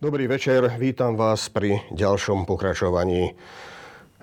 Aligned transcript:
Dobrý 0.00 0.24
večer, 0.24 0.80
vítam 0.80 1.12
vás 1.12 1.52
pri 1.52 1.84
ďalšom 1.92 2.48
pokračovaní 2.48 3.36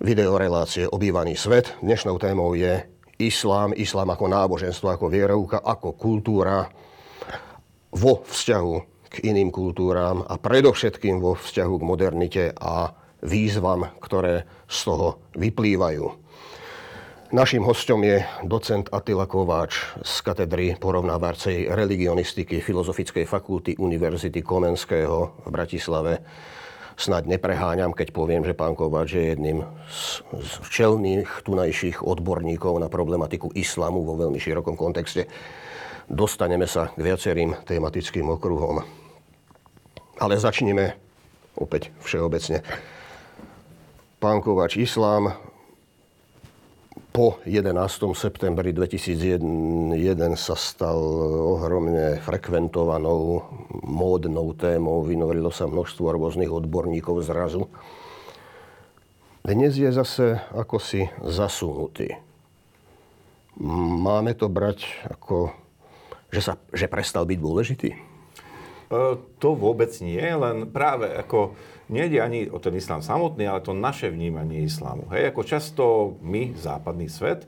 videorelácie 0.02 0.90
Obývaný 0.90 1.38
svet. 1.38 1.78
Dnešnou 1.86 2.18
témou 2.18 2.58
je 2.58 2.81
islám, 3.22 3.78
islám 3.78 4.10
ako 4.10 4.26
náboženstvo, 4.26 4.90
ako 4.90 5.05
vierovka, 5.05 5.62
ako 5.62 5.94
kultúra 5.94 6.65
vo 7.94 8.26
vzťahu 8.26 8.74
k 9.05 9.15
iným 9.29 9.54
kultúram 9.54 10.26
a 10.26 10.42
predovšetkým 10.42 11.22
vo 11.22 11.37
vzťahu 11.37 11.74
k 11.78 11.86
modernite 11.86 12.44
a 12.58 12.97
výzvam, 13.22 13.86
ktoré 14.01 14.50
z 14.65 14.79
toho 14.82 15.29
vyplývajú. 15.37 16.05
Naším 17.27 17.67
hostom 17.67 18.07
je 18.07 18.23
docent 18.48 18.88
Attila 18.88 19.27
Kováč 19.27 19.84
z 19.99 20.23
katedry 20.23 20.80
porovnávacej 20.80 21.68
religionistiky 21.76 22.63
Filozofickej 22.63 23.27
fakulty 23.27 23.76
Univerzity 23.76 24.40
Komenského 24.40 25.44
v 25.44 25.49
Bratislave. 25.52 26.23
Snaď 26.95 27.35
nepreháňam, 27.35 27.91
keď 27.91 28.16
poviem, 28.16 28.48
že 28.48 28.55
pán 28.55 28.80
Kováč 28.80 29.20
je 29.20 29.35
jedným 29.35 29.59
z, 29.91 30.23
z 30.40 30.54
čelných 30.71 31.44
tunajších 31.44 31.99
odborníkov 31.99 32.80
na 32.80 32.88
problematiku 32.88 33.52
islamu 33.59 34.07
vo 34.07 34.16
veľmi 34.16 34.40
širokom 34.40 34.80
kontexte. 34.80 35.27
Dostaneme 36.07 36.63
sa 36.63 36.96
k 36.96 37.12
viacerým 37.12 37.59
tematickým 37.68 38.23
okruhom. 38.40 38.88
Ale 40.16 40.40
začneme 40.40 40.96
opäť 41.59 41.91
všeobecne. 42.07 42.63
Pán 44.23 44.40
Kováč, 44.40 44.80
islám 44.80 45.35
po 47.17 47.41
11. 47.49 48.13
septembri 48.13 48.77
2001 48.77 49.41
sa 50.38 50.53
stal 50.53 51.01
ohromne 51.57 52.21
frekventovanou 52.21 53.41
módnou 53.82 54.54
témou. 54.54 55.01
Vynorilo 55.01 55.49
sa 55.49 55.65
množstvo 55.65 56.13
rôznych 56.13 56.54
odborníkov 56.54 57.26
zrazu. 57.26 57.74
Dnes 59.41 59.74
je 59.82 59.90
zase 59.90 60.37
ako 60.54 60.77
si 60.77 61.09
zasunutý. 61.26 62.13
Máme 63.98 64.37
to 64.37 64.45
brať 64.45 64.85
ako, 65.09 65.57
že, 66.29 66.45
sa, 66.45 66.61
že 66.69 66.85
prestal 66.85 67.25
byť 67.25 67.39
dôležitý? 67.41 67.89
E, 67.89 67.99
to 69.41 69.57
vôbec 69.57 69.89
nie, 70.05 70.21
len 70.21 70.69
práve 70.69 71.09
ako 71.17 71.57
nejde 71.89 72.19
ani 72.19 72.52
o 72.52 72.59
ten 72.59 72.75
islám 72.75 73.02
samotný, 73.02 73.47
ale 73.47 73.63
to 73.63 73.71
naše 73.71 74.11
vnímanie 74.11 74.67
islámu. 74.67 75.07
Hej, 75.11 75.31
ako 75.31 75.41
často 75.43 75.83
my, 76.19 76.52
západný 76.55 77.07
svet, 77.07 77.47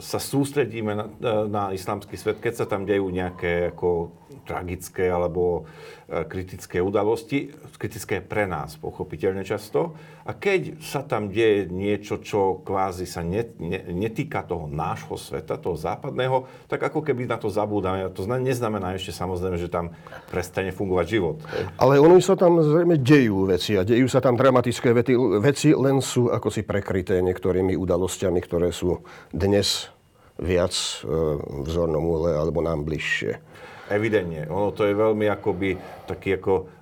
sa 0.00 0.16
sústredíme 0.16 0.92
na, 0.96 1.04
e, 1.04 1.30
na 1.48 1.62
islamský 1.76 2.16
svet, 2.16 2.40
keď 2.40 2.64
sa 2.64 2.66
tam 2.66 2.88
dejú 2.88 3.12
nejaké 3.12 3.76
ako 3.76 4.12
tragické 4.48 5.12
alebo 5.12 5.68
kritické 6.08 6.80
udalosti, 6.80 7.52
kritické 7.76 8.24
pre 8.24 8.48
nás 8.48 8.80
pochopiteľne 8.80 9.44
často. 9.44 9.92
A 10.24 10.32
keď 10.32 10.80
sa 10.80 11.04
tam 11.04 11.28
deje 11.28 11.68
niečo, 11.68 12.24
čo 12.24 12.64
kvázi 12.64 13.04
sa 13.04 13.20
net, 13.20 13.60
ne, 13.60 13.84
netýka 13.92 14.40
toho 14.40 14.72
nášho 14.72 15.20
sveta, 15.20 15.60
toho 15.60 15.76
západného, 15.76 16.48
tak 16.64 16.80
ako 16.80 17.04
keby 17.04 17.28
na 17.28 17.36
to 17.36 17.52
zabúdame. 17.52 18.08
To 18.16 18.24
neznamená 18.24 18.96
ešte 18.96 19.12
samozrejme, 19.12 19.60
že 19.60 19.68
tam 19.68 19.92
prestane 20.32 20.72
fungovať 20.72 21.06
život. 21.12 21.44
Ale 21.76 22.00
ono 22.00 22.16
sa 22.24 22.40
tam 22.40 22.56
zrejme 22.56 22.96
dejú 22.96 23.44
veci 23.44 23.76
a 23.76 23.84
dejú 23.84 24.08
sa 24.08 24.24
tam 24.24 24.36
dramatické 24.40 24.96
veci, 24.96 25.12
veci, 25.44 25.76
len 25.76 26.00
sú 26.00 26.32
ako 26.32 26.48
si 26.48 26.64
prekryté 26.64 27.20
niektorými 27.20 27.76
udalosťami, 27.76 28.40
ktoré 28.40 28.72
sú 28.72 29.04
dnes 29.28 29.92
viac 30.40 30.72
v 31.04 31.68
zornom 31.68 32.00
úle 32.00 32.32
alebo 32.32 32.64
nám 32.64 32.86
bližšie. 32.88 33.47
Evidentne. 33.88 34.44
Ono 34.52 34.72
to 34.76 34.84
je 34.84 34.92
veľmi 34.92 35.26
akoby 35.32 35.76
taký 36.04 36.36
ako 36.36 36.78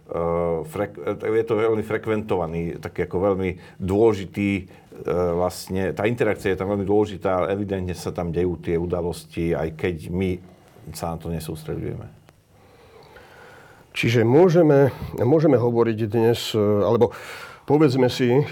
frek, 0.70 0.92
je 1.18 1.44
to 1.46 1.54
veľmi 1.58 1.82
frekventovaný, 1.82 2.78
taký 2.78 3.10
ako 3.10 3.16
veľmi 3.26 3.50
dôležitý 3.82 4.50
uh, 4.62 5.34
vlastne, 5.34 5.90
tá 5.90 6.06
interakcia 6.06 6.54
je 6.54 6.60
tam 6.62 6.70
veľmi 6.70 6.86
dôležitá, 6.86 7.42
ale 7.42 7.58
evidentne 7.58 7.90
sa 7.90 8.14
tam 8.14 8.30
dejú 8.30 8.54
tie 8.62 8.78
udalosti, 8.78 9.50
aj 9.50 9.74
keď 9.74 9.96
my 10.14 10.38
sa 10.94 11.10
na 11.10 11.16
to 11.18 11.26
nesústredujeme. 11.34 12.06
Čiže 13.96 14.22
môžeme, 14.22 14.92
môžeme 15.16 15.56
hovoriť 15.56 15.98
dnes, 16.04 16.52
e, 16.52 16.60
alebo 16.60 17.16
povedzme 17.64 18.12
si, 18.12 18.44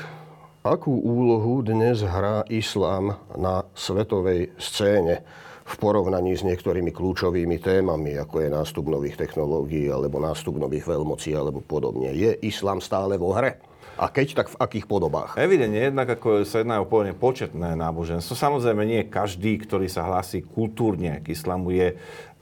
akú 0.65 0.89
úlohu 0.89 1.61
dnes 1.61 2.01
hrá 2.01 2.49
islám 2.49 3.21
na 3.37 3.69
svetovej 3.77 4.57
scéne 4.57 5.21
v 5.65 5.75
porovnaní 5.81 6.37
s 6.37 6.45
niektorými 6.45 6.93
kľúčovými 6.93 7.57
témami, 7.57 8.21
ako 8.21 8.45
je 8.45 8.49
nástup 8.53 8.85
nových 8.93 9.17
technológií, 9.17 9.89
alebo 9.89 10.21
nástup 10.21 10.61
nových 10.61 10.85
veľmocí, 10.85 11.33
alebo 11.33 11.65
podobne. 11.65 12.13
Je 12.13 12.37
islám 12.45 12.85
stále 12.85 13.17
vo 13.17 13.33
hre? 13.33 13.57
A 13.95 14.11
keď, 14.11 14.45
tak 14.45 14.49
v 14.51 14.59
akých 14.59 14.91
podobách? 14.91 15.39
Evidentne, 15.39 15.89
jednak 15.89 16.19
ako 16.19 16.43
sa 16.43 16.61
jedná 16.61 16.83
o 16.83 16.87
povedne 16.87 17.15
početné 17.15 17.79
náboženstvo. 17.79 18.35
Samozrejme, 18.35 18.83
nie 18.83 19.07
každý, 19.07 19.55
ktorý 19.63 19.87
sa 19.87 20.05
hlási 20.05 20.43
kultúrne 20.43 21.23
k 21.23 21.31
islamu, 21.31 21.71
je 21.71 21.95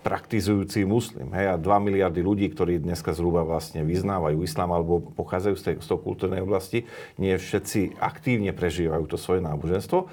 praktizujúci 0.02 0.82
muslim. 0.82 1.30
Hej, 1.30 1.54
a 1.54 1.56
2 1.60 1.86
miliardy 1.86 2.20
ľudí, 2.24 2.50
ktorí 2.50 2.82
dneska 2.82 3.14
zhruba 3.14 3.46
vlastne 3.46 3.86
vyznávajú 3.86 4.42
islám 4.42 4.74
alebo 4.74 5.14
pochádzajú 5.14 5.54
z 5.54 5.62
tej, 5.62 5.74
z 5.78 5.86
toho 5.86 6.00
kultúrnej 6.02 6.42
oblasti, 6.42 6.90
nie 7.22 7.38
všetci 7.38 8.02
aktívne 8.02 8.50
prežívajú 8.50 9.04
to 9.06 9.14
svoje 9.14 9.44
náboženstvo. 9.46 10.10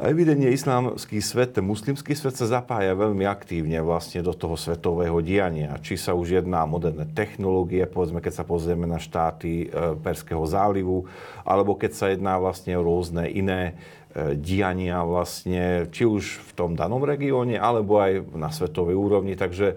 A 0.00 0.08
evidentne 0.08 0.48
islámsky 0.48 1.20
svet, 1.20 1.52
ten 1.52 1.60
muslimský 1.68 2.16
svet 2.16 2.32
sa 2.32 2.48
zapája 2.48 2.96
veľmi 2.96 3.28
aktívne 3.28 3.76
vlastne 3.84 4.24
do 4.24 4.32
toho 4.32 4.56
svetového 4.56 5.20
diania. 5.20 5.76
Či 5.84 6.00
sa 6.00 6.16
už 6.16 6.40
jedná 6.40 6.64
moderné 6.64 7.04
technológie, 7.12 7.84
povedzme, 7.84 8.24
keď 8.24 8.40
sa 8.40 8.44
pozrieme 8.48 8.88
na 8.88 8.96
štáty 8.96 9.68
e, 9.68 9.92
Perského 10.00 10.40
zálivu, 10.48 11.04
alebo 11.44 11.76
keď 11.76 11.92
sa 11.92 12.06
jedná 12.08 12.40
vlastne 12.40 12.72
o 12.80 12.82
rôzne 12.82 13.28
iné 13.28 13.76
e, 14.16 14.32
diania 14.32 15.04
vlastne, 15.04 15.92
či 15.92 16.08
už 16.08 16.40
v 16.40 16.52
tom 16.56 16.72
danom 16.72 17.04
regióne, 17.04 17.60
alebo 17.60 18.00
aj 18.00 18.32
na 18.32 18.48
svetovej 18.48 18.96
úrovni. 18.96 19.36
Takže 19.36 19.76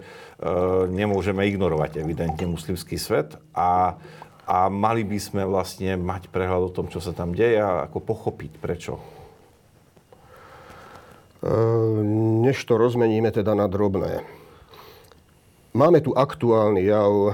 nemôžeme 0.96 1.44
ignorovať 1.44 2.00
evidentne 2.00 2.48
muslimský 2.48 2.96
svet 2.96 3.36
a 3.52 4.00
a 4.46 4.70
mali 4.70 5.02
by 5.02 5.18
sme 5.18 5.42
vlastne 5.42 5.98
mať 5.98 6.30
prehľad 6.30 6.70
o 6.70 6.74
tom, 6.74 6.86
čo 6.86 7.02
sa 7.02 7.10
tam 7.10 7.34
deje 7.34 7.58
a 7.58 7.90
ako 7.90 7.98
pochopiť 7.98 8.62
prečo. 8.62 9.15
Ehm, 11.44 12.40
než 12.40 12.64
to 12.64 12.80
rozmeníme 12.80 13.28
teda 13.28 13.52
na 13.52 13.68
drobné. 13.68 14.24
Máme 15.76 16.00
tu 16.00 16.16
aktuálny 16.16 16.88
jav 16.88 17.12
e, 17.12 17.32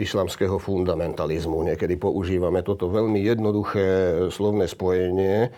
islamského 0.00 0.56
fundamentalizmu. 0.56 1.60
Niekedy 1.68 2.00
používame 2.00 2.64
toto 2.64 2.88
veľmi 2.88 3.20
jednoduché 3.20 4.16
slovné 4.32 4.64
spojenie, 4.64 5.52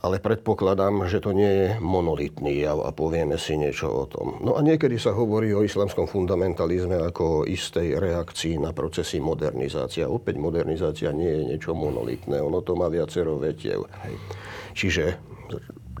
ale 0.00 0.16
predpokladám, 0.24 1.04
že 1.04 1.20
to 1.20 1.36
nie 1.36 1.52
je 1.52 1.68
monolitný 1.84 2.64
jav 2.64 2.80
a 2.80 2.96
povieme 2.96 3.36
si 3.36 3.60
niečo 3.60 3.92
o 3.92 4.04
tom. 4.08 4.40
No 4.40 4.56
a 4.56 4.64
niekedy 4.64 4.96
sa 4.96 5.12
hovorí 5.12 5.52
o 5.52 5.68
islamskom 5.68 6.08
fundamentalizme 6.08 6.96
ako 7.12 7.44
o 7.44 7.46
istej 7.46 8.00
reakcii 8.00 8.56
na 8.56 8.72
procesy 8.72 9.20
modernizácia. 9.20 10.08
Opäť 10.08 10.40
modernizácia 10.40 11.12
nie 11.12 11.28
je 11.28 11.42
niečo 11.54 11.76
monolitné, 11.76 12.40
ono 12.40 12.64
to 12.64 12.72
má 12.72 12.88
viacero 12.88 13.36
vetiev. 13.36 13.84
Čiže 14.72 15.20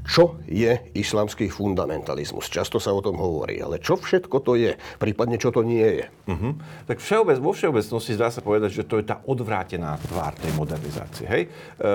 čo 0.02 0.42
je 0.50 0.74
islamský 0.98 1.46
fundamentalizmus. 1.46 2.50
Často 2.50 2.82
sa 2.82 2.90
o 2.90 3.00
tom 3.00 3.18
hovorí, 3.18 3.62
ale 3.62 3.78
čo 3.78 3.94
všetko 3.94 4.36
to 4.42 4.58
je, 4.58 4.74
prípadne 4.98 5.38
čo 5.38 5.54
to 5.54 5.62
nie 5.62 6.02
je. 6.02 6.06
Uh-huh. 6.26 6.58
Tak 6.90 6.98
všeobec, 6.98 7.38
vo 7.38 7.54
všeobecnosti 7.54 8.18
dá 8.18 8.28
sa 8.30 8.42
povedať, 8.42 8.82
že 8.82 8.86
to 8.86 8.98
je 8.98 9.06
tá 9.06 9.22
odvrátená 9.26 9.94
tvár 10.02 10.34
tej 10.38 10.52
modernizácie. 10.58 11.26
Hej? 11.26 11.42
E, 11.46 11.88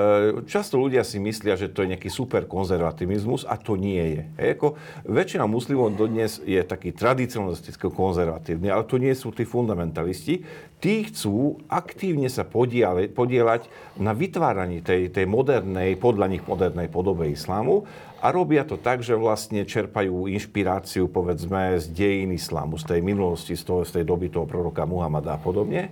často 0.47 0.79
ľudia 0.79 1.03
si 1.03 1.19
myslia, 1.19 1.59
že 1.59 1.72
to 1.72 1.84
je 1.84 1.95
nejaký 1.95 2.07
super 2.07 2.47
konzervativizmus 2.47 3.44
a 3.44 3.59
to 3.59 3.75
nie 3.75 4.19
je. 4.19 4.24
Hej? 4.39 4.50
Ako 4.56 4.68
väčšina 5.07 5.44
muslimov 5.44 5.95
dodnes 6.00 6.39
je 6.48 6.60
taký 6.63 6.95
tradicionalisticky 6.95 7.92
konzervatívny, 7.92 8.71
ale 8.71 8.88
to 8.88 8.95
nie 9.00 9.12
sú 9.12 9.36
tí 9.36 9.44
fundamentalisti. 9.44 10.44
Tí 10.77 11.09
chcú 11.09 11.57
aktívne 11.65 12.29
sa 12.29 12.45
podielať 12.45 13.65
na 13.97 14.13
vytváraní 14.13 14.85
tej, 14.85 15.09
tej 15.09 15.25
modernej, 15.25 15.97
podľa 15.97 16.29
nich 16.29 16.45
modernej 16.45 16.85
podobe 16.85 17.33
islámu 17.33 17.81
a 18.21 18.29
robia 18.29 18.62
to 18.62 18.77
tak, 18.77 19.01
že 19.01 19.18
vlastne 19.18 19.65
čerpajú 19.65 20.29
inšpiráciu, 20.29 21.09
povedzme, 21.09 21.81
z 21.81 21.89
dejín 21.89 22.29
islámu, 22.29 22.77
z 22.77 22.94
tej 22.94 23.01
minulosti, 23.01 23.57
z, 23.57 23.65
toho, 23.65 23.81
z 23.89 23.97
tej 23.97 24.06
doby 24.06 24.29
toho 24.29 24.45
proroka 24.45 24.85
Muhammada 24.85 25.33
a 25.33 25.41
podobne. 25.41 25.89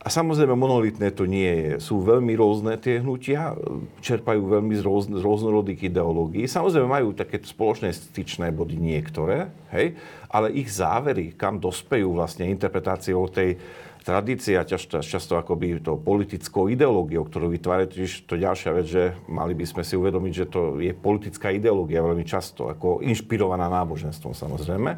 A 0.00 0.08
samozrejme, 0.08 0.56
monolitné 0.56 1.12
to 1.12 1.28
nie 1.28 1.44
je. 1.44 1.72
Sú 1.76 2.00
veľmi 2.00 2.32
rôzne 2.32 2.80
tie 2.80 3.04
hnutia, 3.04 3.52
čerpajú 4.00 4.48
veľmi 4.48 4.72
z, 4.72 4.82
rôz, 4.82 5.12
z 5.12 5.20
rôznorodých 5.20 5.92
ideológií. 5.92 6.48
Samozrejme, 6.48 6.88
majú 6.88 7.12
také 7.12 7.36
spoločné 7.36 7.92
styčné 7.92 8.48
body 8.48 8.80
niektoré, 8.80 9.52
hej? 9.76 10.00
ale 10.32 10.56
ich 10.56 10.72
závery, 10.72 11.36
kam 11.36 11.60
dospejú 11.60 12.16
vlastne 12.16 12.48
interpretáciou 12.48 13.28
tej, 13.28 13.60
tradícia, 14.00 14.64
často, 14.64 15.04
často 15.04 15.36
akoby 15.36 15.84
to 15.84 16.00
politickou 16.00 16.72
ideológiou, 16.72 17.28
ktorú 17.28 17.52
vytvárajú, 17.52 18.00
tiež 18.00 18.24
to 18.24 18.40
ďalšia 18.40 18.70
vec, 18.72 18.86
že 18.88 19.02
mali 19.28 19.52
by 19.52 19.64
sme 19.68 19.82
si 19.84 19.94
uvedomiť, 19.94 20.32
že 20.32 20.46
to 20.48 20.80
je 20.80 20.92
politická 20.96 21.52
ideológia 21.52 22.00
veľmi 22.00 22.24
často, 22.24 22.72
ako 22.72 23.04
inšpirovaná 23.04 23.68
náboženstvom 23.68 24.32
samozrejme. 24.32 24.90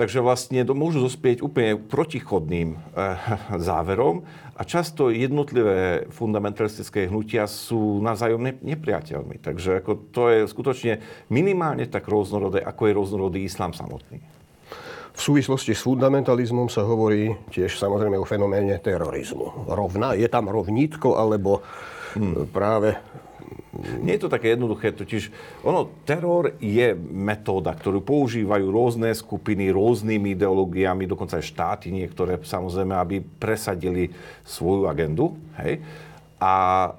Takže 0.00 0.24
vlastne 0.24 0.64
to 0.64 0.72
môžu 0.72 1.04
dospieť 1.04 1.44
úplne 1.44 1.76
protichodným 1.76 2.72
e, 2.72 2.76
záverom 3.60 4.24
a 4.56 4.64
často 4.64 5.12
jednotlivé 5.12 6.08
fundamentalistické 6.08 7.04
hnutia 7.12 7.44
sú 7.44 8.00
navzájom 8.00 8.40
nepriateľmi. 8.64 9.36
Takže 9.44 9.84
ako 9.84 9.92
to 10.08 10.22
je 10.32 10.38
skutočne 10.48 11.04
minimálne 11.28 11.84
tak 11.84 12.08
rôznorodé, 12.08 12.64
ako 12.64 12.88
je 12.88 12.96
rôznorodý 12.96 13.38
islám 13.44 13.76
samotný. 13.76 14.24
V 15.12 15.20
súvislosti 15.20 15.76
s 15.76 15.84
fundamentalizmom 15.84 16.72
sa 16.72 16.80
hovorí 16.80 17.36
tiež 17.52 17.76
samozrejme 17.76 18.16
o 18.16 18.24
fenoméne 18.24 18.80
terorizmu. 18.80 19.68
Rovna, 19.68 20.16
je 20.16 20.32
tam 20.32 20.48
rovnítko, 20.48 21.20
alebo 21.20 21.60
hmm. 22.16 22.48
práve 22.48 22.96
nie 23.80 24.16
je 24.16 24.22
to 24.26 24.32
také 24.32 24.52
jednoduché, 24.52 24.92
totiž 24.92 25.32
ono, 25.64 26.04
teror 26.04 26.56
je 26.60 26.92
metóda, 26.98 27.72
ktorú 27.72 28.04
používajú 28.04 28.66
rôzne 28.68 29.10
skupiny, 29.16 29.72
rôznymi 29.72 30.36
ideológiami, 30.36 31.08
dokonca 31.08 31.40
aj 31.40 31.48
štáty 31.48 31.88
niektoré, 31.88 32.36
samozrejme, 32.36 32.94
aby 32.96 33.24
presadili 33.24 34.12
svoju 34.44 34.86
agendu. 34.86 35.36
Hej? 35.60 35.80
A 36.40 36.52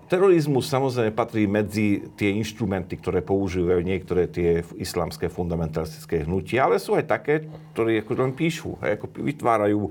terorizmus 0.06 0.70
samozrejme 0.70 1.18
patrí 1.18 1.50
medzi 1.50 2.06
tie 2.14 2.30
inštrumenty, 2.38 3.02
ktoré 3.02 3.26
používajú 3.26 3.82
niektoré 3.82 4.30
tie 4.30 4.62
islamské 4.78 5.34
fundamentalistické 5.34 6.30
hnutia, 6.30 6.70
ale 6.70 6.78
sú 6.78 6.94
aj 6.94 7.10
také, 7.10 7.50
ktoré 7.74 8.06
ako 8.06 8.22
len 8.22 8.38
píšu, 8.38 8.78
hej, 8.86 9.02
ako 9.02 9.06
vytvárajú 9.18 9.82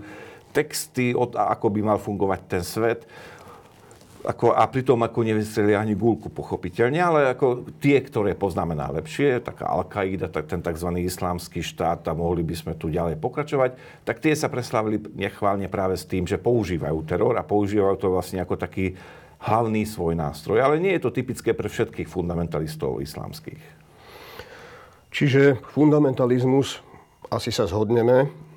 texty, 0.54 1.14
od, 1.18 1.34
ako 1.34 1.66
by 1.66 1.80
mal 1.82 1.98
fungovať 1.98 2.40
ten 2.46 2.62
svet 2.62 3.10
ako, 4.20 4.52
a 4.52 4.68
pritom 4.68 5.00
ako 5.00 5.24
nevystreli 5.24 5.72
ani 5.72 5.96
gulku, 5.96 6.28
pochopiteľne, 6.28 7.00
ale 7.00 7.20
ako 7.32 7.72
tie, 7.80 7.96
ktoré 8.04 8.36
poznáme 8.36 8.76
najlepšie, 8.76 9.40
taká 9.40 9.72
Al-Qaida, 9.72 10.28
tak 10.28 10.48
ten 10.50 10.60
tzv. 10.60 10.92
islamský 11.00 11.64
štát, 11.64 12.04
a 12.08 12.12
mohli 12.12 12.44
by 12.44 12.52
sme 12.52 12.72
tu 12.76 12.92
ďalej 12.92 13.16
pokračovať, 13.16 14.04
tak 14.04 14.20
tie 14.20 14.36
sa 14.36 14.52
preslavili 14.52 15.00
nechválne 15.16 15.70
práve 15.72 15.96
s 15.96 16.04
tým, 16.04 16.28
že 16.28 16.36
používajú 16.36 16.98
teror 17.08 17.34
a 17.40 17.46
používajú 17.46 17.96
to 17.96 18.08
vlastne 18.12 18.44
ako 18.44 18.60
taký 18.60 18.92
hlavný 19.40 19.88
svoj 19.88 20.12
nástroj. 20.12 20.60
Ale 20.60 20.76
nie 20.76 20.92
je 21.00 21.08
to 21.08 21.16
typické 21.16 21.56
pre 21.56 21.72
všetkých 21.72 22.08
fundamentalistov 22.10 23.00
islamských. 23.00 23.80
Čiže 25.10 25.58
fundamentalizmus, 25.72 26.84
asi 27.32 27.50
sa 27.50 27.64
zhodneme, 27.66 28.49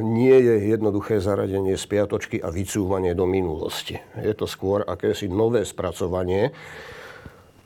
nie 0.00 0.36
je 0.40 0.72
jednoduché 0.72 1.20
zaradenie 1.20 1.76
spiatočky 1.76 2.40
a 2.40 2.48
vycúvanie 2.48 3.12
do 3.12 3.28
minulosti. 3.28 4.00
Je 4.16 4.32
to 4.32 4.48
skôr 4.48 4.80
akési 4.84 5.28
nové 5.28 5.68
spracovanie 5.68 6.56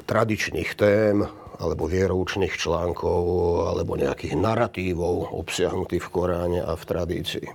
tradičných 0.03 0.71
tém 0.75 1.23
alebo 1.63 1.87
vieroučných 1.87 2.59
článkov 2.59 3.23
alebo 3.71 3.95
nejakých 3.95 4.35
narratívov 4.35 5.31
obsiahnutých 5.31 6.03
v 6.03 6.11
Koráne 6.11 6.61
a 6.67 6.75
v 6.75 6.85
tradícii. 6.85 7.47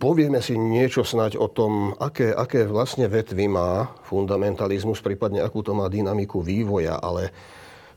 Povieme 0.00 0.40
si 0.40 0.56
niečo 0.56 1.04
snať 1.04 1.36
o 1.36 1.52
tom, 1.52 1.92
aké, 2.00 2.32
aké 2.32 2.64
vlastne 2.64 3.04
vetvy 3.04 3.52
má 3.52 3.92
fundamentalizmus, 4.08 5.04
prípadne 5.04 5.44
akú 5.44 5.60
to 5.60 5.76
má 5.76 5.92
dynamiku 5.92 6.40
vývoja, 6.40 6.96
ale 6.96 7.28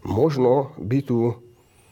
možno 0.03 0.75
by 0.75 1.00
tu 1.06 1.44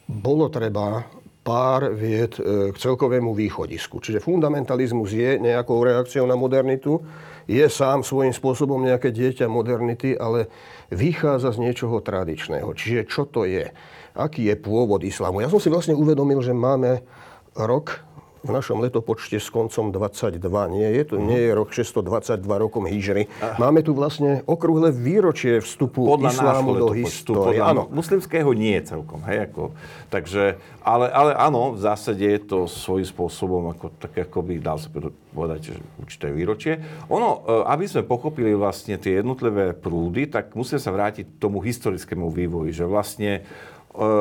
bolo 0.08 0.52
treba 0.52 1.06
pár 1.44 1.92
vied 1.92 2.40
e, 2.40 2.72
k 2.72 2.76
celkovému 2.80 3.36
východisku. 3.36 4.00
Čiže 4.00 4.24
fundamentalizmus 4.24 5.12
je 5.12 5.36
nejakou 5.38 5.84
reakciou 5.84 6.24
na 6.24 6.40
modernitu, 6.40 7.04
je 7.44 7.68
sám 7.68 8.08
svojím 8.08 8.32
spôsobom 8.32 8.80
nejaké 8.80 9.12
dieťa 9.12 9.52
modernity, 9.52 10.16
ale 10.16 10.48
vychádza 10.88 11.52
z 11.52 11.62
niečoho 11.68 12.00
tradičného. 12.00 12.72
Čiže 12.72 13.02
čo 13.12 13.28
to 13.28 13.44
je? 13.44 13.68
Aký 14.16 14.48
je 14.48 14.56
pôvod 14.56 15.04
islámu? 15.04 15.44
Ja 15.44 15.52
som 15.52 15.60
si 15.60 15.68
vlastne 15.68 16.00
uvedomil, 16.00 16.40
že 16.40 16.56
máme 16.56 17.04
rok 17.60 18.00
v 18.44 18.52
našom 18.52 18.84
letopočte 18.84 19.40
s 19.40 19.48
koncom 19.48 19.96
22. 19.96 20.36
Nie 20.76 20.90
je 21.00 21.04
to, 21.08 21.16
nie 21.16 21.40
je 21.48 21.52
rok 21.56 21.72
622 21.72 22.44
rokom 22.44 22.84
hýžry. 22.84 23.32
Máme 23.56 23.80
tu 23.88 23.96
vlastne 23.96 24.44
okrúhle 24.44 24.92
výročie 24.92 25.64
vstupu 25.64 26.04
podľa 26.04 26.36
islámu 26.36 26.72
do 26.76 26.92
histórie. 26.92 27.64
Áno. 27.64 27.88
Muslimského 27.88 28.52
nie 28.52 28.76
celkom. 28.84 29.24
Hej, 29.24 29.48
ako, 29.48 29.72
takže, 30.12 30.60
ale, 30.84 31.08
ale 31.08 31.32
áno, 31.40 31.72
v 31.72 31.80
zásade 31.80 32.28
je 32.28 32.42
to 32.44 32.68
svojím 32.68 33.08
spôsobom 33.08 33.72
ako, 33.72 33.96
tak 33.96 34.12
ako 34.28 34.44
by 34.44 34.54
dal 34.60 34.76
sa 34.76 34.92
povedať, 35.32 35.72
že 35.72 35.76
určité 36.04 36.28
výročie. 36.28 36.84
Ono, 37.08 37.48
e, 37.48 37.64
aby 37.72 37.88
sme 37.88 38.04
pochopili 38.04 38.52
vlastne 38.52 39.00
tie 39.00 39.24
jednotlivé 39.24 39.72
prúdy, 39.72 40.28
tak 40.28 40.52
musíme 40.52 40.84
sa 40.84 40.92
vrátiť 40.92 41.26
k 41.32 41.40
tomu 41.40 41.64
historickému 41.64 42.28
vývoji, 42.28 42.76
že 42.76 42.84
vlastne 42.84 43.48
e, 43.96 44.12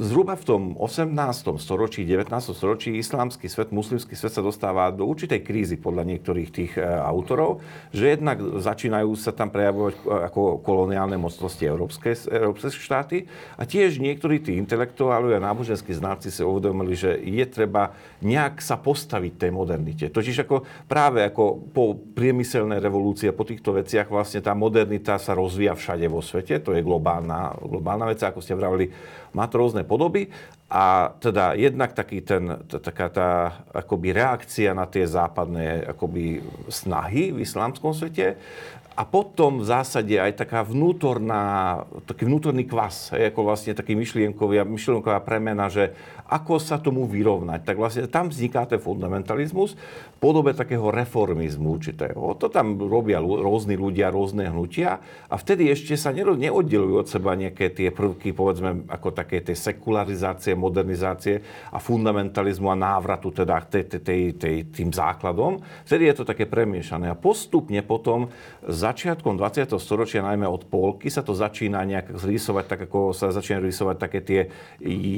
zhruba 0.00 0.32
v 0.32 0.44
tom 0.48 0.62
18. 0.80 1.12
storočí, 1.60 2.08
19. 2.08 2.32
storočí 2.56 2.96
islámsky 2.96 3.52
svet, 3.52 3.68
muslimský 3.68 4.16
svet 4.16 4.32
sa 4.32 4.40
dostáva 4.40 4.88
do 4.88 5.04
určitej 5.04 5.44
krízy 5.44 5.76
podľa 5.76 6.08
niektorých 6.08 6.48
tých 6.48 6.72
e, 6.80 6.82
autorov, 7.04 7.60
že 7.92 8.16
jednak 8.16 8.40
začínajú 8.40 9.12
sa 9.20 9.36
tam 9.36 9.52
prejavovať 9.52 9.94
e, 10.00 10.02
ako 10.32 10.64
koloniálne 10.64 11.20
mocnosti 11.20 11.60
európske, 11.60 12.16
európske 12.32 12.72
štáty 12.72 13.28
a 13.60 13.68
tiež 13.68 14.00
niektorí 14.00 14.40
tí 14.40 14.56
intelektuáli 14.56 15.36
a 15.36 15.44
náboženskí 15.44 15.92
znalci 15.92 16.32
si 16.32 16.40
uvedomili, 16.40 16.96
že 16.96 17.20
je 17.20 17.44
treba 17.44 17.92
nejak 18.24 18.64
sa 18.64 18.80
postaviť 18.80 19.36
tej 19.36 19.50
modernite. 19.52 20.08
Totiž 20.08 20.48
ako 20.48 20.64
práve 20.88 21.28
ako 21.28 21.60
po 21.76 21.92
priemyselnej 21.92 22.80
revolúcii 22.80 23.28
a 23.28 23.36
po 23.36 23.44
týchto 23.44 23.76
veciach 23.76 24.08
vlastne 24.08 24.40
tá 24.40 24.56
modernita 24.56 25.20
sa 25.20 25.36
rozvíja 25.36 25.76
všade 25.76 26.08
vo 26.08 26.24
svete, 26.24 26.56
to 26.64 26.72
je 26.72 26.80
globálna, 26.80 27.52
globálna 27.60 28.08
vec, 28.08 28.24
ako 28.24 28.40
ste 28.40 28.56
vravili, 28.56 28.88
má 29.36 29.46
to 29.46 29.60
rôzne 29.60 29.82
podoby 29.86 30.30
a 30.70 31.10
teda 31.18 31.58
jednak 31.58 31.94
taký 31.94 32.22
ten, 32.22 32.62
taká 32.70 33.10
tá 33.10 33.30
akoby 33.74 34.14
reakcia 34.14 34.70
na 34.70 34.86
tie 34.86 35.02
západné 35.02 35.82
akoby 35.90 36.42
snahy 36.70 37.34
v 37.34 37.42
islamskom 37.42 37.90
svete 37.90 38.38
a 39.00 39.02
potom 39.08 39.62
v 39.62 39.68
zásade 39.70 40.12
aj 40.12 40.44
taká 40.44 40.60
vnútorná, 40.60 41.42
taký 42.04 42.28
vnútorný 42.28 42.68
kvas, 42.68 43.14
hej, 43.16 43.32
ako 43.32 43.48
vlastne 43.48 43.72
taký 43.72 43.96
myšlienkový, 43.96 44.66
myšlienková 44.66 45.24
premena, 45.24 45.72
že 45.72 45.96
ako 46.30 46.62
sa 46.62 46.78
tomu 46.78 47.08
vyrovnať. 47.10 47.66
Tak 47.66 47.76
vlastne 47.80 48.04
tam 48.06 48.30
vzniká 48.30 48.68
ten 48.70 48.78
fundamentalizmus 48.78 49.74
v 49.74 50.18
podobe 50.20 50.54
takého 50.54 50.92
reformizmu 50.92 51.80
určitého. 51.80 52.36
To 52.36 52.46
tam 52.46 52.76
robia 52.78 53.18
rôzni 53.18 53.74
ľudia, 53.74 54.14
rôzne 54.14 54.46
hnutia 54.46 55.00
a 55.26 55.34
vtedy 55.34 55.72
ešte 55.72 55.98
sa 55.98 56.14
neoddelujú 56.14 56.94
od 57.02 57.08
seba 57.08 57.34
nejaké 57.34 57.72
tie 57.72 57.88
prvky, 57.88 58.36
povedzme, 58.36 58.84
ako 58.86 59.16
také 59.16 59.40
tej 59.40 59.56
sekularizácie, 59.56 60.54
modernizácie 60.54 61.40
a 61.72 61.82
fundamentalizmu 61.82 62.68
a 62.68 62.76
návratu 62.76 63.32
teda 63.32 63.64
tej, 63.64 63.88
tej, 63.88 64.00
tej, 64.04 64.22
tej, 64.36 64.56
tým 64.68 64.90
základom. 64.92 65.58
Vtedy 65.88 66.12
je 66.12 66.14
to 66.20 66.28
také 66.28 66.44
premiešané 66.44 67.08
a 67.08 67.16
postupne 67.16 67.80
potom 67.80 68.28
za 68.68 68.90
začiatkom 68.90 69.38
20. 69.38 69.70
storočia, 69.78 70.26
najmä 70.26 70.50
od 70.50 70.66
polky, 70.66 71.06
sa 71.14 71.22
to 71.22 71.30
začína 71.30 71.86
nejak 71.86 72.10
rysovať, 72.10 72.64
tak 72.66 72.80
ako 72.90 73.14
sa 73.14 73.30
začína 73.30 73.62
rysovať 73.62 73.96
také 74.02 74.18
tie 74.18 74.40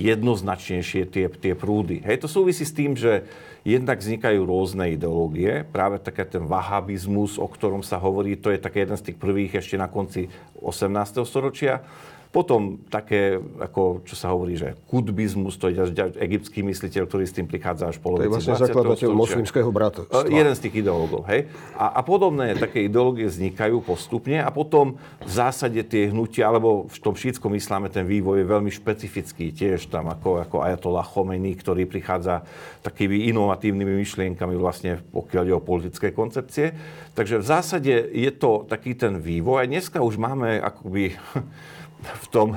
jednoznačnejšie 0.05 1.02
tie, 1.07 1.27
tie 1.29 1.55
prúdy. 1.57 2.03
Hej, 2.03 2.23
to 2.25 2.29
súvisí 2.29 2.67
s 2.67 2.75
tým, 2.75 2.99
že 2.99 3.27
jednak 3.63 4.03
vznikajú 4.03 4.43
rôzne 4.43 4.91
ideológie, 4.95 5.63
práve 5.63 6.03
také 6.03 6.27
ten 6.27 6.43
vahabizmus, 6.47 7.39
o 7.39 7.47
ktorom 7.47 7.87
sa 7.87 7.99
hovorí, 7.99 8.35
to 8.35 8.51
je 8.51 8.59
také 8.59 8.83
jeden 8.83 8.99
z 8.99 9.13
tých 9.13 9.19
prvých 9.19 9.63
ešte 9.63 9.79
na 9.79 9.87
konci 9.87 10.27
18. 10.59 11.23
storočia. 11.23 11.87
Potom 12.33 12.81
také, 12.89 13.37
ako 13.61 14.09
čo 14.09 14.17
sa 14.17 14.33
hovorí, 14.33 14.57
že 14.57 14.73
kudbizmus, 14.89 15.61
to 15.61 15.69
je 15.69 15.85
egyptský 16.17 16.65
mysliteľ, 16.65 17.05
ktorý 17.05 17.29
s 17.29 17.37
tým 17.37 17.45
prichádza 17.45 17.93
až 17.93 18.01
polovici 18.01 18.25
To 18.25 18.29
je 18.29 18.35
vlastne 18.41 18.57
zakladateľ 18.57 19.11
moslimského 19.13 19.69
brata. 19.69 20.09
E, 20.09 20.33
jeden 20.33 20.57
z 20.57 20.61
tých 20.65 20.81
ideológov, 20.81 21.29
hej. 21.29 21.53
A, 21.77 21.93
a 21.93 22.01
podobné 22.01 22.57
také 22.57 22.89
ideológie 22.89 23.29
vznikajú 23.29 23.85
postupne 23.85 24.41
a 24.41 24.49
potom 24.49 24.97
v 25.21 25.29
zásade 25.29 25.77
tie 25.85 26.09
hnutia, 26.09 26.49
alebo 26.49 26.89
v 26.89 26.99
tom 27.05 27.13
šítskom 27.13 27.53
isláme 27.53 27.93
ten 27.93 28.09
vývoj 28.09 28.41
je 28.41 28.47
veľmi 28.49 28.73
špecifický 28.73 29.53
tiež 29.53 29.93
tam, 29.93 30.09
ako, 30.09 30.41
ako 30.41 30.65
Ayatollah 30.65 31.05
Khomeini, 31.05 31.53
ktorý 31.53 31.85
prichádza 31.85 32.49
takými 32.81 33.29
inovatívnymi 33.29 33.93
myšlienkami 34.01 34.57
vlastne, 34.57 35.05
pokiaľ 35.13 35.53
ide 35.53 35.55
o 35.55 35.61
politické 35.61 36.17
koncepcie. 36.17 36.73
Takže 37.13 37.45
v 37.45 37.45
zásade 37.45 37.93
je 38.09 38.33
to 38.33 38.65
taký 38.65 38.97
ten 38.97 39.21
vývoj. 39.21 39.61
A 39.61 39.69
dneska 39.69 40.01
už 40.01 40.17
máme 40.17 40.57
akoby 40.65 41.13
v, 42.03 42.27
tom, 42.29 42.49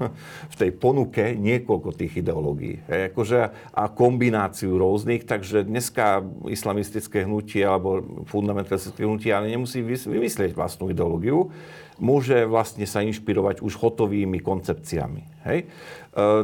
v 0.52 0.56
tej 0.56 0.70
ponuke 0.72 1.34
niekoľko 1.34 1.90
tých 1.94 2.22
ideológií. 2.22 2.80
Hej, 2.86 3.12
akože, 3.12 3.40
a 3.74 3.82
kombináciu 3.90 4.78
rôznych, 4.78 5.26
takže 5.26 5.66
dneska 5.66 6.22
islamistické 6.46 7.26
hnutie 7.26 7.66
alebo 7.66 8.02
fundamentalistické 8.30 9.02
hnutie 9.02 9.34
ale 9.34 9.50
nemusí 9.50 9.82
vymyslieť 9.82 10.54
vlastnú 10.54 10.88
ideológiu, 10.88 11.50
môže 12.02 12.48
vlastne 12.48 12.88
sa 12.88 13.04
inšpirovať 13.04 13.62
už 13.62 13.78
hotovými 13.78 14.42
koncepciami. 14.42 15.22
Hej? 15.46 15.58
E, 15.62 15.66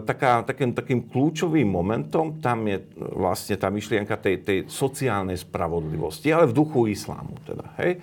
taká, 0.06 0.46
takým, 0.46 0.70
takým 0.70 1.00
kľúčovým 1.08 1.66
momentom 1.66 2.38
tam 2.38 2.68
je 2.68 2.78
vlastne 2.98 3.58
tá 3.58 3.72
myšlienka 3.72 4.14
tej, 4.20 4.44
tej 4.44 4.58
sociálnej 4.70 5.38
spravodlivosti, 5.40 6.30
ale 6.30 6.46
v 6.46 6.56
duchu 6.56 6.92
islámu. 6.92 7.34
Teda, 7.42 7.74
hej? 7.82 7.98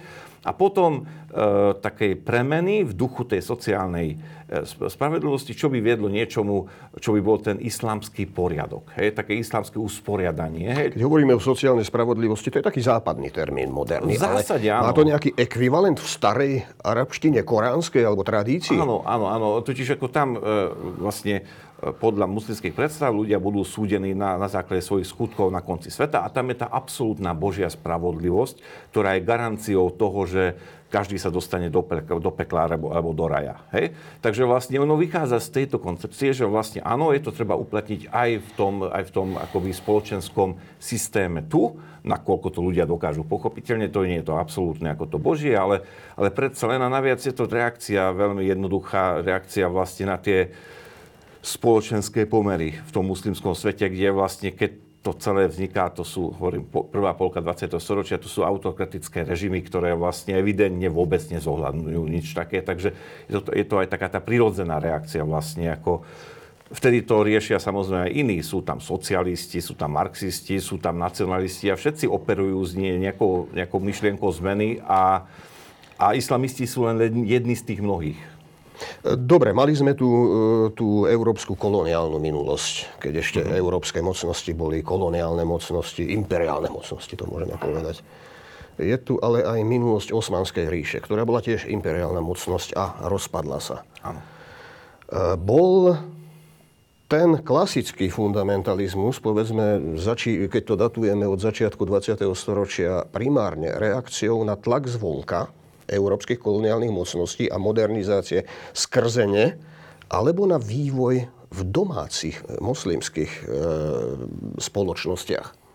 a 0.46 0.54
potom 0.54 1.10
takej 1.84 2.24
premeny 2.24 2.88
v 2.88 2.96
duchu 2.96 3.28
tej 3.28 3.44
sociálnej 3.44 4.16
e, 4.16 4.64
spravedlivosti, 4.64 5.52
čo 5.52 5.68
by 5.68 5.84
viedlo 5.84 6.08
niečomu, 6.08 6.72
čo 6.96 7.12
by 7.12 7.20
bol 7.20 7.44
ten 7.44 7.60
islamský 7.60 8.32
poriadok, 8.32 8.96
hej, 8.96 9.12
také 9.12 9.36
islamské 9.36 9.76
usporiadanie. 9.76 10.72
Hej. 10.72 10.88
Keď 10.96 11.04
hovoríme 11.04 11.36
o 11.36 11.42
sociálnej 11.44 11.84
spravodlivosti, 11.84 12.56
to 12.56 12.64
je 12.64 12.66
taký 12.72 12.80
západný 12.80 13.36
termín, 13.36 13.68
moderný. 13.68 14.16
V 14.16 14.24
zásade 14.24 14.72
ale 14.72 14.80
áno. 14.80 14.88
Má 14.88 14.92
to 14.96 15.04
nejaký 15.04 15.36
ekvivalent 15.36 16.00
v 16.00 16.08
starej 16.08 16.54
arabštine, 16.80 17.44
koránskej 17.44 18.08
alebo 18.08 18.24
tradícii? 18.24 18.80
Áno, 18.80 19.04
áno, 19.04 19.28
áno. 19.28 19.48
Totiž 19.60 20.00
ako 20.00 20.08
tam 20.08 20.40
e, 20.40 20.72
vlastne 21.04 21.44
e, 21.44 21.92
podľa 21.92 22.32
muslimských 22.32 22.72
predstav 22.72 23.12
ľudia 23.12 23.44
budú 23.44 23.68
súdení 23.68 24.16
na, 24.16 24.40
na 24.40 24.48
základe 24.48 24.80
svojich 24.80 25.12
skutkov 25.12 25.52
na 25.52 25.60
konci 25.60 25.92
sveta 25.92 26.24
a 26.24 26.32
tam 26.32 26.48
je 26.48 26.64
tá 26.64 26.72
absolútna 26.72 27.36
Božia 27.36 27.68
spravodlivosť, 27.68 28.88
ktorá 28.96 29.20
je 29.20 29.28
garanciou 29.28 29.92
toho, 29.92 30.24
že 30.24 30.56
každý 30.96 31.20
sa 31.20 31.28
dostane 31.28 31.68
do, 31.68 31.84
pekla, 31.84 32.24
do 32.24 32.32
pekla 32.32 32.72
alebo, 32.72 32.96
alebo 32.96 33.12
do 33.12 33.28
raja. 33.28 33.60
Hej? 33.76 33.92
Takže 34.24 34.48
vlastne 34.48 34.80
ono 34.80 34.96
vychádza 34.96 35.44
z 35.44 35.52
tejto 35.52 35.84
koncepcie, 35.84 36.32
že 36.32 36.48
vlastne 36.48 36.80
áno, 36.88 37.12
je 37.12 37.20
to 37.20 37.36
treba 37.36 37.60
uplatniť 37.60 38.08
aj 38.08 38.30
v 38.40 38.50
tom, 38.56 38.88
aj 38.88 39.04
v 39.04 39.12
tom 39.12 39.36
akoby 39.36 39.76
spoločenskom 39.76 40.56
systéme 40.80 41.44
tu, 41.52 41.76
nakoľko 42.08 42.48
to 42.48 42.64
ľudia 42.64 42.88
dokážu. 42.88 43.28
Pochopiteľne 43.28 43.92
to 43.92 44.08
nie 44.08 44.24
je 44.24 44.32
to 44.32 44.40
absolútne 44.40 44.88
ako 44.88 45.12
to 45.12 45.18
Božie, 45.20 45.52
ale, 45.52 45.84
ale 46.16 46.32
predsa 46.32 46.72
len 46.72 46.80
a 46.80 46.88
naviac 46.88 47.20
je 47.20 47.36
to 47.36 47.44
reakcia, 47.44 48.16
veľmi 48.16 48.48
jednoduchá 48.48 49.20
reakcia 49.20 49.68
vlastne 49.68 50.08
na 50.08 50.16
tie 50.16 50.56
spoločenské 51.44 52.24
pomery 52.24 52.80
v 52.80 52.92
tom 52.96 53.04
muslimskom 53.12 53.52
svete, 53.52 53.92
kde 53.92 54.16
vlastne 54.16 54.56
keď 54.56 54.85
to 55.06 55.14
celé 55.22 55.46
vzniká, 55.46 55.94
to 55.94 56.02
sú, 56.02 56.34
hovorím, 56.34 56.66
prvá 56.66 57.14
polka 57.14 57.38
20. 57.38 57.78
storočia, 57.78 58.18
to 58.18 58.26
sú 58.26 58.42
autokratické 58.42 59.22
režimy, 59.22 59.62
ktoré 59.62 59.94
vlastne 59.94 60.34
evidentne 60.34 60.90
vôbec 60.90 61.22
nezohľadňujú 61.30 62.02
nič 62.10 62.34
také, 62.34 62.66
takže 62.66 62.98
je 63.30 63.38
to, 63.38 63.54
je 63.54 63.66
to 63.70 63.76
aj 63.86 63.88
taká 63.94 64.10
tá 64.10 64.18
prirodzená 64.18 64.82
reakcia 64.82 65.22
vlastne, 65.22 65.70
ako 65.70 66.02
Vtedy 66.66 67.06
to 67.06 67.22
riešia 67.22 67.62
samozrejme 67.62 68.10
aj 68.10 68.14
iní. 68.26 68.38
Sú 68.42 68.66
tam 68.66 68.82
socialisti, 68.82 69.62
sú 69.62 69.78
tam 69.78 70.02
marxisti, 70.02 70.58
sú 70.58 70.82
tam 70.82 70.98
nacionalisti 70.98 71.70
a 71.70 71.78
všetci 71.78 72.10
operujú 72.10 72.58
s 72.66 72.74
nejakou, 72.74 73.54
nejakou 73.54 73.78
myšlienkou 73.78 74.26
zmeny 74.34 74.82
a, 74.82 75.30
a 75.94 76.18
islamisti 76.18 76.66
sú 76.66 76.90
len 76.90 77.22
jedni 77.30 77.54
z 77.54 77.70
tých 77.70 77.86
mnohých. 77.86 78.35
Dobre, 79.06 79.56
mali 79.56 79.72
sme 79.72 79.96
tu 79.96 80.10
tú 80.76 81.08
európsku 81.08 81.56
koloniálnu 81.56 82.20
minulosť, 82.20 83.00
keď 83.00 83.14
ešte 83.20 83.40
mm-hmm. 83.42 83.60
európske 83.60 84.00
mocnosti 84.04 84.52
boli 84.52 84.84
koloniálne 84.84 85.48
mocnosti, 85.48 86.04
imperiálne 86.04 86.68
mocnosti, 86.68 87.14
to 87.16 87.26
môžeme 87.26 87.56
povedať. 87.58 88.04
Je 88.76 88.96
tu 89.00 89.16
ale 89.24 89.48
aj 89.48 89.64
minulosť 89.64 90.12
Osmanskej 90.12 90.68
ríše, 90.68 91.00
ktorá 91.00 91.24
bola 91.24 91.40
tiež 91.40 91.72
imperiálna 91.72 92.20
mocnosť 92.20 92.76
a 92.76 93.08
rozpadla 93.08 93.60
sa. 93.64 93.88
Áno. 94.04 94.20
Bol 95.40 95.96
ten 97.08 97.40
klasický 97.40 98.12
fundamentalizmus, 98.12 99.24
povedzme, 99.24 99.96
zači- 99.96 100.50
keď 100.52 100.64
to 100.66 100.76
datujeme 100.76 101.24
od 101.24 101.40
začiatku 101.40 101.88
20. 101.88 102.36
storočia, 102.36 103.08
primárne 103.08 103.72
reakciou 103.78 104.44
na 104.44 104.60
tlak 104.60 104.92
zvonka 104.92 105.48
európskych 105.90 106.42
koloniálnych 106.42 106.94
mocností 106.94 107.50
a 107.50 107.62
modernizácie 107.62 108.46
skrzene, 108.74 109.58
alebo 110.10 110.46
na 110.46 110.62
vývoj 110.62 111.26
v 111.56 111.60
domácich 111.64 112.42
moslimských 112.60 113.32
e, 113.32 113.42
spoločnostiach. 114.60 115.66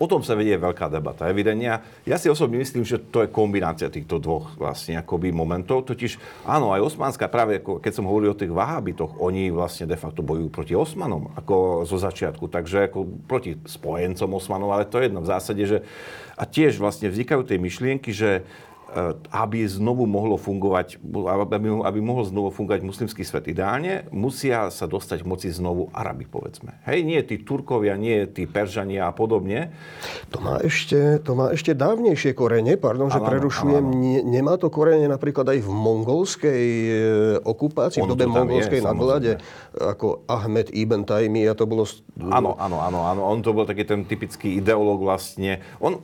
O 0.00 0.08
tom 0.08 0.24
sa 0.24 0.32
vedie 0.32 0.56
veľká 0.56 0.88
debata, 0.88 1.28
evidenia. 1.28 1.84
Ja 2.08 2.16
si 2.16 2.32
osobne 2.32 2.56
myslím, 2.56 2.88
že 2.88 2.96
to 2.96 3.20
je 3.20 3.28
kombinácia 3.28 3.92
týchto 3.92 4.16
dvoch 4.16 4.56
vlastne 4.56 4.96
akoby 4.96 5.28
momentov. 5.28 5.84
Totiž 5.84 6.16
áno, 6.48 6.72
aj 6.72 6.88
osmanská, 6.88 7.28
práve 7.28 7.60
ako, 7.60 7.84
keď 7.84 8.00
som 8.00 8.08
hovoril 8.08 8.32
o 8.32 8.40
tých 8.40 8.48
vahábitoch, 8.48 9.20
oni 9.20 9.52
vlastne 9.52 9.84
de 9.84 10.00
facto 10.00 10.24
bojujú 10.24 10.48
proti 10.48 10.72
osmanom, 10.72 11.28
ako 11.36 11.84
zo 11.84 12.00
začiatku, 12.00 12.48
takže 12.48 12.88
ako 12.88 13.28
proti 13.28 13.60
spojencom 13.60 14.40
osmanov, 14.40 14.72
ale 14.72 14.88
to 14.88 15.04
je 15.04 15.12
jedno 15.12 15.20
v 15.20 15.30
zásade, 15.36 15.62
že 15.68 15.84
a 16.32 16.48
tiež 16.48 16.80
vlastne 16.80 17.12
vznikajú 17.12 17.44
tie 17.44 17.60
myšlienky, 17.60 18.16
že 18.16 18.40
Eh, 18.40 18.69
aby 19.30 19.62
znovu 19.70 20.02
mohlo 20.04 20.34
fungovať, 20.34 20.98
aby, 21.00 21.66
aby 21.86 21.98
mohol 22.02 22.26
znovu 22.26 22.50
fungovať 22.50 22.82
muslimský 22.82 23.22
svet 23.22 23.46
ideálne, 23.46 24.10
musia 24.10 24.66
sa 24.74 24.90
dostať 24.90 25.22
k 25.22 25.30
moci 25.30 25.48
znovu 25.54 25.94
Arabi, 25.94 26.26
povedzme. 26.26 26.82
Hej, 26.86 27.06
nie 27.06 27.20
tí 27.22 27.38
Turkovia, 27.38 27.94
nie 27.94 28.26
tí 28.26 28.50
Peržania 28.50 29.06
a 29.06 29.12
podobne. 29.14 29.70
To 30.34 30.42
má 30.42 30.58
ešte, 30.58 31.22
to 31.22 31.38
má 31.38 31.54
ešte 31.54 31.70
dávnejšie 31.74 32.34
korene, 32.34 32.74
pardon, 32.74 33.14
že 33.14 33.22
ano, 33.22 33.30
prerušujem. 33.30 33.84
Ano, 33.86 33.94
ano. 33.94 34.26
Nemá 34.26 34.54
to 34.58 34.66
korene 34.74 35.06
napríklad 35.06 35.46
aj 35.54 35.58
v 35.62 35.70
mongolskej 35.70 36.64
eh, 36.90 36.94
okupácii, 37.46 38.02
v 38.02 38.10
dobe 38.10 38.26
mongolskej 38.26 38.82
nadvláde, 38.82 39.38
ako 39.78 40.26
Ahmed 40.26 40.74
Ibn 40.74 41.06
Taymi, 41.06 41.46
a 41.46 41.54
to 41.54 41.64
bolo... 41.70 41.86
Áno, 42.18 42.58
áno, 42.58 42.82
áno, 42.82 43.06
áno. 43.06 43.22
On 43.22 43.38
to 43.38 43.54
bol 43.54 43.64
taký 43.64 43.86
ten 43.86 44.02
typický 44.02 44.58
ideológ 44.58 45.00
vlastne. 45.00 45.62
On, 45.78 46.02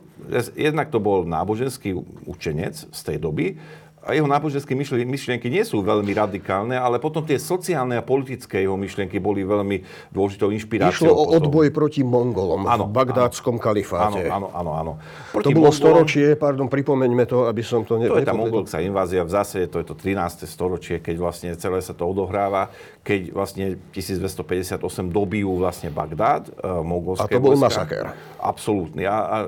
jednak 0.56 0.88
to 0.88 0.98
bol 0.98 1.28
náboženský 1.28 1.94
učenec, 2.26 2.88
z 2.90 3.00
tej 3.04 3.18
doby 3.20 3.60
a 4.06 4.14
jeho 4.14 4.30
náboženské 4.30 4.70
myšlienky 5.02 5.50
nie 5.50 5.66
sú 5.66 5.82
veľmi 5.82 6.14
radikálne, 6.14 6.78
ale 6.78 7.02
potom 7.02 7.26
tie 7.26 7.42
sociálne 7.42 7.98
a 7.98 8.06
politické 8.06 8.62
jeho 8.62 8.78
myšlienky 8.78 9.18
boli 9.18 9.42
veľmi 9.42 9.82
dôležitou 10.14 10.54
inšpiráciou. 10.54 11.10
Išlo 11.10 11.10
o 11.10 11.34
odboj 11.34 11.74
proti 11.74 12.06
Mongolom 12.06 12.70
ano, 12.70 12.86
v 12.86 12.94
bagdátskom 12.94 13.58
kalifáte. 13.58 14.30
Áno, 14.30 14.54
áno, 14.54 14.70
áno. 14.78 14.92
Proti 15.34 15.50
to 15.50 15.58
bolo 15.58 15.74
Mongolom, 15.74 16.06
storočie, 16.06 16.38
pardon, 16.38 16.70
pripomeňme 16.70 17.26
to, 17.26 17.50
aby 17.50 17.66
som 17.66 17.82
to 17.82 17.98
ne... 17.98 18.06
To 18.06 18.22
je 18.22 18.22
tá 18.22 18.30
mongolská 18.30 18.78
invázia, 18.78 19.26
v 19.26 19.32
zásade 19.34 19.66
to 19.66 19.82
je 19.82 19.86
to 19.90 19.98
13. 19.98 20.46
storočie, 20.46 21.02
keď 21.02 21.16
vlastne 21.18 21.50
celé 21.58 21.82
sa 21.82 21.90
to 21.90 22.06
odohráva, 22.06 22.70
keď 23.06 23.20
vlastne 23.30 23.78
1258 23.94 24.82
dobijú 25.14 25.62
vlastne 25.62 25.94
Bagdád, 25.94 26.50
uh, 26.58 26.82
mongolské 26.82 27.30
A 27.30 27.38
to 27.38 27.38
bol 27.38 27.54
masakér. 27.54 28.10
Absolútny. 28.42 29.06
A, 29.06 29.14
a, 29.14 29.38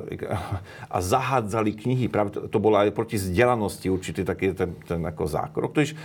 a 0.86 0.98
zahádzali 1.02 1.74
knihy, 1.74 2.06
práve 2.06 2.38
to, 2.38 2.46
to 2.46 2.58
bolo 2.62 2.78
aj 2.78 2.94
proti 2.94 3.18
vzdelanosti 3.18 3.90
určitý 3.90 4.22
taký 4.22 4.54
ten, 4.54 4.78
ten 4.86 5.02
ako 5.02 5.26
zákrok. 5.26 5.74
Totiž 5.74 5.98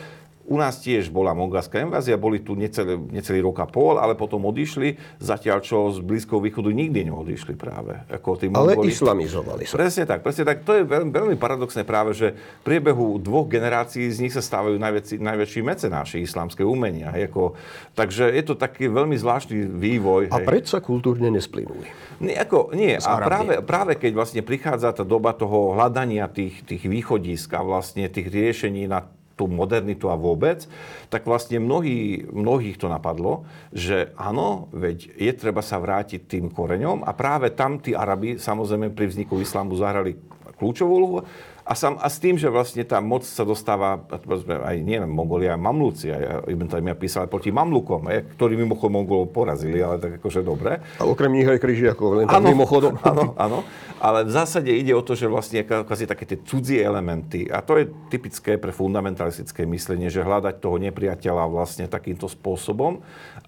u 0.43 0.59
nás 0.59 0.75
tiež 0.83 1.07
bola 1.07 1.31
mongolská 1.31 1.79
invázia, 1.79 2.19
boli 2.19 2.43
tu 2.43 2.59
necelý, 2.59 3.00
necelý 3.09 3.39
rok 3.39 3.63
a 3.63 3.67
pol, 3.67 3.95
ale 3.95 4.12
potom 4.12 4.43
odišli, 4.43 5.00
zatiaľ 5.23 5.63
čo 5.63 5.88
z 5.95 6.03
Blízkoho 6.03 6.43
východu 6.43 6.67
nikdy 6.67 7.07
neodišli 7.07 7.55
práve. 7.55 7.95
Ako 8.12 8.35
tí 8.35 8.51
ale 8.51 8.75
Mongoli. 8.75 8.91
islamizovali 8.91 9.63
sa. 9.63 9.79
Presne 9.79 10.03
tak, 10.03 10.19
presne 10.19 10.43
tak. 10.43 10.67
To 10.67 10.75
je 10.75 10.83
veľmi, 10.83 11.12
veľmi 11.15 11.35
paradoxné 11.39 11.88
práve, 11.88 12.12
že 12.12 12.35
v 12.35 12.63
priebehu 12.67 13.23
dvoch 13.23 13.47
generácií 13.47 14.12
z 14.12 14.19
nich 14.19 14.35
sa 14.35 14.43
stávajú 14.43 14.75
najväčší, 14.75 15.15
najväčší 15.23 15.59
mecenáši 15.63 16.17
islamské 16.19 16.67
umenia. 16.67 17.15
Hej, 17.15 17.31
ako, 17.31 17.55
takže 17.95 18.27
je 18.35 18.43
to 18.43 18.59
taký 18.59 18.91
veľmi 18.91 19.15
zvláštny 19.15 19.63
vývoj. 19.63 20.27
A 20.27 20.43
predsa 20.43 20.83
kultúrne 20.83 21.31
nesplynuli. 21.31 21.88
Nie, 22.19 22.43
ako, 22.43 22.75
nie. 22.75 23.00
a 23.00 23.13
práve, 23.23 23.53
práve 23.63 23.93
keď 23.95 24.12
vlastne 24.12 24.41
prichádza 24.43 24.91
tá 24.91 25.07
doba 25.07 25.31
toho 25.31 25.71
hľadania 25.79 26.27
tých, 26.27 26.67
tých 26.67 26.83
východisk 26.83 27.55
a 27.55 27.63
vlastne 27.63 28.12
tých 28.12 28.27
riešení 28.27 28.91
na 28.91 29.07
tú 29.33 29.49
modernitu 29.49 30.13
a 30.13 30.15
vôbec, 30.17 30.69
tak 31.09 31.25
vlastne 31.25 31.57
mnohí, 31.57 32.25
mnohých 32.29 32.77
to 32.77 32.85
napadlo, 32.85 33.49
že 33.73 34.13
áno, 34.13 34.69
veď 34.69 35.09
je 35.17 35.31
treba 35.33 35.65
sa 35.65 35.81
vrátiť 35.81 36.29
tým 36.29 36.53
koreňom 36.53 37.01
a 37.01 37.11
práve 37.17 37.49
tam 37.53 37.81
tí 37.81 37.97
Arabi 37.97 38.37
samozrejme 38.37 38.93
pri 38.93 39.09
vzniku 39.09 39.41
islámu 39.41 39.73
zahrali 39.73 40.17
kľúčovú 40.57 40.91
úlohu 40.93 41.17
a, 41.63 41.74
sam, 41.79 41.96
a 41.96 42.12
s 42.12 42.20
tým, 42.20 42.36
že 42.36 42.51
vlastne 42.51 42.84
tá 42.84 43.00
moc 43.00 43.24
sa 43.24 43.48
dostáva, 43.48 44.03
aj 44.03 44.77
nie 44.84 45.00
len 45.00 45.08
Mongolia, 45.08 45.55
Mamlúci, 45.55 46.12
aj 46.12 46.51
Ibn 46.51 46.67
Taymiyyah 46.67 47.00
písal 47.00 47.32
proti 47.32 47.55
Mamlukom, 47.55 48.03
aj, 48.12 48.36
ktorí 48.36 48.60
mimochodom 48.60 49.00
Mongolov 49.00 49.32
porazili, 49.32 49.79
ale 49.79 49.98
tak 49.98 50.20
akože 50.20 50.43
dobre. 50.43 50.84
A 51.00 51.08
okrem 51.08 51.32
nich 51.32 51.48
aj 51.48 51.63
Kryžiakov, 51.63 52.20
len 52.20 52.27
tak 52.27 52.43
mimochodom. 52.43 53.00
Áno, 53.13 53.36
áno. 53.36 53.60
Ale 54.00 54.27
v 54.27 54.32
zásade 54.32 54.72
ide 54.72 54.91
o 54.91 55.03
to, 55.03 55.15
že 55.15 55.32
vlastne 55.32 55.63
akási 55.63 56.03
také 56.03 56.27
tie 56.27 56.39
cudzie 56.43 56.84
elementy, 56.84 57.48
a 57.48 57.63
to 57.63 57.79
je 57.79 57.88
typické 58.12 58.60
pre 58.60 58.75
fundamentalistické 58.75 59.63
myslenie, 59.63 60.12
že 60.12 60.24
hľadať 60.24 60.60
toho 60.60 60.75
nepriateľa 60.79 61.48
vlastne 61.48 61.88
takýmto 61.88 62.27
spôsobom 62.27 63.00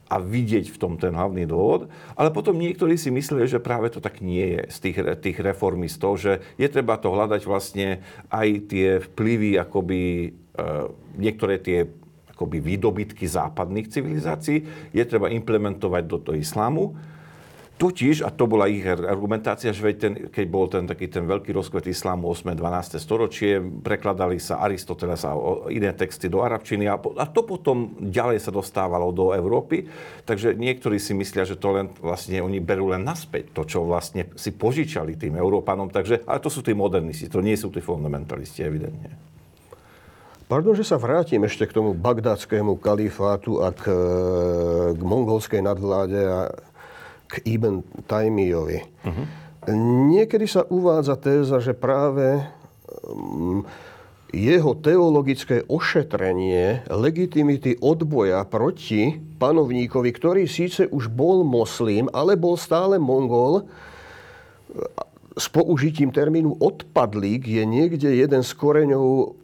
a 0.06 0.22
vidieť 0.22 0.70
v 0.70 0.78
tom 0.78 1.02
ten 1.02 1.18
hlavný 1.18 1.50
dôvod. 1.50 1.90
Ale 2.14 2.30
potom 2.30 2.58
niektorí 2.58 2.94
si 2.96 3.10
mysleli, 3.10 3.50
že 3.50 3.64
práve 3.64 3.90
to 3.90 3.98
tak 3.98 4.22
nie 4.22 4.58
je 4.58 4.62
z 4.70 4.78
tých, 4.82 4.98
tých 5.22 5.38
reformistov, 5.42 6.22
že 6.22 6.46
je 6.62 6.68
treba 6.70 6.98
to 7.02 7.10
hľadať 7.10 7.42
vlastne 7.50 8.06
aj 8.30 8.48
tie 8.70 8.88
vplyvy, 9.02 9.58
akoby 9.58 10.02
e, 10.02 10.30
niektoré 11.18 11.58
tie 11.58 11.90
akoby 12.36 12.60
výdobytky 12.60 13.26
západných 13.26 13.88
civilizácií 13.88 14.92
je 14.92 15.04
treba 15.08 15.32
implementovať 15.32 16.04
do 16.04 16.18
toho 16.20 16.36
islámu. 16.36 17.15
Totiž, 17.76 18.24
a 18.24 18.32
to 18.32 18.48
bola 18.48 18.72
ich 18.72 18.88
argumentácia, 18.88 19.76
že 19.76 19.84
ten, 20.00 20.32
keď 20.32 20.46
bol 20.48 20.72
ten 20.72 20.88
taký 20.88 21.12
ten 21.12 21.28
veľký 21.28 21.52
rozkvet 21.52 21.92
islámu 21.92 22.32
8. 22.32 22.56
12. 22.56 23.04
storočie, 23.04 23.60
prekladali 23.60 24.40
sa 24.40 24.64
Aristoteles 24.64 25.28
a 25.28 25.36
iné 25.68 25.92
texty 25.92 26.32
do 26.32 26.40
arabčiny 26.40 26.88
a, 26.88 26.96
a 26.96 27.26
to 27.28 27.44
potom 27.44 28.00
ďalej 28.00 28.40
sa 28.48 28.56
dostávalo 28.56 29.12
do 29.12 29.36
Európy. 29.36 29.92
Takže 30.24 30.56
niektorí 30.56 31.04
si 31.04 31.12
myslia, 31.20 31.44
že 31.44 31.60
to 31.60 31.76
len 31.76 31.92
vlastne 32.00 32.40
oni 32.40 32.64
berú 32.64 32.96
len 32.96 33.04
naspäť 33.04 33.52
to, 33.52 33.68
čo 33.68 33.84
vlastne 33.84 34.32
si 34.40 34.56
požičali 34.56 35.20
tým 35.20 35.36
Európanom. 35.36 35.92
Takže, 35.92 36.24
ale 36.24 36.40
to 36.40 36.48
sú 36.48 36.64
tí 36.64 36.72
modernisti, 36.72 37.28
to 37.28 37.44
nie 37.44 37.60
sú 37.60 37.76
tí 37.76 37.84
fundamentalisti, 37.84 38.64
evidentne. 38.64 39.36
Pardon, 40.48 40.78
že 40.78 40.88
sa 40.88 40.96
vrátim 40.96 41.44
ešte 41.44 41.68
k 41.68 41.76
tomu 41.76 41.92
bagdátskému 41.92 42.80
kalifátu 42.80 43.60
a 43.60 43.76
k, 43.76 43.92
k 44.96 45.02
mongolskej 45.04 45.60
nadvláde 45.60 46.22
a 46.24 46.40
k 47.36 47.44
Ibn 47.44 47.84
Taymiyovi. 48.08 48.80
Uh-huh. 49.04 49.26
Niekedy 50.16 50.48
sa 50.48 50.64
uvádza 50.64 51.20
téza, 51.20 51.60
že 51.60 51.76
práve 51.76 52.40
um, 53.04 53.68
jeho 54.32 54.76
teologické 54.80 55.64
ošetrenie 55.68 56.88
legitimity 56.92 57.80
odboja 57.80 58.44
proti 58.48 59.20
panovníkovi, 59.40 60.10
ktorý 60.12 60.44
síce 60.48 60.88
už 60.92 61.12
bol 61.12 61.44
moslim, 61.48 62.12
ale 62.12 62.36
bol 62.36 62.60
stále 62.60 63.00
mongol, 63.00 63.68
s 65.36 65.52
použitím 65.52 66.12
termínu 66.16 66.60
odpadlík 66.60 67.44
je 67.48 67.64
niekde 67.68 68.08
jeden 68.08 68.44
z 68.44 68.52
koreňov, 68.56 69.36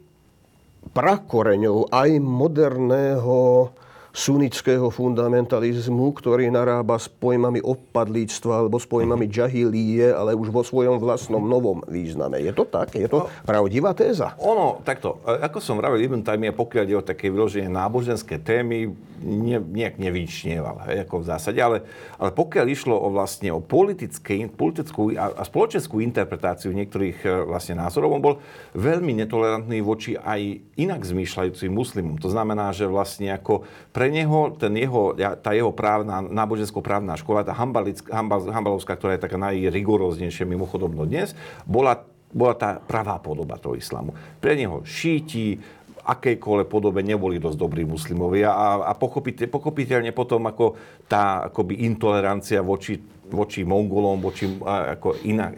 prakoreňov 0.92 1.92
aj 1.92 2.10
moderného 2.20 3.70
sunnického 4.12 4.92
fundamentalizmu, 4.92 6.12
ktorý 6.12 6.52
narába 6.52 7.00
s 7.00 7.08
pojmami 7.08 7.64
odpadlíctva 7.64 8.64
alebo 8.64 8.76
s 8.76 8.84
pojmami 8.84 9.24
džahilíje, 9.24 10.12
ale 10.12 10.36
už 10.36 10.52
vo 10.52 10.60
svojom 10.60 11.00
vlastnom 11.00 11.40
novom 11.40 11.80
význame. 11.88 12.44
Je 12.44 12.52
to 12.52 12.68
tak? 12.68 12.92
Je 12.92 13.08
to 13.08 13.24
no, 13.24 13.32
pravdivá 13.48 13.96
téza? 13.96 14.36
Ono, 14.44 14.84
takto. 14.84 15.24
Ako 15.24 15.64
som 15.64 15.80
vravil, 15.80 16.04
Ibn 16.04 16.20
Taymiyyah, 16.20 16.52
pokiaľ 16.52 16.84
je 16.84 16.96
o 17.00 17.08
také 17.08 17.32
vyloženie 17.32 17.72
náboženské 17.72 18.36
témy, 18.36 18.92
ne, 19.24 19.56
nejak 19.56 19.96
nevyčnieval, 19.96 20.84
hej, 20.92 21.08
ako 21.08 21.24
v 21.24 21.28
zásade, 21.32 21.58
ale, 21.62 21.86
ale 22.20 22.30
pokiaľ 22.36 22.66
išlo 22.68 22.96
o 22.98 23.08
vlastne 23.08 23.48
o 23.48 23.64
politické, 23.64 24.44
politickú 24.50 25.16
a, 25.16 25.32
a 25.40 25.42
spoločenskú 25.46 26.04
interpretáciu 26.04 26.74
niektorých 26.74 27.18
e, 27.24 27.28
vlastne 27.48 27.80
názorov, 27.80 28.12
on 28.12 28.22
bol 28.22 28.34
veľmi 28.76 29.16
netolerantný 29.24 29.80
voči 29.80 30.18
aj 30.20 30.60
inak 30.76 31.00
zmýšľajúcim 31.00 31.70
muslimom. 31.72 32.20
To 32.20 32.28
znamená, 32.28 32.74
že 32.74 32.90
vlastne 32.90 33.32
ako 33.32 33.64
pre 33.94 34.01
pre 34.02 34.10
neho 34.10 34.50
ten 34.58 34.74
jeho, 34.74 35.14
tá 35.14 35.54
jeho 35.54 35.70
právna, 35.70 36.18
nábožensko-právna 36.18 37.14
škola, 37.14 37.46
tá 37.46 37.54
Hambalovská, 37.54 38.98
ktorá 38.98 39.14
je 39.14 39.22
taká 39.22 39.38
najrigoróznejšia 39.38 40.42
mimochodom 40.42 40.90
dnes, 41.06 41.38
bola, 41.62 42.02
bola 42.34 42.58
tá 42.58 42.82
pravá 42.82 43.22
podoba 43.22 43.62
toho 43.62 43.78
islamu. 43.78 44.10
Pre 44.42 44.58
neho 44.58 44.82
šíti, 44.82 45.62
akejkoľvek 46.02 46.68
podobe 46.68 47.00
neboli 47.06 47.38
dosť 47.38 47.58
dobrí 47.58 47.86
muslimovia 47.86 48.50
a, 48.50 48.90
a 48.90 48.92
pochopiteľ, 48.98 49.46
pochopiteľne 49.46 50.10
potom 50.10 50.42
ako 50.50 50.74
tá 51.06 51.46
akoby 51.46 51.86
intolerancia 51.86 52.58
voči, 52.58 52.98
voči 53.30 53.62
Mongolom, 53.62 54.18
voči, 54.18 54.50
ako 54.66 55.22
iná, 55.22 55.54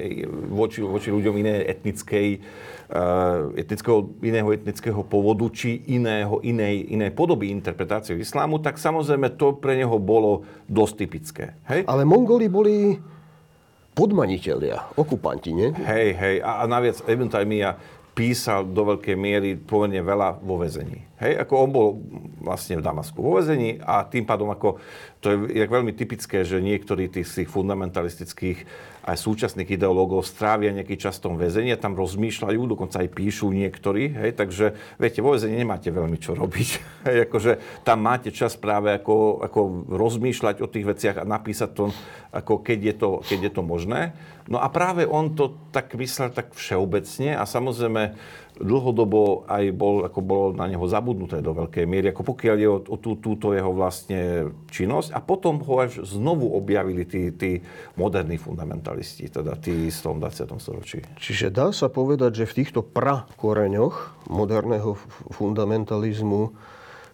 voči, 0.52 0.84
voči 0.84 1.08
ľuďom 1.08 1.34
inej 1.40 1.58
etnickej 1.72 2.28
Eh, 2.84 3.64
etnického, 3.64 4.12
iného 4.20 4.44
etnického 4.52 5.00
pôvodu 5.08 5.48
či 5.56 5.82
iného, 5.88 6.38
inej, 6.44 6.84
inej 6.92 7.16
podoby 7.16 7.48
interpretácie 7.48 8.12
islámu, 8.12 8.60
tak 8.60 8.76
samozrejme 8.76 9.40
to 9.40 9.56
pre 9.56 9.72
neho 9.72 9.96
bolo 9.96 10.44
dosť 10.68 10.94
typické. 11.00 11.44
Hej? 11.64 11.88
Ale 11.88 12.04
Mongoli 12.04 12.46
boli 12.46 13.00
podmaniteľia, 13.96 14.94
okupanti, 15.00 15.56
nie? 15.56 15.72
Hej, 15.74 16.08
hej. 16.12 16.36
A, 16.44 16.60
a 16.60 16.64
naviac 16.68 17.00
Taymiyyah 17.02 17.74
písal 18.14 18.70
do 18.70 18.94
veľkej 18.94 19.16
miery 19.18 19.58
pomerne 19.58 19.98
veľa 19.98 20.38
vo 20.38 20.62
vezení. 20.62 21.02
Hej, 21.18 21.42
ako 21.42 21.52
on 21.58 21.70
bol 21.74 21.88
vlastne 22.38 22.78
v 22.78 22.86
Damasku 22.86 23.18
vo 23.18 23.42
vezení 23.42 23.82
a 23.82 24.06
tým 24.06 24.22
pádom 24.22 24.54
ako, 24.54 24.78
to 25.18 25.50
je, 25.50 25.66
veľmi 25.66 25.90
typické, 25.90 26.46
že 26.46 26.62
niektorí 26.62 27.10
tých 27.10 27.50
fundamentalistických 27.50 28.62
aj 29.04 29.20
súčasných 29.20 29.76
ideológov 29.76 30.24
strávia 30.24 30.72
nejaký 30.72 30.96
čas 30.96 31.20
v 31.20 31.24
tom 31.28 31.34
väzení 31.36 31.76
tam 31.76 31.92
rozmýšľajú, 31.92 32.60
dokonca 32.64 33.04
aj 33.04 33.12
píšu 33.12 33.52
niektorí, 33.52 34.16
hej, 34.16 34.30
takže 34.32 34.72
viete, 34.96 35.20
vo 35.20 35.36
väzení 35.36 35.60
nemáte 35.60 35.92
veľmi 35.92 36.16
čo 36.16 36.32
robiť. 36.32 36.68
Hej, 37.06 37.28
akože 37.28 37.52
tam 37.84 38.00
máte 38.00 38.32
čas 38.32 38.56
práve 38.56 38.96
ako, 38.96 39.44
ako 39.44 39.60
rozmýšľať 39.92 40.64
o 40.64 40.70
tých 40.70 40.88
veciach 40.88 41.16
a 41.20 41.28
napísať 41.28 41.70
to, 41.76 41.84
ako 42.32 42.64
keď 42.64 42.78
je 42.80 42.94
to, 42.96 43.10
keď 43.20 43.40
je 43.44 43.52
to 43.52 43.62
možné. 43.62 44.16
No 44.48 44.60
a 44.60 44.68
práve 44.72 45.04
on 45.04 45.36
to 45.36 45.56
tak 45.68 45.92
myslel 45.96 46.32
tak 46.32 46.56
všeobecne 46.56 47.36
a 47.36 47.44
samozrejme 47.44 48.16
dlhodobo 48.54 49.46
aj 49.50 49.64
bol, 49.74 50.06
ako 50.06 50.20
bolo 50.22 50.46
na 50.54 50.70
neho 50.70 50.86
zabudnuté 50.86 51.42
do 51.42 51.54
veľkej 51.54 51.84
miery, 51.90 52.14
ako 52.14 52.22
pokiaľ 52.34 52.56
je 52.58 52.68
o, 52.70 52.78
o 52.78 52.96
tú, 52.98 53.18
túto 53.18 53.50
jeho 53.50 53.74
vlastne 53.74 54.52
činnosť. 54.70 55.10
A 55.10 55.18
potom 55.18 55.58
ho 55.58 55.74
až 55.82 56.06
znovu 56.06 56.54
objavili 56.54 57.02
tí, 57.02 57.34
tí 57.34 57.58
moderní 57.98 58.38
fundamentalisti, 58.38 59.26
teda 59.26 59.58
tí 59.58 59.90
z 59.90 59.98
tom 60.02 60.22
20. 60.22 60.54
storočí. 60.62 61.02
Čiže 61.18 61.50
dá 61.50 61.74
sa 61.74 61.90
povedať, 61.90 62.44
že 62.44 62.50
v 62.50 62.56
týchto 62.62 62.80
prakoreňoch 62.86 64.26
moderného 64.30 64.94
fundamentalizmu 65.34 66.54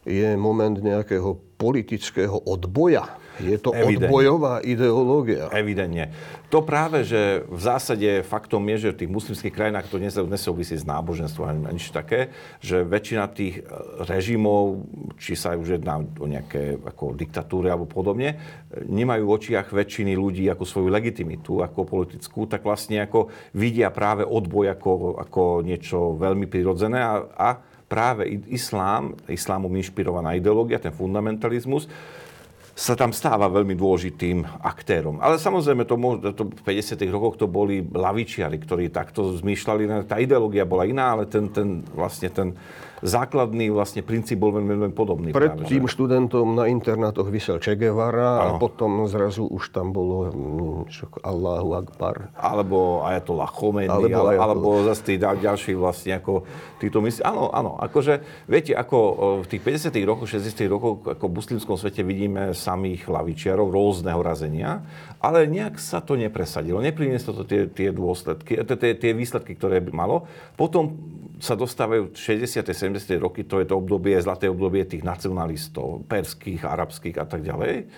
je 0.04 0.32
moment 0.36 0.76
nejakého 0.76 1.36
politického 1.60 2.36
odboja. 2.48 3.19
Je 3.38 3.56
to 3.56 3.70
Evidentne. 3.70 4.10
odbojová 4.10 4.54
ideológia. 4.66 5.46
Evidentne. 5.54 6.10
To 6.50 6.66
práve, 6.66 7.06
že 7.06 7.46
v 7.46 7.60
zásade 7.62 8.26
faktom 8.26 8.66
je, 8.74 8.90
že 8.90 8.92
v 8.92 8.98
tých 9.06 9.10
muslimských 9.14 9.54
krajinách 9.54 9.86
to 9.86 10.02
nesúvisí 10.02 10.74
s 10.74 10.82
náboženstvom 10.82 11.46
ani 11.46 11.78
nič 11.78 11.94
také, 11.94 12.34
že 12.58 12.82
väčšina 12.82 13.30
tých 13.30 13.62
e, 13.62 13.70
režimov, 14.10 14.82
či 15.14 15.38
sa 15.38 15.54
už 15.54 15.78
jedná 15.78 16.02
o 16.02 16.26
nejaké 16.26 16.74
ako 16.74 17.14
diktatúry 17.14 17.70
alebo 17.70 17.86
podobne, 17.86 18.34
nemajú 18.82 19.22
v 19.30 19.34
očiach 19.38 19.70
väčšiny 19.70 20.18
ľudí 20.18 20.50
ako 20.50 20.66
svoju 20.66 20.88
legitimitu, 20.90 21.62
ako 21.62 21.86
politickú, 21.86 22.50
tak 22.50 22.66
vlastne 22.66 23.06
ako 23.06 23.30
vidia 23.54 23.94
práve 23.94 24.26
odboj 24.26 24.74
ako, 24.74 25.22
ako 25.22 25.42
niečo 25.62 26.18
veľmi 26.18 26.50
prirodzené 26.50 26.98
a, 26.98 27.14
a 27.30 27.48
práve 27.90 28.26
islám, 28.50 29.18
islámom 29.26 29.74
inšpirovaná 29.74 30.38
ideológia, 30.38 30.78
ten 30.78 30.94
fundamentalizmus, 30.94 31.90
sa 32.80 32.96
tam 32.96 33.12
stáva 33.12 33.52
veľmi 33.52 33.76
dôležitým 33.76 34.64
aktérom. 34.64 35.20
Ale 35.20 35.36
samozrejme, 35.36 35.84
to, 35.84 36.00
to 36.32 36.48
v 36.48 36.62
50. 36.64 36.96
rokoch 37.12 37.36
to 37.36 37.44
boli 37.44 37.84
lavičiari, 37.84 38.56
ktorí 38.56 38.88
takto 38.88 39.36
zmýšľali. 39.36 40.08
Tá 40.08 40.16
ideológia 40.16 40.64
bola 40.64 40.88
iná, 40.88 41.12
ale 41.12 41.28
ten, 41.28 41.52
ten, 41.52 41.84
vlastne 41.92 42.32
ten 42.32 42.56
základný 43.00 43.72
vlastne 43.72 44.04
princíp 44.04 44.40
bol 44.40 44.56
veľmi, 44.56 44.72
veľmi 44.76 44.94
podobný. 44.96 45.28
Pred 45.32 45.60
práve, 45.60 45.68
tým 45.68 45.84
že? 45.88 45.92
študentom 45.96 46.56
na 46.56 46.68
internátoch 46.68 47.28
vysel 47.28 47.60
Che 47.60 47.76
Guevara 47.76 48.44
a 48.44 48.46
potom 48.56 49.08
zrazu 49.08 49.48
už 49.48 49.72
tam 49.72 49.92
bolo 49.92 50.28
hm, 50.30 50.88
Allahu 51.24 51.70
Akbar. 51.76 52.32
Alebo 52.36 53.04
Ayatollah 53.04 53.50
Khomeini, 53.50 53.90
alebo, 53.90 54.18
ale, 54.24 54.32
alebo 54.36 54.68
zase 54.84 55.02
tí 55.02 55.14
ďalší 55.16 55.76
vlastne 55.76 56.20
ako 56.20 56.44
títo 56.80 57.00
mysli. 57.04 57.24
Áno, 57.24 57.52
áno, 57.52 57.76
akože 57.80 58.46
viete, 58.48 58.72
ako 58.76 58.98
v 59.44 59.46
tých 59.48 59.62
50 59.90 59.96
rokoch, 60.04 60.28
60 60.28 60.56
rokoch 60.68 60.94
ako 61.04 61.24
v 61.28 61.34
muslimskom 61.36 61.76
svete 61.76 62.04
vidíme 62.04 62.52
samých 62.52 63.08
hlavičiarov 63.08 63.68
rôzneho 63.68 64.20
razenia, 64.20 64.84
ale 65.20 65.44
nejak 65.44 65.76
sa 65.76 66.00
to 66.00 66.16
nepresadilo. 66.16 66.80
Neprinieslo 66.80 67.36
to 67.36 67.44
tie, 67.44 67.68
tie 67.68 67.92
dôsledky, 67.92 68.56
tie, 68.64 68.92
tie 68.96 69.12
výsledky, 69.12 69.52
ktoré 69.52 69.84
by 69.84 69.92
malo. 69.92 70.24
Potom 70.56 70.96
sa 71.40 71.56
dostávajú 71.56 72.16
60. 72.16 72.64
70. 72.72 73.20
roky, 73.20 73.44
to 73.44 73.60
je 73.60 73.68
to 73.68 73.76
obdobie, 73.76 74.16
zlaté 74.20 74.48
obdobie 74.48 74.84
tých 74.88 75.04
nacionalistov, 75.04 76.04
perských, 76.08 76.64
arabských 76.64 77.16
a 77.20 77.26
tak 77.28 77.44
ďalej. 77.44 77.88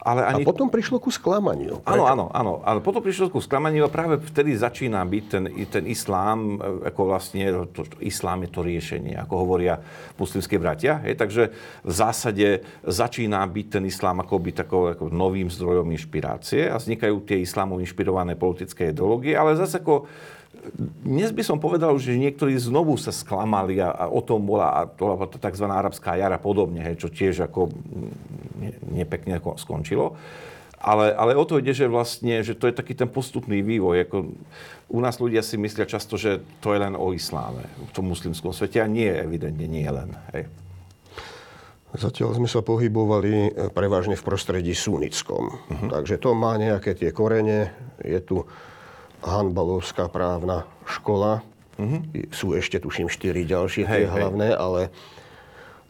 Ale 0.00 0.24
ani... 0.24 0.42
A 0.42 0.48
potom 0.48 0.72
prišlo 0.72 0.96
ku 0.96 1.12
sklamaniu. 1.12 1.84
Áno, 1.84 2.08
áno, 2.08 2.26
áno. 2.32 2.64
Ale 2.64 2.80
potom 2.80 3.04
prišlo 3.04 3.28
ku 3.28 3.36
sklamaniu 3.36 3.84
a 3.84 3.92
práve 3.92 4.16
vtedy 4.16 4.56
začína 4.56 5.04
byť 5.04 5.24
ten, 5.28 5.44
ten 5.68 5.84
islám, 5.84 6.56
e, 6.56 6.88
ako 6.88 7.00
vlastne, 7.04 7.68
to, 7.68 7.84
to, 7.84 8.00
islám 8.00 8.48
je 8.48 8.50
to 8.50 8.60
riešenie, 8.64 9.14
ako 9.20 9.34
hovoria 9.44 9.76
muslimské 10.16 10.56
bratia. 10.56 11.04
Hej? 11.04 11.20
Takže 11.20 11.42
v 11.84 11.92
zásade 11.92 12.64
začína 12.80 13.44
byť 13.44 13.66
ten 13.68 13.84
islám 13.84 14.24
ako 14.24 14.34
byť 14.40 14.54
takou 14.64 14.82
ako 14.88 15.12
novým 15.12 15.52
zdrojom 15.52 15.92
inšpirácie 15.92 16.72
a 16.72 16.80
vznikajú 16.80 17.20
tie 17.28 17.44
islámov 17.44 17.84
inšpirované 17.84 18.40
politické 18.40 18.96
ideológie, 18.96 19.36
ale 19.36 19.52
zase 19.60 19.84
ako 19.84 20.08
dnes 21.04 21.32
by 21.32 21.42
som 21.44 21.58
povedal, 21.58 21.96
že 21.96 22.20
niektorí 22.20 22.56
znovu 22.60 23.00
sa 23.00 23.10
sklamali 23.10 23.80
a, 23.80 23.90
a 23.90 24.04
o 24.12 24.20
tom 24.20 24.44
bola, 24.44 24.84
bola 24.86 25.16
tzv. 25.26 25.66
arabská 25.66 26.20
jara 26.20 26.36
podobne, 26.36 26.84
hej, 26.84 27.00
čo 27.00 27.08
tiež 27.08 27.48
ako 27.48 27.72
ne, 28.60 28.76
nepekne 28.92 29.40
skončilo. 29.40 30.16
Ale, 30.80 31.12
ale 31.12 31.36
o 31.36 31.44
to 31.44 31.60
ide, 31.60 31.76
že 31.76 31.92
vlastne, 31.92 32.40
že 32.40 32.56
to 32.56 32.64
je 32.64 32.72
taký 32.72 32.96
ten 32.96 33.04
postupný 33.04 33.60
vývoj. 33.60 34.08
Ako, 34.08 34.16
u 34.88 35.00
nás 35.04 35.20
ľudia 35.20 35.44
si 35.44 35.60
myslia 35.60 35.84
často, 35.84 36.16
že 36.16 36.40
to 36.64 36.72
je 36.72 36.80
len 36.80 36.96
o 36.96 37.12
isláme 37.12 37.68
v 37.68 37.92
tom 37.92 38.08
muslimskom 38.08 38.56
svete 38.56 38.80
a 38.80 38.88
nie, 38.88 39.08
evidentne 39.08 39.68
nie 39.68 39.84
len. 39.84 40.16
Hej. 40.32 40.48
Zatiaľ 41.90 42.38
sme 42.38 42.48
sa 42.48 42.62
pohybovali 42.62 43.32
e, 43.34 43.50
prevažne 43.74 44.14
v 44.14 44.22
prostredí 44.22 44.72
sunickom. 44.72 45.52
Uh-huh. 45.52 45.88
Takže 45.90 46.22
to 46.22 46.32
má 46.38 46.54
nejaké 46.54 46.94
tie 46.94 47.10
korene. 47.10 47.74
Je 48.00 48.22
tu 48.22 48.46
Hanbalovská 49.20 50.08
právna 50.08 50.64
škola. 50.88 51.44
Uh-huh. 51.80 52.00
Sú 52.32 52.52
ešte, 52.52 52.76
tuším, 52.76 53.08
štyri 53.08 53.48
ďalšie 53.48 53.88
hej, 53.88 54.04
tie 54.04 54.06
hlavné, 54.08 54.52
hej. 54.52 54.58
ale 54.60 54.80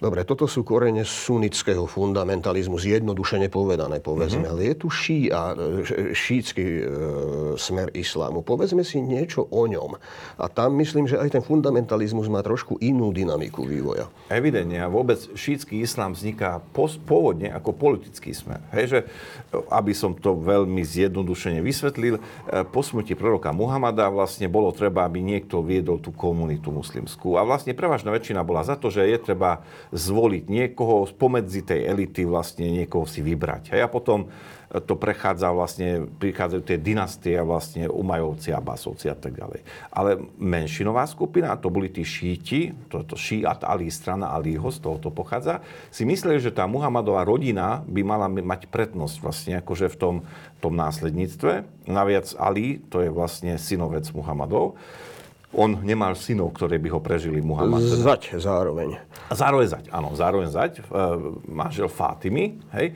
Dobre, 0.01 0.25
toto 0.25 0.49
sú 0.49 0.65
korene 0.65 1.05
sunnického 1.05 1.85
fundamentalizmu, 1.85 2.81
zjednodušene 2.81 3.53
povedané, 3.53 4.01
povedzme. 4.01 4.49
Mm-hmm. 4.49 4.53
Ale 4.57 4.61
je 4.73 4.75
tu 4.81 4.89
ší'a, 4.89 5.43
šítsky 6.17 6.65
e, 6.65 6.83
smer 7.61 7.93
islámu. 7.93 8.41
Povedzme 8.41 8.81
si 8.81 9.05
niečo 9.05 9.45
o 9.53 9.69
ňom. 9.69 10.01
A 10.41 10.49
tam 10.49 10.81
myslím, 10.81 11.05
že 11.05 11.21
aj 11.21 11.37
ten 11.37 11.45
fundamentalizmus 11.45 12.33
má 12.33 12.41
trošku 12.41 12.81
inú 12.81 13.13
dynamiku 13.13 13.69
vývoja. 13.69 14.09
Evidentne. 14.33 14.81
A 14.81 14.89
vôbec 14.89 15.21
šítsky 15.37 15.85
islám 15.85 16.17
vzniká 16.17 16.65
pos- 16.73 16.97
pôvodne 16.97 17.53
ako 17.53 17.77
politický 17.77 18.33
smer. 18.33 18.65
Hej, 18.73 18.85
že, 18.89 19.01
aby 19.69 19.93
som 19.93 20.17
to 20.17 20.33
veľmi 20.33 20.81
zjednodušene 20.81 21.61
vysvetlil, 21.61 22.17
e, 22.17 22.21
po 22.65 22.81
smrti 22.81 23.13
proroka 23.13 23.53
Muhamada 23.53 24.09
vlastne 24.09 24.49
bolo 24.49 24.73
treba, 24.73 25.05
aby 25.05 25.21
niekto 25.21 25.61
viedol 25.61 26.01
tú 26.01 26.09
komunitu 26.17 26.73
muslimskú. 26.73 27.37
A 27.37 27.45
vlastne 27.45 27.77
prevažná 27.77 28.09
väčšina 28.09 28.41
bola 28.41 28.65
za 28.65 28.81
to, 28.81 28.89
že 28.89 29.05
je 29.05 29.21
treba 29.21 29.61
zvoliť 29.91 30.45
niekoho 30.47 31.07
spomedzi 31.07 31.67
tej 31.67 31.91
elity, 31.91 32.23
vlastne 32.23 32.71
niekoho 32.71 33.07
si 33.07 33.21
vybrať. 33.21 33.75
A 33.75 33.91
potom 33.91 34.31
to 34.71 34.95
prechádza 34.95 35.51
vlastne, 35.51 36.07
prichádzajú 36.23 36.63
tie 36.63 36.79
dynastie 36.79 37.35
vlastne 37.43 37.91
Umajovci, 37.91 38.55
Abbasovci 38.55 39.11
a 39.11 39.19
tak 39.19 39.35
ďalej. 39.35 39.67
Ale 39.91 40.23
menšinová 40.39 41.11
skupina, 41.11 41.59
to 41.59 41.75
boli 41.75 41.91
tí 41.91 42.07
šíti, 42.07 42.71
to, 42.87 43.03
to 43.03 43.19
šíat 43.19 43.67
Ali, 43.67 43.91
strana 43.91 44.31
Aliho, 44.31 44.71
z 44.71 44.79
toho 44.79 45.03
to 45.03 45.11
pochádza, 45.11 45.59
si 45.91 46.07
mysleli, 46.07 46.39
že 46.39 46.55
tá 46.55 46.71
Muhammadová 46.71 47.27
rodina 47.27 47.83
by 47.83 48.01
mala 48.07 48.31
mať 48.31 48.71
prednosť 48.71 49.17
vlastne 49.19 49.53
akože 49.59 49.91
v 49.91 49.97
tom, 49.99 50.17
tom 50.63 50.79
následníctve. 50.79 51.67
Naviac 51.91 52.31
Ali, 52.39 52.79
to 52.79 53.03
je 53.03 53.11
vlastne 53.11 53.59
synovec 53.59 54.07
Muhammadov 54.15 54.79
on 55.51 55.83
nemal 55.83 56.15
synov, 56.15 56.55
ktoré 56.55 56.79
by 56.79 56.89
ho 56.95 57.01
prežili 57.03 57.43
Muhammad. 57.43 57.83
Zať 57.83 58.39
zároveň. 58.39 59.03
Zároveň 59.31 59.67
zať, 59.71 59.85
áno, 59.95 60.11
zároveň 60.19 60.51
zať, 60.51 60.73
e, 60.79 60.83
manžel 61.47 61.87
Fátimy, 61.87 62.59
hej, 62.75 62.91
e, 62.91 62.95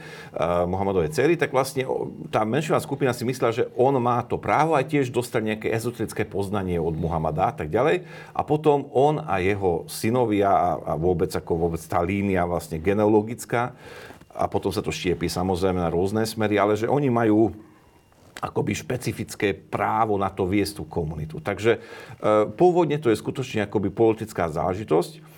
Muhammadovej 0.67 1.15
cery, 1.15 1.39
tak 1.39 1.55
vlastne 1.55 1.87
tá 2.35 2.43
menšinová 2.43 2.83
skupina 2.83 3.15
si 3.15 3.23
myslela, 3.23 3.55
že 3.55 3.71
on 3.79 3.95
má 4.03 4.19
to 4.27 4.35
právo 4.35 4.75
aj 4.75 4.91
tiež 4.91 5.15
dostať 5.15 5.43
nejaké 5.47 5.69
ezoterické 5.71 6.27
poznanie 6.27 6.83
od 6.83 6.99
Muhammada 6.99 7.51
a 7.51 7.55
tak 7.55 7.71
ďalej. 7.71 8.03
A 8.35 8.41
potom 8.43 8.91
on 8.91 9.23
a 9.23 9.39
jeho 9.39 9.87
synovia 9.87 10.51
a, 10.51 10.71
a 10.75 10.93
vôbec 10.99 11.31
ako 11.31 11.55
vôbec 11.55 11.83
tá 11.87 12.03
línia 12.03 12.43
vlastne 12.51 12.83
genealogická, 12.83 13.71
a 14.35 14.51
potom 14.51 14.75
sa 14.75 14.83
to 14.83 14.91
štiepí 14.91 15.31
samozrejme 15.31 15.79
na 15.79 15.95
rôzne 15.95 16.27
smery, 16.27 16.59
ale 16.59 16.75
že 16.75 16.91
oni 16.91 17.07
majú 17.07 17.55
akoby 18.43 18.75
špecifické 18.75 19.55
právo 19.55 20.19
na 20.19 20.29
to 20.29 20.45
viesť 20.45 20.83
tú 20.83 20.85
komunitu. 20.85 21.39
Takže 21.39 21.79
e, 21.79 21.81
pôvodne 22.59 22.99
to 22.99 23.09
je 23.09 23.17
skutočne 23.23 23.65
akoby 23.65 23.95
politická 23.95 24.51
záležitosť, 24.51 25.34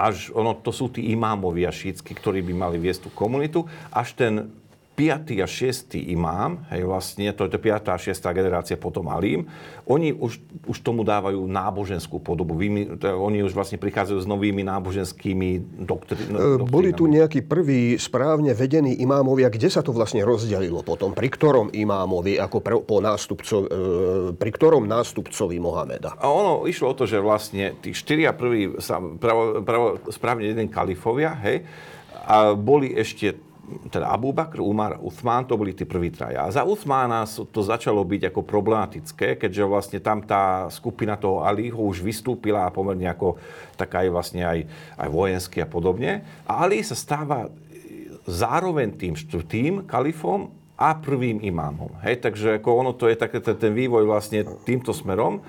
až 0.00 0.32
ono, 0.32 0.56
to 0.56 0.72
sú 0.72 0.88
tí 0.88 1.12
imámovia 1.12 1.68
šítsky, 1.68 2.16
ktorí 2.16 2.40
by 2.40 2.54
mali 2.56 2.76
viesť 2.80 3.08
tú 3.08 3.10
komunitu, 3.12 3.68
až 3.92 4.16
ten 4.16 4.48
5. 5.00 5.32
a 5.40 5.48
6. 5.48 5.96
imám, 6.12 6.68
hej, 6.68 6.84
vlastne, 6.84 7.32
to 7.32 7.48
je 7.48 7.56
5. 7.56 7.88
a 7.88 7.96
6. 7.96 8.20
generácia 8.36 8.76
potom 8.76 9.08
Alím, 9.08 9.48
oni 9.88 10.12
už, 10.12 10.44
už 10.68 10.84
tomu 10.84 11.08
dávajú 11.08 11.40
náboženskú 11.48 12.20
podobu. 12.20 12.52
To, 13.00 13.08
oni 13.16 13.40
už 13.40 13.56
vlastne 13.56 13.80
prichádzajú 13.80 14.20
s 14.20 14.28
novými 14.28 14.60
náboženskými 14.60 15.80
doktri, 15.88 16.20
doktrinami. 16.28 16.68
Boli 16.68 16.92
tu 16.92 17.08
nejakí 17.08 17.48
prví 17.48 17.96
správne 17.96 18.52
vedení 18.52 19.00
imámovia, 19.00 19.48
kde 19.48 19.72
sa 19.72 19.80
to 19.80 19.96
vlastne 19.96 20.20
rozdelilo 20.20 20.84
potom? 20.84 21.16
Pri 21.16 21.32
ktorom 21.32 21.72
imámovi, 21.72 22.36
ako 22.36 22.56
pre, 22.60 22.76
po 22.84 23.00
nástupcov, 23.00 23.60
e, 23.64 23.68
pri 24.36 24.50
ktorom 24.52 24.84
nástupcovi 24.84 25.56
Mohameda? 25.56 26.20
A 26.20 26.28
ono 26.28 26.68
išlo 26.68 26.92
o 26.92 26.98
to, 26.98 27.08
že 27.08 27.24
vlastne 27.24 27.72
tí 27.80 27.96
štyria 27.96 28.36
prví 28.36 28.76
pravo, 29.16 29.64
pravo, 29.64 29.86
správne 30.12 30.44
jeden 30.44 30.68
kalifovia, 30.68 31.32
hej, 31.40 31.64
a 32.20 32.52
boli 32.52 32.92
ešte 32.94 33.49
teda 33.90 34.10
Abu 34.10 34.34
Bakr, 34.34 34.58
Umar, 34.60 34.98
Uthman, 35.00 35.46
to 35.46 35.54
boli 35.54 35.72
tí 35.72 35.86
prví 35.86 36.10
traja. 36.10 36.46
A 36.46 36.52
za 36.52 36.62
Uthmana 36.66 37.24
to 37.26 37.60
začalo 37.62 38.02
byť 38.02 38.30
ako 38.30 38.40
problematické, 38.42 39.38
keďže 39.38 39.64
vlastne 39.66 39.98
tam 40.02 40.22
tá 40.22 40.66
skupina 40.68 41.14
toho 41.14 41.46
Aliho 41.46 41.78
už 41.78 42.02
vystúpila 42.02 42.66
a 42.66 42.74
pomerne 42.74 43.06
ako 43.08 43.38
taká 43.78 44.04
aj 44.04 44.10
vlastne 44.10 44.42
aj, 44.44 44.58
aj 44.98 45.08
vojensky 45.08 45.58
a 45.62 45.68
podobne. 45.68 46.26
A 46.44 46.66
Ali 46.66 46.82
sa 46.84 46.98
stáva 46.98 47.48
zároveň 48.28 48.94
tým 48.94 49.14
štvrtým 49.16 49.88
kalifom 49.88 50.52
a 50.80 50.96
prvým 50.96 51.44
imámom. 51.44 51.92
Hej, 52.04 52.24
takže 52.24 52.56
ako 52.56 52.68
ono 52.72 52.92
to 52.96 53.08
je 53.08 53.16
také 53.16 53.40
ten, 53.44 53.56
ten 53.56 53.72
vývoj 53.76 54.08
vlastne 54.08 54.48
týmto 54.64 54.96
smerom. 54.96 55.44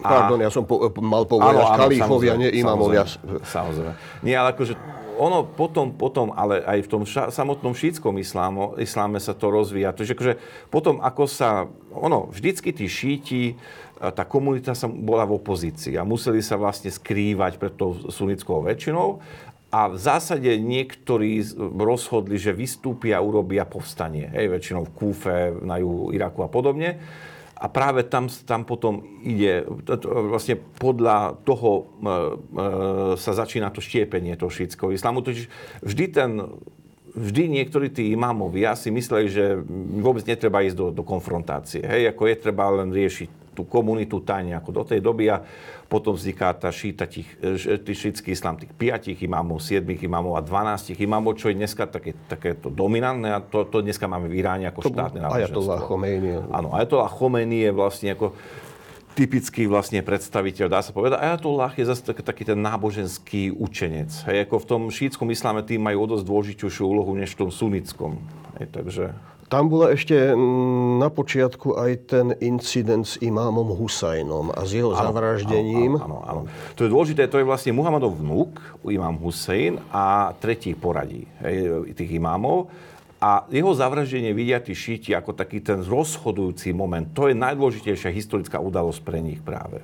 A... 0.00 0.08
Pardon, 0.08 0.40
ja 0.40 0.48
som 0.48 0.64
po, 0.64 0.88
mal 1.04 1.28
povedať 1.28 1.60
kalifovia, 1.76 2.32
nie 2.40 2.48
imámovia. 2.64 3.04
Samozrejme, 3.04 3.44
samozrejme. 3.44 3.92
Nie, 4.24 4.40
ale 4.40 4.56
akože 4.56 4.72
ono 5.20 5.44
potom, 5.44 5.92
potom, 5.92 6.32
ale 6.32 6.64
aj 6.64 6.88
v 6.88 6.88
tom 6.88 7.02
ša, 7.04 7.28
samotnom 7.28 7.76
šítskom 7.76 8.16
islámo, 8.16 8.80
isláme 8.80 9.20
sa 9.20 9.36
to 9.36 9.52
rozvíja. 9.52 9.92
Takže 9.92 10.16
akože 10.16 10.34
potom, 10.72 11.04
ako 11.04 11.28
sa, 11.28 11.68
ono, 11.92 12.32
vždycky 12.32 12.72
tí 12.72 12.88
šíti, 12.88 13.60
tá 14.00 14.24
komunita 14.24 14.72
sa 14.72 14.88
bola 14.88 15.28
v 15.28 15.36
opozícii 15.36 16.00
a 16.00 16.08
museli 16.08 16.40
sa 16.40 16.56
vlastne 16.56 16.88
skrývať 16.88 17.60
pred 17.60 17.76
tou 17.76 17.92
sunnickou 18.08 18.64
väčšinou 18.64 19.20
a 19.70 19.86
v 19.86 19.96
zásade 20.00 20.50
niektorí 20.56 21.44
rozhodli, 21.76 22.40
že 22.40 22.56
vystúpia 22.56 23.20
a 23.20 23.24
urobia 23.24 23.62
povstanie. 23.62 24.26
Hej, 24.34 24.50
väčšinou 24.56 24.82
v 24.88 24.94
Kúfe, 24.96 25.36
na 25.62 25.78
juhu 25.78 26.10
Iraku 26.10 26.42
a 26.42 26.50
podobne. 26.50 26.98
A 27.60 27.68
práve 27.68 28.08
tam, 28.08 28.32
tam 28.48 28.64
potom 28.64 29.04
ide, 29.20 29.68
vlastne 30.32 30.56
podľa 30.56 31.36
toho 31.44 31.70
e, 31.76 31.82
e, 31.84 31.86
sa 33.20 33.32
začína 33.36 33.68
to 33.68 33.84
štiepenie 33.84 34.32
toho 34.40 34.48
šítského 34.48 34.88
islamu. 34.96 35.20
Totiž 35.20 35.44
vždy 35.84 36.04
ten 36.08 36.30
vždy 37.10 37.60
niektorí 37.60 37.90
tí 37.90 38.14
imámovia 38.14 38.78
si 38.78 38.88
mysleli, 38.94 39.26
že 39.26 39.58
vôbec 39.98 40.22
netreba 40.26 40.62
ísť 40.62 40.76
do, 40.78 40.86
do 40.94 41.02
konfrontácie. 41.02 41.82
Hej, 41.82 42.14
ako 42.14 42.22
je 42.30 42.36
treba 42.38 42.70
len 42.70 42.94
riešiť 42.94 43.28
tú 43.54 43.66
komunitu 43.66 44.22
tajne 44.22 44.54
ako 44.54 44.70
do 44.70 44.82
tej 44.86 45.02
doby 45.02 45.26
a 45.28 45.42
potom 45.90 46.14
vzniká 46.14 46.54
tá 46.54 46.70
šíta, 46.70 47.10
tých, 47.10 47.26
tý 47.82 47.92
šítský 47.92 48.30
islám, 48.30 48.62
tých 48.62 48.70
piatich 48.78 49.18
imámov, 49.26 49.58
siedmých 49.58 50.06
imámov 50.06 50.38
a 50.38 50.40
dvanástich 50.40 50.94
imámov, 51.02 51.34
čo 51.34 51.50
je 51.50 51.58
dneska 51.58 51.90
také, 51.90 52.14
takéto 52.30 52.70
dominantné 52.70 53.34
a 53.34 53.42
to, 53.42 53.66
to 53.66 53.82
dneska 53.82 54.06
máme 54.06 54.30
v 54.30 54.38
Iráne 54.38 54.70
ako 54.70 54.86
to 54.86 54.94
štátne 54.94 55.18
náboženstvo. 55.18 55.50
Ajatollah 55.50 55.80
Khomeini. 55.82 56.30
Áno, 56.54 56.68
Ajatollah 56.70 57.10
Khomeini 57.10 57.58
je 57.66 57.70
vlastne 57.74 58.08
ako 58.14 58.38
typický 59.18 59.66
vlastne 59.66 59.98
predstaviteľ, 60.06 60.70
dá 60.70 60.78
sa 60.78 60.94
povedať. 60.94 61.18
Ajatollah 61.18 61.74
je 61.74 61.82
zase 61.82 62.06
taký, 62.06 62.22
taký 62.22 62.42
ten 62.46 62.62
náboženský 62.62 63.50
učenec. 63.50 64.14
Hej, 64.30 64.46
ako 64.46 64.62
v 64.62 64.66
tom 64.70 64.82
šítskom 64.94 65.26
isláme 65.34 65.66
tým 65.66 65.82
majú 65.82 66.06
o 66.06 66.10
dosť 66.14 66.24
dôležitejšiu 66.24 66.86
úlohu 66.86 67.18
než 67.18 67.34
v 67.34 67.44
tom 67.44 67.50
sunickom. 67.50 68.22
Hej, 68.62 68.70
takže... 68.70 69.04
Tam 69.50 69.66
bola 69.66 69.90
ešte 69.90 70.14
mm, 70.14 71.02
na 71.02 71.10
počiatku 71.10 71.74
aj 71.74 71.92
ten 72.06 72.26
incident 72.38 73.02
s 73.02 73.18
imámom 73.18 73.74
Husajnom 73.74 74.54
a 74.54 74.62
s 74.62 74.78
jeho 74.78 74.94
ano, 74.94 75.10
zavraždením. 75.10 75.98
Áno, 75.98 76.22
áno, 76.22 76.40
To 76.78 76.86
je 76.86 76.90
dôležité, 76.94 77.26
to 77.26 77.42
je 77.42 77.50
vlastne 77.50 77.74
Muhammadov 77.74 78.14
vnúk, 78.14 78.62
imám 78.86 79.18
Husajn 79.18 79.90
a 79.90 80.30
tretí 80.38 80.78
poradí 80.78 81.26
hej, 81.42 81.82
tých 81.98 82.14
imámov. 82.14 82.70
A 83.18 83.44
jeho 83.50 83.74
zavraždenie 83.74 84.30
vidia 84.30 84.62
tí 84.62 84.70
šíti 84.70 85.18
ako 85.18 85.34
taký 85.34 85.58
ten 85.58 85.82
rozhodujúci 85.82 86.70
moment. 86.70 87.10
To 87.12 87.26
je 87.26 87.34
najdôležitejšia 87.34 88.14
historická 88.14 88.62
udalosť 88.62 89.02
pre 89.02 89.18
nich 89.18 89.42
práve. 89.42 89.82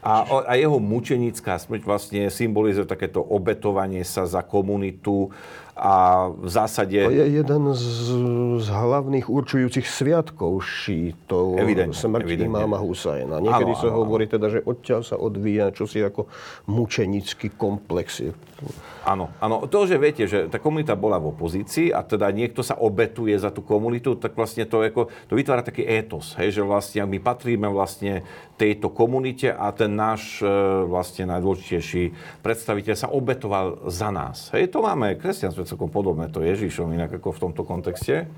A, 0.00 0.24
a 0.48 0.56
jeho 0.56 0.80
mučenická 0.80 1.60
smrť 1.60 1.84
vlastne 1.84 2.32
symbolizuje 2.32 2.88
takéto 2.88 3.20
obetovanie 3.20 4.00
sa 4.00 4.24
za 4.24 4.40
komunitu 4.40 5.28
a 5.80 6.28
v 6.28 6.44
zásade... 6.44 6.92
To 6.92 7.08
je 7.08 7.40
jeden 7.40 7.62
z, 7.72 7.84
z 8.60 8.68
hlavných 8.68 9.32
určujúcich 9.32 9.88
sviatkov 9.88 10.60
šítov. 10.60 11.56
Evidentne, 11.56 11.96
smrť 11.96 12.28
evidentne. 12.28 12.52
imáma 12.52 12.76
Husajna. 12.76 13.40
Niekedy 13.40 13.72
ano, 13.72 13.80
sa 13.80 13.88
hovorí 13.88 14.28
teda, 14.28 14.52
že 14.52 14.60
odtiaľ 14.60 15.00
sa 15.00 15.16
odvíja 15.16 15.72
čosi 15.72 16.04
ako 16.04 16.28
mučenický 16.68 17.56
komplex. 17.56 18.20
Áno, 19.00 19.32
áno. 19.40 19.64
To, 19.64 19.88
že 19.88 19.96
viete, 19.96 20.28
že 20.28 20.52
tá 20.52 20.60
komunita 20.60 20.92
bola 20.92 21.16
v 21.16 21.32
opozícii 21.32 21.88
a 21.88 22.04
teda 22.04 22.28
niekto 22.28 22.60
sa 22.60 22.76
obetuje 22.76 23.32
za 23.40 23.48
tú 23.48 23.64
komunitu, 23.64 24.12
tak 24.12 24.36
vlastne 24.36 24.68
to, 24.68 24.84
ako, 24.84 25.08
to 25.24 25.40
vytvára 25.40 25.64
taký 25.64 25.88
étos, 25.88 26.36
hej, 26.36 26.60
že 26.60 26.62
vlastne 26.62 27.08
my 27.08 27.16
patríme 27.16 27.64
vlastne 27.72 28.20
tejto 28.60 28.92
komunite 28.92 29.48
a 29.48 29.72
ten 29.72 29.96
náš 29.96 30.44
e, 30.44 30.48
vlastne 30.84 31.24
najdôležitejší 31.32 32.12
predstaviteľ 32.44 32.94
sa 32.94 33.08
obetoval 33.08 33.88
za 33.88 34.12
nás. 34.12 34.52
Hej, 34.52 34.68
to 34.68 34.84
máme, 34.84 35.16
kresťanstvo 35.16 35.64
celkom 35.64 35.88
podobné 35.88 36.28
to 36.28 36.44
Ježišom, 36.44 36.92
inak 36.92 37.16
ako 37.16 37.32
v 37.32 37.42
tomto 37.48 37.62
kontexte. 37.64 38.28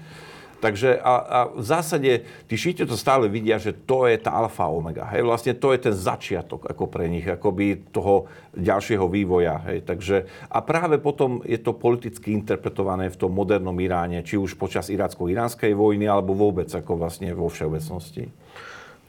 Takže 0.63 1.03
a, 1.03 1.15
a 1.19 1.39
v 1.51 1.65
zásade 1.67 2.23
tí 2.47 2.55
šíti 2.55 2.87
to 2.87 2.95
stále 2.95 3.27
vidia, 3.27 3.59
že 3.59 3.75
to 3.75 4.07
je 4.07 4.15
tá 4.15 4.31
alfa 4.31 4.71
omega. 4.71 5.11
Hej? 5.11 5.27
Vlastne 5.27 5.59
to 5.59 5.75
je 5.75 5.91
ten 5.91 5.95
začiatok 5.95 6.71
ako 6.71 6.87
pre 6.87 7.11
nich, 7.11 7.27
akoby 7.27 7.91
toho 7.91 8.31
ďalšieho 8.55 9.11
vývoja. 9.11 9.59
Hej? 9.67 9.83
Takže, 9.83 10.17
a 10.47 10.63
práve 10.63 11.03
potom 11.03 11.43
je 11.43 11.59
to 11.59 11.75
politicky 11.75 12.31
interpretované 12.31 13.11
v 13.11 13.19
tom 13.19 13.35
modernom 13.35 13.75
Iráne, 13.83 14.23
či 14.23 14.39
už 14.39 14.55
počas 14.55 14.87
iracko-iránskej 14.87 15.75
vojny, 15.75 16.07
alebo 16.07 16.31
vôbec 16.31 16.71
ako 16.71 16.95
vlastne 16.95 17.35
vo 17.35 17.51
všeobecnosti. 17.51 18.31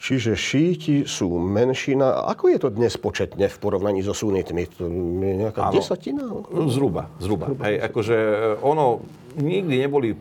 Čiže 0.03 0.35
šíti 0.35 0.95
sú 1.07 1.37
menšina. 1.37 2.27
Ako 2.33 2.51
je 2.51 2.59
to 2.59 2.73
dnes 2.73 2.97
početne 2.99 3.47
v 3.47 3.57
porovnaní 3.61 4.03
so 4.03 4.11
sunitmi? 4.11 4.67
To 4.75 4.89
je 4.89 5.31
nejaká 5.47 5.69
Áno, 5.69 5.79
desatina? 5.79 6.27
Zhruba, 6.67 7.13
zhruba. 7.21 7.45
zhruba. 7.47 7.63
Hej, 7.63 7.87
akože 7.87 8.17
e, 8.17 8.47
ono, 8.59 8.99
nikdy 9.39 9.79
neboli 9.79 10.11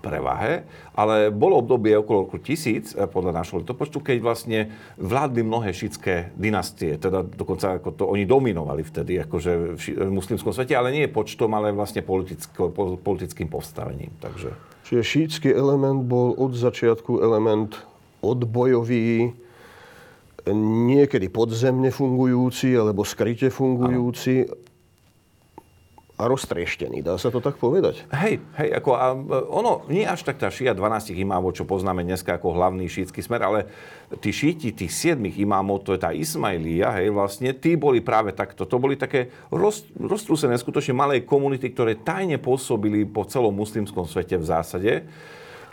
prevahe, 0.00 0.64
ale 0.94 1.34
bolo 1.34 1.60
obdobie 1.60 1.96
okolo 1.98 2.28
roku 2.28 2.38
tisíc, 2.38 2.94
e, 2.94 3.04
podľa 3.08 3.42
našho 3.42 3.60
letopočtu, 3.62 3.98
keď 4.00 4.18
vlastne 4.22 4.58
vládli 5.00 5.42
mnohé 5.42 5.74
šítske 5.74 6.36
dynastie, 6.38 6.96
teda 7.00 7.24
dokonca 7.24 7.80
ako 7.80 7.90
to 7.92 8.04
oni 8.06 8.24
dominovali 8.28 8.86
vtedy 8.86 9.18
akože 9.26 9.76
v 9.76 10.10
muslimskom 10.12 10.54
svete, 10.54 10.76
ale 10.76 10.94
nie 10.94 11.10
počtom, 11.10 11.50
ale 11.56 11.74
vlastne 11.74 12.04
politicko, 12.04 12.70
politickým 13.00 13.50
postavením. 13.50 14.14
Takže... 14.22 14.54
Čiže 14.86 15.02
šítsky 15.02 15.50
element 15.50 16.06
bol 16.06 16.38
od 16.38 16.54
začiatku 16.54 17.18
element 17.18 17.74
odbojový, 18.22 19.34
niekedy 20.86 21.26
podzemne 21.26 21.90
fungujúci 21.90 22.70
alebo 22.78 23.02
skryte 23.02 23.50
fungujúci 23.50 24.46
a 24.46 24.65
roztrieštený. 26.16 27.04
Dá 27.04 27.20
sa 27.20 27.28
to 27.28 27.44
tak 27.44 27.60
povedať? 27.60 28.00
Hej, 28.08 28.40
hej, 28.56 28.68
ako 28.72 28.90
a 28.96 29.12
ono 29.52 29.84
nie 29.92 30.08
až 30.08 30.24
tak 30.24 30.40
tá 30.40 30.48
šia 30.48 30.72
12 30.72 31.12
imámov, 31.12 31.52
čo 31.52 31.68
poznáme 31.68 32.00
dneska 32.00 32.40
ako 32.40 32.56
hlavný 32.56 32.88
šítsky 32.88 33.20
smer, 33.20 33.44
ale 33.44 33.68
tí 34.24 34.32
šíti 34.32 34.72
tých 34.72 35.12
7 35.12 35.20
imámov, 35.36 35.84
to 35.84 35.92
je 35.92 36.00
tá 36.00 36.16
Ismailia, 36.16 36.88
hej, 36.96 37.12
vlastne, 37.12 37.52
tí 37.52 37.76
boli 37.76 38.00
práve 38.00 38.32
takto. 38.32 38.64
To 38.64 38.80
boli 38.80 38.96
také 38.96 39.28
roz, 39.52 39.84
roztrúsené, 39.92 40.56
skutočne 40.56 40.96
malé 40.96 41.20
komunity, 41.20 41.68
ktoré 41.68 42.00
tajne 42.00 42.40
pôsobili 42.40 43.04
po 43.04 43.28
celom 43.28 43.52
muslimskom 43.52 44.08
svete 44.08 44.40
v 44.40 44.48
zásade. 44.48 44.92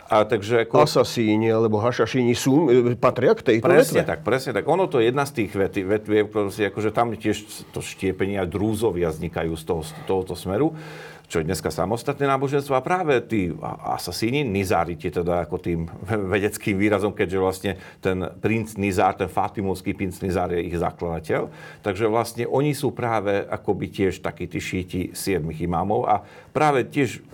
A 0.08 0.28
takže 0.28 0.68
ako... 0.68 0.84
Asasíni 0.84 1.48
alebo 1.48 1.80
hašašíni 1.80 2.36
sú, 2.36 2.68
patria 3.00 3.32
k 3.32 3.40
tejto 3.54 3.64
Presne 3.64 4.04
vetve. 4.04 4.10
tak, 4.12 4.20
presne 4.20 4.52
tak. 4.52 4.64
Ono 4.68 4.84
to 4.84 5.00
je 5.00 5.08
jedna 5.08 5.24
z 5.24 5.32
tých 5.44 5.50
vetvie, 5.80 6.28
akože 6.28 6.90
tam 6.92 7.16
tiež 7.16 7.68
to 7.72 7.80
štiepenie 7.80 8.36
a 8.36 8.44
drúzovia 8.44 9.08
vznikajú 9.08 9.56
z, 9.56 9.64
toho, 9.64 9.80
z 9.80 9.90
tohoto 10.04 10.36
smeru 10.36 10.76
čo 11.24 11.40
je 11.40 11.48
dneska 11.48 11.72
samostatné 11.72 12.28
náboženstvo. 12.28 12.76
A 12.76 12.84
práve 12.84 13.18
tí 13.24 13.50
asasíni, 13.82 14.44
nizári, 14.44 14.94
teda 14.94 15.48
ako 15.48 15.56
tým 15.58 15.88
vedeckým 16.32 16.76
výrazom, 16.76 17.16
keďže 17.16 17.38
vlastne 17.40 17.72
ten 18.04 18.22
princ 18.38 18.76
Nizár, 18.76 19.16
ten 19.16 19.26
Fatimovský 19.32 19.96
princ 19.96 20.20
Nizár 20.20 20.52
je 20.52 20.62
ich 20.62 20.76
zakladateľ. 20.76 21.48
Takže 21.80 22.06
vlastne 22.06 22.44
oni 22.44 22.76
sú 22.76 22.92
práve 22.92 23.40
akoby 23.40 23.90
tiež 23.90 24.20
takí 24.20 24.46
tí 24.46 24.60
šíti 24.60 25.00
siedmých 25.16 25.64
imámov 25.64 26.06
a 26.06 26.22
práve 26.52 26.84
tiež 26.86 27.24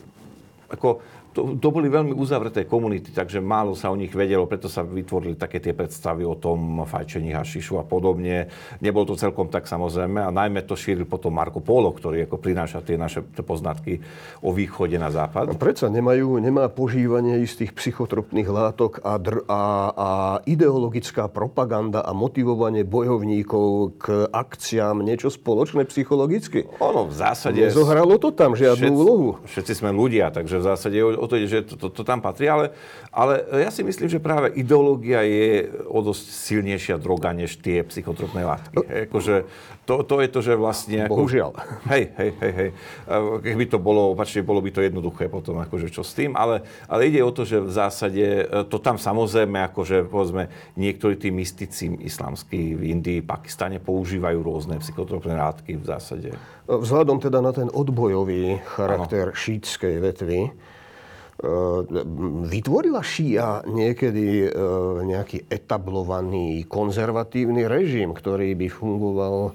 ako 0.70 1.02
to, 1.30 1.54
to 1.56 1.68
boli 1.70 1.86
veľmi 1.86 2.12
uzavreté 2.12 2.66
komunity, 2.66 3.14
takže 3.14 3.38
málo 3.38 3.78
sa 3.78 3.88
o 3.88 3.96
nich 3.96 4.10
vedelo, 4.10 4.50
preto 4.50 4.66
sa 4.66 4.82
vytvorili 4.82 5.38
také 5.38 5.62
tie 5.62 5.70
predstavy 5.70 6.26
o 6.26 6.34
tom 6.34 6.82
fajčení 6.84 7.30
hašišu 7.30 7.78
a 7.78 7.84
podobne. 7.86 8.50
Nebolo 8.82 9.14
to 9.14 9.16
celkom 9.16 9.46
tak 9.46 9.70
samozrejme 9.70 10.20
a 10.20 10.30
najmä 10.34 10.66
to 10.66 10.74
šíril 10.74 11.06
potom 11.06 11.38
Marco 11.38 11.62
Polo, 11.62 11.94
ktorý 11.94 12.26
ako 12.26 12.36
prináša 12.42 12.82
tie 12.82 12.98
naše 12.98 13.22
poznatky 13.22 14.02
o 14.42 14.50
východe 14.50 14.98
na 14.98 15.14
západ. 15.14 15.54
A 15.54 15.54
predsa 15.54 15.86
nemajú, 15.86 16.42
nemá 16.42 16.66
požívanie 16.66 17.38
istých 17.46 17.72
psychotropných 17.78 18.48
látok 18.50 18.98
a, 19.06 19.16
dr- 19.16 19.46
a, 19.46 19.62
a 19.94 20.08
ideologická 20.44 21.30
propaganda 21.30 22.02
a 22.02 22.10
motivovanie 22.10 22.82
bojovníkov 22.82 23.96
k 24.02 24.26
akciám 24.28 25.00
niečo 25.00 25.30
spoločné 25.30 25.86
psychologicky? 25.86 26.66
Ono 26.82 27.06
v 27.06 27.14
zásade... 27.14 27.62
Nezohralo 27.62 28.18
to 28.18 28.34
tam 28.34 28.58
žiadnu 28.58 28.90
všetci, 28.90 28.98
úlohu? 28.98 29.28
Všetci 29.46 29.72
sme 29.78 29.90
ľudia, 29.94 30.34
takže 30.34 30.58
v 30.58 30.64
zásade 30.66 30.98
o 31.00 31.26
to 31.30 31.38
ide, 31.38 31.46
že 31.46 31.62
to, 31.62 31.78
to, 31.78 31.86
to 31.94 32.02
tam 32.02 32.18
patrí, 32.18 32.50
ale, 32.50 32.74
ale 33.14 33.46
ja 33.62 33.70
si 33.70 33.86
myslím, 33.86 34.10
že 34.10 34.18
práve 34.18 34.50
ideológia 34.58 35.22
je 35.22 35.70
o 35.86 36.02
dosť 36.02 36.26
silnejšia 36.26 36.98
droga 36.98 37.30
než 37.30 37.62
tie 37.62 37.86
psychotropné 37.86 38.42
látky. 38.42 38.74
No. 38.74 38.82
Akože 38.82 39.46
to, 39.90 40.06
to 40.06 40.22
je 40.22 40.28
to, 40.30 40.40
že 40.42 40.54
vlastne... 40.54 41.06
Ako, 41.06 41.26
Bohužiaľ. 41.26 41.50
Hej, 41.90 42.14
hej, 42.14 42.30
hej, 42.38 42.52
hej. 42.54 42.70
Keby 43.42 43.64
to 43.66 43.82
bolo, 43.82 44.14
opačne, 44.14 44.46
bolo 44.46 44.62
by 44.62 44.70
to 44.70 44.86
jednoduché 44.86 45.26
potom, 45.26 45.58
akože 45.66 45.90
čo 45.90 46.06
s 46.06 46.14
tým, 46.14 46.38
ale, 46.38 46.62
ale 46.86 47.10
ide 47.10 47.18
o 47.26 47.34
to, 47.34 47.42
že 47.42 47.58
v 47.58 47.72
zásade 47.74 48.22
e, 48.22 48.44
to 48.70 48.78
tam 48.78 49.02
samozrejme, 49.02 49.66
akože 49.70 50.06
povedzme, 50.06 50.46
niektorí 50.78 51.18
tí 51.18 51.34
mystici 51.34 51.90
islamskí 52.06 52.78
v 52.78 52.82
Indii, 52.94 53.26
Pakistane 53.26 53.82
používajú 53.82 54.38
rôzne 54.38 54.78
psychotropné 54.78 55.34
látky 55.34 55.74
v 55.78 55.84
zásade. 55.84 56.30
Vzhľadom 56.70 57.18
teda 57.18 57.42
na 57.42 57.50
ten 57.50 57.66
odbojový 57.66 58.62
charakter 58.62 59.34
ano. 59.34 59.38
šítskej 59.38 59.98
vetvy, 59.98 60.54
Vytvorila 62.52 63.00
šia 63.00 63.64
niekedy 63.64 64.44
e, 64.44 64.48
nejaký 65.08 65.48
etablovaný 65.48 66.68
konzervatívny 66.68 67.64
režim, 67.64 68.12
ktorý 68.12 68.52
by 68.60 68.68
fungoval 68.68 69.36
e, 69.48 69.52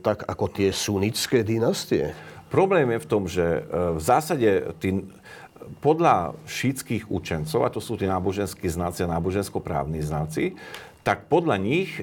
tak 0.00 0.24
ako 0.24 0.48
tie 0.48 0.72
sunnické 0.72 1.44
dynastie? 1.44 2.16
Problém 2.48 2.88
je 2.96 3.04
v 3.04 3.10
tom, 3.10 3.28
že 3.28 3.44
e, 3.44 3.60
v 3.96 4.00
zásade 4.00 4.72
tý, 4.80 5.04
podľa 5.84 6.32
šítskych 6.48 7.10
učencov, 7.12 7.60
a 7.60 7.68
to 7.68 7.82
sú 7.82 8.00
tí 8.00 8.08
náboženskí 8.08 8.64
znáci 8.64 9.04
a 9.04 9.12
nábožensko-právni 9.12 10.00
znáci, 10.00 10.56
tak 11.06 11.30
podľa 11.30 11.54
nich 11.62 12.02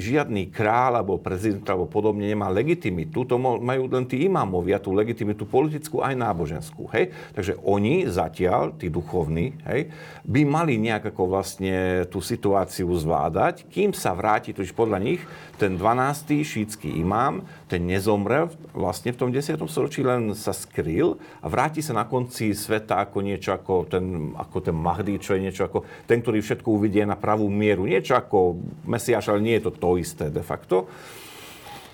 žiadny 0.00 0.48
král 0.48 0.96
alebo 0.96 1.20
prezident 1.20 1.68
alebo 1.68 1.84
podobne 1.84 2.24
nemá 2.24 2.48
legitimitu. 2.48 3.28
To 3.28 3.36
majú 3.36 3.92
len 3.92 4.08
tí 4.08 4.24
imámovia, 4.24 4.80
tú 4.80 4.96
legitimitu 4.96 5.44
politickú 5.44 6.00
aj 6.00 6.16
náboženskú. 6.16 6.88
Hej? 6.96 7.12
Takže 7.36 7.60
oni 7.60 8.08
zatiaľ, 8.08 8.72
tí 8.80 8.88
duchovní, 8.88 9.52
hej, 9.68 9.92
by 10.24 10.48
mali 10.48 10.80
nejak 10.80 11.12
ako 11.12 11.28
vlastne 11.28 12.08
tú 12.08 12.24
situáciu 12.24 12.88
zvládať, 12.88 13.68
kým 13.68 13.92
sa 13.92 14.16
vráti, 14.16 14.56
totiž 14.56 14.72
podľa 14.72 14.96
nich 14.96 15.20
ten 15.60 15.76
12. 15.76 16.40
šítsky 16.40 16.88
imám, 17.04 17.44
ten 17.68 17.84
nezomrel 17.84 18.48
vlastne 18.72 19.12
v 19.12 19.18
tom 19.20 19.28
10. 19.28 19.60
storočí, 19.68 20.00
len 20.00 20.32
sa 20.32 20.56
skryl 20.56 21.20
a 21.44 21.52
vráti 21.52 21.84
sa 21.84 21.92
na 21.92 22.08
konci 22.08 22.56
sveta 22.56 23.04
ako 23.04 23.18
niečo 23.20 23.52
ako 23.52 23.90
ten, 23.90 24.32
ako 24.38 24.56
ten 24.64 24.76
Mahdi, 24.78 25.20
čo 25.20 25.36
je 25.36 25.44
niečo 25.44 25.68
ako 25.68 25.84
ten, 26.08 26.24
ktorý 26.24 26.40
všetko 26.40 26.68
uvidie 26.70 27.04
na 27.04 27.18
pravú 27.18 27.50
mieru. 27.50 27.84
Niečo 27.84 28.14
ako 28.14 28.37
ako 28.38 28.62
Mesiáš, 28.86 29.34
ale 29.34 29.42
nie 29.42 29.54
je 29.58 29.66
to 29.66 29.72
to 29.74 29.98
isté 29.98 30.30
de 30.30 30.46
facto. 30.46 30.86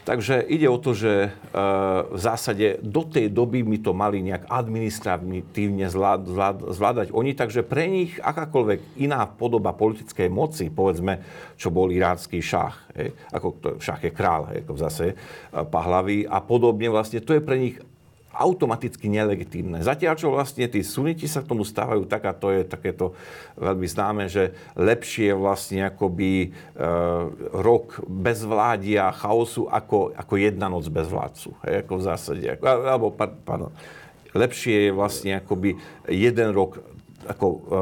Takže 0.04 0.44
ide 0.52 0.68
o 0.68 0.76
to, 0.76 0.92
že 0.92 1.12
e, 1.16 1.28
v 2.12 2.20
zásade 2.20 2.76
do 2.84 3.08
tej 3.08 3.32
doby 3.32 3.64
my 3.64 3.80
to 3.80 3.96
mali 3.96 4.20
nejak 4.20 4.52
administratívne 4.52 5.88
zvládať 6.68 7.08
oni, 7.08 7.32
takže 7.32 7.64
pre 7.64 7.88
nich 7.88 8.20
akákoľvek 8.20 9.00
iná 9.00 9.24
podoba 9.24 9.72
politickej 9.72 10.28
moci, 10.28 10.68
povedzme, 10.68 11.24
čo 11.56 11.72
bol 11.72 11.88
iránsky 11.88 12.44
šach, 12.44 12.84
ako 13.32 13.48
to, 13.56 13.68
šach 13.80 14.04
je 14.04 14.12
král, 14.12 14.52
hej, 14.52 14.68
ako 14.68 14.76
zase 14.76 15.04
e, 15.08 15.14
Pahlavy 15.64 16.28
a 16.28 16.44
podobne, 16.44 16.92
vlastne 16.92 17.24
to 17.24 17.32
je 17.32 17.40
pre 17.40 17.56
nich 17.56 17.80
automaticky 18.34 19.06
nelegitímne. 19.06 19.78
Zatiaľ, 19.80 20.14
čo 20.18 20.34
vlastne 20.34 20.66
tí 20.66 20.82
suniti 20.82 21.30
sa 21.30 21.40
k 21.40 21.48
tomu 21.48 21.62
stávajú 21.62 22.04
tak, 22.04 22.26
a 22.26 22.34
to 22.34 22.50
je 22.50 22.66
takéto 22.66 23.14
veľmi 23.54 23.86
známe, 23.86 24.26
že 24.26 24.52
lepšie 24.74 25.32
vlastne 25.32 25.86
akoby 25.86 26.30
e, 26.42 26.48
rok 27.54 28.02
bez 28.10 28.42
vládia, 28.42 29.14
chaosu, 29.14 29.70
ako, 29.70 30.12
ako 30.12 30.34
jedna 30.34 30.66
noc 30.66 30.90
bez 30.90 31.06
vládcu. 31.06 31.54
Hej, 31.64 31.74
ako 31.86 31.92
v 31.94 32.02
zásade. 32.02 32.46
Ako, 32.58 32.64
alebo, 32.66 33.06
pardon, 33.14 33.70
lepšie 34.34 34.90
je 34.90 34.92
vlastne 34.92 35.38
akoby 35.38 35.78
jeden 36.10 36.50
rok 36.50 36.82
ako, 37.24 37.46
e, 37.48 37.80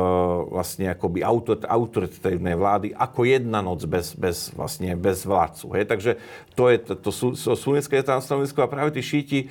vlastne 0.54 0.86
akoby 0.90 1.26
autoritatívnej 1.66 2.54
vlády 2.54 2.94
ako 2.94 3.26
jedna 3.26 3.58
noc 3.58 3.82
bez, 3.90 4.14
bez, 4.14 4.54
vlastne, 4.54 4.94
bez 4.94 5.26
vládcu. 5.26 5.66
Hej? 5.74 5.84
Takže 5.90 6.10
to 6.54 6.70
je 6.70 6.76
to, 6.78 6.94
to, 6.94 7.10
to 7.34 7.52
sunnické 7.58 7.98
stanovisko 8.02 8.62
a 8.62 8.70
práve 8.70 8.94
tí 8.94 9.02
šíti 9.02 9.50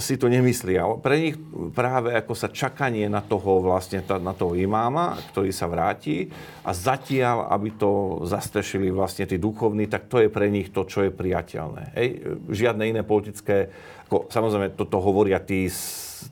si 0.00 0.16
to 0.16 0.28
nemyslia. 0.28 0.88
Pre 1.00 1.16
nich 1.16 1.36
práve 1.76 2.16
ako 2.16 2.32
sa 2.32 2.48
čakanie 2.48 3.08
na 3.12 3.20
toho 3.20 3.60
vlastne, 3.60 4.00
na 4.00 4.32
toho 4.32 4.56
imáma, 4.56 5.20
ktorý 5.32 5.52
sa 5.52 5.68
vráti 5.68 6.32
a 6.64 6.72
zatiaľ, 6.72 7.52
aby 7.52 7.76
to 7.76 8.22
zastrešili 8.24 8.88
vlastne 8.88 9.28
tí 9.28 9.36
duchovní, 9.36 9.90
tak 9.90 10.08
to 10.08 10.24
je 10.24 10.32
pre 10.32 10.48
nich 10.48 10.72
to, 10.72 10.88
čo 10.88 11.04
je 11.04 11.12
priateľné. 11.12 11.92
Hej? 11.92 12.08
Žiadne 12.48 12.84
iné 12.88 13.02
politické, 13.04 13.68
ako, 14.08 14.32
samozrejme, 14.32 14.72
toto 14.72 14.96
hovoria 15.02 15.42
tí, 15.42 15.68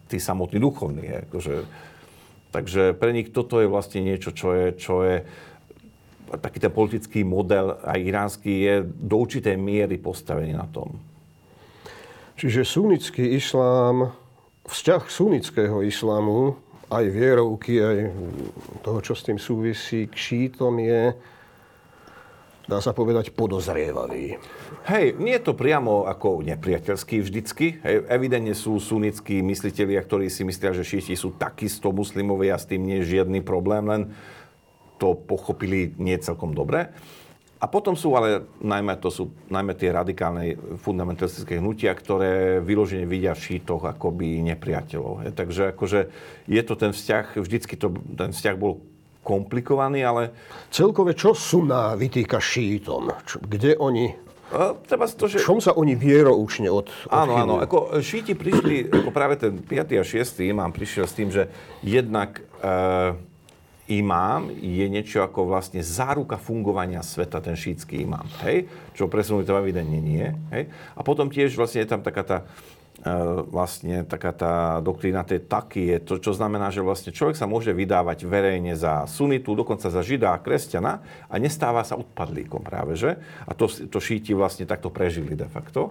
tí 0.08 0.16
samotní 0.16 0.56
duchovní. 0.56 1.28
Akože, 1.28 1.68
takže 2.54 2.96
pre 2.96 3.12
nich 3.12 3.28
toto 3.28 3.60
je 3.60 3.68
vlastne 3.68 4.00
niečo, 4.00 4.32
čo 4.32 4.56
je, 4.56 4.66
čo 4.80 5.04
je 5.04 5.16
taký 6.30 6.62
ten 6.62 6.70
politický 6.70 7.26
model 7.26 7.82
aj 7.82 7.98
iránsky 7.98 8.52
je 8.62 8.74
do 8.86 9.18
určitej 9.18 9.58
miery 9.58 9.98
postavený 9.98 10.54
na 10.54 10.70
tom. 10.70 11.09
Čiže 12.40 12.64
sunnický 12.64 13.36
islám, 13.36 14.16
vzťah 14.64 15.12
sunnického 15.12 15.84
islámu 15.84 16.56
aj 16.88 17.04
vierovky, 17.12 17.76
aj 17.76 18.16
toho, 18.80 19.04
čo 19.04 19.12
s 19.12 19.28
tým 19.28 19.36
súvisí, 19.36 20.08
k 20.08 20.16
šítom 20.16 20.80
je, 20.80 21.12
dá 22.64 22.80
sa 22.80 22.96
povedať, 22.96 23.36
podozrievavý. 23.36 24.40
Hej, 24.88 25.20
nie 25.20 25.36
je 25.36 25.44
to 25.44 25.52
priamo 25.52 26.08
ako 26.08 26.40
nepriateľský 26.40 27.20
vždycky. 27.20 27.76
Hej, 27.84 28.08
evidentne 28.08 28.56
sú 28.56 28.80
sunnickí 28.80 29.44
mysliteľia, 29.44 30.00
ktorí 30.00 30.32
si 30.32 30.40
myslia, 30.48 30.72
že 30.72 30.80
šíti 30.80 31.20
sú 31.20 31.36
takisto 31.36 31.92
muslimovia 31.92 32.56
a 32.56 32.62
s 32.62 32.64
tým 32.64 32.88
nie 32.88 33.04
je 33.04 33.20
žiadny 33.20 33.44
problém, 33.44 33.84
len 33.84 34.16
to 34.96 35.12
pochopili 35.12 35.92
nie 36.00 36.16
celkom 36.16 36.56
dobre. 36.56 36.88
A 37.60 37.68
potom 37.68 37.92
sú 37.92 38.16
ale 38.16 38.48
najmä, 38.64 38.96
to 38.96 39.12
sú 39.12 39.36
najmä 39.52 39.76
tie 39.76 39.92
radikálne 39.92 40.56
fundamentalistické 40.80 41.60
hnutia, 41.60 41.92
ktoré 41.92 42.56
vyložene 42.64 43.04
vidia 43.04 43.36
v 43.36 43.44
šítoch 43.44 43.84
akoby 43.84 44.40
nepriateľov. 44.48 45.28
Je. 45.28 45.30
Takže 45.36 45.62
akože 45.76 46.00
je 46.48 46.62
to 46.64 46.74
ten 46.80 46.96
vzťah, 46.96 47.36
vždycky 47.36 47.76
to, 47.76 47.92
ten 48.16 48.32
vzťah 48.32 48.56
bol 48.56 48.80
komplikovaný, 49.20 50.00
ale... 50.00 50.32
Celkové, 50.72 51.12
čo 51.12 51.36
sú 51.36 51.68
na 51.68 51.92
vytýka 51.92 52.40
šítom? 52.40 53.12
Kde 53.44 53.76
oni 53.76 54.30
treba 54.88 55.06
to, 55.06 55.30
že... 55.30 55.38
Čom 55.38 55.62
sa 55.62 55.76
oni 55.78 55.94
vieroučne 55.94 56.66
od, 56.66 56.90
Áno, 57.06 57.38
áno. 57.38 57.54
Ako 57.62 58.02
šíti 58.02 58.34
prišli, 58.34 58.90
ako 58.90 59.14
práve 59.14 59.38
ten 59.38 59.62
5. 59.62 60.00
a 60.00 60.04
6. 60.04 60.42
imám 60.50 60.74
prišiel 60.74 61.06
s 61.06 61.14
tým, 61.14 61.30
že 61.30 61.46
jednak 61.86 62.42
e, 62.58 63.14
imám 63.90 64.54
je 64.54 64.86
niečo 64.86 65.26
ako 65.26 65.50
vlastne 65.50 65.82
záruka 65.82 66.38
fungovania 66.38 67.02
sveta, 67.02 67.42
ten 67.42 67.58
šítsky 67.58 68.06
imám. 68.06 68.30
Hej? 68.46 68.70
Čo 68.94 69.10
presunuli 69.10 69.42
to 69.42 69.58
evidentne 69.58 69.98
nie. 69.98 70.30
Hej? 70.54 70.70
A 70.94 71.00
potom 71.02 71.26
tiež 71.26 71.58
vlastne 71.58 71.82
je 71.82 71.90
tam 71.90 72.00
taká 72.00 72.22
tá 72.22 72.38
e, 73.02 73.14
vlastne 73.50 74.06
taká 74.06 74.30
tá 74.30 74.54
doktrína 74.78 75.26
tej 75.26 75.42
taky 75.42 75.90
je 75.90 75.98
to, 76.06 76.14
čo 76.22 76.32
znamená, 76.38 76.70
že 76.70 76.86
vlastne 76.86 77.10
človek 77.10 77.34
sa 77.34 77.50
môže 77.50 77.74
vydávať 77.74 78.30
verejne 78.30 78.78
za 78.78 79.10
sunitu, 79.10 79.58
dokonca 79.58 79.90
za 79.90 80.02
žida 80.06 80.38
a 80.38 80.42
kresťana 80.42 81.02
a 81.26 81.34
nestáva 81.42 81.82
sa 81.82 81.98
odpadlíkom 81.98 82.62
práve, 82.62 82.94
že? 82.94 83.18
A 83.50 83.58
to, 83.58 83.66
to 83.66 83.98
šíti 83.98 84.30
vlastne 84.38 84.70
takto 84.70 84.94
prežili 84.94 85.34
de 85.34 85.50
facto. 85.50 85.90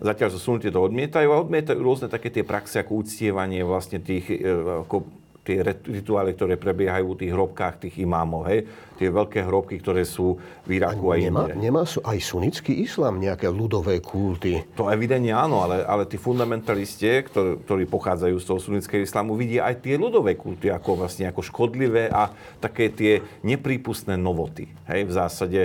Zatiaľ, 0.00 0.32
že 0.32 0.40
sunity 0.40 0.72
to 0.72 0.80
odmietajú 0.80 1.28
a 1.28 1.42
odmietajú 1.44 1.76
rôzne 1.76 2.08
také 2.08 2.32
tie 2.32 2.40
praxe 2.40 2.80
ako 2.80 3.04
uctievanie 3.04 3.60
vlastne 3.60 4.00
tých 4.00 4.32
e, 4.32 4.48
ako 4.86 5.19
tie 5.40 5.64
rituály, 5.64 6.36
ktoré 6.36 6.60
prebiehajú 6.60 7.16
v 7.16 7.20
tých 7.24 7.32
hrobkách 7.32 7.74
tých 7.88 8.04
imámov, 8.04 8.44
hej? 8.52 8.68
Tie 9.00 9.08
veľké 9.08 9.48
hrobky, 9.48 9.80
ktoré 9.80 10.04
sú 10.04 10.36
v 10.68 10.76
Iraku 10.76 11.08
a, 11.08 11.16
a 11.16 11.24
nemá, 11.24 11.48
inde. 11.48 11.56
Nemá 11.56 11.82
aj 11.88 12.18
sunnický 12.20 12.84
islám 12.84 13.16
nejaké 13.16 13.48
ľudové 13.48 14.04
kulty? 14.04 14.60
To 14.76 14.92
evidentne 14.92 15.32
áno, 15.32 15.64
ale, 15.64 15.80
ale 15.88 16.04
tí 16.04 16.20
fundamentalisti, 16.20 17.24
ktorí, 17.24 17.64
ktorí 17.64 17.84
pochádzajú 17.88 18.36
z 18.36 18.44
toho 18.44 18.60
sunnického 18.60 19.00
islámu, 19.00 19.32
vidia 19.40 19.64
aj 19.64 19.80
tie 19.80 19.96
ľudové 19.96 20.36
kulty 20.36 20.68
ako 20.68 21.00
vlastne 21.00 21.24
ako 21.32 21.40
škodlivé 21.40 22.12
a 22.12 22.28
také 22.60 22.92
tie 22.92 23.24
neprípustné 23.40 24.20
novoty. 24.20 24.68
Hej? 24.92 25.08
V 25.08 25.12
zásade 25.16 25.60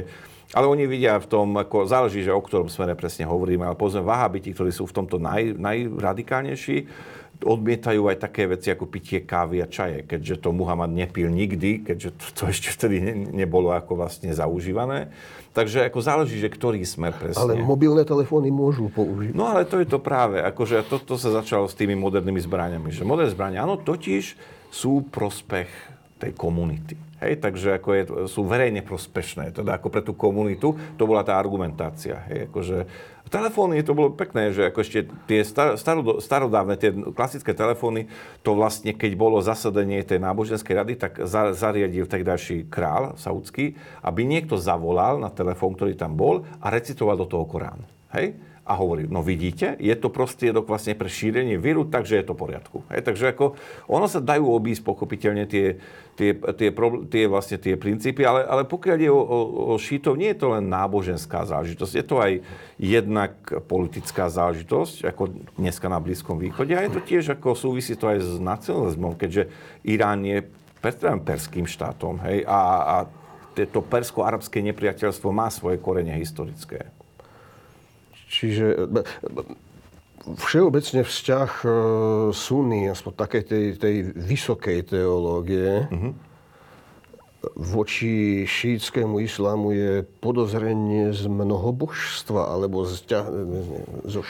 ale 0.55 0.71
oni 0.71 0.87
vidia 0.87 1.19
v 1.19 1.27
tom, 1.27 1.57
ako 1.57 1.83
záleží, 1.89 2.23
že 2.23 2.31
o 2.31 2.39
ktorom 2.39 2.71
smere 2.71 2.95
presne 2.95 3.27
hovoríme, 3.27 3.67
ale 3.67 3.75
povedzme 3.75 4.05
vahabiti, 4.05 4.55
ktorí 4.55 4.71
sú 4.71 4.87
v 4.87 4.95
tomto 4.95 5.19
naj, 5.19 5.57
najradikálnejší, 5.57 6.77
odmietajú 7.43 8.07
aj 8.07 8.17
také 8.21 8.47
veci 8.47 8.71
ako 8.71 8.87
pitie 8.87 9.25
kávy 9.25 9.59
a 9.59 9.67
čaje, 9.67 10.07
keďže 10.07 10.45
to 10.45 10.49
Muhammad 10.55 10.93
nepil 10.93 11.27
nikdy, 11.27 11.83
keďže 11.83 12.09
to, 12.15 12.25
to 12.31 12.41
ešte 12.53 12.69
vtedy 12.71 13.01
ne, 13.01 13.13
nebolo 13.45 13.73
ako 13.75 13.99
vlastne 13.99 14.31
zaužívané. 14.31 15.11
Takže 15.55 15.87
ako 15.87 15.99
záleží, 16.03 16.35
že 16.39 16.51
ktorý 16.51 16.83
smer 16.83 17.15
presne. 17.15 17.39
Ale 17.39 17.63
mobilné 17.63 18.03
telefóny 18.03 18.51
môžu 18.51 18.91
použiť. 18.91 19.31
No 19.31 19.47
ale 19.47 19.63
to 19.63 19.79
je 19.79 19.87
to 19.87 20.03
práve, 20.03 20.43
akože 20.43 20.83
toto 20.87 21.15
sa 21.15 21.31
začalo 21.31 21.71
s 21.71 21.75
tými 21.79 21.95
modernými 21.95 22.43
zbraniami. 22.43 22.91
Že 22.91 23.07
moderné 23.07 23.31
zbrania, 23.31 23.63
áno, 23.63 23.79
totiž 23.79 24.35
sú 24.67 25.07
prospech 25.07 25.95
tej 26.19 26.35
komunity. 26.35 26.99
Hej, 27.23 27.39
takže 27.39 27.79
ako 27.79 27.89
je, 27.95 28.01
sú 28.27 28.43
verejne 28.43 28.83
prospešné. 28.83 29.55
Teda 29.55 29.79
ako 29.79 29.87
pre 29.87 30.03
tú 30.03 30.11
komunitu, 30.11 30.75
to 30.99 31.03
bola 31.07 31.23
tá 31.23 31.39
argumentácia. 31.39 32.19
Hej, 32.27 32.51
akože, 32.51 32.77
telefóny, 33.29 33.81
to 33.81 33.97
bolo 33.97 34.13
pekné, 34.13 34.53
že 34.53 34.69
ako 34.69 34.79
ešte 34.81 34.99
tie 35.25 35.41
star, 35.41 35.75
starodávne, 36.21 36.77
tie 36.77 36.93
klasické 37.13 37.51
telefóny, 37.57 38.07
to 38.45 38.53
vlastne, 38.53 38.93
keď 38.93 39.11
bolo 39.17 39.41
zasadenie 39.41 40.05
tej 40.05 40.21
náboženskej 40.21 40.75
rady, 40.75 40.93
tak 40.97 41.21
za, 41.25 41.53
zariadil 41.53 42.05
vtedajší 42.05 42.69
král 42.69 43.17
saudský, 43.17 43.75
aby 44.05 44.21
niekto 44.23 44.55
zavolal 44.55 45.17
na 45.17 45.33
telefón, 45.33 45.73
ktorý 45.73 45.97
tam 45.97 46.13
bol 46.13 46.45
a 46.61 46.69
recitoval 46.69 47.17
do 47.17 47.27
toho 47.29 47.45
Korán. 47.49 47.81
Hej? 48.13 48.37
A 48.65 48.73
hovorí, 48.73 49.05
no 49.05 49.21
vidíte, 49.21 49.77
je 49.77 49.93
to 49.93 50.09
prostriedok 50.09 50.65
vlastne 50.65 50.97
pre 50.97 51.05
šírenie 51.05 51.61
víru, 51.61 51.85
takže 51.85 52.17
je 52.17 52.25
to 52.25 52.33
v 52.33 52.41
poriadku. 52.49 52.81
Hej, 52.89 53.05
takže 53.05 53.37
ako, 53.37 53.53
ono 53.85 54.09
sa 54.09 54.17
dajú 54.17 54.41
obísť 54.41 54.81
pochopiteľne 54.81 55.45
tie, 55.45 55.77
tie, 56.17 56.33
tie, 56.33 56.69
tie, 57.05 57.23
vlastne 57.29 57.61
tie 57.61 57.77
princípy, 57.77 58.25
ale, 58.25 58.41
ale 58.41 58.65
pokiaľ 58.65 58.97
je 58.97 59.11
o, 59.13 59.21
o, 59.21 59.39
o 59.69 59.75
šítov, 59.77 60.17
nie 60.17 60.33
je 60.33 60.41
to 60.41 60.57
len 60.57 60.65
náboženská 60.65 61.45
záležitosť, 61.45 61.93
je 61.93 62.05
to 62.09 62.17
aj 62.17 62.31
jednak 62.81 63.37
politická 63.69 64.33
záležitosť, 64.33 65.13
ako 65.13 65.29
dneska 65.61 65.85
na 65.85 66.01
Blízkom 66.01 66.41
východe, 66.41 66.73
a 66.73 66.81
je 66.81 66.97
to 66.97 67.05
tiež 67.05 67.37
ako 67.37 67.53
súvisí 67.53 67.93
to 67.93 68.09
aj 68.09 68.17
s 68.17 68.41
nacionalizmom, 68.41 69.13
keďže 69.13 69.45
Irán 69.85 70.25
je 70.25 70.41
perským 71.21 71.69
štátom, 71.69 72.17
hej, 72.25 72.41
a, 72.49 72.57
a 72.81 72.95
to 73.69 73.79
persko-arabské 73.85 74.59
nepriateľstvo 74.73 75.29
má 75.29 75.53
svoje 75.53 75.77
korene 75.77 76.17
historické. 76.17 76.94
Čiže 78.35 78.65
e, 78.75 79.01
všeobecne 80.35 81.01
vzťah 81.07 81.51
e, 81.63 81.67
Sunny, 82.35 82.91
aspoň 82.91 83.11
takej 83.15 83.43
tej, 83.47 83.65
tej 83.79 83.95
vysokej 84.11 84.79
teológie, 84.91 85.87
uh-huh 85.87 86.34
voči 87.53 88.43
šítskému 88.49 89.21
islámu 89.21 89.69
je 89.71 89.91
podozrenie 90.23 91.13
z 91.13 91.29
mnohobožstva 91.29 92.57
alebo 92.57 92.89
z, 92.89 93.05
ťa, 93.05 93.19
zo, 94.09 94.25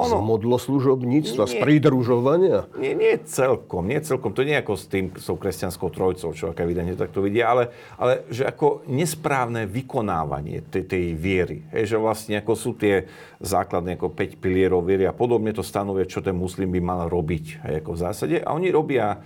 ono, 0.00 0.18
z 0.20 0.24
modloslužobníctva, 0.24 1.44
nie, 1.44 1.52
z 1.52 1.54
pridružovania? 1.60 2.58
Nie, 2.80 2.96
nie 2.96 3.14
celkom, 3.28 3.84
nie 3.84 4.00
celkom. 4.00 4.32
To 4.32 4.40
nie 4.46 4.56
ako 4.56 4.80
s 4.80 4.84
tým, 4.88 5.12
s 5.12 5.28
tou 5.28 5.36
kresťanskou 5.36 5.88
trojcov, 5.92 6.32
čo 6.32 6.52
ak 6.52 6.58
evidentne 6.60 6.96
takto 6.96 7.20
vidia, 7.20 7.52
ale, 7.52 7.72
ale 8.00 8.28
že 8.32 8.48
ako 8.48 8.86
nesprávne 8.88 9.68
vykonávanie 9.68 10.64
tej, 10.68 10.84
tej 10.88 11.04
viery. 11.16 11.66
Hej, 11.72 11.92
že 11.92 11.96
vlastne 12.00 12.40
ako 12.40 12.52
sú 12.56 12.72
tie 12.76 13.04
základné 13.42 14.00
ako 14.00 14.12
5 14.12 14.40
pilierov 14.40 14.84
viery 14.86 15.04
a 15.04 15.12
podobne 15.12 15.52
to 15.52 15.64
stanovuje, 15.64 16.08
čo 16.08 16.24
ten 16.24 16.36
muslim 16.36 16.72
by 16.72 16.80
mal 16.80 17.00
robiť. 17.08 17.66
Hej, 17.66 17.74
ako 17.84 17.90
v 17.92 18.00
zásade. 18.00 18.36
A 18.40 18.54
oni 18.56 18.68
robia 18.72 19.20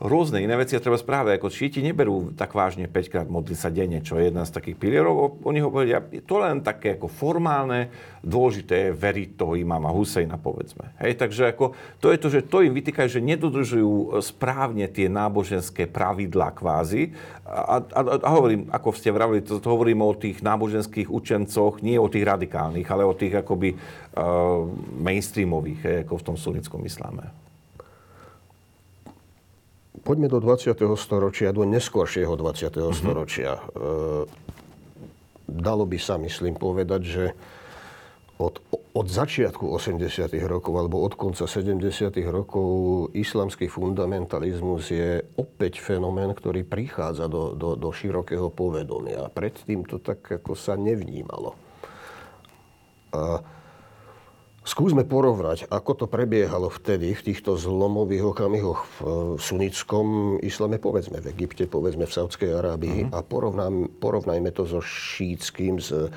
rôzne 0.00 0.40
iné 0.40 0.56
veci 0.56 0.72
a 0.72 0.80
treba 0.80 0.96
správať, 0.96 1.36
ako 1.36 1.52
šíti 1.52 1.84
neberú 1.84 2.32
tak 2.32 2.56
vážne 2.56 2.88
5 2.88 3.12
krát 3.12 3.28
modliť 3.28 3.58
sa 3.60 3.68
denne, 3.68 4.00
čo 4.00 4.16
je 4.16 4.32
jedna 4.32 4.48
z 4.48 4.56
takých 4.56 4.80
pilierov. 4.80 5.44
Oni 5.44 5.60
ho 5.60 5.68
povedia, 5.68 6.00
to 6.24 6.40
len 6.40 6.64
také 6.64 6.96
ako 6.96 7.12
formálne, 7.12 7.92
dôležité 8.24 8.88
je 8.88 8.96
veriť 8.96 9.36
toho 9.36 9.60
imáma 9.60 9.92
Husejna, 9.92 10.40
povedzme. 10.40 10.96
Hej, 11.04 11.20
takže 11.20 11.52
ako, 11.52 11.76
to 12.00 12.08
je 12.08 12.18
to, 12.18 12.28
že 12.32 12.48
to 12.48 12.64
im 12.64 12.72
vytýkajú, 12.72 13.08
že 13.12 13.20
nedodržujú 13.20 14.24
správne 14.24 14.88
tie 14.88 15.12
náboženské 15.12 15.84
pravidlá 15.84 16.56
kvázi. 16.56 17.12
A, 17.44 17.84
a, 17.84 18.00
a 18.24 18.28
hovorím, 18.32 18.72
ako 18.72 18.96
ste 18.96 19.12
vravili, 19.12 19.44
to, 19.44 19.60
to 19.60 19.68
hovorím 19.68 20.00
o 20.00 20.16
tých 20.16 20.40
náboženských 20.40 21.12
učencoch, 21.12 21.84
nie 21.84 22.00
o 22.00 22.08
tých 22.08 22.24
radikálnych, 22.24 22.88
ale 22.88 23.04
o 23.04 23.12
tých 23.12 23.44
akoby 23.44 23.76
uh, 23.76 24.64
mainstreamových, 24.96 25.80
hej, 25.84 25.96
ako 26.08 26.14
v 26.16 26.26
tom 26.32 26.36
sunnickom 26.40 26.80
isláme 26.88 27.49
poďme 30.02 30.28
do 30.28 30.38
20. 30.42 30.74
storočia, 30.96 31.54
do 31.54 31.64
neskôršieho 31.64 32.34
20. 32.34 32.72
Mm-hmm. 32.72 32.94
storočia. 32.96 33.50
E, 33.56 33.62
dalo 35.46 35.84
by 35.84 35.98
sa, 36.00 36.16
myslím, 36.18 36.56
povedať, 36.56 37.02
že 37.02 37.24
od, 38.40 38.56
od 38.96 39.06
začiatku 39.06 39.68
80. 39.68 40.32
rokov 40.48 40.72
alebo 40.72 41.04
od 41.04 41.12
konca 41.12 41.44
70. 41.44 41.76
rokov 42.32 42.68
islamský 43.12 43.68
fundamentalizmus 43.68 44.88
je 44.88 45.20
opäť 45.36 45.84
fenomén, 45.84 46.32
ktorý 46.32 46.64
prichádza 46.64 47.28
do, 47.28 47.52
do, 47.52 47.76
do 47.76 47.92
širokého 47.92 48.48
povedomia. 48.48 49.28
Predtým 49.28 49.84
to 49.84 50.00
tak 50.00 50.24
ako 50.24 50.56
sa 50.56 50.80
nevnímalo. 50.80 51.52
A 53.12 53.44
Skúsme 54.60 55.08
porovnať, 55.08 55.72
ako 55.72 56.04
to 56.04 56.06
prebiehalo 56.06 56.68
vtedy, 56.68 57.16
v 57.16 57.32
týchto 57.32 57.56
zlomových 57.56 58.36
okamihoch 58.36 58.84
v 59.00 59.00
sunickom 59.40 60.36
islame, 60.44 60.76
povedzme 60.76 61.16
v 61.16 61.32
Egypte, 61.32 61.64
povedzme 61.64 62.04
v 62.04 62.12
Saudskej 62.12 62.60
Arábii 62.60 63.08
uh-huh. 63.08 63.16
a 63.16 63.24
porovnám, 63.24 63.88
porovnajme 63.96 64.52
to 64.52 64.68
so 64.68 64.84
šítským, 64.84 65.80
s 65.80 66.12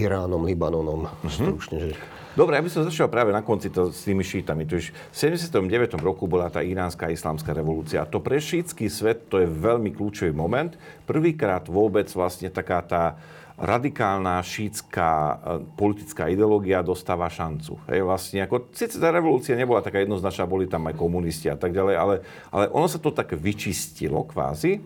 Iránom, 0.00 0.48
Libanonom. 0.48 1.12
Uh-huh. 1.12 1.28
Stručne, 1.28 1.92
že... 1.92 1.94
Dobre, 2.32 2.54
ja 2.54 2.64
by 2.64 2.70
som 2.72 2.86
začal 2.88 3.10
práve 3.10 3.34
na 3.34 3.42
konci 3.44 3.68
to, 3.68 3.90
s 3.90 4.06
tými 4.06 4.22
šítami. 4.22 4.62
To 4.70 4.78
v 4.78 4.88
79. 5.12 5.98
roku 5.98 6.30
bola 6.30 6.46
tá 6.48 6.62
iránska 6.62 7.10
islamská 7.10 7.50
revolúcia. 7.50 7.98
A 8.00 8.06
to 8.06 8.22
pre 8.22 8.38
šítsky 8.38 8.86
svet 8.86 9.26
to 9.26 9.42
je 9.42 9.48
veľmi 9.50 9.90
kľúčový 9.90 10.30
moment. 10.30 10.70
Prvýkrát 11.02 11.66
vôbec 11.66 12.06
vlastne 12.14 12.46
taká 12.46 12.80
tá 12.86 13.18
radikálna 13.58 14.38
šítska 14.38 15.06
e, 15.10 15.34
politická 15.74 16.30
ideológia 16.30 16.78
dostáva 16.86 17.26
šancu. 17.26 17.74
Hej, 17.90 18.06
vlastne, 18.06 18.46
ako, 18.46 18.70
síce 18.70 19.02
tá 19.02 19.10
revolúcia 19.10 19.58
nebola 19.58 19.82
taká 19.82 19.98
jednoznačná, 19.98 20.46
boli 20.46 20.70
tam 20.70 20.86
aj 20.86 20.94
komunisti 20.94 21.50
a 21.50 21.58
tak 21.58 21.74
ďalej, 21.74 21.94
ale, 21.98 22.14
ale 22.54 22.64
ono 22.70 22.86
sa 22.86 23.02
to 23.02 23.10
tak 23.10 23.34
vyčistilo 23.34 24.22
kvázi. 24.22 24.78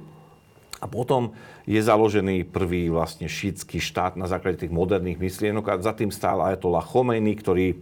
A 0.83 0.91
potom 0.91 1.31
je 1.63 1.79
založený 1.79 2.51
prvý 2.51 2.91
vlastne 2.91 3.31
šítsky 3.31 3.79
štát 3.79 4.19
na 4.19 4.27
základe 4.27 4.67
tých 4.67 4.75
moderných 4.75 5.15
myšlienok 5.15 5.65
a 5.71 5.79
za 5.79 5.95
tým 5.95 6.11
stál 6.11 6.43
Ayatollah 6.43 6.83
Khomeini, 6.83 7.39
ktorý 7.39 7.79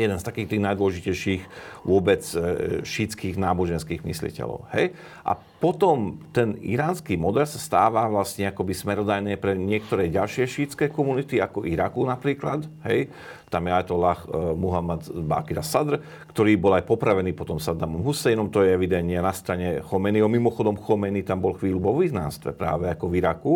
jeden 0.00 0.16
z 0.16 0.24
takých 0.24 0.56
tých 0.56 0.64
najdôležitejších 0.64 1.42
vôbec 1.84 2.24
e, 2.32 2.36
šítskych 2.82 3.36
náboženských 3.36 4.00
mysliteľov. 4.00 4.68
Hej? 4.72 4.96
A 5.24 5.36
potom 5.36 6.16
ten 6.32 6.56
iránsky 6.64 7.20
model 7.20 7.44
sa 7.44 7.60
stáva 7.60 8.08
vlastne 8.08 8.48
akoby 8.48 8.72
smerodajné 8.72 9.36
pre 9.36 9.52
niektoré 9.52 10.08
ďalšie 10.08 10.48
šítske 10.48 10.88
komunity, 10.88 11.36
ako 11.36 11.68
Iraku 11.68 12.08
napríklad. 12.08 12.64
Hej? 12.88 13.12
Tam 13.52 13.66
je 13.66 13.74
Ayatollah 13.74 14.18
uh, 14.24 14.54
Muhammad 14.54 15.04
Bakir 15.10 15.60
Sadr, 15.60 16.00
ktorý 16.30 16.54
bol 16.56 16.78
aj 16.78 16.86
popravený 16.86 17.34
potom 17.34 17.58
Saddamom 17.58 18.00
Huseinom, 18.00 18.48
to 18.48 18.62
je 18.62 18.72
evidentne 18.72 19.18
na 19.18 19.34
strane 19.34 19.82
Chomeniho. 19.84 20.30
Mimochodom 20.30 20.78
Chomeni 20.78 21.26
tam 21.26 21.42
bol 21.42 21.58
chvíľu 21.58 21.82
vo 21.82 21.92
vyznánstve 21.98 22.54
práve 22.54 22.88
ako 22.88 23.10
v 23.10 23.14
Iraku. 23.18 23.54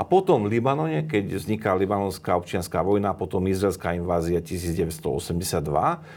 A 0.00 0.02
potom 0.08 0.48
v 0.48 0.56
Libanone, 0.56 1.04
keď 1.04 1.36
vzniká 1.36 1.76
libanonská 1.76 2.32
občianská 2.32 2.80
vojna, 2.80 3.12
potom 3.12 3.44
izraelská 3.44 3.92
invázia 3.92 4.40
1982, 4.40 5.60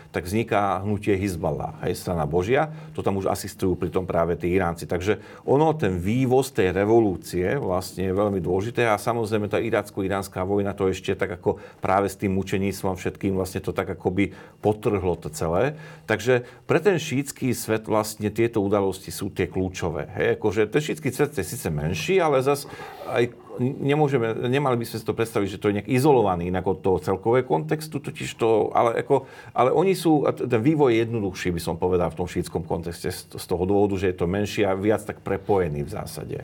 tak 0.08 0.24
vzniká 0.24 0.80
hnutie 0.88 1.12
Hizballah, 1.20 1.84
hej, 1.84 2.00
strana 2.00 2.24
Božia. 2.24 2.72
To 2.96 3.04
tam 3.04 3.20
už 3.20 3.28
asistujú 3.28 3.76
pri 3.76 3.92
tom 3.92 4.08
práve 4.08 4.40
tí 4.40 4.56
Iránci. 4.56 4.88
Takže 4.88 5.20
ono, 5.44 5.76
ten 5.76 6.00
vývoz 6.00 6.56
tej 6.56 6.72
revolúcie 6.72 7.60
vlastne 7.60 8.08
je 8.08 8.16
veľmi 8.16 8.40
dôležité 8.40 8.88
a 8.88 8.96
samozrejme 8.96 9.52
tá 9.52 9.60
iracko-iránska 9.60 10.48
vojna 10.48 10.72
to 10.72 10.88
ešte 10.88 11.20
tak 11.20 11.36
ako 11.44 11.60
práve 11.84 12.08
s 12.08 12.16
tým 12.16 12.40
mučeníctvom 12.40 12.96
všetkým 12.96 13.36
vlastne 13.36 13.60
to 13.60 13.76
tak 13.76 14.00
akoby 14.00 14.32
potrhlo 14.64 15.20
to 15.20 15.28
celé. 15.28 15.76
Takže 16.08 16.48
pre 16.64 16.80
ten 16.80 16.96
šítsky 16.96 17.52
svet 17.52 17.92
vlastne 17.92 18.32
tieto 18.32 18.64
udalosti 18.64 19.12
sú 19.12 19.28
tie 19.28 19.52
kľúčové. 19.52 20.08
Hej, 20.16 20.40
akože 20.40 20.72
ten 20.72 20.80
šítsky 20.80 21.12
svet 21.12 21.36
je 21.36 21.44
síce 21.44 21.68
menší, 21.68 22.24
ale 22.24 22.40
zase 22.40 22.72
aj 23.12 23.43
nemôžeme, 23.60 24.50
nemali 24.50 24.82
by 24.82 24.86
sme 24.88 24.98
si 25.02 25.06
to 25.06 25.18
predstaviť, 25.18 25.48
že 25.48 25.60
to 25.62 25.68
je 25.70 25.76
nejak 25.82 25.90
izolovaný 25.90 26.50
inak 26.50 26.66
od 26.66 26.82
toho 26.82 26.98
celkového 27.02 27.46
kontextu, 27.46 28.02
totiž 28.02 28.30
to, 28.38 28.74
ale, 28.74 29.04
ako, 29.04 29.26
ale 29.54 29.70
oni 29.74 29.94
sú, 29.94 30.26
ten 30.34 30.62
vývoj 30.62 30.94
je 30.94 31.02
jednoduchší, 31.06 31.50
by 31.54 31.62
som 31.62 31.76
povedal, 31.78 32.10
v 32.10 32.20
tom 32.24 32.30
šítskom 32.30 32.66
kontexte 32.66 33.12
z 33.14 33.46
toho 33.46 33.64
dôvodu, 33.66 34.00
že 34.00 34.14
je 34.14 34.18
to 34.18 34.26
menší 34.26 34.66
a 34.66 34.78
viac 34.78 35.04
tak 35.06 35.22
prepojený 35.22 35.86
v 35.86 35.94
zásade. 35.94 36.38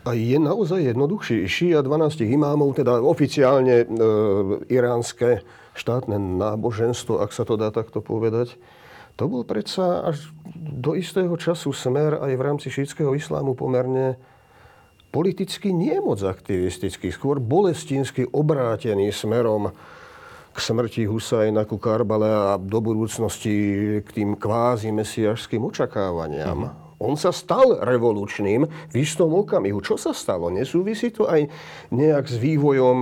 A 0.00 0.16
je 0.16 0.40
naozaj 0.40 0.96
jednoduchší. 0.96 1.44
Šia 1.44 1.84
12 1.84 2.24
imámov, 2.24 2.72
teda 2.72 3.04
oficiálne 3.04 3.84
e, 3.84 3.86
iránske 4.72 5.44
štátne 5.76 6.16
náboženstvo, 6.16 7.20
ak 7.20 7.36
sa 7.36 7.44
to 7.44 7.60
dá 7.60 7.68
takto 7.68 8.00
povedať, 8.00 8.56
to 9.20 9.28
bol 9.28 9.44
predsa 9.44 10.08
až 10.08 10.32
do 10.56 10.96
istého 10.96 11.36
času 11.36 11.76
smer 11.76 12.16
aj 12.16 12.32
v 12.32 12.44
rámci 12.44 12.72
šítskeho 12.72 13.12
islámu 13.12 13.52
pomerne 13.52 14.16
politicky 15.10 15.74
nie 15.74 15.98
moc 15.98 16.22
aktivistický, 16.22 17.10
skôr 17.10 17.42
bolestinsky 17.42 18.26
obrátený 18.30 19.10
smerom 19.10 19.74
k 20.50 20.58
smrti 20.58 21.06
Husajna, 21.06 21.66
ku 21.66 21.78
Karbale 21.78 22.30
a 22.30 22.58
do 22.58 22.82
budúcnosti 22.82 23.54
k 24.02 24.08
tým 24.10 24.34
kvázi 24.34 24.90
mesiašským 24.90 25.62
očakávaniam. 25.62 26.70
Mm-hmm. 26.70 26.98
On 27.00 27.16
sa 27.16 27.32
stal 27.32 27.80
revolučným 27.80 28.68
v 28.92 28.94
istom 29.00 29.32
okamihu. 29.32 29.80
Čo 29.80 29.96
sa 29.96 30.12
stalo? 30.12 30.52
Nesúvisí 30.52 31.08
to 31.08 31.24
aj 31.24 31.48
nejak 31.88 32.28
s 32.28 32.36
vývojom 32.36 32.98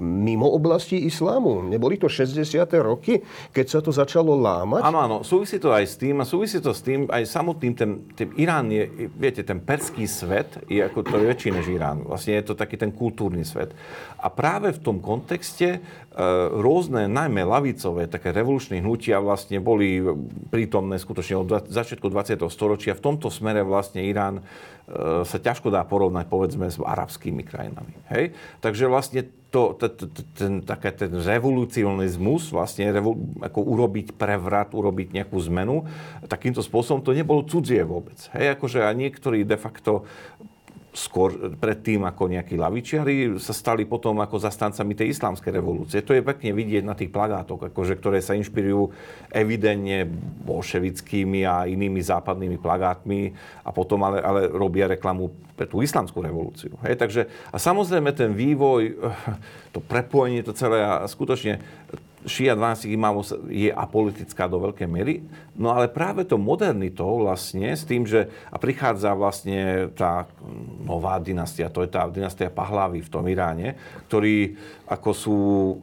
mimo 0.00 0.48
oblasti 0.52 1.08
islámu. 1.08 1.64
Neboli 1.66 1.96
to 1.96 2.08
60. 2.08 2.44
roky, 2.80 3.20
keď 3.52 3.66
sa 3.66 3.78
to 3.80 3.90
začalo 3.92 4.36
lámať? 4.36 4.82
Áno, 4.84 4.98
áno, 5.00 5.16
súvisí 5.24 5.56
to 5.56 5.72
aj 5.72 5.84
s 5.84 5.94
tým 5.96 6.20
a 6.20 6.24
súvisí 6.24 6.60
to 6.60 6.72
s 6.72 6.84
tým 6.84 7.08
aj 7.08 7.24
samotným, 7.24 7.72
ten, 7.76 7.90
ten 8.12 8.28
Irán 8.36 8.68
je, 8.68 9.10
viete, 9.16 9.42
ten 9.42 9.60
perský 9.60 10.04
svet 10.04 10.60
je 10.68 10.80
ako 10.84 11.04
to 11.04 11.16
je 11.20 11.24
väčší 11.26 11.50
než 11.52 11.66
Irán. 11.72 12.04
Vlastne 12.04 12.38
je 12.38 12.44
to 12.46 12.54
taký 12.54 12.76
ten 12.76 12.92
kultúrny 12.92 13.44
svet. 13.44 13.72
A 14.16 14.32
práve 14.32 14.72
v 14.72 14.80
tom 14.80 14.96
kontexte 14.98 15.68
e, 15.76 15.80
rôzne, 16.56 17.04
najmä 17.06 17.44
lavicové, 17.44 18.08
také 18.08 18.32
revolučné 18.32 18.80
hnutia 18.80 19.20
vlastne 19.20 19.60
boli 19.60 20.00
prítomné 20.48 20.96
skutočne 20.96 21.36
od 21.36 21.48
začiatku 21.68 22.08
20. 22.08 22.40
storočia. 22.48 22.96
V 22.96 23.04
tomto 23.04 23.28
smere 23.28 23.60
vlastne 23.60 24.00
Irán 24.08 24.40
e, 24.40 24.42
sa 25.28 25.36
ťažko 25.36 25.68
dá 25.68 25.84
porovnať, 25.84 26.26
povedzme, 26.32 26.72
s 26.72 26.80
arabskými 26.80 27.44
krajinami. 27.44 27.92
Hej? 28.08 28.32
Takže 28.64 28.88
vlastne 28.88 29.28
to, 29.56 29.72
ten, 30.36 30.60
také 30.60 30.92
ten 30.92 31.08
revolucionizmus, 31.16 32.52
vlastne 32.52 32.92
ako 33.40 33.60
urobiť 33.64 34.12
prevrat, 34.12 34.76
urobiť 34.76 35.16
nejakú 35.16 35.38
zmenu, 35.48 35.88
takýmto 36.28 36.60
spôsobom 36.60 37.00
to 37.00 37.16
nebolo 37.16 37.40
cudzie 37.46 37.80
vôbec. 37.86 38.20
Hej, 38.36 38.58
akože 38.58 38.84
a 38.84 38.90
niektorí 38.92 39.48
de 39.48 39.56
facto 39.56 40.04
skôr 40.96 41.52
predtým 41.60 42.08
ako 42.08 42.32
nejakí 42.32 42.56
lavičiari 42.56 43.36
sa 43.36 43.52
stali 43.52 43.84
potom 43.84 44.16
ako 44.24 44.40
zastancami 44.40 44.96
tej 44.96 45.12
islamskej 45.12 45.52
revolúcie. 45.52 46.00
To 46.00 46.16
je 46.16 46.24
pekne 46.24 46.56
vidieť 46.56 46.88
na 46.88 46.96
tých 46.96 47.12
plagátoch, 47.12 47.68
akože, 47.68 48.00
ktoré 48.00 48.24
sa 48.24 48.32
inšpirujú 48.32 48.96
evidentne 49.28 50.08
bolševickými 50.48 51.44
a 51.44 51.68
inými 51.68 52.00
západnými 52.00 52.56
plagátmi 52.56 53.36
a 53.60 53.70
potom 53.76 54.08
ale, 54.08 54.24
ale 54.24 54.40
robia 54.48 54.88
reklamu 54.88 55.28
pre 55.52 55.68
tú 55.68 55.84
islamskú 55.84 56.24
revolúciu. 56.24 56.72
Hej, 56.80 56.96
takže, 56.96 57.28
a 57.52 57.56
samozrejme 57.60 58.16
ten 58.16 58.32
vývoj, 58.32 58.96
to 59.76 59.84
prepojenie, 59.84 60.40
to 60.40 60.56
celé 60.56 60.80
a 60.80 61.04
skutočne 61.04 61.60
šia 62.26 62.58
12 62.58 62.90
imamov 62.90 63.24
je 63.46 63.70
apolitická 63.70 64.50
do 64.50 64.58
veľkej 64.58 64.88
miery, 64.90 65.22
no 65.54 65.70
ale 65.70 65.86
práve 65.86 66.26
to 66.26 66.36
modernitou 66.36 67.22
vlastne 67.22 67.72
s 67.72 67.86
tým, 67.86 68.02
že 68.02 68.26
a 68.50 68.58
prichádza 68.58 69.14
vlastne 69.14 69.88
tá 69.94 70.26
nová 70.82 71.16
dynastia, 71.22 71.70
to 71.70 71.86
je 71.86 71.90
tá 71.90 72.10
dynastia 72.10 72.50
Pahlavy 72.50 73.00
v 73.00 73.12
tom 73.12 73.24
Iráne, 73.30 73.78
ktorý 74.10 74.58
ako 74.86 75.10
sú, 75.10 75.36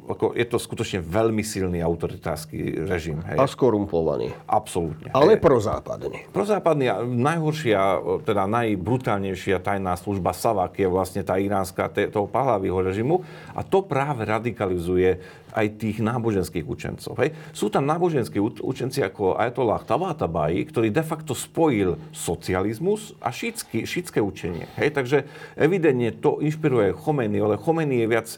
ako 0.07 0.31
je 0.31 0.45
to 0.47 0.55
skutočne 0.55 1.03
veľmi 1.03 1.43
silný 1.43 1.83
autoritársky 1.83 2.87
režim. 2.87 3.19
Hej. 3.27 3.35
A 3.35 3.43
skorumpovaný. 3.43 4.31
Absolútne. 4.47 5.11
Ale 5.11 5.35
hej. 5.35 5.43
prozápadný. 5.43 6.31
Prozápadný 6.31 6.85
a 6.87 7.03
najhoršia, 7.03 7.99
teda 8.23 8.47
najbrutálnejšia 8.47 9.59
tajná 9.59 9.99
služba 9.99 10.31
Savak 10.31 10.79
je 10.79 10.87
vlastne 10.87 11.19
tá 11.19 11.35
iránska 11.35 11.91
toho 11.91 12.31
Pahlavyho 12.31 12.79
režimu 12.79 13.27
a 13.51 13.61
to 13.61 13.83
práve 13.83 14.23
radikalizuje 14.23 15.19
aj 15.53 15.67
tých 15.77 16.01
náboženských 16.01 16.65
učencov. 16.65 17.13
Hej. 17.21 17.35
Sú 17.53 17.69
tam 17.69 17.85
náboženskí 17.85 18.41
učenci 18.41 19.05
ako 19.05 19.37
Ayatollah 19.37 19.85
Tabatabai, 19.85 20.57
ktorý 20.65 20.89
de 20.89 21.05
facto 21.05 21.37
spojil 21.37 22.01
socializmus 22.09 23.13
a 23.21 23.29
šítske, 23.29 23.85
šítske 23.85 24.17
učenie. 24.17 24.65
Hej. 24.81 24.97
Takže 24.97 25.17
evidentne 25.53 26.09
to 26.15 26.41
inšpiruje 26.41 26.97
Chomeny, 26.97 27.37
ale 27.37 27.61
Chomeny 27.61 28.01
je 28.01 28.07
viac 28.09 28.29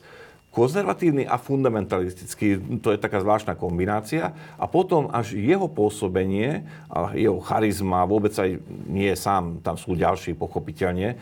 konzervatívny 0.55 1.27
a 1.27 1.35
fundamentalistický. 1.35 2.79
To 2.79 2.95
je 2.95 2.99
taká 3.03 3.19
zvláštna 3.19 3.59
kombinácia. 3.59 4.31
A 4.55 4.65
potom 4.71 5.11
až 5.11 5.35
jeho 5.35 5.67
pôsobenie, 5.67 6.63
a 6.87 7.11
jeho 7.11 7.43
charizma, 7.43 8.07
vôbec 8.07 8.31
aj 8.39 8.63
nie 8.87 9.11
sám, 9.19 9.59
tam 9.59 9.75
sú 9.75 9.99
ďalší 9.99 10.39
pochopiteľne, 10.39 11.19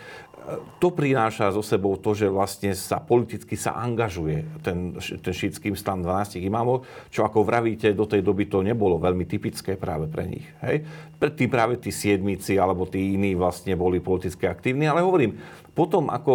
to 0.80 0.92
prináša 0.92 1.56
so 1.56 1.64
sebou 1.64 1.96
to, 1.96 2.12
že 2.12 2.28
vlastne 2.28 2.76
sa 2.76 3.00
politicky 3.00 3.56
sa 3.56 3.80
angažuje 3.80 4.44
ten, 4.60 4.92
ten 5.00 5.34
šítský 5.34 5.72
stan 5.72 6.04
12 6.04 6.44
imamov, 6.44 6.84
čo 7.08 7.24
ako 7.24 7.48
vravíte, 7.48 7.96
do 7.96 8.04
tej 8.04 8.20
doby 8.20 8.52
to 8.52 8.60
nebolo 8.60 9.00
veľmi 9.00 9.24
typické 9.24 9.80
práve 9.80 10.12
pre 10.12 10.28
nich. 10.28 10.44
Hej? 10.60 10.84
Predtým 11.16 11.48
práve 11.48 11.80
tí 11.80 11.96
siedmici 11.96 12.60
alebo 12.60 12.84
tí 12.84 13.16
iní 13.16 13.40
vlastne 13.40 13.80
boli 13.80 14.04
politicky 14.04 14.44
aktívni, 14.44 14.84
ale 14.84 15.00
hovorím, 15.00 15.40
potom 15.72 16.12
ako 16.12 16.34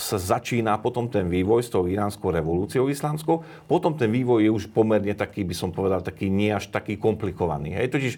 sa 0.00 0.16
začína 0.16 0.80
potom 0.80 1.08
ten 1.08 1.28
vývoj 1.28 1.60
s 1.64 1.70
tou 1.72 1.84
iránskou 1.84 2.32
revolúciou 2.32 2.88
islamskou, 2.88 3.44
potom 3.68 3.92
ten 3.92 4.08
vývoj 4.08 4.48
je 4.48 4.50
už 4.52 4.64
pomerne 4.72 5.12
taký, 5.12 5.44
by 5.44 5.54
som 5.56 5.70
povedal, 5.72 6.00
taký 6.00 6.32
nie 6.32 6.48
až 6.48 6.72
taký 6.72 6.96
komplikovaný. 6.96 7.76
Hej? 7.76 7.92
Totiž 7.92 8.14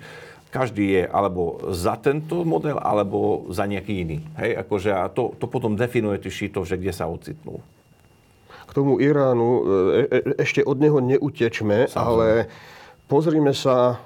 každý 0.54 1.02
je 1.02 1.02
alebo 1.10 1.58
za 1.74 1.98
tento 1.98 2.46
model, 2.46 2.78
alebo 2.78 3.50
za 3.50 3.66
nejaký 3.66 4.06
iný. 4.06 4.18
Hej? 4.38 4.62
Akože 4.62 4.90
a 4.94 5.10
to, 5.10 5.34
to 5.34 5.50
potom 5.50 5.74
definuje 5.74 6.22
tých 6.22 6.46
šítov, 6.46 6.62
že 6.70 6.78
kde 6.78 6.94
sa 6.94 7.10
ocitnú. 7.10 7.58
K 8.64 8.70
tomu 8.70 9.02
Iránu 9.02 9.50
e, 9.50 9.62
e, 10.06 10.18
ešte 10.38 10.62
od 10.62 10.78
neho 10.78 11.02
neutečme, 11.02 11.90
Samozrejme. 11.90 11.98
ale 11.98 12.26
pozrime 13.10 13.50
sa 13.50 13.98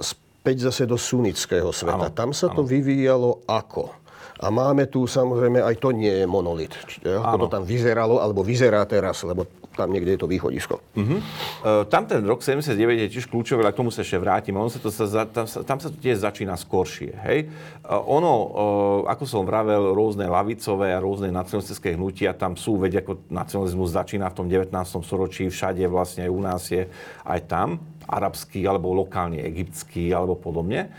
späť 0.00 0.72
zase 0.72 0.88
do 0.90 0.98
sunnického 0.98 1.70
sveta. 1.70 2.08
Ano, 2.08 2.16
Tam 2.16 2.34
sa 2.34 2.50
ano. 2.50 2.60
to 2.60 2.62
vyvíjalo 2.66 3.44
ako? 3.46 4.01
A 4.42 4.50
máme 4.50 4.90
tu 4.90 5.06
samozrejme, 5.06 5.62
aj 5.62 5.78
to 5.78 5.94
nie 5.94 6.10
je 6.10 6.26
monolit. 6.26 6.74
Čiže 6.74 7.22
ako 7.22 7.36
Áno. 7.38 7.42
to 7.46 7.48
tam 7.48 7.62
vyzeralo, 7.62 8.18
alebo 8.18 8.42
vyzerá 8.42 8.82
teraz, 8.90 9.22
lebo 9.22 9.46
tam 9.72 9.88
niekde 9.88 10.16
je 10.16 10.20
to 10.20 10.28
východisko. 10.28 10.84
Uh-huh. 10.92 11.18
Uh, 11.64 11.82
tam 11.88 12.04
ten 12.04 12.20
rok 12.26 12.44
79 12.44 12.76
je 12.76 13.08
tiež 13.08 13.26
kľúčový, 13.32 13.64
ale 13.64 13.72
k 13.72 13.80
tomu 13.80 13.88
sa 13.88 14.04
ešte 14.04 14.20
vrátime. 14.20 14.60
On 14.60 14.68
sa 14.68 14.78
to 14.78 14.92
sa, 14.92 15.24
tam, 15.24 15.48
sa, 15.48 15.64
tam 15.64 15.80
sa 15.80 15.88
to 15.88 15.96
tiež 15.96 16.20
začína 16.20 16.58
skoršie. 16.60 17.16
Hej? 17.24 17.48
Uh, 17.80 17.96
ono, 18.04 18.32
uh, 18.32 19.00
ako 19.08 19.24
som 19.24 19.48
vravel, 19.48 19.96
rôzne 19.96 20.28
lavicové 20.28 20.92
a 20.92 21.00
rôzne 21.00 21.32
nacionalistické 21.32 21.96
hnutia 21.96 22.36
tam 22.36 22.54
sú, 22.54 22.76
veď 22.76 23.00
ako 23.00 23.24
nacionalizmus 23.32 23.96
začína 23.96 24.28
v 24.28 24.36
tom 24.36 24.46
19. 24.50 24.68
storočí, 25.00 25.48
všade 25.48 25.86
vlastne 25.88 26.28
aj 26.28 26.30
u 26.30 26.40
nás 26.40 26.62
je 26.68 26.84
aj 27.24 27.40
tam, 27.48 27.80
arabský 28.04 28.66
alebo 28.68 28.92
lokálny 28.92 29.40
egyptský 29.40 30.12
alebo 30.12 30.36
podobne. 30.36 30.92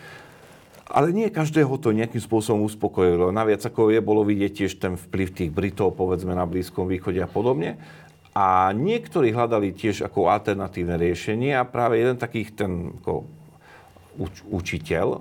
Ale 0.92 1.16
nie 1.16 1.32
každého 1.32 1.80
to 1.80 1.96
nejakým 1.96 2.20
spôsobom 2.20 2.68
uspokojilo. 2.68 3.32
Naviac 3.32 3.64
ako 3.64 3.94
je, 3.94 4.04
bolo 4.04 4.28
vidieť 4.28 4.52
tiež 4.52 4.74
ten 4.84 5.00
vplyv 5.00 5.28
tých 5.32 5.52
Britov, 5.52 5.96
povedzme, 5.96 6.36
na 6.36 6.44
Blízkom 6.44 6.92
východe 6.92 7.24
a 7.24 7.30
podobne. 7.30 7.80
A 8.34 8.74
niektorí 8.74 9.30
hľadali 9.30 9.78
tiež 9.78 10.04
ako 10.04 10.28
alternatívne 10.28 10.98
riešenie 10.98 11.54
a 11.54 11.70
práve 11.70 12.02
jeden 12.02 12.18
takých 12.18 12.58
ten 12.58 12.72
ako 13.00 13.43
uč, 14.18 14.46
učiteľ, 14.46 15.08
e, 15.14 15.20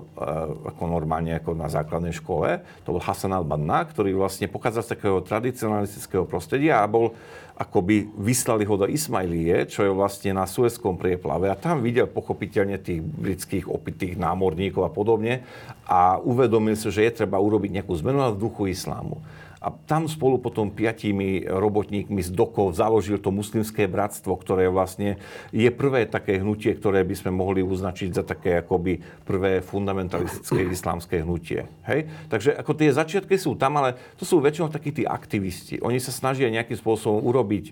ako 0.73 0.83
normálne 0.85 1.37
ako 1.37 1.57
na 1.57 1.69
základnej 1.69 2.13
škole, 2.13 2.61
to 2.85 2.93
bol 2.93 3.01
Hasan 3.01 3.33
al-Banna, 3.33 3.85
ktorý 3.89 4.13
vlastne 4.17 4.49
pochádzal 4.49 4.83
z 4.85 4.91
takého 4.97 5.17
tradicionalistického 5.21 6.25
prostredia 6.29 6.81
a 6.81 6.89
bol 6.89 7.17
akoby 7.53 8.09
vyslali 8.17 8.65
ho 8.65 8.75
do 8.77 8.89
Ismailie, 8.89 9.69
čo 9.69 9.85
je 9.85 9.93
vlastne 9.93 10.33
na 10.33 10.49
Suezkom 10.49 10.97
prieplave. 10.97 11.53
A 11.53 11.59
tam 11.59 11.85
videl 11.85 12.09
pochopiteľne 12.09 12.81
tých 12.81 13.05
britských 13.05 13.69
opitých 13.69 14.17
námorníkov 14.17 14.81
a 14.81 14.91
podobne. 14.91 15.45
A 15.85 16.17
uvedomil 16.17 16.73
si, 16.73 16.89
že 16.89 17.05
je 17.05 17.23
treba 17.23 17.37
urobiť 17.37 17.77
nejakú 17.77 17.93
zmenu 18.01 18.33
v 18.33 18.41
duchu 18.41 18.73
islámu. 18.73 19.21
A 19.63 19.71
tam 19.71 20.11
spolu 20.11 20.43
potom 20.43 20.67
piatimi 20.67 21.47
robotníkmi 21.47 22.19
z 22.19 22.35
dokov 22.35 22.75
založil 22.75 23.15
to 23.15 23.31
muslimské 23.31 23.87
bratstvo, 23.87 24.35
ktoré 24.35 24.67
vlastne 24.67 25.15
je 25.55 25.71
prvé 25.71 26.03
také 26.03 26.43
hnutie, 26.43 26.75
ktoré 26.75 27.07
by 27.07 27.15
sme 27.15 27.31
mohli 27.31 27.63
uznačiť 27.63 28.09
za 28.11 28.27
také 28.27 28.59
akoby 28.59 28.99
prvé 29.23 29.63
fundamentalistické 29.63 30.67
islámske 30.75 31.23
hnutie. 31.23 31.63
Hej? 31.87 32.11
Takže 32.27 32.59
ako 32.59 32.71
tie 32.75 32.91
začiatky 32.91 33.39
sú 33.39 33.55
tam, 33.55 33.79
ale 33.79 33.95
to 34.19 34.27
sú 34.27 34.43
väčšinou 34.43 34.67
takí 34.67 34.91
tí 34.91 35.07
aktivisti. 35.07 35.79
Oni 35.79 36.03
sa 36.03 36.11
snažia 36.11 36.51
nejakým 36.51 36.75
spôsobom 36.75 37.23
urobiť 37.23 37.71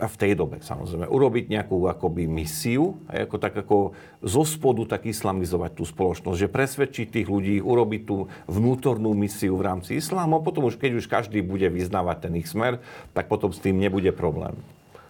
a 0.00 0.06
v 0.06 0.16
tej 0.16 0.32
dobe 0.36 0.60
samozrejme, 0.60 1.08
urobiť 1.08 1.44
nejakú 1.48 1.88
akoby 1.88 2.28
misiu, 2.28 3.00
ako 3.08 3.36
tak 3.40 3.54
ako 3.56 3.96
zo 4.20 4.42
spodu 4.44 4.96
tak 4.96 5.08
islamizovať 5.08 5.72
tú 5.76 5.84
spoločnosť, 5.88 6.38
že 6.38 6.52
presvedčiť 6.52 7.06
tých 7.10 7.28
ľudí, 7.28 7.58
urobiť 7.64 8.02
tú 8.04 8.28
vnútornú 8.46 9.16
misiu 9.16 9.56
v 9.56 9.66
rámci 9.66 9.98
islámu 9.98 10.38
a 10.38 10.44
potom 10.44 10.68
už 10.68 10.76
keď 10.76 11.00
už 11.00 11.06
každý 11.08 11.40
bude 11.40 11.66
vyznávať 11.72 12.28
ten 12.28 12.34
ich 12.36 12.48
smer, 12.50 12.78
tak 13.16 13.26
potom 13.32 13.50
s 13.50 13.62
tým 13.62 13.80
nebude 13.80 14.12
problém. 14.12 14.56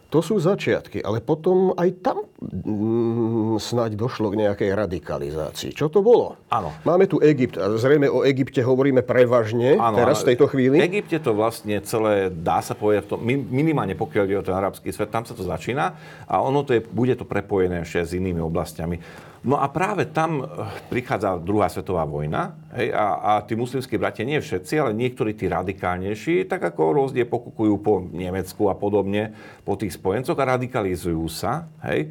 To 0.07 0.23
sú 0.23 0.39
začiatky, 0.39 1.03
ale 1.03 1.19
potom 1.19 1.75
aj 1.75 1.89
tam 1.99 2.31
mm, 2.39 3.59
snáď 3.59 3.99
došlo 3.99 4.31
k 4.31 4.47
nejakej 4.47 4.71
radikalizácii. 4.71 5.75
Čo 5.75 5.91
to 5.91 5.99
bolo? 5.99 6.39
Áno. 6.47 6.71
Máme 6.87 7.11
tu 7.11 7.19
Egypt 7.19 7.59
a 7.59 7.75
zrejme 7.75 8.07
o 8.07 8.23
Egypte 8.23 8.63
hovoríme 8.63 9.03
prevažne 9.03 9.75
áno, 9.75 9.99
teraz 9.99 10.23
v 10.23 10.35
tejto 10.35 10.47
chvíli. 10.47 10.79
V 10.79 10.87
Egypte 10.87 11.19
to 11.19 11.35
vlastne 11.35 11.83
celé, 11.83 12.31
dá 12.31 12.63
sa 12.63 12.79
povedať, 12.79 13.11
to, 13.11 13.19
minimálne 13.27 13.99
pokiaľ 13.99 14.25
ide 14.31 14.39
o 14.39 14.47
ten 14.47 14.55
arabský 14.55 14.95
svet, 14.95 15.11
tam 15.11 15.27
sa 15.27 15.35
to 15.35 15.43
začína 15.43 15.99
a 16.31 16.35
ono 16.39 16.63
to 16.63 16.79
je, 16.79 16.81
bude 16.87 17.15
to 17.19 17.27
prepojené 17.27 17.83
ešte 17.83 18.07
s 18.07 18.13
inými 18.15 18.39
oblastiami. 18.39 19.03
No 19.47 19.63
a 19.63 19.71
práve 19.71 20.11
tam 20.11 20.43
eh, 20.43 20.47
prichádza 20.91 21.39
druhá 21.39 21.71
svetová 21.71 22.03
vojna 22.03 22.59
hej, 22.75 22.91
a, 22.91 23.07
a 23.23 23.33
tí 23.47 23.55
muslimskí 23.55 23.95
bratia, 23.95 24.27
nie 24.27 24.43
všetci, 24.43 24.75
ale 24.83 24.91
niektorí 24.99 25.39
tí 25.39 25.47
radikálnejší, 25.47 26.51
tak 26.51 26.67
ako 26.67 26.91
rôzne 26.91 27.23
pokukujú 27.23 27.75
po 27.79 28.03
Nemecku 28.03 28.67
a 28.67 28.75
podobne, 28.75 29.31
po 29.63 29.79
tých 29.79 29.95
spojencoch 29.95 30.35
a 30.35 30.59
radikalizujú 30.59 31.23
sa. 31.31 31.71
Hej. 31.87 32.11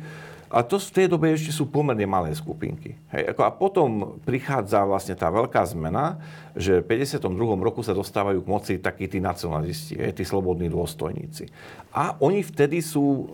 A 0.56 0.64
to 0.64 0.80
v 0.80 0.94
tej 0.96 1.08
dobe 1.12 1.36
ešte 1.36 1.52
sú 1.52 1.68
pomerne 1.68 2.08
malé 2.08 2.32
skupinky. 2.32 2.96
Hej, 3.12 3.36
ako 3.36 3.42
a 3.44 3.52
potom 3.52 3.90
prichádza 4.24 4.88
vlastne 4.88 5.18
tá 5.18 5.28
veľká 5.28 5.60
zmena, 5.68 6.22
že 6.56 6.80
v 6.80 7.04
52. 7.04 7.36
roku 7.60 7.84
sa 7.84 7.92
dostávajú 7.92 8.40
k 8.40 8.48
moci 8.48 8.74
takí 8.80 9.12
tí 9.12 9.20
nacionalisti, 9.20 10.00
hej, 10.00 10.16
tí 10.16 10.24
slobodní 10.24 10.72
dôstojníci. 10.72 11.52
A 11.92 12.16
oni 12.24 12.40
vtedy 12.40 12.80
sú 12.80 13.28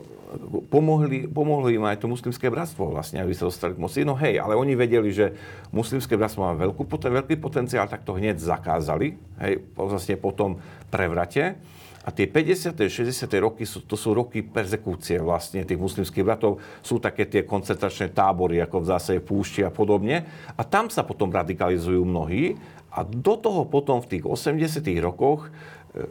pomohli, 0.71 1.27
pomohli 1.27 1.75
im 1.75 1.83
aj 1.83 2.01
to 2.01 2.07
muslimské 2.07 2.47
bratstvo 2.47 2.91
vlastne, 2.91 3.19
aby 3.19 3.35
sa 3.35 3.47
dostali 3.51 3.75
k 3.75 3.81
moci. 3.83 3.99
No 4.07 4.15
hej, 4.15 4.39
ale 4.39 4.55
oni 4.55 4.73
vedeli, 4.79 5.11
že 5.11 5.35
muslimské 5.75 6.15
bratstvo 6.15 6.47
má 6.47 6.53
veľkú, 6.55 6.87
veľký 6.87 7.35
potenciál, 7.37 7.91
tak 7.91 8.07
to 8.07 8.15
hneď 8.15 8.39
zakázali, 8.39 9.19
hej, 9.43 9.53
vlastne 9.75 10.15
po 10.15 10.31
tom 10.31 10.59
prevrate. 10.87 11.59
A 12.01 12.09
tie 12.09 12.25
50. 12.25 12.73
60. 12.73 13.13
roky 13.37 13.61
sú, 13.61 13.85
to 13.85 13.93
sú 13.93 14.17
roky 14.17 14.41
persekúcie 14.41 15.21
vlastne 15.21 15.61
tých 15.61 15.77
muslimských 15.77 16.25
bratov. 16.25 16.57
Sú 16.81 16.97
také 16.97 17.29
tie 17.29 17.45
koncentračné 17.45 18.09
tábory, 18.09 18.57
ako 18.57 18.81
v 18.81 18.89
zásade 18.89 19.19
púšti 19.21 19.61
a 19.61 19.69
podobne. 19.69 20.25
A 20.57 20.61
tam 20.65 20.89
sa 20.89 21.05
potom 21.05 21.29
radikalizujú 21.29 22.01
mnohí. 22.01 22.57
A 22.89 23.05
do 23.05 23.37
toho 23.37 23.69
potom 23.69 24.01
v 24.01 24.17
tých 24.17 24.23
80. 24.25 24.81
rokoch 24.97 25.53
e, 25.93 26.09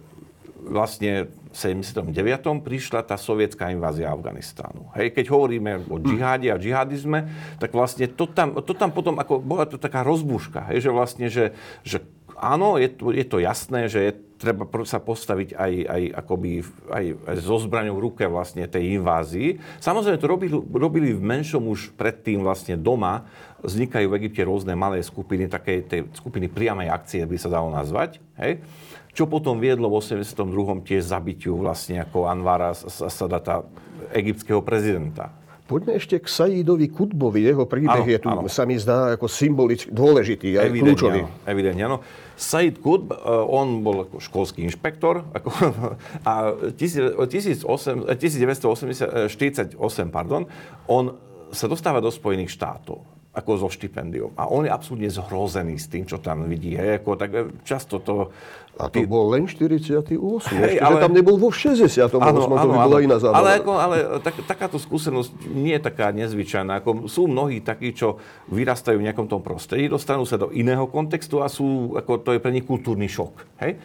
vlastne 0.70 1.26
79. 1.52 2.14
prišla 2.62 3.02
tá 3.02 3.18
sovietská 3.18 3.74
invázia 3.74 4.10
Afganistánu. 4.10 4.90
Hej, 4.94 5.14
keď 5.14 5.26
hovoríme 5.34 5.90
o 5.90 5.98
džiháde 5.98 6.48
a 6.50 6.60
džihadizme, 6.60 7.26
tak 7.58 7.74
vlastne 7.74 8.06
to 8.06 8.30
tam, 8.30 8.54
to 8.62 8.72
tam 8.72 8.94
potom 8.94 9.18
ako, 9.18 9.42
bola 9.42 9.66
to 9.66 9.76
taká 9.76 10.06
rozbuška, 10.06 10.70
hej, 10.70 10.86
že 10.86 10.90
vlastne, 10.94 11.26
že, 11.26 11.44
že 11.82 12.02
áno, 12.38 12.78
je 12.80 12.88
to, 12.88 13.10
je 13.12 13.26
to 13.26 13.36
jasné, 13.42 13.90
že 13.90 14.00
je 14.00 14.12
treba 14.40 14.64
sa 14.88 14.96
postaviť 14.96 15.52
aj, 15.52 15.72
aj, 15.84 16.02
akoby, 16.24 16.64
aj, 16.88 17.04
aj 17.28 17.36
so 17.44 17.60
zbraňou 17.60 18.00
v 18.00 18.04
ruke 18.08 18.24
vlastne 18.24 18.64
tej 18.64 18.96
invázii. 18.96 19.60
Samozrejme 19.84 20.16
to 20.16 20.32
robili, 20.32 20.56
robili 20.56 21.12
v 21.12 21.20
menšom 21.20 21.60
už 21.68 21.92
predtým 21.92 22.40
vlastne 22.40 22.80
doma. 22.80 23.28
Vznikajú 23.60 24.08
v 24.08 24.16
Egypte 24.24 24.40
rôzne 24.48 24.72
malé 24.72 25.04
skupiny, 25.04 25.44
také 25.44 25.84
tej 25.84 26.08
skupiny 26.16 26.48
priamej 26.48 26.88
akcie 26.88 27.20
by 27.28 27.36
sa 27.36 27.52
dalo 27.52 27.68
nazvať. 27.68 28.16
Hej? 28.40 28.64
Čo 29.10 29.26
potom 29.26 29.58
viedlo 29.58 29.90
v 29.90 29.98
82. 29.98 30.86
tiež 30.86 31.02
zabitiu 31.10 31.58
vlastne 31.58 32.02
ako 32.02 32.30
Anvara 32.30 32.74
Sadata, 32.74 33.66
egyptského 34.14 34.62
prezidenta. 34.62 35.34
Poďme 35.70 36.02
ešte 36.02 36.18
k 36.18 36.26
Saídovi 36.26 36.90
Kutbovi. 36.90 37.46
Jeho 37.46 37.62
príbeh 37.62 38.02
ano, 38.02 38.10
je 38.10 38.18
tu, 38.18 38.26
ano. 38.26 38.50
sa 38.50 38.66
mi 38.66 38.74
zdá, 38.74 39.14
ako 39.14 39.30
symbolicky 39.30 39.86
dôležitý, 39.86 40.58
aj 40.58 40.66
evidentne, 40.66 40.98
kľúčový. 40.98 41.20
Áno, 41.22 41.30
evidentne, 41.46 41.82
áno. 41.86 41.98
Said 42.34 42.82
Kutb, 42.82 43.14
eh, 43.14 43.18
on 43.30 43.86
bol 43.86 44.02
ako 44.02 44.18
školský 44.18 44.66
inšpektor 44.66 45.22
ako, 45.30 45.50
a 46.30 46.58
1948, 46.74 47.70
pardon, 50.10 50.42
on 50.90 51.14
sa 51.54 51.70
dostáva 51.70 52.02
do 52.02 52.10
Spojených 52.10 52.50
štátov 52.50 53.20
ako 53.30 53.50
so 53.62 53.68
štipendium. 53.70 54.34
A 54.34 54.50
on 54.50 54.66
je 54.66 54.74
absolútne 54.74 55.06
zhrozený 55.06 55.78
s 55.78 55.86
tým, 55.86 56.02
čo 56.02 56.18
tam 56.18 56.50
vidí. 56.50 56.74
Hej, 56.74 57.02
ako, 57.02 57.10
tak 57.14 57.30
e, 57.30 57.46
často 57.62 58.02
to... 58.02 58.34
A 58.80 58.88
to 58.88 59.04
bol 59.04 59.28
len 59.36 59.44
48. 59.44 60.16
Hej, 60.56 60.80
ale... 60.80 60.98
tam 61.04 61.12
nebol 61.12 61.36
vo 61.36 61.52
60. 61.52 61.84
Áno, 62.16 62.48
áno, 62.48 62.72
bola 62.72 62.98
iná 63.04 63.20
zábava. 63.20 63.44
Ale, 63.44 63.50
ako, 63.60 63.72
ale 63.76 63.96
tak, 64.24 64.40
takáto 64.48 64.80
skúsenosť 64.80 65.52
nie 65.52 65.76
je 65.76 65.82
taká 65.84 66.08
nezvyčajná. 66.16 66.80
Ako, 66.80 67.04
sú 67.04 67.28
mnohí 67.28 67.60
takí, 67.60 67.92
čo 67.92 68.16
vyrastajú 68.48 68.96
v 68.96 69.06
nejakom 69.12 69.28
tom 69.28 69.44
prostredí, 69.44 69.92
dostanú 69.92 70.24
sa 70.24 70.40
do 70.40 70.48
iného 70.48 70.88
kontextu 70.88 71.44
a 71.44 71.52
sú, 71.52 71.92
ako, 71.92 72.24
to 72.24 72.30
je 72.32 72.40
pre 72.40 72.50
nich 72.56 72.64
kultúrny 72.64 73.04
šok. 73.04 73.60
Hej? 73.60 73.76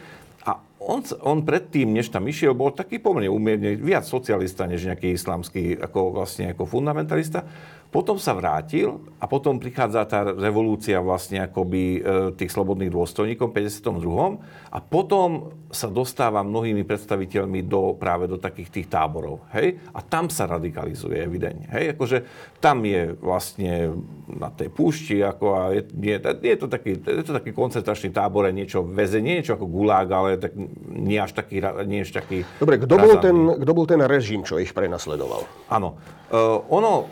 A 0.48 0.56
on, 0.80 1.04
on 1.26 1.44
predtým, 1.44 1.92
než 1.92 2.08
tam 2.08 2.24
išiel, 2.24 2.56
bol 2.56 2.72
taký 2.72 2.96
pomerne 2.96 3.28
umierne, 3.28 3.76
viac 3.76 4.08
socialista, 4.08 4.64
než 4.64 4.88
nejaký 4.88 5.12
islamský, 5.12 5.76
ako 5.76 6.16
vlastne 6.16 6.56
ako 6.56 6.64
fundamentalista. 6.64 7.44
Potom 7.86 8.18
sa 8.18 8.36
vrátil 8.36 8.98
a 9.16 9.24
potom 9.24 9.56
prichádza 9.56 10.04
tá 10.04 10.20
revolúcia 10.26 10.98
vlastne 11.00 11.40
akoby 11.40 11.82
e, 11.82 12.00
tých 12.36 12.52
slobodných 12.52 12.92
dôstojníkov 12.92 13.54
v 13.54 13.64
52. 13.64 14.74
A 14.74 14.78
potom 14.82 15.54
sa 15.70 15.88
dostáva 15.88 16.44
mnohými 16.44 16.84
predstaviteľmi 16.84 17.64
do, 17.64 17.94
práve 17.96 18.26
do 18.28 18.36
takých 18.36 18.68
tých 18.70 18.86
táborov. 18.90 19.46
Hej? 19.54 19.80
A 19.94 20.02
tam 20.02 20.28
sa 20.28 20.44
radikalizuje 20.50 21.16
evidentne. 21.18 21.66
Hej? 21.72 21.96
Akože 21.96 22.18
tam 22.60 22.82
je 22.84 23.14
vlastne 23.16 23.96
na 24.28 24.50
tej 24.50 24.68
púšti, 24.68 25.22
ako 25.22 25.44
a 25.54 25.60
je, 25.72 25.82
je, 25.86 26.16
je, 26.20 26.56
to 26.58 26.66
taký, 26.66 26.98
je 26.98 27.24
to 27.24 27.32
taký 27.32 27.50
koncentračný 27.54 28.10
tábor, 28.10 28.50
niečo 28.50 28.82
väzenie, 28.82 29.40
niečo 29.40 29.56
ako 29.56 29.66
gulák, 29.66 30.08
ale 30.10 30.30
tak 30.36 30.52
nie 30.90 31.18
až 31.18 31.32
taký, 31.32 31.62
nie 31.86 32.02
až 32.02 32.12
taký 32.12 32.42
Dobre, 32.58 32.82
kto 32.82 32.94
bol, 32.98 33.14
ten, 33.22 33.36
kto 33.62 33.72
bol 33.72 33.86
ten 33.86 34.02
režim, 34.04 34.42
čo 34.42 34.58
ich 34.58 34.74
prenasledoval? 34.74 35.46
Áno. 35.70 35.98
Uh, 36.30 36.62
ono, 36.70 37.06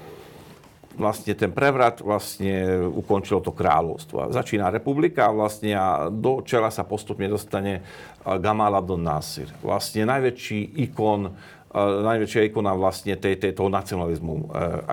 vlastne 0.94 1.34
ten 1.34 1.50
prevrat 1.50 2.00
vlastne 2.00 2.86
ukončilo 2.90 3.42
to 3.42 3.50
kráľovstvo. 3.50 4.30
Začína 4.30 4.70
republika 4.70 5.30
vlastne 5.34 5.74
a 5.74 5.86
do 6.08 6.42
čela 6.46 6.70
sa 6.70 6.86
postupne 6.86 7.26
dostane 7.26 7.82
Gamal 8.24 8.74
Abdel 8.78 9.02
Nasir. 9.02 9.50
Vlastne 9.60 10.06
najväčší 10.06 10.80
ikon 10.90 11.34
najväčšia 11.74 12.54
ikona 12.54 12.70
vlastne 12.78 13.18
tej, 13.18 13.34
tej, 13.34 13.50
toho 13.50 13.66
nacionalizmu 13.66 14.34
e, 14.38 14.42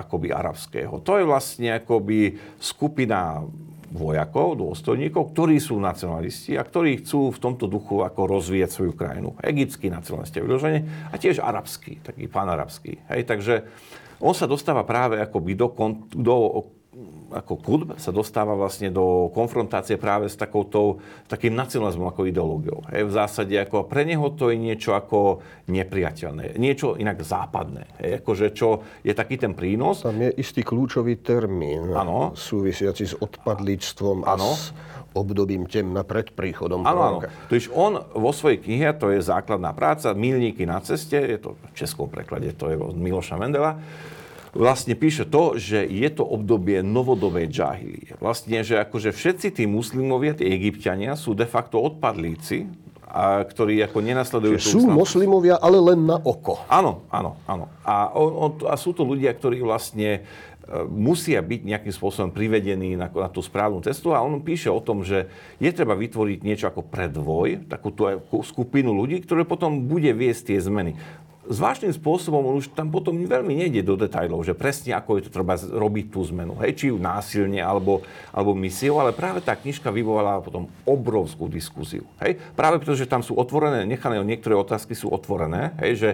akoby 0.02 0.34
arabského. 0.34 0.98
To 1.06 1.14
je 1.14 1.22
vlastne 1.22 1.78
akoby 1.78 2.34
skupina 2.58 3.38
vojakov, 3.92 4.58
dôstojníkov, 4.58 5.30
ktorí 5.36 5.60
sú 5.60 5.76
nacionalisti 5.78 6.56
a 6.56 6.64
ktorí 6.64 7.04
chcú 7.04 7.30
v 7.30 7.38
tomto 7.38 7.68
duchu 7.68 8.00
ako 8.02 8.24
rozvíjať 8.24 8.70
svoju 8.72 8.92
krajinu. 8.96 9.36
Egyptskí 9.44 9.92
nacionalisti 9.92 10.40
a 10.42 11.14
tiež 11.14 11.44
arabský, 11.44 12.00
taký 12.00 12.26
panarabský. 12.26 12.98
Hej, 13.12 13.28
takže 13.28 13.54
on 14.22 14.32
sa 14.32 14.46
dostáva 14.46 14.86
práve 14.86 15.18
akoby 15.18 15.58
do, 15.58 15.68
do 16.14 16.34
ako 17.32 17.54
Kudb 17.56 17.88
sa 17.96 18.12
dostáva 18.12 18.52
vlastne 18.52 18.92
do 18.92 19.32
konfrontácie 19.32 19.96
práve 19.96 20.28
s 20.28 20.36
takouto, 20.36 21.00
takým 21.24 21.56
nacionalizmom 21.56 22.12
ako 22.12 22.28
ideológiou. 22.28 22.84
Hej, 22.92 23.08
v 23.08 23.12
zásade 23.16 23.54
ako 23.56 23.88
pre 23.88 24.04
neho 24.04 24.28
to 24.36 24.52
je 24.52 24.60
niečo 24.60 24.92
ako 24.92 25.40
nepriateľné, 25.72 26.60
niečo 26.60 27.00
inak 27.00 27.24
západné. 27.24 27.88
Hej, 27.96 28.10
akože 28.20 28.46
čo 28.52 28.84
je 29.00 29.16
taký 29.16 29.40
ten 29.40 29.56
prínos. 29.56 30.04
Tam 30.04 30.20
je 30.20 30.36
istý 30.36 30.60
kľúčový 30.60 31.24
termín 31.24 31.96
ano. 31.96 32.36
súvisiaci 32.36 33.04
s 33.08 33.16
odpadlíctvom 33.16 34.28
a 34.28 34.36
ano. 34.36 34.52
s 34.52 34.76
obdobím 35.16 35.64
temna 35.68 36.04
pred 36.04 36.32
príchodom 36.36 36.84
Áno, 36.84 37.00
áno. 37.00 37.18
Totiž 37.48 37.72
on 37.72 38.00
vo 38.00 38.32
svojej 38.36 38.60
knihe, 38.60 38.92
to 38.96 39.12
je 39.12 39.24
základná 39.24 39.72
práca, 39.72 40.12
Milníky 40.12 40.68
na 40.68 40.80
ceste, 40.84 41.16
je 41.16 41.40
to 41.40 41.56
v 41.56 41.72
českom 41.72 42.08
preklade, 42.08 42.52
to 42.52 42.68
je 42.68 42.76
od 42.76 42.96
Miloša 42.96 43.36
Mendela, 43.40 43.80
vlastne 44.52 44.92
píše 44.92 45.24
to, 45.24 45.56
že 45.56 45.84
je 45.88 46.08
to 46.12 46.24
obdobie 46.24 46.84
novodobej 46.84 47.48
džahilie. 47.48 48.20
Vlastne, 48.20 48.60
že 48.60 48.78
akože 48.80 49.10
všetci 49.10 49.48
tí 49.60 49.64
muslimovia, 49.64 50.36
tí 50.36 50.48
egyptiania 50.48 51.16
sú 51.16 51.32
de 51.32 51.48
facto 51.48 51.80
odpadlíci, 51.80 52.68
a 53.12 53.44
ktorí 53.44 53.84
ako 53.84 53.98
nenasledujú 54.00 54.56
tú 54.56 54.68
Sú 54.72 54.88
moslimovia, 54.88 55.60
ale 55.60 55.76
len 55.92 56.08
na 56.08 56.16
oko. 56.16 56.64
Áno, 56.64 57.04
áno, 57.12 57.36
áno. 57.44 57.68
A, 57.84 58.08
on, 58.16 58.30
on, 58.32 58.50
a 58.64 58.74
sú 58.80 58.96
to 58.96 59.04
ľudia, 59.04 59.36
ktorí 59.36 59.60
vlastne 59.60 60.08
e, 60.16 60.20
musia 60.88 61.44
byť 61.44 61.60
nejakým 61.60 61.92
spôsobom 61.92 62.32
privedení 62.32 62.96
na, 62.96 63.12
na 63.12 63.28
tú 63.28 63.44
správnu 63.44 63.84
cestu 63.84 64.16
a 64.16 64.24
on 64.24 64.40
píše 64.40 64.72
o 64.72 64.80
tom, 64.80 65.04
že 65.04 65.28
je 65.60 65.68
treba 65.76 65.92
vytvoriť 65.92 66.40
niečo 66.40 66.72
ako 66.72 66.88
predvoj, 66.88 67.68
takú 67.68 67.92
tú 67.92 68.08
skupinu 68.40 68.96
ľudí, 68.96 69.20
ktoré 69.20 69.44
potom 69.44 69.84
bude 69.84 70.08
viesť 70.16 70.56
tie 70.56 70.58
zmeny 70.64 70.96
zvláštnym 71.46 71.90
spôsobom 71.90 72.38
on 72.38 72.62
už 72.62 72.70
tam 72.70 72.86
potom 72.86 73.18
veľmi 73.18 73.58
nejde 73.58 73.82
do 73.82 73.98
detajlov, 73.98 74.46
že 74.46 74.54
presne 74.54 74.94
ako 74.94 75.18
je 75.18 75.22
to 75.26 75.34
treba 75.34 75.58
robiť 75.58 76.06
tú 76.14 76.22
zmenu. 76.30 76.54
Hej, 76.62 76.72
či 76.78 76.84
ju 76.94 76.96
násilne 77.02 77.58
alebo, 77.58 78.06
alebo 78.30 78.54
misiou, 78.54 79.02
ale 79.02 79.10
práve 79.10 79.42
tá 79.42 79.58
knižka 79.58 79.90
vyvolala 79.90 80.38
potom 80.38 80.70
obrovskú 80.86 81.50
diskusiu. 81.50 82.06
Hej, 82.22 82.38
práve 82.54 82.78
preto, 82.78 82.94
že 82.94 83.10
tam 83.10 83.26
sú 83.26 83.34
otvorené, 83.34 83.82
nechané 83.82 84.22
niektoré 84.22 84.54
otázky 84.54 84.94
sú 84.94 85.10
otvorené, 85.10 85.74
hej, 85.82 85.92
že 85.98 86.10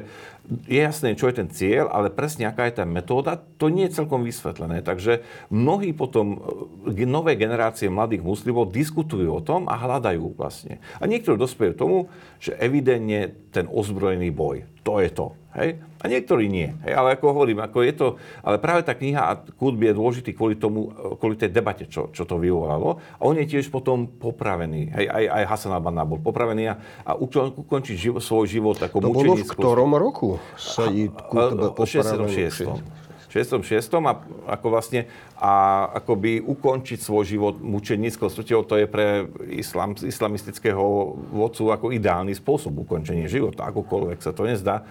je 0.49 0.81
jasné, 0.81 1.13
čo 1.13 1.29
je 1.29 1.45
ten 1.45 1.49
cieľ, 1.53 1.93
ale 1.93 2.09
presne 2.09 2.49
aká 2.49 2.65
je 2.65 2.81
tá 2.81 2.85
metóda, 2.89 3.37
to 3.37 3.69
nie 3.69 3.85
je 3.89 4.01
celkom 4.01 4.25
vysvetlené. 4.25 4.81
Takže 4.81 5.21
mnohí 5.53 5.93
potom, 5.93 6.41
e, 6.89 7.05
nové 7.05 7.37
generácie 7.37 7.93
mladých 7.93 8.25
muslimov 8.25 8.73
diskutujú 8.73 9.29
o 9.29 9.45
tom 9.45 9.69
a 9.69 9.77
hľadajú 9.77 10.33
vlastne. 10.33 10.81
A 10.99 11.05
niektorí 11.05 11.37
dospejú 11.37 11.77
tomu, 11.77 11.97
že 12.41 12.57
evidentne 12.57 13.37
ten 13.53 13.69
ozbrojený 13.69 14.33
boj, 14.33 14.65
to 14.81 15.05
je 15.05 15.11
to. 15.13 15.37
Hej? 15.57 15.81
A 15.99 16.05
niektorí 16.07 16.45
nie. 16.47 16.77
Hej? 16.85 16.93
Ale 16.93 17.17
ako 17.17 17.33
hovorím, 17.33 17.65
ako 17.65 17.79
je 17.81 17.93
to, 17.97 18.07
ale 18.45 18.61
práve 18.61 18.85
tá 18.85 18.93
kniha 18.93 19.23
a 19.25 19.33
Kudby 19.41 19.91
je 19.91 19.99
dôležitý 19.99 20.31
kvôli 20.37 20.61
tomu, 20.61 20.93
kvôli 21.17 21.41
tej 21.41 21.49
debate, 21.49 21.89
čo, 21.89 22.13
čo 22.13 22.29
to 22.29 22.37
vyvolalo. 22.37 23.01
A 23.17 23.23
on 23.25 23.35
je 23.41 23.49
tiež 23.49 23.73
potom 23.73 24.05
popravený. 24.07 24.93
Hej? 24.93 25.07
Aj, 25.09 25.25
aj 25.41 25.45
Hasan 25.49 25.73
al-Banna 25.73 26.05
bol 26.05 26.21
popravený 26.21 26.65
a, 26.69 26.75
a 27.09 27.11
ukončí 27.17 27.97
živo, 27.97 28.21
svoj 28.21 28.47
život 28.47 28.77
ako 28.77 28.97
To 29.01 29.09
bolo 29.09 29.35
v 29.41 29.49
ktorom 29.49 29.97
roku 29.97 30.37
sa 30.61 30.85
Kutb 30.89 31.73
popravený? 31.73 33.09
66. 33.29 33.93
a 34.09 34.13
ako 34.57 34.67
vlastne 34.73 35.05
a 35.37 35.85
akoby 36.01 36.41
ukončiť 36.41 36.99
svoj 36.99 37.25
život 37.29 37.55
mučenickou 37.61 38.33
smrťou, 38.33 38.65
to 38.65 38.75
je 38.81 38.87
pre 38.89 39.29
islam, 39.53 39.93
islamistického 39.95 40.83
vodcu 41.31 41.69
ako 41.69 41.93
ideálny 41.93 42.33
spôsob 42.33 42.89
ukončenia 42.89 43.29
života, 43.29 43.69
akokoľvek 43.69 44.19
sa 44.25 44.33
to 44.33 44.49
nezdá. 44.49 44.89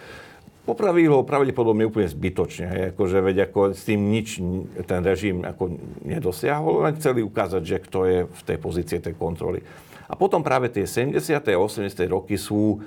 Popravili 0.68 1.08
ho 1.08 1.24
pravdepodobne 1.24 1.88
úplne 1.88 2.12
zbytočne, 2.12 2.66
hej, 2.68 2.84
akože 2.92 3.24
veď 3.24 3.38
ako 3.48 3.72
s 3.72 3.88
tým 3.88 4.12
nič 4.12 4.44
ten 4.84 5.00
režim 5.00 5.48
ako 5.48 5.80
nedosiahol, 6.04 6.84
len 6.84 7.00
chceli 7.00 7.24
ukázať, 7.24 7.64
že 7.64 7.78
kto 7.88 8.00
je 8.04 8.18
v 8.28 8.42
tej 8.44 8.58
pozícii 8.60 9.00
tej 9.00 9.16
kontroly. 9.16 9.64
A 10.12 10.20
potom 10.20 10.44
práve 10.44 10.68
tie 10.68 10.84
70. 10.84 11.24
a 11.40 11.56
80. 11.56 11.88
roky 12.12 12.36
sú 12.36 12.84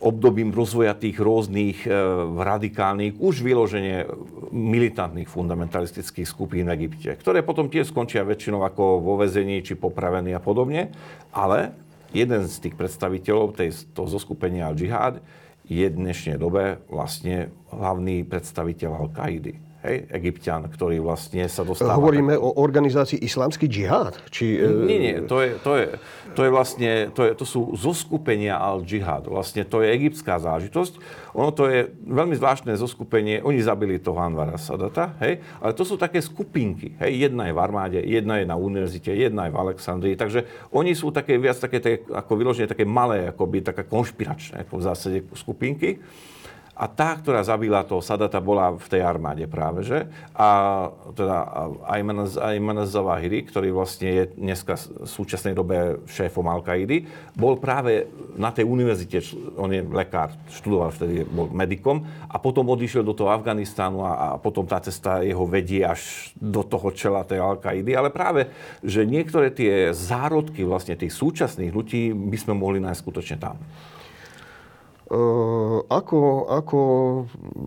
obdobím 0.00 0.48
rozvoja 0.48 0.96
tých 0.96 1.20
rôznych 1.20 1.84
e, 1.84 1.92
radikálnych, 2.40 3.20
už 3.20 3.44
vyloženie 3.44 4.08
militantných 4.48 5.28
fundamentalistických 5.28 6.24
skupín 6.24 6.72
v 6.72 6.80
Egypte, 6.80 7.20
ktoré 7.20 7.44
potom 7.44 7.68
tiež 7.68 7.92
skončia 7.92 8.24
väčšinou 8.24 8.64
ako 8.64 9.04
vo 9.04 9.20
vezení 9.20 9.60
či 9.60 9.76
popravení 9.76 10.32
a 10.32 10.40
podobne. 10.40 10.88
Ale 11.36 11.76
jeden 12.16 12.48
z 12.48 12.56
tých 12.64 12.74
predstaviteľov 12.80 13.60
tej, 13.60 13.76
toho 13.92 14.08
zoskupenia 14.08 14.72
Al-Jihad 14.72 15.20
je 15.70 15.86
v 15.86 15.94
dnešnej 15.94 16.34
dobe 16.34 16.82
vlastne 16.90 17.54
hlavný 17.70 18.26
predstaviteľ 18.26 18.90
Al-Kaidy 19.06 19.69
hej, 19.84 20.06
egyptian, 20.12 20.68
ktorý 20.68 21.00
vlastne 21.00 21.48
sa 21.48 21.64
dostáva... 21.64 21.96
Hovoríme 21.96 22.36
tak... 22.36 22.44
o 22.44 22.50
organizácii 22.60 23.20
Islamský 23.24 23.66
džihad? 23.66 24.16
Či, 24.28 24.60
e, 24.60 24.68
nie, 24.84 24.98
nie, 25.00 25.16
to 25.24 25.40
je, 25.40 25.50
to 25.60 25.72
je, 25.76 25.86
to 26.36 26.40
je 26.44 26.50
vlastne, 26.52 26.90
to, 27.16 27.20
je, 27.24 27.30
to 27.36 27.44
sú 27.48 27.60
zoskupenia 27.76 28.60
al-džihad. 28.60 29.26
Vlastne 29.26 29.64
to 29.64 29.80
je 29.80 29.88
egyptská 29.96 30.36
zážitosť. 30.38 31.00
Ono 31.32 31.50
to 31.54 31.70
je 31.70 31.88
veľmi 32.06 32.34
zvláštne 32.36 32.74
zoskupenie. 32.76 33.40
Oni 33.40 33.62
zabili 33.62 34.02
toho 34.02 34.20
Anvara 34.20 34.60
Sadata, 34.60 35.16
hej, 35.24 35.40
ale 35.62 35.72
to 35.72 35.86
sú 35.86 35.96
také 35.96 36.20
skupinky. 36.20 36.98
Hej, 37.00 37.30
jedna 37.30 37.48
je 37.48 37.56
v 37.56 37.60
armáde, 37.60 37.98
jedna 38.02 38.42
je 38.42 38.46
na 38.46 38.56
univerzite, 38.60 39.14
jedna 39.14 39.48
je 39.48 39.54
v 39.54 39.60
Alexandrii. 39.60 40.14
Takže 40.18 40.70
oni 40.74 40.92
sú 40.92 41.08
také 41.14 41.40
viac 41.40 41.56
také, 41.56 41.78
také 41.80 42.04
ako 42.10 42.32
vyložené 42.36 42.68
také 42.68 42.84
malé, 42.84 43.30
akoby 43.30 43.64
taká 43.64 43.86
konšpiračné 43.86 44.66
ako 44.66 44.74
v 44.76 44.84
zásade 44.84 45.18
skupinky. 45.32 46.02
A 46.80 46.88
tá, 46.88 47.12
ktorá 47.12 47.44
zabila 47.44 47.84
toho 47.84 48.00
Sadata, 48.00 48.40
bola 48.40 48.72
v 48.72 48.86
tej 48.88 49.04
armáde 49.04 49.44
práve, 49.44 49.84
že? 49.84 50.08
A 50.32 50.88
teda 51.12 51.44
Ayman 51.84 52.88
Zawahiri, 52.88 53.44
ktorý 53.44 53.68
vlastne 53.68 54.08
je 54.08 54.24
dneska 54.40 54.80
v 54.80 55.04
súčasnej 55.04 55.52
dobe 55.52 56.00
šéfom 56.08 56.48
Al-Kaidy, 56.48 57.04
bol 57.36 57.60
práve 57.60 58.08
na 58.32 58.48
tej 58.48 58.64
univerzite, 58.64 59.20
on 59.60 59.68
je 59.68 59.84
lekár, 59.84 60.32
študoval 60.48 60.88
vtedy, 60.96 61.28
bol 61.28 61.52
medikom 61.52 62.00
a 62.32 62.40
potom 62.40 62.72
odišiel 62.72 63.04
do 63.04 63.12
toho 63.12 63.28
Afganistánu 63.28 64.00
a, 64.00 64.12
a 64.16 64.28
potom 64.40 64.64
tá 64.64 64.80
cesta 64.80 65.20
jeho 65.20 65.44
vedie 65.44 65.84
až 65.84 66.32
do 66.40 66.64
toho 66.64 66.96
čela 66.96 67.28
tej 67.28 67.44
Al-Kaidy. 67.44 67.92
Ale 67.92 68.08
práve, 68.08 68.48
že 68.80 69.04
niektoré 69.04 69.52
tie 69.52 69.92
zárodky 69.92 70.64
vlastne 70.64 70.96
tých 70.96 71.12
súčasných 71.12 71.76
ľudí 71.76 72.16
by 72.16 72.38
sme 72.40 72.56
mohli 72.56 72.80
nájsť 72.80 73.02
skutočne 73.04 73.36
tam. 73.36 73.60
Ako, 75.90 76.46
ako 76.46 76.78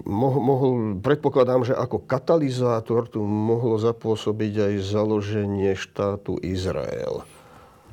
mohol, 0.08 0.96
predpokladám, 1.04 1.68
že 1.68 1.76
ako 1.76 2.08
katalizátor 2.08 3.12
tu 3.12 3.20
mohlo 3.20 3.76
zapôsobiť 3.76 4.72
aj 4.72 4.74
založenie 4.80 5.76
štátu 5.76 6.40
Izrael. 6.40 7.28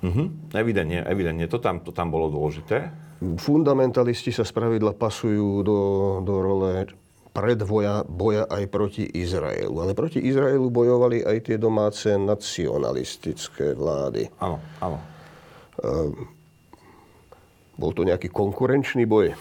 Mhm, 0.07 0.55
evidentne, 0.55 1.03
evidentne. 1.03 1.51
To 1.51 1.59
tam, 1.59 1.82
to 1.82 1.90
tam 1.90 2.14
bolo 2.14 2.30
dôležité. 2.30 2.94
Fundamentalisti 3.20 4.32
sa 4.32 4.46
spravidla 4.46 4.94
pasujú 4.96 5.66
do, 5.66 5.78
do 6.24 6.34
role 6.40 6.88
predvoja 7.30 8.03
boja 8.07 8.46
aj 8.51 8.64
proti 8.70 9.05
Izraelu. 9.07 9.74
Ale 9.82 9.94
proti 9.94 10.18
Izraelu 10.18 10.66
bojovali 10.70 11.22
aj 11.22 11.51
tie 11.51 11.57
domáce 11.59 12.11
nacionalistické 12.14 13.74
vlády. 13.74 14.30
Áno, 14.42 14.59
áno. 14.82 14.98
Ehm, 15.80 16.39
bol 17.81 17.97
to 17.97 18.05
nejaký 18.05 18.28
konkurenčný 18.28 19.09
boj? 19.09 19.33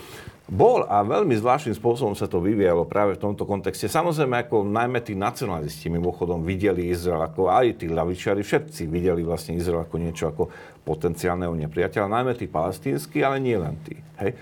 Bol 0.50 0.82
a 0.90 1.06
veľmi 1.06 1.38
zvláštnym 1.38 1.78
spôsobom 1.78 2.18
sa 2.18 2.26
to 2.26 2.42
vyvíjalo 2.42 2.90
práve 2.90 3.14
v 3.14 3.22
tomto 3.22 3.46
kontexte. 3.46 3.86
Samozrejme, 3.86 4.50
ako 4.50 4.66
najmä 4.66 4.98
tí 5.06 5.14
nacionalisti 5.14 5.94
mimochodom 5.94 6.42
videli 6.42 6.90
Izrael 6.90 7.22
ako 7.22 7.54
aj 7.54 7.86
tí 7.86 7.86
lavičiari, 7.86 8.42
všetci 8.42 8.90
videli 8.90 9.22
vlastne 9.22 9.54
Izrael 9.54 9.86
ako 9.86 9.96
niečo 10.02 10.26
ako 10.26 10.50
potenciálneho 10.82 11.54
nepriateľa, 11.54 12.10
najmä 12.10 12.34
tí 12.34 12.50
palestínsky, 12.50 13.22
ale 13.22 13.38
nie 13.38 13.62
len 13.62 13.78
tí. 13.86 13.94
Hej? 14.18 14.34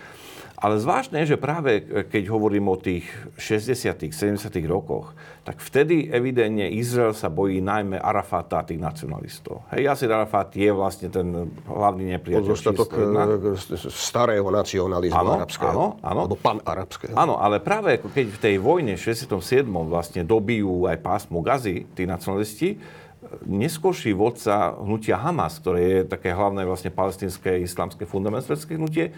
Ale 0.57 0.81
zvláštne 0.81 1.21
je, 1.21 1.37
že 1.37 1.37
práve 1.37 1.85
keď 2.09 2.33
hovorím 2.33 2.73
o 2.73 2.81
tých 2.81 3.05
60 3.37 4.09
70 4.09 4.49
rokoch, 4.65 5.13
tak 5.45 5.61
vtedy 5.61 6.09
evidentne 6.09 6.65
Izrael 6.73 7.13
sa 7.13 7.29
bojí 7.29 7.61
najmä 7.61 8.01
Arafata 8.01 8.59
a 8.59 8.65
tých 8.65 8.81
nacionalistov. 8.81 9.69
Hej, 9.69 9.85
Yasir 9.85 10.09
Arafat 10.09 10.57
je 10.57 10.73
vlastne 10.73 11.13
ten 11.13 11.53
hlavný 11.69 12.17
nepriateľ. 12.17 12.49
Podstatok 12.49 12.89
e, 12.89 13.53
starého 13.93 14.49
nacionalizmu 14.49 15.13
áno, 15.13 15.31
arabského. 15.37 15.69
Áno, 15.69 15.85
áno. 16.01 16.21
Alebo 16.25 16.35
pan-arabského. 16.41 17.13
Áno, 17.13 17.37
ale 17.37 17.61
práve 17.61 18.01
keď 18.01 18.25
v 18.25 18.39
tej 18.41 18.55
vojne 18.57 18.97
67. 18.97 19.29
vlastne 19.69 20.25
dobijú 20.25 20.89
aj 20.89 20.97
pásmo 21.05 21.45
Gazy, 21.45 21.85
tí 21.93 22.09
nacionalisti, 22.09 22.81
neskôrší 23.45 24.15
vodca 24.15 24.73
hnutia 24.77 25.19
Hamas, 25.19 25.59
ktoré 25.59 25.81
je 25.81 25.99
také 26.07 26.31
hlavné 26.31 26.63
vlastne 26.63 26.93
palestinské 26.93 27.59
islamské 27.61 28.07
fundamentalistické 28.07 28.79
hnutie, 28.79 29.13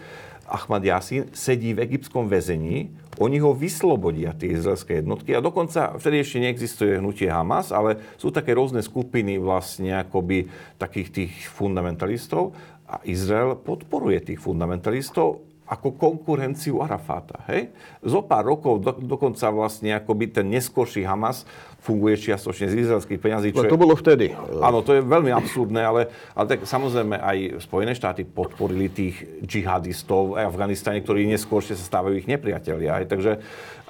Ahmad 0.50 0.82
Yasin 0.82 1.30
sedí 1.30 1.72
v 1.72 1.86
egyptskom 1.86 2.26
väzení, 2.26 2.90
oni 3.22 3.38
ho 3.38 3.54
vyslobodia, 3.54 4.34
tie 4.34 4.56
izraelské 4.56 5.04
jednotky. 5.04 5.36
A 5.36 5.44
dokonca 5.44 5.94
vtedy 6.00 6.24
ešte 6.24 6.42
neexistuje 6.42 6.98
hnutie 6.98 7.28
Hamas, 7.28 7.70
ale 7.70 8.00
sú 8.16 8.34
také 8.34 8.56
rôzne 8.56 8.82
skupiny 8.82 9.38
vlastne 9.38 9.94
akoby 10.02 10.50
takých 10.80 11.08
tých 11.12 11.32
fundamentalistov. 11.52 12.56
A 12.90 12.98
Izrael 13.06 13.54
podporuje 13.54 14.18
tých 14.34 14.40
fundamentalistov 14.42 15.46
ako 15.70 15.94
konkurenciu 15.94 16.82
Arafáta. 16.82 17.46
Hej? 17.46 17.70
Zo 18.02 18.26
pár 18.26 18.42
rokov 18.42 18.82
do, 18.82 18.90
dokonca 18.98 19.46
vlastne 19.54 19.94
akoby 19.94 20.34
ten 20.34 20.50
neskorší 20.50 21.06
Hamas 21.06 21.46
funguje 21.80 22.14
čiastočne 22.20 22.68
z 22.68 22.84
izraelských 22.86 23.20
peňazí. 23.20 23.56
Čo 23.56 23.66
to 23.66 23.80
bolo 23.80 23.96
vtedy. 23.96 24.36
Áno, 24.60 24.84
to 24.84 24.96
je 24.96 25.00
veľmi 25.00 25.32
absurdné, 25.32 25.80
ale, 25.80 26.12
ale 26.36 26.46
tak 26.46 26.68
samozrejme 26.68 27.16
aj 27.16 27.38
Spojené 27.64 27.96
štáty 27.96 28.28
podporili 28.28 28.92
tých 28.92 29.24
džihadistov 29.40 30.36
aj 30.36 30.44
v 30.44 30.50
Afganistane, 30.52 31.00
ktorí 31.00 31.24
neskôršie 31.32 31.74
sa 31.80 31.84
stávajú 31.84 32.20
ich 32.20 32.28
nepriatelia. 32.28 33.00
Aj. 33.00 33.04
Takže 33.08 33.40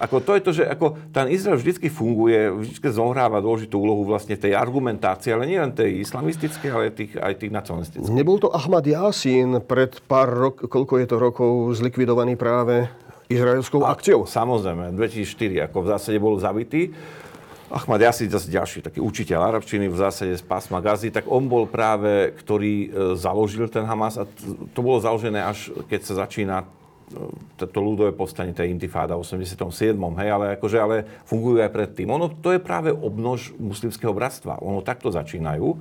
ako 0.01 0.17
to 0.25 0.33
je 0.33 0.41
to, 0.41 0.51
že 0.57 0.65
ako 0.65 0.97
ten 1.13 1.29
Izrael 1.29 1.61
vždy 1.61 1.93
funguje, 1.93 2.49
vždy 2.49 2.89
zohráva 2.89 3.45
dôležitú 3.45 3.77
úlohu 3.77 4.09
vlastne 4.09 4.33
tej 4.33 4.57
argumentácie, 4.57 5.35
ale 5.35 5.45
nie 5.45 5.61
len 5.61 5.77
tej 5.77 6.01
islamistickej, 6.01 6.71
ale 6.73 6.89
tých, 6.89 7.13
aj 7.21 7.35
tých 7.37 7.53
nacionalistických. 7.53 8.09
Nebol 8.09 8.41
to 8.41 8.49
Ahmad 8.49 8.89
Yasin 8.89 9.61
pred 9.61 10.01
pár 10.09 10.33
rok, 10.33 10.57
koľko 10.73 10.95
je 11.05 11.07
to 11.11 11.17
rokov 11.21 11.53
zlikvidovaný 11.77 12.41
práve 12.41 12.89
izraelskou 13.29 13.85
akciou? 13.85 14.25
Samozrejme, 14.25 14.97
2004, 14.97 15.69
ako 15.69 15.77
v 15.85 15.89
zásade 15.93 16.17
bol 16.17 16.41
zabitý. 16.41 16.97
Ahmad 17.71 18.03
Yasin, 18.03 18.27
zase 18.27 18.51
ďalší 18.51 18.83
taký 18.83 18.99
učiteľ 18.99 19.55
arabčiny 19.55 19.87
v 19.87 19.95
zásade 19.95 20.35
z 20.35 20.43
pásma 20.43 20.83
Gazy, 20.83 21.15
tak 21.15 21.31
on 21.31 21.47
bol 21.47 21.71
práve, 21.71 22.35
ktorý 22.43 22.75
e, 22.75 22.89
založil 23.15 23.71
ten 23.71 23.87
Hamas 23.87 24.19
a 24.19 24.27
to 24.75 24.81
bolo 24.83 24.99
založené 24.99 25.39
až 25.39 25.71
keď 25.87 26.01
sa 26.03 26.27
začína 26.27 26.67
e, 26.67 26.67
to 27.63 27.79
ľudové 27.79 28.11
povstanie, 28.11 28.51
tá 28.51 28.67
intifáda 28.67 29.15
v 29.15 29.23
87. 29.23 29.95
Hej, 29.95 30.29
ale, 30.35 30.47
akože, 30.59 30.79
ale 30.83 30.97
fungujú 31.23 31.63
aj 31.63 31.71
predtým. 31.71 32.11
Ono, 32.11 32.27
to 32.43 32.51
je 32.51 32.59
práve 32.59 32.91
obnož 32.91 33.55
muslimského 33.55 34.11
bratstva. 34.11 34.59
Ono 34.67 34.83
takto 34.83 35.15
začínajú. 35.15 35.79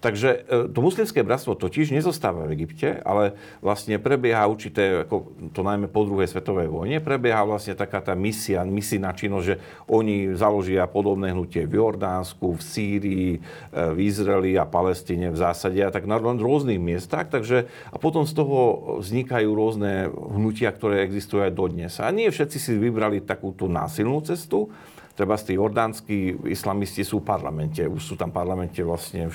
Takže 0.00 0.28
e, 0.48 0.72
to 0.72 0.80
muslimské 0.80 1.20
bratstvo 1.20 1.52
totiž 1.60 1.92
nezostáva 1.92 2.48
v 2.48 2.56
Egypte, 2.56 3.04
ale 3.04 3.36
vlastne 3.60 4.00
prebieha 4.00 4.48
určité, 4.48 5.04
ako 5.04 5.28
to 5.52 5.60
najmä 5.60 5.92
po 5.92 6.08
druhej 6.08 6.24
svetovej 6.24 6.72
vojne, 6.72 7.04
prebieha 7.04 7.44
vlastne 7.44 7.76
taká 7.76 8.00
tá 8.00 8.16
misia, 8.16 8.64
misijná 8.64 9.12
činnosť, 9.12 9.44
že 9.44 9.60
oni 9.92 10.32
založia 10.32 10.88
podobné 10.88 11.36
hnutie 11.36 11.68
v 11.68 11.76
Jordánsku, 11.76 12.56
v 12.56 12.62
Sýrii, 12.64 13.30
e, 13.36 13.40
v 13.76 13.98
Izraeli 14.00 14.56
a 14.56 14.64
Palestíne 14.64 15.28
v 15.28 15.36
zásade 15.36 15.84
a 15.84 15.92
tak 15.92 16.08
na 16.08 16.16
rôznych 16.16 16.80
miestach. 16.80 17.28
Takže, 17.28 17.68
a 17.92 17.96
potom 18.00 18.24
z 18.24 18.32
toho 18.32 18.58
vznikajú 19.04 19.52
rôzne 19.52 20.08
hnutia, 20.08 20.72
ktoré 20.72 21.04
existujú 21.04 21.44
aj 21.44 21.52
dodnes. 21.52 22.00
A 22.00 22.08
nie 22.08 22.32
všetci 22.32 22.56
si 22.56 22.72
vybrali 22.72 23.20
takúto 23.20 23.68
násilnú 23.68 24.24
cestu, 24.24 24.72
Treba 25.20 25.36
tí 25.36 25.52
jordánsky 25.52 26.48
islamisti 26.48 27.04
sú 27.04 27.20
v 27.20 27.28
parlamente, 27.28 27.84
už 27.84 28.00
sú 28.00 28.14
tam 28.16 28.32
v 28.32 28.40
parlamente 28.40 28.80
vlastne 28.80 29.28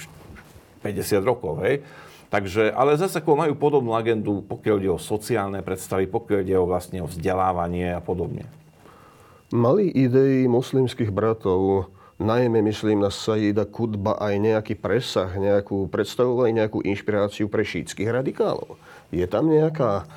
50 0.85 1.25
rokov, 1.25 1.65
hej. 1.65 1.81
Takže, 2.29 2.69
ale 2.73 2.97
zase 2.97 3.21
ako 3.21 3.37
majú 3.37 3.53
podobnú 3.57 3.97
agendu, 3.97 4.45
pokiaľ 4.45 4.75
ide 4.81 4.91
o 4.93 5.01
sociálne 5.01 5.65
predstavy, 5.65 6.05
pokiaľ 6.05 6.39
ide 6.45 6.57
o 6.61 6.69
vlastne 6.69 7.01
o 7.01 7.09
vzdelávanie 7.09 7.97
a 7.97 8.01
podobne. 8.01 8.45
Mali 9.53 9.89
idei 9.89 10.45
moslimských 10.49 11.13
bratov, 11.13 11.89
najmä 12.17 12.65
myslím 12.65 13.05
na 13.05 13.13
Saida 13.13 13.63
Kudba, 13.63 14.17
aj 14.17 14.35
nejaký 14.41 14.73
presah, 14.75 15.29
nejakú 15.31 15.85
predstavovali 15.87 16.55
nejakú 16.59 16.81
inšpiráciu 16.81 17.45
pre 17.45 17.61
šítskych 17.61 18.09
radikálov? 18.09 18.77
Je 19.13 19.23
tam 19.29 19.47
nejaká 19.47 20.09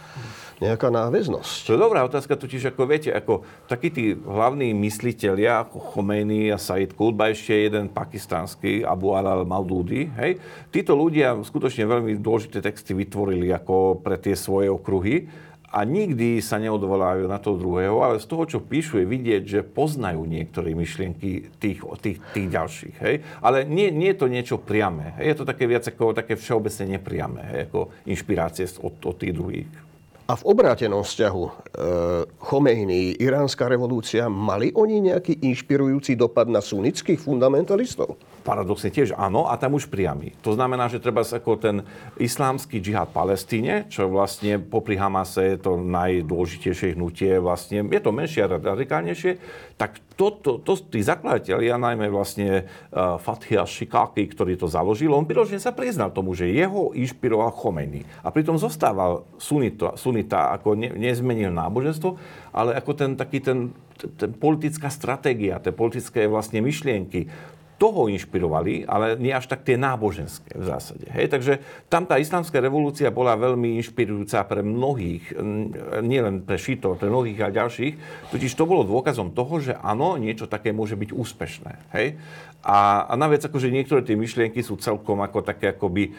nejaká 0.58 0.90
náväznosť? 0.90 1.70
To 1.70 1.70
je 1.74 1.80
dobrá 1.80 2.02
otázka, 2.02 2.34
totiž 2.34 2.74
ako 2.74 2.82
viete, 2.86 3.10
ako 3.14 3.46
takí 3.70 3.88
tí 3.90 4.04
hlavní 4.14 4.74
mysliteľia, 4.74 5.66
ako 5.66 5.78
Khomeini 5.80 6.50
a 6.50 6.58
Said 6.58 6.94
Qutb, 6.94 7.18
ešte 7.30 7.54
jeden 7.54 7.90
pakistánsky, 7.90 8.82
Abu 8.82 9.14
al 9.14 9.46
Maududi, 9.46 10.10
hej, 10.18 10.38
títo 10.74 10.98
ľudia 10.98 11.38
skutočne 11.38 11.86
veľmi 11.86 12.18
dôležité 12.18 12.62
texty 12.62 12.94
vytvorili 12.94 13.50
ako 13.54 14.02
pre 14.02 14.18
tie 14.18 14.34
svoje 14.34 14.66
okruhy 14.70 15.48
a 15.68 15.84
nikdy 15.84 16.40
sa 16.40 16.56
neodvolávajú 16.56 17.28
na 17.28 17.36
toho 17.36 17.60
druhého, 17.60 18.00
ale 18.00 18.16
z 18.16 18.26
toho, 18.26 18.44
čo 18.48 18.64
píšu, 18.64 19.04
je 19.04 19.06
vidieť, 19.06 19.42
že 19.44 19.60
poznajú 19.60 20.24
niektoré 20.24 20.72
myšlienky 20.72 21.52
tých, 21.60 21.84
tých, 22.00 22.18
tých 22.32 22.48
ďalších. 22.48 22.96
Hej? 23.04 23.14
Ale 23.44 23.68
nie, 23.68 23.92
nie 23.92 24.16
je 24.16 24.18
to 24.18 24.32
niečo 24.32 24.56
priame. 24.56 25.12
Hej? 25.20 25.36
Je 25.36 25.36
to 25.36 25.44
také 25.44 25.68
viac 25.68 25.84
ako 25.84 26.16
také 26.16 26.40
všeobecne 26.40 26.96
nepriame, 26.96 27.40
hej? 27.52 27.60
ako 27.68 27.92
inšpirácie 28.08 28.64
od, 28.80 28.96
od 29.04 29.16
tých 29.20 29.36
druhých. 29.36 29.68
A 30.28 30.36
v 30.36 30.44
obrátenom 30.44 31.00
vzťahu 31.08 31.44
e, 31.48 31.50
Chomeiny, 32.36 33.16
iránska 33.16 33.64
revolúcia, 33.64 34.28
mali 34.28 34.68
oni 34.76 35.08
nejaký 35.08 35.40
inšpirujúci 35.40 36.20
dopad 36.20 36.52
na 36.52 36.60
sunnických 36.60 37.16
fundamentalistov? 37.16 38.20
Paradoxne 38.48 38.88
tiež 38.88 39.12
áno, 39.12 39.44
a 39.44 39.60
tam 39.60 39.76
už 39.76 39.92
priamy. 39.92 40.32
To 40.40 40.56
znamená, 40.56 40.88
že 40.88 41.04
treba 41.04 41.20
ako 41.20 41.60
ten 41.60 41.76
islámsky 42.16 42.80
džihad 42.80 43.12
Palestíne, 43.12 43.84
čo 43.92 44.08
vlastne 44.08 44.56
popri 44.56 44.96
Hamase 44.96 45.52
je 45.52 45.58
to 45.60 45.76
najdôležitejšie 45.76 46.96
hnutie, 46.96 47.36
vlastne 47.36 47.84
je 47.92 48.00
to 48.00 48.08
menšie 48.08 48.48
a 48.48 48.56
radikálnejšie, 48.56 49.36
tak 49.76 50.00
to, 50.18 50.34
to, 50.42 50.74
tí 50.90 50.98
zakladatelia, 50.98 51.78
najmä 51.78 52.10
vlastne 52.10 52.66
uh, 52.66 53.20
Fathia 53.22 53.62
Shikaki, 53.62 54.26
ktorý 54.26 54.58
to 54.58 54.66
založil, 54.66 55.14
on 55.14 55.28
prirožne 55.28 55.62
sa 55.62 55.70
priznal 55.70 56.10
tomu, 56.10 56.34
že 56.34 56.50
jeho 56.50 56.90
inšpiroval 56.90 57.54
Khomeini. 57.54 58.02
A 58.26 58.34
pritom 58.34 58.58
zostával 58.58 59.28
sunita, 59.38 59.94
sunita 59.94 60.50
ako 60.58 60.74
ne, 60.74 60.90
nezmenil 60.96 61.54
náboženstvo, 61.54 62.18
ale 62.50 62.74
ako 62.74 62.90
ten 62.98 63.10
taký 63.14 63.38
ten, 63.38 63.70
ten 64.18 64.34
politická 64.34 64.90
stratégia, 64.90 65.62
tie 65.62 65.70
politické 65.70 66.26
vlastne 66.26 66.58
myšlienky, 66.66 67.30
toho 67.78 68.10
inšpirovali, 68.10 68.82
ale 68.90 69.14
nie 69.16 69.30
až 69.30 69.46
tak 69.46 69.62
tie 69.62 69.78
náboženské 69.78 70.50
v 70.58 70.64
zásade. 70.66 71.06
Hej? 71.14 71.30
Takže 71.30 71.52
tam 71.86 72.10
tá 72.10 72.18
islamská 72.18 72.58
revolúcia 72.58 73.06
bola 73.14 73.38
veľmi 73.38 73.78
inšpirujúca 73.78 74.42
pre 74.50 74.66
mnohých, 74.66 75.38
nielen 76.02 76.42
pre 76.42 76.58
šítov, 76.58 76.98
pre 76.98 77.06
mnohých 77.06 77.38
a 77.46 77.54
ďalších. 77.54 77.94
Totiž 78.34 78.52
to 78.58 78.66
bolo 78.66 78.82
dôkazom 78.82 79.30
toho, 79.30 79.62
že 79.62 79.78
áno, 79.78 80.18
niečo 80.18 80.50
také 80.50 80.74
môže 80.74 80.98
byť 80.98 81.10
úspešné. 81.14 81.72
Hej? 81.94 82.18
A, 82.66 83.06
a 83.06 83.14
naviac 83.14 83.46
akože 83.46 83.70
niektoré 83.70 84.02
tie 84.02 84.18
myšlienky 84.18 84.58
sú 84.66 84.74
celkom 84.82 85.22
ako 85.22 85.46
také 85.46 85.70
akoby 85.70 86.10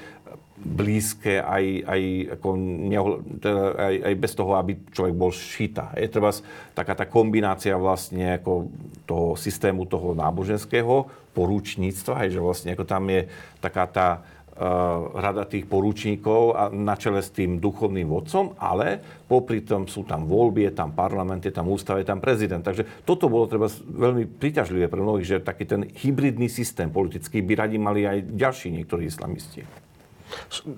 blízke 0.60 1.40
aj, 1.40 1.66
aj, 1.88 2.02
ako 2.36 2.48
neho, 2.60 3.24
teda 3.40 3.64
aj, 3.80 3.96
aj 4.12 4.16
bez 4.20 4.32
toho, 4.36 4.52
aby 4.60 4.72
človek 4.92 5.16
bol 5.16 5.32
šita. 5.32 5.96
Je 5.96 6.12
treba 6.12 6.36
taká 6.76 6.94
tá 7.00 7.08
kombinácia 7.08 7.80
vlastne 7.80 8.36
ako 8.40 8.68
toho 9.08 9.28
systému 9.40 9.88
toho 9.88 10.12
náboženského 10.12 11.08
porúčníctva, 11.32 12.28
hej, 12.28 12.36
že 12.36 12.44
vlastne 12.44 12.76
ako 12.76 12.84
tam 12.84 13.08
je 13.08 13.32
taká 13.64 13.88
tá 13.88 14.08
uh, 14.20 15.16
rada 15.16 15.48
tých 15.48 15.64
porúčníkov 15.64 16.42
a 16.60 16.64
na 16.68 17.00
čele 17.00 17.24
s 17.24 17.32
tým 17.32 17.64
duchovným 17.64 18.12
vodcom, 18.12 18.60
ale 18.60 19.00
popri 19.32 19.64
tom 19.64 19.88
sú 19.88 20.04
tam 20.04 20.28
voľby, 20.28 20.68
je 20.68 20.74
tam 20.76 20.92
parlament, 20.92 21.40
je 21.40 21.56
tam 21.56 21.72
ústav, 21.72 21.96
je 22.04 22.08
tam 22.10 22.20
prezident. 22.20 22.60
Takže 22.60 23.08
toto 23.08 23.32
bolo 23.32 23.48
treba 23.48 23.72
veľmi 23.72 24.28
priťažlivé 24.28 24.92
pre 24.92 25.00
mnohých, 25.00 25.40
že 25.40 25.48
taký 25.48 25.64
ten 25.64 25.88
hybridný 26.04 26.52
systém 26.52 26.92
politický 26.92 27.40
by 27.40 27.54
radi 27.56 27.78
mali 27.80 28.04
aj 28.04 28.28
ďalší 28.36 28.76
niektorí 28.76 29.08
islamisti. 29.08 29.64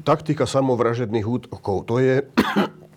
Taktika 0.03 0.47
samovražedných 0.47 1.27
útokov, 1.27 1.87
to 1.87 1.99
je 1.99 2.25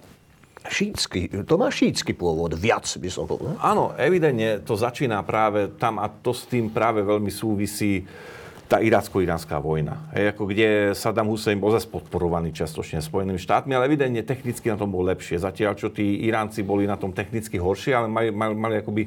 šítsky, 0.77 1.29
to 1.45 1.55
má 1.61 1.69
šítsky 1.69 2.17
pôvod, 2.17 2.57
viac 2.57 2.87
by 2.87 3.09
som 3.13 3.29
povedal. 3.29 3.59
Áno, 3.61 3.93
evidentne 3.99 4.65
to 4.65 4.75
začína 4.79 5.21
práve 5.23 5.71
tam 5.77 6.01
a 6.01 6.09
to 6.09 6.33
s 6.33 6.49
tým 6.49 6.73
práve 6.73 7.05
veľmi 7.05 7.29
súvisí 7.29 8.07
tá 8.65 8.81
iracko-iránska 8.81 9.61
vojna. 9.61 10.09
Hej, 10.17 10.33
ako 10.33 10.43
kde 10.49 10.69
Saddam 10.97 11.29
Hussein 11.29 11.61
bol 11.61 11.69
zase 11.69 11.85
podporovaný 11.85 12.49
častočne 12.49 13.05
Spojenými 13.05 13.37
štátmi, 13.37 13.77
ale 13.77 13.93
evidentne 13.93 14.25
technicky 14.25 14.73
na 14.73 14.81
tom 14.81 14.89
bol 14.89 15.05
lepšie. 15.05 15.37
Zatiaľ, 15.37 15.77
čo 15.77 15.93
tí 15.93 16.25
Iránci 16.25 16.65
boli 16.65 16.89
na 16.89 16.97
tom 16.97 17.13
technicky 17.13 17.61
horšie, 17.61 17.93
ale 17.93 18.09
mali, 18.09 18.33
mali, 18.33 18.55
mali 18.57 18.75
akoby 18.81 19.05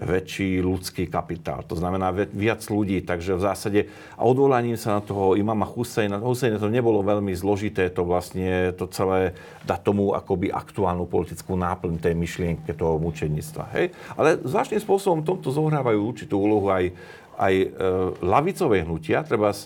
väčší 0.00 0.64
ľudský 0.64 1.06
kapitál. 1.12 1.60
To 1.68 1.76
znamená 1.76 2.08
viac 2.12 2.64
ľudí, 2.72 3.04
takže 3.04 3.36
v 3.36 3.44
zásade 3.44 3.80
a 4.16 4.22
odvolaním 4.24 4.80
sa 4.80 4.98
na 4.98 5.02
toho 5.04 5.36
imama 5.36 5.68
Husejna, 5.68 6.18
Husejna 6.18 6.56
to 6.56 6.72
nebolo 6.72 7.04
veľmi 7.04 7.36
zložité 7.36 7.92
to 7.92 8.08
vlastne 8.08 8.72
to 8.74 8.88
celé 8.88 9.36
dať 9.68 9.80
tomu 9.84 10.16
akoby 10.16 10.48
aktuálnu 10.48 11.04
politickú 11.04 11.54
náplň 11.54 12.00
tej 12.00 12.14
myšlienky 12.16 12.72
toho 12.72 12.96
mučenictva. 12.96 13.68
Hej? 13.76 13.92
Ale 14.16 14.40
zvláštnym 14.40 14.80
spôsobom 14.80 15.20
tomto 15.20 15.52
zohrávajú 15.52 16.00
určitú 16.00 16.40
úlohu 16.40 16.72
aj 16.72 16.96
aj 17.40 17.54
e, 17.56 17.66
lavicové 18.20 18.84
hnutia, 18.84 19.24
treba 19.24 19.48
e, 19.48 19.58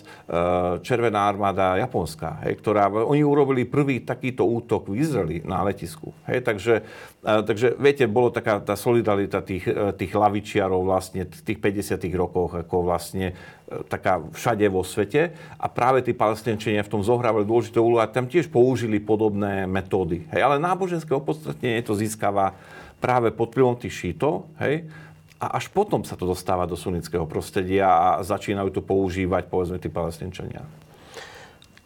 Červená 0.79 1.27
armáda 1.27 1.75
Japonska, 1.75 2.39
hej, 2.47 2.55
ktorá, 2.63 2.87
oni 2.87 3.19
urobili 3.19 3.67
prvý 3.67 3.99
takýto 3.99 4.47
útok 4.47 4.87
v 4.87 5.03
Izraeli 5.03 5.37
na 5.43 5.59
letisku. 5.67 6.15
Hej, 6.23 6.47
takže, 6.47 6.87
e, 7.19 7.31
takže, 7.43 7.75
viete, 7.75 8.07
bolo 8.07 8.31
taká 8.31 8.63
tá 8.63 8.79
solidarita 8.79 9.43
tých, 9.43 9.67
e, 9.67 9.91
tých 9.91 10.15
lavičiarov 10.15 10.87
vlastne 10.87 11.27
v 11.27 11.41
tých 11.43 11.59
50 11.59 11.99
rokoch, 12.15 12.55
ako 12.55 12.87
vlastne 12.87 13.35
e, 13.67 13.83
taká 13.91 14.23
všade 14.23 14.63
vo 14.71 14.87
svete 14.87 15.35
a 15.59 15.67
práve 15.67 15.99
tí 15.99 16.15
palestinčania 16.15 16.79
v 16.87 16.91
tom 16.95 17.03
zohrávali 17.03 17.43
dôležitú 17.43 17.83
úlohu 17.83 17.99
a 17.99 18.07
tam 18.07 18.31
tiež 18.31 18.47
použili 18.47 19.03
podobné 19.03 19.67
metódy. 19.67 20.23
Hej, 20.31 20.47
ale 20.47 20.63
náboženské 20.63 21.11
opodstatnenie 21.11 21.83
to 21.83 21.91
získava 21.91 22.55
práve 23.03 23.29
pod 23.35 23.51
vplyvom 23.51 23.75
tých 23.75 23.93
šítov, 23.93 24.47
hej, 24.63 24.87
a 25.35 25.59
až 25.59 25.67
potom 25.67 26.07
sa 26.07 26.15
to 26.15 26.23
dostáva 26.23 26.63
do 26.63 26.79
sunnického 26.79 27.27
prostredia 27.27 27.91
a 27.91 28.07
začínajú 28.23 28.71
to 28.71 28.81
používať, 28.81 29.51
povedzme, 29.51 29.77
tí 29.83 29.91
palestinčania. 29.91 30.63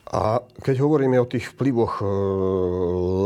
A 0.10 0.42
keď 0.66 0.86
hovoríme 0.86 1.22
o 1.22 1.30
tých 1.30 1.54
vplyvoch 1.54 2.02
e, 2.02 2.06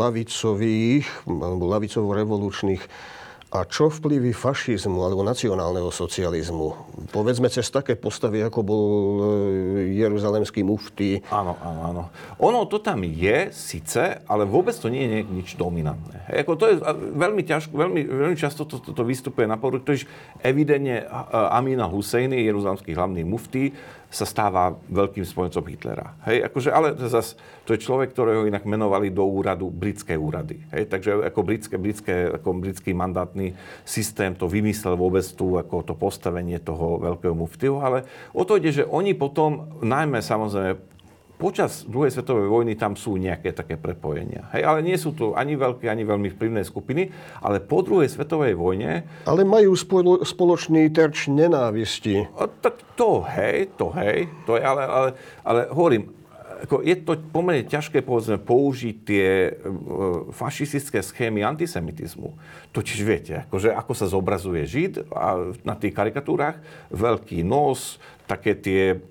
lavicových 0.04 1.08
alebo 1.24 1.64
lavicovo-revolučných 1.72 2.84
a 3.54 3.70
čo 3.70 3.86
vplyvy 3.86 4.34
fašizmu 4.34 4.98
alebo 5.06 5.22
nacionálneho 5.22 5.94
socializmu? 5.94 6.74
Povedzme 7.14 7.54
cez 7.54 7.70
také 7.70 7.94
postavy, 7.94 8.42
ako 8.42 8.60
bol 8.66 8.84
e, 8.90 9.94
jeruzalemský 9.94 10.66
mufty. 10.66 11.22
Áno, 11.30 11.54
áno, 11.62 11.82
áno. 11.86 12.04
Ono 12.42 12.66
to 12.66 12.82
tam 12.82 13.06
je, 13.06 13.54
síce, 13.54 14.26
ale 14.26 14.50
vôbec 14.50 14.74
to 14.74 14.90
nie 14.90 15.06
je 15.06 15.20
nič 15.30 15.54
dominantné. 15.54 16.34
Hej, 16.34 16.38
ako 16.42 16.52
to 16.58 16.66
je 16.66 16.76
veľmi 17.14 17.46
ťažko, 17.46 17.74
veľmi, 17.78 18.02
veľmi 18.10 18.38
často 18.42 18.66
to, 18.66 18.82
to, 18.82 18.90
to 18.90 19.04
vystupuje 19.06 19.46
na 19.46 19.62
povrch, 19.62 19.86
je 19.86 20.10
evidentne 20.42 21.06
Amina 21.54 21.86
Husseini, 21.86 22.42
jeruzalemský 22.50 22.98
hlavný 22.98 23.22
mufty, 23.22 23.70
sa 24.14 24.30
stáva 24.30 24.78
veľkým 24.94 25.26
spojencom 25.26 25.66
Hitlera. 25.66 26.14
Hej, 26.30 26.46
akože, 26.46 26.70
ale 26.70 26.94
zas, 27.10 27.34
to 27.66 27.74
je 27.74 27.82
človek, 27.82 28.14
ktorého 28.14 28.46
inak 28.46 28.62
menovali 28.62 29.10
do 29.10 29.26
úradu 29.26 29.74
britské 29.74 30.14
úrady. 30.14 30.62
Hej, 30.70 30.94
takže 30.94 31.26
ako, 31.26 31.42
britské, 31.42 31.76
britské, 31.82 32.16
ako 32.30 32.62
britský 32.62 32.94
mandátny 32.94 33.58
systém 33.82 34.38
to 34.38 34.46
vymyslel 34.46 34.94
vôbec 34.94 35.26
tu, 35.34 35.58
ako 35.58 35.82
to 35.82 35.98
postavenie 35.98 36.62
toho 36.62 37.02
veľkého 37.02 37.34
muftiu, 37.34 37.82
ale 37.82 38.06
o 38.38 38.46
to 38.46 38.62
ide, 38.62 38.70
že 38.70 38.84
oni 38.86 39.18
potom, 39.18 39.82
najmä 39.82 40.22
samozrejme 40.22 40.94
počas 41.38 41.84
druhej 41.84 42.14
svetovej 42.14 42.48
vojny 42.48 42.74
tam 42.80 42.96
sú 42.96 43.20
nejaké 43.20 43.52
také 43.52 43.76
prepojenia. 43.76 44.48
Hej, 44.56 44.64
ale 44.64 44.80
nie 44.86 44.96
sú 44.96 45.12
to 45.12 45.34
ani 45.34 45.60
veľké, 45.60 45.90
ani 45.92 46.08
veľmi 46.08 46.32
vplyvné 46.34 46.62
skupiny, 46.64 47.12
ale 47.44 47.60
po 47.60 47.84
druhej 47.84 48.08
svetovej 48.08 48.56
vojne... 48.56 49.04
Ale 49.28 49.44
majú 49.44 49.76
spolo, 49.76 50.24
spoločný 50.24 50.88
terč 50.94 51.28
nenávisti. 51.28 52.24
A, 52.40 52.48
tak 52.48 52.80
to 52.96 53.26
hej, 53.28 53.70
to 53.76 53.92
hej, 53.98 54.30
to 54.48 54.56
je, 54.56 54.64
ale, 54.64 54.84
ale, 54.86 55.10
ale 55.44 55.62
hovorím, 55.74 56.24
ako 56.64 56.80
je 56.80 56.96
to 57.04 57.20
pomerne 57.36 57.68
ťažké 57.68 58.00
povedzme, 58.00 58.40
použiť 58.40 58.96
tie 59.04 59.52
e, 59.52 59.72
fašistické 60.32 61.04
schémy 61.04 61.44
antisemitizmu. 61.44 62.32
Totiž 62.72 63.00
viete, 63.04 63.44
akože, 63.52 63.76
ako 63.76 63.92
sa 63.92 64.08
zobrazuje 64.08 64.64
Žid 64.64 65.12
a 65.12 65.52
na 65.68 65.76
tých 65.76 65.92
karikatúrach, 65.92 66.64
veľký 66.88 67.44
nos, 67.44 68.00
také 68.32 68.56
tie 68.56 69.04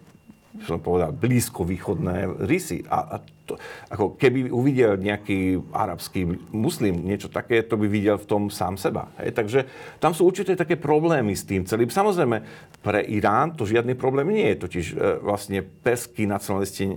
som 0.69 0.77
povedal, 0.79 1.17
blízko-východné 1.17 2.45
rysy. 2.45 2.85
A, 2.93 3.17
a 3.17 3.25
to, 3.49 3.57
ako 3.89 4.21
keby 4.21 4.53
uvidel 4.53 5.01
nejaký 5.01 5.59
arabský 5.73 6.29
muslim 6.53 7.03
niečo 7.03 7.33
také, 7.33 7.65
to 7.65 7.81
by 7.81 7.89
videl 7.89 8.21
v 8.21 8.29
tom 8.29 8.43
sám 8.53 8.77
seba. 8.77 9.09
Hej? 9.19 9.33
Takže 9.33 9.61
tam 9.97 10.13
sú 10.13 10.29
určite 10.29 10.53
také 10.53 10.77
problémy 10.77 11.33
s 11.33 11.49
tým 11.49 11.65
celým. 11.65 11.89
Samozrejme, 11.89 12.45
pre 12.85 13.01
Irán 13.09 13.57
to 13.57 13.65
žiadny 13.65 13.97
problém 13.97 14.29
nie 14.29 14.53
je. 14.53 14.63
Totiž 14.69 14.87
e, 14.93 14.97
vlastne 15.25 15.65
perskí 15.65 16.29
nacionalisti 16.29 16.93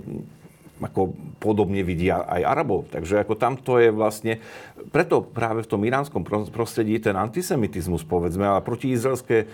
ako 0.82 1.16
podobne 1.40 1.80
vidia 1.88 2.24
aj 2.28 2.42
Arabov. 2.44 2.92
Takže 2.92 3.24
ako 3.24 3.34
tam 3.40 3.56
to 3.56 3.80
je 3.80 3.90
vlastne, 3.96 4.44
preto 4.92 5.24
práve 5.24 5.64
v 5.64 5.72
tom 5.72 5.82
iránskom 5.88 6.24
prostredí 6.52 7.00
ten 7.00 7.16
antisemitizmus, 7.16 8.04
povedzme, 8.04 8.44
ale 8.44 8.60
protiizraelské 8.60 9.38
e, 9.44 9.46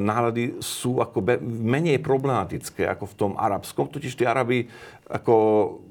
nálady 0.00 0.56
sú 0.64 1.04
ako 1.04 1.20
menej 1.44 2.00
problematické 2.00 2.88
ako 2.88 3.04
v 3.12 3.14
tom 3.16 3.32
arabskom, 3.36 3.92
totiž 3.92 4.16
tí 4.16 4.24
Arabi 4.24 4.64
ako 5.10 5.36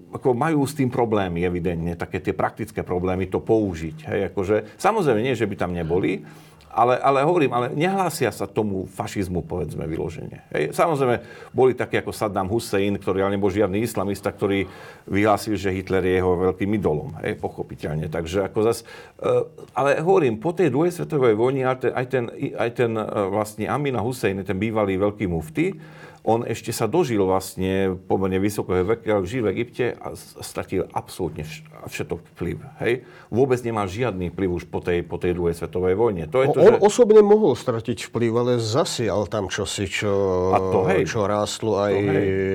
ako 0.09 0.33
majú 0.33 0.65
s 0.65 0.73
tým 0.73 0.89
problémy, 0.89 1.45
evidentne, 1.45 1.93
také 1.93 2.17
tie 2.17 2.33
praktické 2.33 2.81
problémy 2.81 3.29
to 3.29 3.45
použiť. 3.45 4.09
Hej, 4.09 4.19
akože, 4.33 4.55
samozrejme 4.81 5.21
nie, 5.21 5.37
že 5.37 5.45
by 5.45 5.53
tam 5.53 5.69
neboli, 5.69 6.25
ale, 6.69 7.01
ale 7.01 7.25
hovorím, 7.25 7.51
ale 7.51 7.73
nehlásia 7.73 8.29
sa 8.29 8.45
tomu 8.45 8.85
fašizmu, 8.85 9.41
povedzme, 9.41 9.89
vyloženie. 9.89 10.45
Hej. 10.53 10.77
Samozrejme, 10.77 11.21
boli 11.49 11.73
takí 11.73 11.97
ako 11.97 12.13
Saddam 12.13 12.45
Hussein, 12.45 12.93
ktorý 12.95 13.25
ale 13.25 13.35
nebol 13.35 13.49
žiadny 13.49 13.81
islamista, 13.81 14.29
ktorý 14.29 14.69
vyhlásil, 15.09 15.57
že 15.57 15.73
Hitler 15.73 16.05
je 16.05 16.13
jeho 16.21 16.33
veľkým 16.49 16.69
idolom. 16.77 17.17
Hej, 17.25 17.41
pochopiteľne. 17.41 18.07
Takže 18.07 18.45
ako 18.45 18.59
zas, 18.61 18.85
uh, 19.19 19.49
ale 19.73 19.97
hovorím, 19.99 20.37
po 20.37 20.53
tej 20.53 20.69
druhej 20.69 20.93
svetovej 20.93 21.33
vojne 21.33 21.65
aj 21.65 22.05
ten, 22.07 22.25
aj 22.53 22.69
ten, 22.77 22.91
uh, 22.93 23.27
vlastne 23.33 23.65
Amina 23.65 23.99
Hussein, 23.99 24.37
ten 24.45 24.57
bývalý 24.61 25.01
veľký 25.01 25.25
mufty, 25.25 25.73
on 26.23 26.43
ešte 26.43 26.75
sa 26.75 26.85
dožil 26.85 27.23
vlastne 27.23 27.95
pomerne 27.95 28.37
vysokého 28.37 28.83
veku, 28.83 29.23
žil 29.23 29.47
v 29.47 29.55
Egypte 29.55 29.95
a 29.95 30.13
stratil 30.17 30.85
absolútne 30.91 31.47
všetok 31.87 32.19
vplyv. 32.35 32.57
Hej? 32.83 32.93
Vôbec 33.31 33.59
nemal 33.63 33.87
žiadny 33.87 34.31
vplyv 34.35 34.49
už 34.59 34.63
po 34.67 34.83
tej, 34.83 35.07
po 35.07 35.15
tej 35.15 35.35
druhej 35.35 35.55
svetovej 35.55 35.95
vojne. 35.95 36.27
To 36.27 36.43
je 36.43 36.47
to, 36.51 36.59
on 36.59 36.75
že... 36.75 36.83
osobne 36.83 37.23
mohol 37.23 37.55
stratiť 37.55 38.11
vplyv, 38.11 38.31
ale 38.35 38.53
zasial 38.59 39.25
tam 39.31 39.47
čosi, 39.47 39.87
čo, 39.87 40.11
a 40.51 40.57
to, 40.59 40.79
hej. 40.91 41.07
čo 41.07 41.23
rástlo 41.23 41.79
aj, 41.79 41.95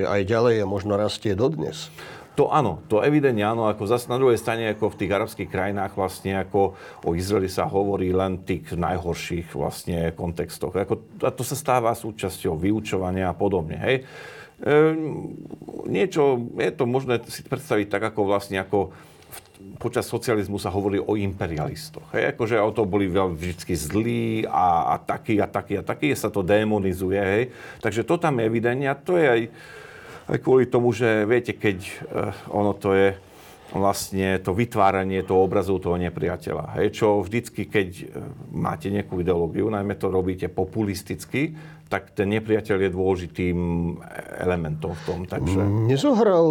aj 0.05 0.21
ďalej 0.23 0.55
a 0.61 0.65
možno 0.69 0.93
rastie 0.95 1.33
dodnes. 1.33 1.89
To 2.35 2.51
áno, 2.51 2.83
to 2.91 2.99
evidentne 2.99 3.47
áno, 3.47 3.71
ako 3.71 3.87
zase 3.87 4.11
na 4.11 4.19
druhej 4.19 4.35
strane, 4.35 4.67
ako 4.67 4.91
v 4.91 4.99
tých 4.99 5.11
arabských 5.15 5.49
krajinách 5.49 5.95
vlastne 5.95 6.35
ako 6.43 6.75
o 7.07 7.15
Izraeli 7.15 7.47
sa 7.47 7.63
hovorí 7.63 8.11
len 8.11 8.43
v 8.43 8.59
tých 8.59 8.75
najhorších 8.75 9.55
vlastne 9.55 10.11
kontextoch. 10.11 10.75
Ako, 10.75 11.23
a 11.23 11.31
to 11.31 11.47
sa 11.47 11.55
stáva 11.55 11.95
súčasťou 11.95 12.59
vyučovania 12.59 13.31
a 13.31 13.35
podobne, 13.35 13.79
hej. 13.79 13.95
E, 14.59 14.75
niečo, 15.87 16.43
je 16.59 16.71
to 16.75 16.83
možné 16.83 17.23
si 17.27 17.39
predstaviť 17.43 17.87
tak, 17.87 18.03
ako 18.11 18.27
vlastne 18.27 18.59
ako 18.59 18.91
počas 19.79 20.07
socializmu 20.07 20.59
sa 20.59 20.71
hovorí 20.71 20.99
o 20.99 21.15
imperialistoch. 21.15 22.11
Hej? 22.15 22.35
Akože 22.35 22.59
o 22.59 22.71
to 22.71 22.83
boli 22.87 23.07
vždy 23.07 23.75
zlí 23.75 24.27
a, 24.47 24.95
a 24.95 24.95
takí 24.99 25.39
a 25.39 25.47
takí 25.47 25.79
a 25.79 25.83
takí, 25.83 26.11
sa 26.15 26.31
to 26.31 26.43
demonizuje. 26.43 27.19
Hej? 27.19 27.43
Takže 27.79 28.07
to 28.07 28.15
tam 28.19 28.39
je 28.39 28.47
evidentne 28.47 28.87
a 28.91 28.95
to 28.95 29.15
je 29.15 29.27
aj 29.27 29.41
aj 30.25 30.37
kvôli 30.41 30.65
tomu, 30.65 30.89
že 30.95 31.25
viete, 31.29 31.53
keď 31.53 31.77
uh, 31.81 32.33
ono 32.49 32.73
to 32.73 32.93
je 32.93 33.09
vlastne 33.75 34.39
to 34.39 34.55
vytváranie 34.55 35.25
toho 35.27 35.43
obrazu 35.43 35.81
toho 35.81 35.99
nepriateľa. 35.99 36.79
Hej, 36.79 37.01
čo 37.01 37.19
vždycky, 37.25 37.67
keď 37.67 37.89
eh, 37.97 38.05
máte 38.53 38.93
nejakú 38.93 39.19
ideológiu, 39.19 39.67
najmä 39.67 39.97
to 39.97 40.07
robíte 40.07 40.47
populisticky, 40.47 41.57
tak 41.85 42.17
ten 42.17 42.33
nepriateľ 42.33 42.77
je 42.81 42.89
dôležitým 42.89 43.57
elementom 44.41 44.97
v 44.97 45.01
tom. 45.05 45.19
Takže... 45.29 45.59
Nezohral 45.85 46.45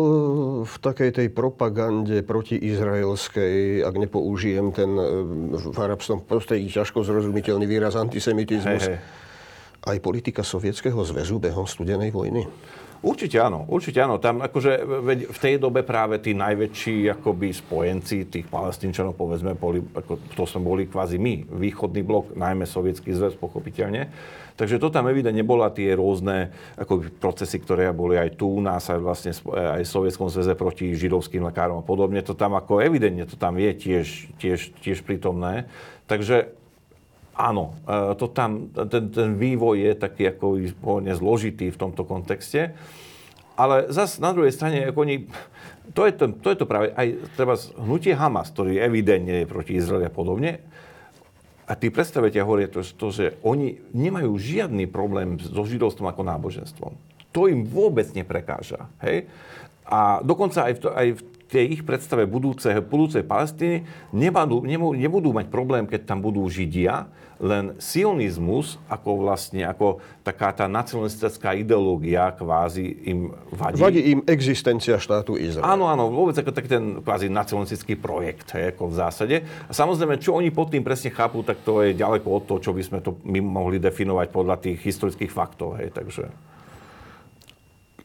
v 0.63 0.77
takej 0.79 1.11
tej 1.11 1.29
propagande 1.35 2.23
proti 2.23 2.55
izraelskej, 2.55 3.83
ak 3.83 3.95
nepoužijem 3.99 4.75
ten 4.75 4.91
eh, 4.99 5.07
v 5.55 5.79
arabskom 5.79 6.27
prostredí 6.27 6.67
ťažko 6.69 7.07
zrozumiteľný 7.07 7.65
výraz 7.65 7.95
antisemitizmus, 7.95 8.85
hey, 8.85 8.99
hey. 8.99 9.95
aj 9.95 9.99
politika 10.03 10.43
Sovietskeho 10.43 10.99
zväzu 11.07 11.41
behom 11.41 11.65
studenej 11.65 12.11
vojny? 12.13 12.45
Určite 13.05 13.37
áno, 13.37 13.69
určite 13.69 14.01
áno. 14.01 14.17
Tam 14.17 14.41
akože 14.41 14.81
v 15.29 15.39
tej 15.39 15.61
dobe 15.61 15.85
práve 15.85 16.17
tí 16.25 16.33
najväčší 16.33 17.13
akoby 17.13 17.53
spojenci 17.53 18.25
tých 18.33 18.49
palestínčanov, 18.49 19.13
povedzme, 19.13 19.53
boli, 19.53 19.85
ako, 19.93 20.17
to 20.33 20.49
sme 20.49 20.65
boli 20.65 20.83
kvázi 20.89 21.21
my, 21.21 21.45
východný 21.53 22.01
blok, 22.01 22.33
najmä 22.33 22.65
sovietský 22.65 23.13
zväz, 23.13 23.37
pochopiteľne. 23.37 24.09
Takže 24.57 24.81
to 24.81 24.89
tam 24.89 25.05
evidentne 25.13 25.45
bola 25.45 25.69
tie 25.69 25.93
rôzne 25.93 26.49
ako 26.81 27.13
procesy, 27.21 27.61
ktoré 27.61 27.93
boli 27.93 28.17
aj 28.17 28.41
tu 28.41 28.49
u 28.49 28.65
nás, 28.65 28.89
aj 28.89 29.03
vlastne 29.03 29.33
aj 29.53 29.85
v 29.85 29.93
Sovietskom 29.93 30.33
zväze 30.33 30.57
proti 30.57 30.97
židovským 30.97 31.45
lekárom 31.45 31.83
a 31.83 31.85
podobne. 31.85 32.25
To 32.25 32.33
tam 32.33 32.57
ako 32.57 32.81
evidentne 32.81 33.29
to 33.29 33.37
tam 33.37 33.61
je 33.61 33.75
tiež, 33.77 34.07
tiež, 34.41 34.73
tiež 34.81 35.05
prítomné. 35.05 35.69
Takže 36.09 36.64
Áno, 37.35 37.75
e, 37.83 38.15
to 38.15 38.31
tam, 38.31 38.71
ten, 38.71 39.11
ten 39.11 39.35
vývoj 39.35 39.77
je 39.83 39.93
taký 39.99 40.31
ako 40.31 40.63
zložitý 41.19 41.75
v 41.75 41.81
tomto 41.81 42.07
kontexte. 42.07 42.79
Ale 43.55 43.91
zase 43.91 44.19
na 44.19 44.35
druhej 44.35 44.51
strane, 44.51 44.91
ako 44.91 45.07
oni, 45.07 45.31
to, 45.95 46.07
je 46.07 46.13
to, 46.15 46.25
to 46.43 46.49
je 46.51 46.59
to 46.59 46.67
práve 46.67 46.91
aj 46.95 47.07
treba 47.39 47.55
hnutie 47.79 48.15
Hamas, 48.15 48.51
ktorý 48.51 48.83
evidentne 48.83 49.47
je 49.47 49.51
proti 49.51 49.79
Izraeli 49.79 50.11
a 50.11 50.15
podobne. 50.15 50.63
A 51.65 51.73
tí 51.79 51.89
predstaviteľia 51.89 52.45
hovoria 52.45 52.69
to, 52.69 52.85
to, 52.85 53.09
že 53.15 53.27
oni 53.41 53.79
nemajú 53.95 54.37
žiadny 54.37 54.85
problém 54.91 55.41
so 55.41 55.65
židovstvom 55.65 56.11
ako 56.11 56.23
náboženstvom. 56.27 56.93
To 57.33 57.41
im 57.49 57.65
vôbec 57.65 58.11
neprekáža. 58.13 58.91
Hej? 59.01 59.31
A 59.87 60.21
dokonca 60.21 60.67
aj 60.69 60.75
v, 60.77 60.81
to, 60.83 60.89
aj 60.93 61.09
v 61.19 61.21
tej 61.55 61.79
ich 61.79 61.83
predstave 61.87 62.27
budúce, 62.27 62.67
budúcej 62.83 63.23
Palestíny 63.23 63.87
nebudú, 64.11 64.67
nebudú 64.99 65.31
mať 65.31 65.47
problém, 65.47 65.87
keď 65.87 66.11
tam 66.11 66.19
budú 66.19 66.43
Židia, 66.51 67.07
len 67.39 67.75
sionizmus, 67.83 68.79
ako 68.87 69.27
vlastne, 69.27 69.67
ako 69.67 69.99
taká 70.23 70.55
tá 70.55 70.71
nacionalistická 70.71 71.55
ideológia 71.55 72.31
kvázi 72.35 72.95
im 73.11 73.35
vadí. 73.51 73.79
Vadí 73.83 74.01
im 74.15 74.21
existencia 74.27 74.99
štátu 74.99 75.35
Izrael. 75.35 75.67
Áno, 75.67 75.91
áno, 75.91 76.11
vôbec 76.15 76.35
ako 76.39 76.55
taký 76.55 76.71
ten 76.71 77.03
kvázi 77.03 77.27
nacionalistický 77.31 77.99
projekt, 77.99 78.55
hej, 78.55 78.75
ako 78.75 78.91
v 78.91 78.95
zásade. 78.95 79.37
A 79.67 79.73
samozrejme, 79.75 80.19
čo 80.23 80.39
oni 80.39 80.55
pod 80.55 80.71
tým 80.71 80.87
presne 80.87 81.11
chápu, 81.11 81.43
tak 81.43 81.63
to 81.67 81.83
je 81.83 81.95
ďaleko 81.99 82.27
od 82.31 82.43
toho, 82.47 82.59
čo 82.63 82.71
by 82.71 82.83
sme 82.83 82.99
to 83.03 83.19
my 83.27 83.43
mohli 83.43 83.83
definovať 83.83 84.27
podľa 84.31 84.57
tých 84.63 84.79
historických 84.83 85.31
faktov, 85.31 85.79
hej, 85.79 85.91
takže... 85.91 86.31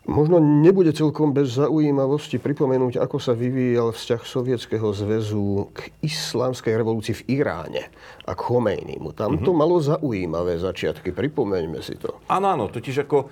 Možno 0.08 0.39
nebude 0.39 0.95
celkom 0.95 1.36
bez 1.36 1.60
zaujímavosti 1.60 2.39
pripomenúť, 2.39 2.97
ako 3.04 3.20
sa 3.20 3.36
vyvíjal 3.36 3.91
vzťah 3.91 4.22
Sovietskeho 4.24 4.89
zväzu 4.95 5.70
k 5.76 5.91
islámskej 6.00 6.72
revolúcii 6.72 7.20
v 7.20 7.43
Iráne 7.43 7.91
a 8.24 8.32
k 8.32 8.39
Chomejnimu. 8.39 9.12
Tam 9.12 9.36
to 9.38 9.52
mm-hmm. 9.52 9.60
malo 9.60 9.76
zaujímavé 9.84 10.56
začiatky, 10.56 11.12
pripomeňme 11.12 11.84
si 11.84 12.00
to. 12.00 12.16
Áno, 12.32 12.47
áno, 12.47 12.72
totiž 12.72 13.06
ako 13.06 13.18
e, 13.22 13.28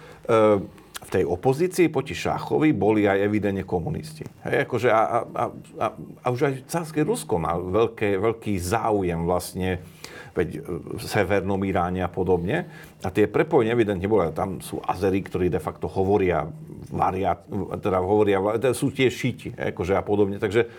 v 1.07 1.09
tej 1.09 1.23
opozícii 1.23 1.87
proti 1.87 2.11
Šachovi 2.11 2.75
boli 2.75 3.07
aj 3.07 3.25
evidentne 3.25 3.63
komunisti. 3.63 4.27
Hej, 4.43 4.67
akože 4.67 4.89
a, 4.91 5.23
a, 5.23 5.43
a, 5.79 5.87
a 5.95 6.27
už 6.29 6.51
aj 6.51 6.53
cárske 6.67 6.99
Rusko 6.99 7.39
má 7.39 7.55
veľké, 7.55 8.19
veľký 8.19 8.59
záujem 8.59 9.23
vlastne 9.23 9.79
veď 10.37 10.49
v 10.69 11.01
Severnom 11.01 11.57
Iráne 11.65 12.05
a 12.05 12.09
podobne. 12.13 12.69
A 13.01 13.09
tie 13.09 13.25
prepojenia 13.25 13.73
evidentne 13.73 14.05
boli. 14.05 14.29
Tam 14.37 14.61
sú 14.61 14.77
Azery, 14.85 15.25
ktorí 15.25 15.49
de 15.49 15.57
facto 15.57 15.89
hovoria, 15.89 16.45
varia, 16.93 17.33
teda 17.81 17.97
hovoria, 17.97 18.37
teda 18.61 18.77
sú 18.77 18.93
tie 18.93 19.09
šiti, 19.09 19.57
akože 19.57 19.97
a 19.97 20.05
podobne. 20.05 20.37
Takže 20.37 20.69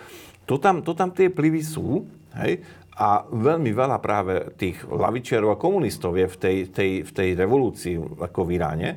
to 0.47 0.63
tam, 0.63 0.87
to 0.87 0.95
tam 0.95 1.11
tie 1.11 1.27
plivy 1.27 1.67
sú. 1.67 2.07
Hej? 2.39 2.63
A 2.99 3.27
veľmi 3.27 3.75
veľa 3.75 3.99
práve 3.99 4.55
tých 4.55 4.83
lavičiarov 4.87 5.55
a 5.55 5.61
komunistov 5.61 6.15
je 6.15 6.27
v 6.31 6.37
tej, 6.39 6.57
tej, 6.71 6.91
v 7.03 7.11
tej 7.11 7.29
revolúcii 7.35 7.99
ako 7.99 8.41
v 8.47 8.51
Iráne. 8.55 8.91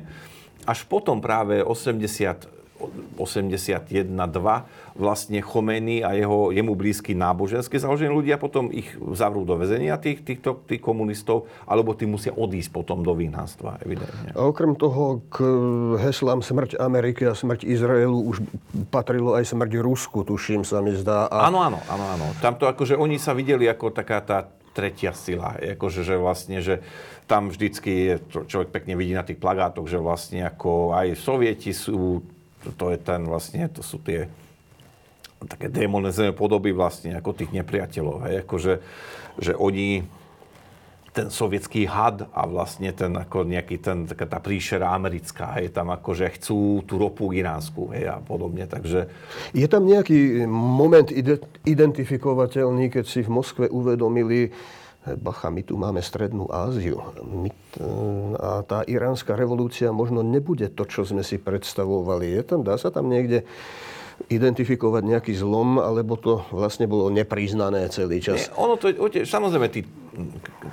Až 0.62 0.86
potom 0.86 1.18
práve 1.18 1.58
80 1.58 2.62
81-2 3.14 4.10
vlastne 4.92 5.40
Chomeny 5.40 6.04
a 6.04 6.12
jeho, 6.12 6.52
jemu 6.52 6.72
blízky 6.76 7.16
náboženské 7.16 7.80
založení 7.80 8.12
ľudia 8.12 8.36
potom 8.36 8.68
ich 8.68 8.92
zavrú 9.16 9.48
do 9.48 9.56
väzenia, 9.56 9.96
tých, 9.96 10.20
týchto, 10.24 10.64
tých 10.68 10.84
komunistov, 10.84 11.48
alebo 11.64 11.96
tí 11.96 12.04
musia 12.04 12.32
odísť 12.32 12.70
potom 12.72 13.00
do 13.00 13.16
výhnanstva, 13.16 13.80
evidentne. 13.80 14.36
A 14.36 14.48
okrem 14.48 14.76
toho 14.76 15.24
k 15.32 15.44
heslám 16.00 16.44
smrť 16.44 16.76
Ameriky 16.76 17.24
a 17.24 17.32
smrť 17.32 17.64
Izraelu 17.64 18.20
už 18.20 18.44
patrilo 18.92 19.32
aj 19.32 19.48
smrť 19.48 19.80
Rusku, 19.80 20.24
tuším 20.28 20.64
sa 20.64 20.84
mi 20.84 20.92
zdá. 20.92 21.28
A... 21.32 21.48
Áno, 21.48 21.64
áno, 21.64 21.80
áno, 21.88 22.04
áno. 22.18 22.26
Tamto 22.44 22.68
akože 22.68 22.96
oni 22.96 23.16
sa 23.16 23.32
videli 23.32 23.64
ako 23.68 23.92
taká 23.96 24.20
tá 24.20 24.38
tretia 24.72 25.12
sila. 25.12 25.60
Akože, 25.60 26.00
že 26.00 26.16
vlastne, 26.16 26.64
že 26.64 26.80
tam 27.28 27.52
vždycky 27.52 27.92
je, 27.92 28.14
človek 28.48 28.72
pekne 28.72 28.96
vidí 28.96 29.12
na 29.12 29.24
tých 29.24 29.36
plagátoch, 29.36 29.84
že 29.84 30.00
vlastne 30.00 30.48
ako 30.48 30.96
aj 30.96 31.16
sovieti 31.16 31.76
sú 31.76 32.24
to 32.78 32.94
je 32.94 32.98
ten 33.02 33.26
vlastne, 33.26 33.66
to 33.66 33.82
sú 33.82 33.98
tie 33.98 34.30
také 35.48 35.70
demonizované 35.70 36.34
podoby 36.34 36.70
vlastne 36.74 37.16
ako 37.16 37.36
tých 37.36 37.50
nepriateľov. 37.54 38.16
Hej? 38.28 38.34
Akože, 38.46 38.72
že 39.38 39.52
oni 39.56 40.04
ten 41.12 41.28
sovietský 41.28 41.84
had 41.84 42.24
a 42.32 42.48
vlastne 42.48 42.88
ten 42.96 43.12
ako 43.12 43.44
nejaký 43.44 43.84
ten, 43.84 44.08
taká 44.08 44.24
tá 44.24 44.40
príšera 44.40 44.96
americká, 44.96 45.60
hej, 45.60 45.68
tam 45.68 45.92
akože 45.92 46.24
chcú 46.40 46.80
tú 46.88 46.96
ropu 46.96 47.36
iránsku, 47.36 47.92
hej, 47.92 48.08
a 48.08 48.16
podobne, 48.16 48.64
takže... 48.64 49.12
Je 49.52 49.68
tam 49.68 49.84
nejaký 49.84 50.48
moment 50.48 51.12
identifikovateľný, 51.68 52.88
keď 52.88 53.04
si 53.04 53.20
v 53.20 53.28
Moskve 53.28 53.68
uvedomili, 53.68 54.56
Bacha, 55.02 55.50
my 55.50 55.66
tu 55.66 55.74
máme 55.74 55.98
Strednú 55.98 56.46
Áziu. 56.46 57.02
My, 57.26 57.50
a 58.38 58.62
tá 58.62 58.86
iránska 58.86 59.34
revolúcia 59.34 59.90
možno 59.90 60.22
nebude 60.22 60.70
to, 60.70 60.86
čo 60.86 61.02
sme 61.02 61.26
si 61.26 61.42
predstavovali. 61.42 62.30
Je 62.30 62.42
tam, 62.46 62.62
dá 62.62 62.78
sa 62.78 62.94
tam 62.94 63.10
niekde 63.10 63.42
identifikovať 64.28 65.02
nejaký 65.04 65.32
zlom, 65.36 65.80
alebo 65.80 66.16
to 66.16 66.44
vlastne 66.52 66.88
bolo 66.88 67.08
nepriznané 67.12 67.88
celý 67.92 68.22
čas? 68.22 68.48
Nie, 68.48 68.56
ono 68.56 68.74
to 68.80 68.90
je, 68.90 69.24
samozrejme, 69.24 69.68
tí 69.72 69.82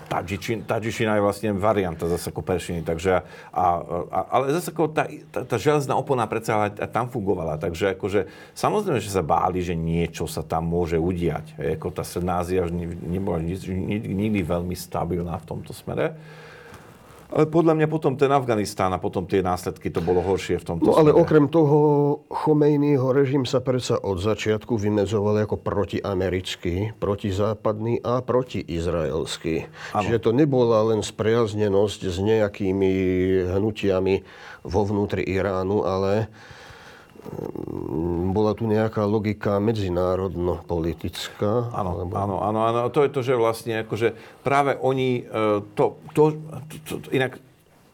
Tadžičina, 0.09 1.15
je 1.15 1.23
vlastne 1.23 1.55
varianta 1.55 2.09
zase 2.11 2.33
ako 2.33 2.43
peršiny, 2.43 2.83
takže, 2.83 3.23
a, 3.55 3.65
a, 4.11 4.19
ale 4.35 4.51
zase 4.51 4.75
ako 4.75 4.91
tá, 4.91 5.07
tá, 5.31 5.47
tá 5.47 5.55
železná 5.55 5.95
opona 5.95 6.27
predsa 6.27 6.67
aj 6.67 6.91
tam 6.91 7.07
fungovala, 7.07 7.55
takže 7.55 7.95
akože, 7.95 8.27
samozrejme, 8.51 8.99
že 8.99 9.13
sa 9.13 9.23
báli, 9.23 9.63
že 9.63 9.79
niečo 9.79 10.27
sa 10.27 10.43
tam 10.43 10.67
môže 10.67 10.99
udiať. 10.99 11.55
Hej, 11.55 11.79
ako 11.79 11.87
tá 11.95 12.03
Sredná 12.03 12.43
Ázia 12.43 12.67
nebola 13.05 13.39
nikdy 13.39 14.39
veľmi 14.43 14.75
stabilná 14.75 15.39
v 15.39 15.47
tomto 15.47 15.71
smere. 15.71 16.19
Ale 17.29 17.45
podľa 17.45 17.77
mňa 17.77 17.87
potom 17.87 18.17
ten 18.17 18.33
Afganistán 18.33 18.89
a 18.89 18.97
potom 18.97 19.29
tie 19.29 19.45
následky 19.45 19.93
to 19.93 20.01
bolo 20.01 20.17
horšie 20.25 20.57
v 20.57 20.65
tomto 20.65 20.89
No 20.89 20.97
ale 20.97 21.13
smere. 21.13 21.21
okrem 21.21 21.45
toho 21.45 21.77
Chomejnýho 22.25 23.13
režim 23.13 23.45
sa 23.45 23.61
predsa 23.61 24.01
od 24.01 24.17
začiatku 24.17 24.73
vymedzoval 24.73 25.45
ako 25.45 25.61
protiamerický, 25.61 26.97
protizápadný 26.97 28.01
a 28.01 28.25
protiizraelský. 28.25 29.69
Ano. 29.93 30.01
Čiže 30.01 30.17
to 30.25 30.31
nebola 30.33 30.89
len 30.89 31.05
spriaznenosť 31.05 32.09
s 32.09 32.17
nejakými 32.17 32.91
hnutiami 33.53 34.15
vo 34.65 34.81
vnútri 34.89 35.21
Iránu, 35.21 35.85
ale 35.85 36.33
bola 38.29 38.53
tu 38.53 38.69
nejaká 38.69 39.05
logika 39.05 39.59
medzinárodno-politická? 39.61 41.73
Áno, 41.73 42.01
alebo... 42.01 42.15
áno, 42.15 42.41
áno, 42.41 42.59
áno. 42.65 42.89
To 42.89 43.03
je 43.05 43.09
to, 43.11 43.21
že 43.25 43.35
vlastne 43.37 43.79
akože 43.85 44.13
práve 44.45 44.77
oni 44.79 45.25
e, 45.25 45.61
to, 45.73 45.97
to, 46.13 46.33
to, 46.87 46.93
to 47.03 47.09
inak 47.13 47.37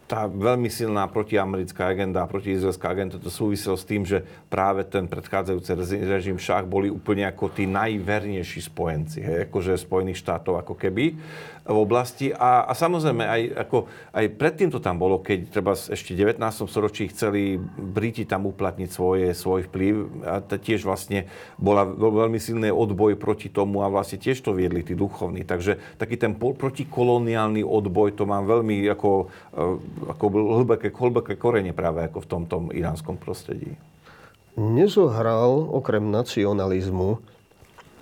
tá 0.05 0.29
veľmi 0.29 0.69
silná 0.69 1.09
protiamerická 1.09 1.89
agenda 1.89 2.21
a 2.21 2.29
protiizraelská 2.29 2.93
agenda 2.93 3.17
to 3.17 3.33
súviselo 3.33 3.73
s 3.73 3.89
tým, 3.89 4.05
že 4.05 4.21
práve 4.53 4.85
ten 4.85 5.09
predchádzajúci 5.09 5.73
režim 6.05 6.37
šach 6.37 6.69
boli 6.69 6.93
úplne 6.93 7.25
ako 7.25 7.49
tí 7.49 7.65
najvernejší 7.65 8.69
spojenci, 8.69 9.25
hej, 9.25 9.37
akože 9.49 9.73
Spojených 9.73 10.21
štátov 10.21 10.61
ako 10.61 10.77
keby 10.77 11.17
v 11.65 11.77
oblasti. 11.81 12.29
A, 12.29 12.69
a 12.69 12.77
samozrejme, 12.77 13.25
aj, 13.25 13.41
ako, 13.65 13.89
aj 14.13 14.25
predtým 14.37 14.69
to 14.69 14.77
tam 14.77 15.01
bolo, 15.01 15.17
keď 15.17 15.49
treba 15.49 15.73
ešte 15.73 16.13
v 16.13 16.37
19. 16.37 16.39
storočí 16.69 17.09
chceli 17.09 17.57
Briti 17.75 18.29
tam 18.29 18.45
uplatniť 18.45 18.89
svoje, 18.89 19.33
svoj 19.33 19.65
vplyv. 19.73 19.93
A 20.29 20.45
to 20.45 20.61
tiež 20.61 20.85
vlastne 20.85 21.25
bola 21.57 21.89
veľmi 21.89 22.37
silný 22.37 22.69
odboj 22.69 23.17
proti 23.17 23.49
tomu 23.49 23.81
a 23.81 23.89
vlastne 23.89 24.21
tiež 24.21 24.45
to 24.45 24.53
viedli 24.53 24.85
tí 24.85 24.93
duchovní. 24.93 25.41
Takže 25.41 25.81
taký 25.97 26.21
ten 26.21 26.37
protikoloniálny 26.37 27.65
odboj, 27.65 28.13
to 28.13 28.29
mám 28.29 28.45
veľmi 28.45 28.85
ako, 28.93 29.33
eh, 29.57 30.13
ako 30.13 30.25
hlboké, 30.61 30.93
hlboké 30.93 31.33
korene 31.33 31.73
práve 31.73 32.05
ako 32.05 32.21
v 32.21 32.29
tomto 32.29 32.55
iránskom 32.77 33.17
prostredí. 33.17 33.73
Nezohral 34.55 35.67
okrem 35.67 36.13
nacionalizmu 36.13 37.34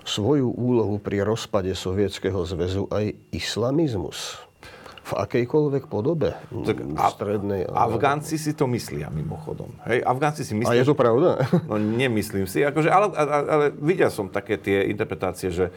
svoju 0.04 0.52
úlohu 0.52 1.00
pri 1.00 1.24
rozpade 1.24 1.72
Sovietskeho 1.76 2.44
zväzu 2.44 2.88
aj 2.92 3.16
islamizmus? 3.32 4.40
V 5.04 5.20
akejkoľvek 5.20 5.92
podobe? 5.92 6.32
Tak 6.48 6.80
a, 6.96 7.12
strednej, 7.12 7.68
ale... 7.68 7.92
Afgánci 7.92 8.40
si 8.40 8.56
to 8.56 8.72
myslia 8.72 9.12
mimochodom. 9.12 9.76
Hej, 9.84 10.00
Afgánci 10.00 10.48
si 10.48 10.56
myslia... 10.56 10.72
A 10.72 10.80
je 10.80 10.88
to 10.88 10.96
pravda? 10.96 11.44
No 11.68 11.76
nemyslím 11.76 12.48
si. 12.48 12.64
Akože, 12.64 12.88
ale, 12.88 13.12
ale, 13.12 13.32
ale 13.52 13.66
videl 13.76 14.08
som 14.08 14.32
také 14.32 14.56
tie 14.56 14.88
interpretácie, 14.88 15.52
že 15.52 15.76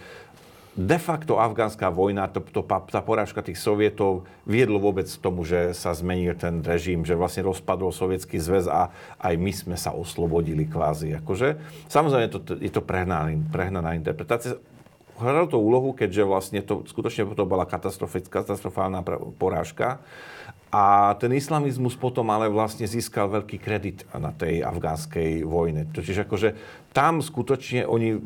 de 0.76 0.98
facto 1.00 1.40
afgánska 1.40 1.88
vojna, 1.88 2.28
to, 2.28 2.44
to, 2.44 2.60
tá 2.62 3.00
porážka 3.00 3.40
tých 3.40 3.56
sovietov 3.56 4.28
viedlo 4.44 4.76
vôbec 4.76 5.08
k 5.08 5.18
tomu, 5.24 5.42
že 5.48 5.72
sa 5.72 5.96
zmenil 5.96 6.36
ten 6.36 6.60
režim, 6.60 7.00
že 7.00 7.16
vlastne 7.16 7.48
rozpadol 7.48 7.96
sovietský 7.96 8.36
zväz 8.36 8.68
a 8.68 8.92
aj 9.16 9.34
my 9.40 9.52
sme 9.56 9.76
sa 9.80 9.96
oslobodili 9.96 10.68
kvázi. 10.68 11.16
Akože, 11.16 11.56
samozrejme, 11.88 12.28
to, 12.28 12.38
je 12.60 12.68
to 12.68 12.84
prehnaná, 12.84 13.32
prehnaná 13.48 13.96
interpretácia. 13.96 14.60
Hralo 15.16 15.48
to 15.48 15.56
úlohu, 15.56 15.96
keďže 15.96 16.28
vlastne 16.28 16.60
to 16.60 16.84
skutočne 16.84 17.24
to 17.32 17.48
bola 17.48 17.64
katastrofálna 17.64 19.00
porážka. 19.40 20.04
A 20.68 21.16
ten 21.16 21.32
islamizmus 21.32 21.96
potom 21.96 22.28
ale 22.28 22.52
vlastne 22.52 22.84
získal 22.84 23.32
veľký 23.32 23.56
kredit 23.56 24.04
na 24.12 24.28
tej 24.28 24.60
afgánskej 24.60 25.40
vojne. 25.48 25.88
Čiže 25.88 26.28
akože 26.28 26.48
tam 26.96 27.20
skutočne 27.20 27.84
oni, 27.84 28.16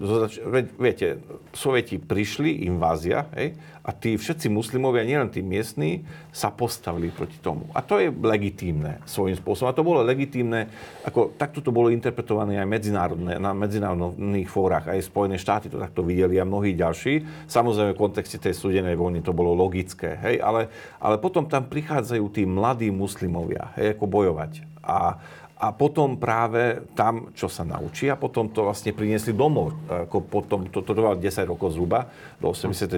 viete, 0.79 1.18
Sovieti 1.51 1.99
prišli, 1.99 2.71
invázia, 2.71 3.27
hej, 3.35 3.59
a 3.83 3.91
tí 3.91 4.14
všetci 4.14 4.47
muslimovia, 4.47 5.03
nielen 5.03 5.27
tí 5.35 5.43
miestní, 5.43 6.07
sa 6.31 6.55
postavili 6.55 7.11
proti 7.11 7.43
tomu. 7.43 7.66
A 7.75 7.83
to 7.83 7.99
je 7.99 8.14
legitímne 8.14 9.03
svojím 9.03 9.35
spôsobom. 9.35 9.66
A 9.66 9.75
to 9.75 9.83
bolo 9.83 10.07
legitímne, 10.07 10.71
ako 11.03 11.35
takto 11.35 11.59
to 11.59 11.75
bolo 11.75 11.91
interpretované 11.91 12.62
aj 12.62 12.71
medzinárodné, 12.71 13.43
na 13.43 13.51
medzinárodných 13.51 14.47
fórach. 14.47 14.87
Aj 14.87 15.03
Spojené 15.03 15.35
štáty 15.35 15.66
to 15.66 15.83
takto 15.83 16.07
videli 16.07 16.39
a 16.39 16.47
mnohí 16.47 16.79
ďalší. 16.79 17.27
Samozrejme 17.51 17.99
v 17.99 18.03
kontexte 18.07 18.39
tej 18.39 18.55
studenej 18.55 18.95
vojny 18.95 19.27
to 19.27 19.35
bolo 19.35 19.51
logické. 19.51 20.14
Hej? 20.23 20.39
Ale, 20.39 20.71
ale 21.03 21.18
potom 21.18 21.51
tam 21.51 21.66
prichádzajú 21.66 22.25
tí 22.31 22.47
mladí 22.47 22.95
muslimovia, 22.95 23.75
hej, 23.75 23.99
ako 23.99 24.07
bojovať. 24.07 24.62
A, 24.87 25.18
a 25.61 25.77
potom 25.77 26.17
práve 26.17 26.81
tam, 26.97 27.37
čo 27.37 27.45
sa 27.53 27.69
naučí 27.69 28.09
a 28.09 28.17
potom 28.17 28.49
to 28.49 28.65
vlastne 28.65 28.97
priniesli 28.97 29.37
domov. 29.37 29.77
Ako 29.93 30.25
potom, 30.25 30.65
to, 30.73 30.81
to 30.81 30.97
trvalo 30.97 31.21
10 31.21 31.45
rokov 31.45 31.77
zhruba, 31.77 32.09
do 32.41 32.49
89. 32.49 32.97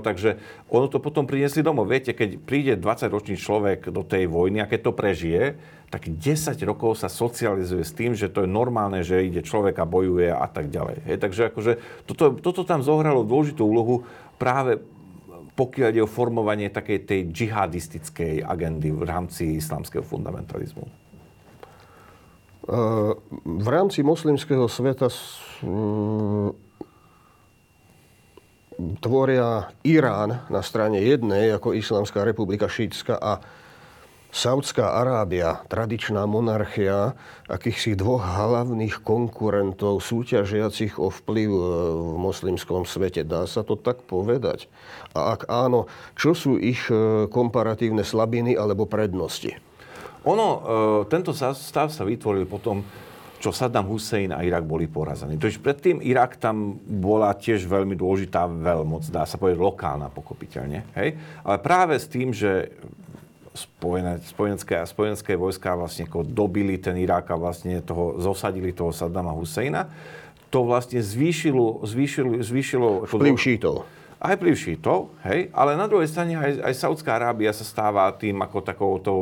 Takže 0.00 0.40
ono 0.72 0.88
to 0.88 1.04
potom 1.04 1.28
priniesli 1.28 1.60
domov. 1.60 1.92
Viete, 1.92 2.16
keď 2.16 2.40
príde 2.40 2.72
20-ročný 2.80 3.36
človek 3.36 3.92
do 3.92 4.00
tej 4.00 4.24
vojny 4.24 4.64
a 4.64 4.70
keď 4.70 4.88
to 4.88 4.92
prežije, 4.96 5.60
tak 5.92 6.08
10 6.08 6.56
rokov 6.64 6.96
sa 6.96 7.12
socializuje 7.12 7.84
s 7.84 7.92
tým, 7.92 8.16
že 8.16 8.32
to 8.32 8.44
je 8.44 8.48
normálne, 8.48 9.04
že 9.04 9.28
ide 9.28 9.44
človek 9.44 9.76
a 9.76 9.84
bojuje 9.84 10.32
a 10.32 10.48
tak 10.48 10.72
ďalej. 10.72 11.04
Hej, 11.12 11.16
takže 11.20 11.42
akože 11.52 11.72
toto, 12.08 12.40
toto 12.40 12.64
tam 12.64 12.80
zohralo 12.80 13.20
dôležitú 13.20 13.68
úlohu 13.68 14.08
práve 14.40 14.80
pokiaľ 15.58 15.88
ide 15.90 16.02
o 16.06 16.08
formovanie 16.08 16.70
takej 16.70 16.98
tej 17.02 17.20
džihadistickej 17.34 18.46
agendy 18.46 18.94
v 18.94 19.02
rámci 19.02 19.58
islamského 19.58 20.06
fundamentalizmu. 20.06 21.07
V 22.68 23.68
rámci 23.68 24.04
moslimského 24.04 24.68
sveta 24.68 25.08
tvoria 29.00 29.72
Irán 29.82 30.44
na 30.52 30.60
strane 30.60 31.00
jednej 31.00 31.56
ako 31.56 31.72
Islamská 31.72 32.22
republika 32.28 32.68
šítska 32.68 33.16
a 33.16 33.40
Saudská 34.28 35.00
Arábia, 35.00 35.64
tradičná 35.72 36.28
monarchia, 36.28 37.16
akýchsi 37.48 37.96
dvoch 37.96 38.20
hlavných 38.20 39.00
konkurentov 39.00 40.04
súťažiacich 40.04 41.00
o 41.00 41.08
vplyv 41.08 41.48
e, 41.48 41.62
v 41.96 42.16
moslimskom 42.20 42.84
svete. 42.84 43.24
Dá 43.24 43.48
sa 43.48 43.64
to 43.64 43.80
tak 43.80 44.04
povedať? 44.04 44.68
A 45.16 45.32
ak 45.32 45.48
áno, 45.48 45.88
čo 46.12 46.36
sú 46.36 46.60
ich 46.60 46.92
e, 46.92 47.24
komparatívne 47.32 48.04
slabiny 48.04 48.52
alebo 48.52 48.84
prednosti? 48.84 49.56
Ono, 50.26 50.46
e, 50.46 50.60
tento 51.06 51.30
stav 51.34 51.90
sa 51.90 52.02
vytvoril 52.02 52.48
potom, 52.48 52.82
čo 53.38 53.54
Saddam 53.54 53.86
Hussein 53.86 54.34
a 54.34 54.42
Irak 54.42 54.66
boli 54.66 54.90
porazení. 54.90 55.38
Totiž 55.38 55.62
predtým 55.62 56.02
Irak 56.02 56.42
tam 56.42 56.74
bola 56.82 57.30
tiež 57.38 57.70
veľmi 57.70 57.94
dôležitá 57.94 58.50
veľmoc, 58.50 59.06
dá 59.14 59.22
sa 59.22 59.38
povedať 59.38 59.62
lokálna, 59.62 60.10
pokopiteľne. 60.10 60.82
Hej? 60.98 61.14
Ale 61.46 61.56
práve 61.62 61.94
s 62.02 62.10
tým, 62.10 62.34
že 62.34 62.74
spojené, 63.54 64.22
spojenecké 64.26 64.74
a 64.78 64.86
spojenecké 64.86 65.38
vojská 65.38 65.78
vlastne 65.78 66.06
dobili 66.26 66.78
ten 66.78 66.98
Irák 66.98 67.30
a 67.30 67.36
vlastne 67.38 67.78
toho, 67.82 68.18
zosadili 68.18 68.74
toho 68.74 68.90
Saddama 68.90 69.30
Husseina, 69.34 69.86
to 70.48 70.64
vlastne 70.64 70.98
zvýšilo, 70.98 71.84
zvýšilo, 71.84 72.40
zvýšilo 72.40 72.88
vplyv 73.06 73.34
šítov. 73.36 73.84
Aj 74.18 74.34
vplyv 74.34 74.54
šítov, 74.58 75.14
hej, 75.22 75.46
ale 75.54 75.78
na 75.78 75.86
druhej 75.86 76.10
strane 76.10 76.34
aj, 76.34 76.58
aj 76.66 76.74
Saudská 76.74 77.14
Arábia 77.14 77.54
sa 77.54 77.62
stáva 77.62 78.10
tým 78.18 78.42
ako 78.42 78.58
takouto 78.66 79.12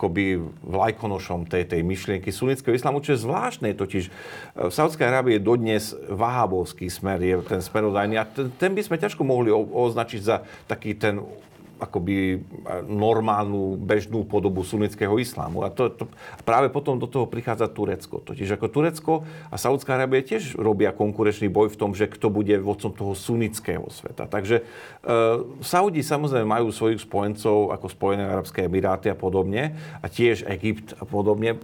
akoby 0.00 0.40
vlajkonošom 0.64 1.44
tej, 1.44 1.68
tej 1.68 1.84
myšlienky 1.84 2.32
sunnického 2.32 2.72
islamu, 2.72 3.04
čo 3.04 3.12
je 3.12 3.20
zvláštne, 3.20 3.76
totiž. 3.76 4.08
V 4.56 4.72
Saudskej 4.72 5.04
Arábii 5.04 5.36
je 5.36 5.44
dodnes 5.44 5.84
vahábovský 6.08 6.88
smer, 6.88 7.20
je 7.20 7.36
ten 7.44 7.60
smerodajný 7.60 8.16
a 8.16 8.24
ten, 8.24 8.48
ten 8.56 8.72
by 8.72 8.80
sme 8.80 8.96
ťažko 8.96 9.20
mohli 9.28 9.52
označiť 9.52 10.20
za 10.24 10.40
taký 10.64 10.96
ten 10.96 11.20
akoby 11.80 12.44
normálnu, 12.84 13.80
bežnú 13.80 14.22
podobu 14.28 14.62
sunnického 14.62 15.16
islámu. 15.16 15.64
A 15.64 15.72
to, 15.72 15.88
to, 15.88 16.04
práve 16.44 16.68
potom 16.68 17.00
do 17.00 17.08
toho 17.08 17.24
prichádza 17.24 17.72
Turecko. 17.72 18.20
Totiž 18.20 18.60
ako 18.60 18.66
Turecko 18.68 19.12
a 19.48 19.56
Saudská 19.56 19.96
Arábia 19.96 20.20
tiež 20.20 20.60
robia 20.60 20.92
konkurenčný 20.92 21.48
boj 21.48 21.72
v 21.72 21.78
tom, 21.80 21.90
že 21.96 22.06
kto 22.06 22.28
bude 22.28 22.52
vodcom 22.60 22.92
toho 22.92 23.16
sunnického 23.16 23.88
sveta. 23.88 24.28
Takže 24.28 24.60
e, 24.60 24.64
Saudi 25.64 26.04
samozrejme 26.04 26.44
majú 26.44 26.68
svojich 26.68 27.00
spojencov 27.00 27.72
ako 27.72 27.86
Spojené 27.88 28.28
Arabské 28.28 28.68
Emiráty 28.68 29.08
a 29.08 29.16
podobne 29.16 29.74
a 30.04 30.06
tiež 30.06 30.44
Egypt 30.52 30.94
a 31.00 31.08
podobne. 31.08 31.56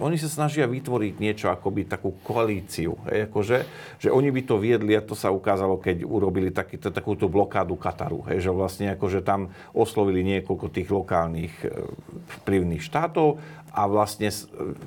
Oni 0.00 0.16
sa 0.16 0.32
snažia 0.32 0.64
vytvoriť 0.64 1.14
niečo 1.20 1.52
akoby 1.52 1.84
takú 1.84 2.16
koalíciu. 2.24 2.96
Hej, 3.12 3.28
akože, 3.28 3.56
že 4.00 4.08
oni 4.08 4.32
by 4.32 4.42
to 4.48 4.56
viedli 4.56 4.96
a 4.96 5.04
to 5.04 5.12
sa 5.12 5.28
ukázalo, 5.28 5.76
keď 5.76 6.08
urobili 6.08 6.48
taký, 6.48 6.80
takúto 6.80 7.28
blokádu 7.28 7.76
Kataru. 7.76 8.24
Hej, 8.32 8.48
že 8.48 8.50
vlastne 8.50 8.86
akože 8.96 9.20
tam 9.20 9.49
oslovili 9.74 10.22
niekoľko 10.24 10.66
tých 10.70 10.88
lokálnych 10.90 11.54
e, 11.62 11.68
vplyvných 12.40 12.82
štátov 12.82 13.38
a 13.70 13.86
vlastne 13.86 14.28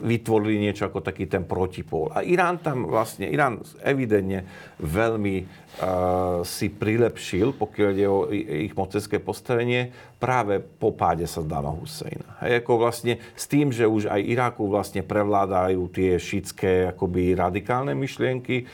vytvorili 0.04 0.60
niečo 0.60 0.92
ako 0.92 1.00
taký 1.00 1.28
ten 1.28 1.48
protipól. 1.48 2.12
A 2.12 2.20
Irán 2.24 2.60
tam 2.60 2.84
vlastne, 2.88 3.32
Irán 3.32 3.64
evidentne 3.80 4.44
veľmi 4.84 5.36
uh, 5.40 6.44
si 6.44 6.68
prilepšil, 6.68 7.56
pokiaľ 7.56 7.90
ide 7.96 8.08
o 8.12 8.28
ich 8.32 8.76
mocenské 8.76 9.24
postavenie, 9.24 9.96
práve 10.20 10.60
po 10.60 10.92
páde 10.92 11.24
Saddama 11.24 11.72
Husseina. 11.72 12.28
Hej, 12.44 12.64
ako 12.64 12.72
vlastne 12.84 13.24
s 13.40 13.48
tým, 13.48 13.72
že 13.72 13.88
už 13.88 14.12
aj 14.12 14.20
Iráku 14.20 14.68
vlastne 14.68 15.00
prevládajú 15.00 15.88
tie 15.88 16.20
šítske 16.20 16.92
akoby 16.92 17.40
radikálne 17.40 17.96
myšlienky, 17.96 18.68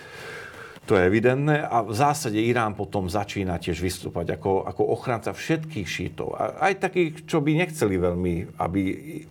to 0.90 0.98
je 0.98 1.06
evidentné 1.06 1.62
a 1.62 1.86
v 1.86 1.94
zásade 1.94 2.42
Irán 2.42 2.74
potom 2.74 3.06
začína 3.06 3.62
tiež 3.62 3.78
vystúpať 3.78 4.34
ako, 4.34 4.66
ako 4.66 4.90
ochranca 4.90 5.38
všetkých 5.38 5.86
šítov. 5.86 6.34
Aj 6.34 6.74
takých, 6.74 7.30
čo 7.30 7.46
by 7.46 7.62
nechceli 7.62 8.02
veľmi, 8.02 8.58
aby, 8.58 8.82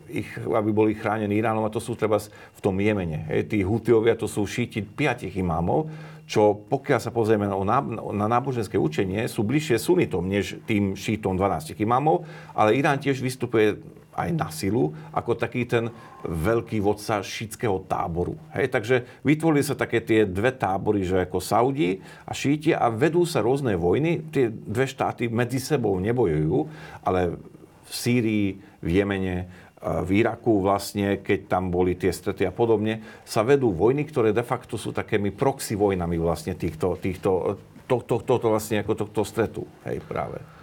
ich, 0.06 0.30
aby 0.38 0.70
boli 0.70 0.94
chránení 0.94 1.34
Iránom, 1.34 1.66
a 1.66 1.74
to 1.74 1.82
sú 1.82 1.98
treba 1.98 2.22
v 2.22 2.60
tom 2.62 2.78
Jemene. 2.78 3.26
Hej, 3.26 3.50
tí 3.50 3.66
Hutiovia, 3.66 4.14
to 4.14 4.30
sú 4.30 4.46
šíti 4.46 4.86
piatich 4.86 5.34
imámov, 5.34 5.90
čo 6.30 6.54
pokiaľ 6.54 7.00
sa 7.02 7.10
pozrieme 7.10 7.50
na, 7.50 7.78
na 8.14 8.26
náboženské 8.30 8.78
učenie, 8.78 9.26
sú 9.26 9.42
bližšie 9.42 9.82
sunitom, 9.82 10.30
než 10.30 10.62
tým 10.62 10.94
šítom 10.94 11.34
12 11.34 11.74
imámov, 11.82 12.22
ale 12.54 12.78
Irán 12.78 13.02
tiež 13.02 13.18
vystupuje 13.18 13.82
aj 14.18 14.30
na 14.34 14.50
silu, 14.50 14.90
ako 15.14 15.38
taký 15.38 15.62
ten 15.70 15.94
veľký 16.26 16.82
vodca 16.82 17.22
šítského 17.22 17.86
táboru. 17.86 18.34
Hej, 18.50 18.74
takže 18.74 18.96
vytvorili 19.22 19.62
sa 19.62 19.78
také 19.78 20.02
tie 20.02 20.26
dve 20.26 20.50
tábory, 20.50 21.06
že 21.06 21.22
ako 21.22 21.38
Saudi 21.38 22.02
a 22.26 22.34
šíti 22.34 22.74
a 22.74 22.90
vedú 22.90 23.22
sa 23.22 23.38
rôzne 23.38 23.78
vojny. 23.78 24.26
Tie 24.34 24.50
dve 24.50 24.90
štáty 24.90 25.30
medzi 25.30 25.62
sebou 25.62 25.94
nebojujú, 26.02 26.66
ale 27.06 27.38
v 27.86 27.92
Sýrii, 27.94 28.46
v 28.82 28.88
Jemene, 28.90 29.36
v 29.78 30.10
Iraku 30.26 30.58
vlastne, 30.58 31.22
keď 31.22 31.46
tam 31.46 31.70
boli 31.70 31.94
tie 31.94 32.10
strety 32.10 32.42
a 32.42 32.50
podobne, 32.50 33.22
sa 33.22 33.46
vedú 33.46 33.70
vojny, 33.70 34.02
ktoré 34.10 34.34
de 34.34 34.42
facto 34.42 34.74
sú 34.74 34.90
takými 34.90 35.30
proxy 35.30 35.78
vojnami 35.78 36.18
vlastne 36.18 36.58
týchto, 36.58 36.98
týchto, 36.98 37.62
to, 37.86 38.02
to, 38.02 38.18
to, 38.26 38.34
to 38.42 38.46
vlastne 38.50 38.82
ako 38.82 39.06
tohto 39.06 39.22
stretu. 39.22 39.62
Hej, 39.86 40.02
práve. 40.02 40.57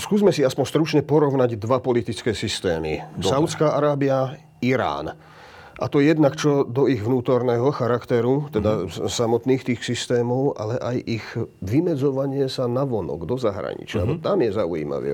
Skúsme 0.00 0.30
si 0.30 0.46
aspoň 0.46 0.64
stručne 0.64 1.00
porovnať 1.02 1.58
dva 1.60 1.82
politické 1.82 2.32
systémy. 2.32 3.02
Dobre. 3.18 3.30
Saudská 3.30 3.74
Arábia, 3.74 4.38
Irán. 4.62 5.16
A 5.76 5.92
to 5.92 6.00
jednak 6.00 6.40
čo 6.40 6.64
do 6.64 6.88
ich 6.88 7.04
vnútorného 7.04 7.68
charakteru, 7.68 8.48
teda 8.48 8.88
mm-hmm. 8.88 9.12
samotných 9.12 9.60
tých 9.60 9.84
systémov, 9.84 10.56
ale 10.56 10.80
aj 10.80 10.96
ich 11.04 11.26
vymedzovanie 11.60 12.48
sa 12.48 12.64
navonok, 12.64 13.28
do 13.28 13.36
zahraničia. 13.36 14.00
Mm-hmm. 14.00 14.16
No, 14.16 14.24
tam 14.24 14.40
je 14.40 14.50
zaujímavé. 14.56 15.12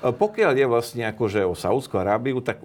Pokiaľ 0.00 0.52
je 0.56 0.66
vlastne 0.72 1.04
akože 1.12 1.44
o 1.44 1.52
Saudskú 1.52 2.00
Arábiu, 2.00 2.40
tak 2.40 2.64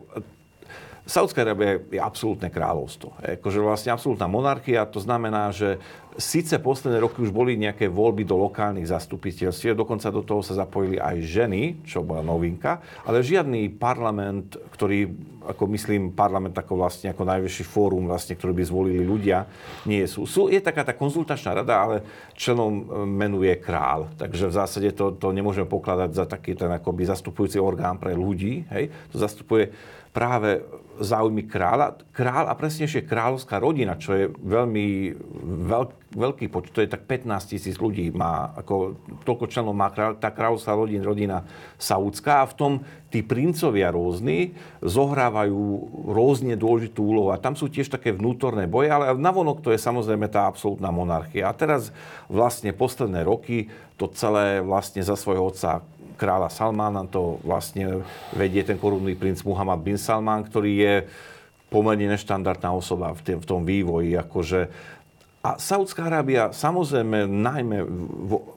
Saudská 1.07 1.41
Arábia 1.41 1.79
je 1.89 1.99
absolútne 1.99 2.51
kráľovstvo. 2.51 3.15
Akože 3.39 3.59
vlastne 3.63 3.89
absolútna 3.95 4.27
monarchia, 4.27 4.87
to 4.87 4.99
znamená, 5.01 5.49
že 5.49 5.79
síce 6.19 6.59
posledné 6.59 6.99
roky 6.99 7.23
už 7.23 7.31
boli 7.31 7.55
nejaké 7.55 7.87
voľby 7.87 8.27
do 8.27 8.35
lokálnych 8.35 8.91
zastupiteľstiev, 8.91 9.73
dokonca 9.73 10.11
do 10.11 10.21
toho 10.21 10.43
sa 10.43 10.59
zapojili 10.59 10.99
aj 10.99 11.15
ženy, 11.23 11.61
čo 11.87 12.03
bola 12.03 12.19
novinka, 12.19 12.83
ale 13.07 13.23
žiadny 13.23 13.71
parlament, 13.79 14.59
ktorý, 14.75 15.07
ako 15.47 15.63
myslím, 15.71 16.11
parlament 16.11 16.53
ako 16.59 16.75
vlastne 16.75 17.15
ako 17.15 17.23
najvyšší 17.23 17.65
fórum, 17.65 18.11
vlastne, 18.11 18.35
ktorý 18.35 18.51
by 18.51 18.63
zvolili 18.67 19.03
ľudia, 19.07 19.47
nie 19.87 20.03
sú. 20.05 20.27
sú 20.27 20.51
je 20.51 20.59
taká 20.59 20.83
tá 20.83 20.91
konzultačná 20.91 21.63
rada, 21.63 21.79
ale 21.79 21.95
členom 22.35 22.73
e, 22.73 22.83
menuje 23.07 23.55
král. 23.57 24.11
Takže 24.19 24.51
v 24.51 24.53
zásade 24.53 24.89
to, 24.91 25.15
to 25.15 25.31
nemôžeme 25.31 25.65
pokladať 25.65 26.11
za 26.11 26.25
taký 26.27 26.53
ten 26.53 26.69
akoby 26.69 27.07
zastupujúci 27.07 27.57
orgán 27.57 27.95
pre 27.95 28.11
ľudí. 28.11 28.67
Hej? 28.67 28.91
To 29.15 29.17
zastupuje 29.17 29.71
práve 30.09 30.65
záujmy 30.99 31.47
kráľa. 31.47 32.03
Král 32.11 32.51
a 32.51 32.53
presnejšie 32.57 33.07
kráľovská 33.07 33.55
rodina, 33.61 33.95
čo 33.95 34.11
je 34.11 34.25
veľmi 34.27 35.15
veľk, 35.71 35.91
veľký 36.11 36.45
počet, 36.51 36.75
to 36.75 36.83
je 36.83 36.91
tak 36.91 37.07
15 37.07 37.55
tisíc 37.55 37.79
ľudí 37.79 38.11
má, 38.11 38.51
ako 38.59 38.99
toľko 39.23 39.45
členov 39.47 39.73
má 39.77 39.87
kráľ, 39.93 40.19
tá 40.19 40.27
kráľovská 40.33 40.75
rodina, 40.75 41.03
rodina 41.05 41.37
Saudská 41.79 42.43
a 42.43 42.49
v 42.51 42.57
tom 42.57 42.73
tí 43.07 43.23
princovia 43.23 43.95
rôzni 43.95 44.59
zohrávajú 44.83 45.87
rôzne 46.11 46.59
dôležitú 46.59 46.99
úlohu 46.99 47.29
a 47.31 47.39
tam 47.39 47.55
sú 47.55 47.71
tiež 47.71 47.87
také 47.87 48.11
vnútorné 48.11 48.67
boje, 48.67 48.91
ale 48.91 49.15
navonok 49.15 49.63
to 49.63 49.71
je 49.71 49.79
samozrejme 49.79 50.27
tá 50.27 50.51
absolútna 50.51 50.91
monarchia. 50.91 51.47
A 51.47 51.55
teraz 51.55 51.95
vlastne 52.27 52.75
posledné 52.75 53.23
roky 53.23 53.71
to 53.95 54.11
celé 54.11 54.59
vlastne 54.59 55.03
za 55.03 55.15
svojho 55.15 55.51
otca 55.51 55.83
kráľa 56.19 56.51
Salmána, 56.51 57.07
to 57.07 57.39
vlastne 57.47 58.03
vedie 58.35 58.67
ten 58.67 58.75
korunný 58.75 59.15
princ 59.15 59.39
Muhammad 59.47 59.79
bin 59.79 59.95
Salman, 59.95 60.43
ktorý 60.43 60.71
je 60.75 60.95
pomerne 61.71 62.11
neštandardná 62.11 62.75
osoba 62.75 63.15
v, 63.15 63.45
tom 63.47 63.63
vývoji. 63.63 64.19
Akože 64.19 64.67
A 65.39 65.55
Saudská 65.55 66.11
Arábia 66.11 66.51
samozrejme 66.51 67.23
najmä 67.23 67.87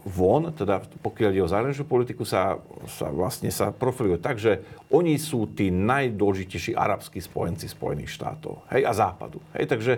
von, 0.02 0.50
teda 0.50 0.82
pokiaľ 0.98 1.30
ide 1.30 1.46
o 1.46 1.52
zahraničnú 1.52 1.86
politiku, 1.86 2.26
sa, 2.26 2.58
sa 2.90 3.06
vlastne 3.06 3.54
sa 3.54 3.70
profiluje 3.70 4.18
tak, 4.18 4.42
že 4.42 4.58
oni 4.90 5.14
sú 5.14 5.46
tí 5.54 5.70
najdôležitejší 5.70 6.74
arabskí 6.74 7.22
spojenci 7.22 7.70
Spojených 7.70 8.10
štátov 8.18 8.66
hej, 8.74 8.82
a 8.82 8.92
Západu. 8.98 9.38
Hej, 9.54 9.70
takže 9.70 9.92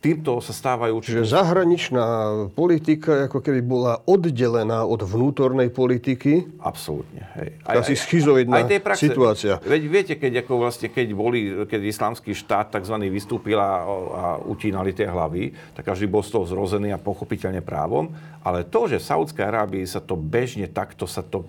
týmto 0.00 0.40
sa 0.40 0.56
stávajú. 0.56 1.04
Čiže 1.04 1.28
zahraničná 1.28 2.04
politika 2.56 3.28
ako 3.28 3.44
keby 3.44 3.60
bola 3.60 4.00
oddelená 4.08 4.88
od 4.88 5.04
vnútornej 5.04 5.68
politiky. 5.68 6.56
Absolútne. 6.64 7.28
Hej. 7.36 7.48
Aj, 7.68 7.84
Asi 7.84 7.94
schizoidná 7.94 8.64
aj 8.64 8.80
praxe, 8.80 9.12
situácia. 9.12 9.60
Veď 9.60 9.82
viete, 9.86 10.14
keď, 10.16 10.48
ako 10.48 10.64
vlastne, 10.64 10.88
keď, 10.88 11.06
boli, 11.12 11.68
keď 11.68 11.80
islamský 11.84 12.32
štát 12.32 12.80
tzv. 12.80 12.96
vystúpil 13.12 13.60
a, 13.60 13.84
a 13.84 14.24
utínali 14.40 14.96
tie 14.96 15.04
hlavy, 15.04 15.52
tak 15.76 15.92
každý 15.92 16.08
bol 16.08 16.24
z 16.24 16.32
toho 16.32 16.48
zrozený 16.48 16.96
a 16.96 16.98
pochopiteľne 16.98 17.60
právom. 17.60 18.08
Ale 18.40 18.64
to, 18.64 18.88
že 18.88 18.96
v 18.96 19.04
Saudskej 19.04 19.44
Arábii 19.44 19.84
sa 19.84 20.00
to 20.00 20.16
bežne 20.16 20.64
takto 20.64 21.04
sa 21.04 21.20
to 21.20 21.44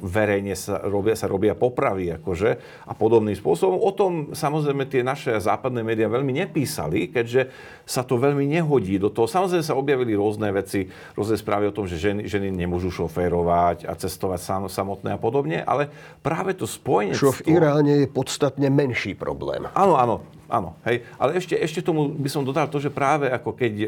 verejne 0.00 0.56
sa 0.56 0.80
robia, 0.84 1.14
sa 1.16 1.26
robia 1.28 1.56
popravy 1.56 2.12
akože, 2.16 2.50
a 2.86 2.92
podobným 2.92 3.34
spôsobom. 3.36 3.78
O 3.80 3.92
tom 3.92 4.32
samozrejme 4.32 4.86
tie 4.88 5.04
naše 5.04 5.36
západné 5.36 5.82
médiá 5.82 6.06
veľmi 6.06 6.32
nepísali, 6.32 7.08
keďže 7.10 7.52
sa 7.86 8.02
to 8.02 8.18
veľmi 8.18 8.44
nehodí 8.44 8.98
do 8.98 9.12
toho. 9.12 9.30
Samozrejme 9.30 9.64
sa 9.64 9.78
objavili 9.78 10.12
rôzne 10.16 10.50
veci, 10.50 10.90
rôzne 11.14 11.38
správy 11.38 11.70
o 11.70 11.76
tom, 11.76 11.86
že 11.86 12.00
ženy, 12.00 12.26
ženy 12.26 12.48
nemôžu 12.50 12.90
šoférovať 12.92 13.86
a 13.86 13.92
cestovať 13.94 14.40
sam, 14.42 14.62
samotné 14.66 15.14
a 15.14 15.18
podobne, 15.20 15.62
ale 15.62 15.88
práve 16.20 16.52
to 16.56 16.64
spojenie... 16.64 17.16
Čo 17.16 17.36
v 17.44 17.56
Iráne 17.56 18.04
je 18.04 18.08
podstatne 18.10 18.66
menší 18.72 19.14
problém. 19.14 19.64
Áno, 19.72 19.96
áno, 19.96 20.16
Áno, 20.46 20.78
hej. 20.86 21.02
Ale 21.18 21.34
ešte, 21.42 21.58
ešte 21.58 21.82
tomu 21.82 22.06
by 22.06 22.30
som 22.30 22.46
dodal 22.46 22.70
to, 22.70 22.78
že 22.78 22.94
práve 22.94 23.26
ako 23.26 23.50
keď 23.50 23.72
e, 23.82 23.86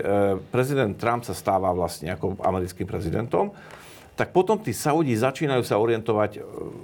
prezident 0.51 0.91
Trump 0.99 1.23
sa 1.23 1.31
stáva 1.31 1.71
vlastne 1.71 2.11
ako 2.11 2.35
americkým 2.43 2.83
prezidentom, 2.83 3.55
tak 4.19 4.35
potom 4.35 4.59
tí 4.59 4.75
Saudi 4.75 5.15
začínajú 5.15 5.63
sa 5.63 5.79
orientovať 5.79 6.31
e, 6.37 6.41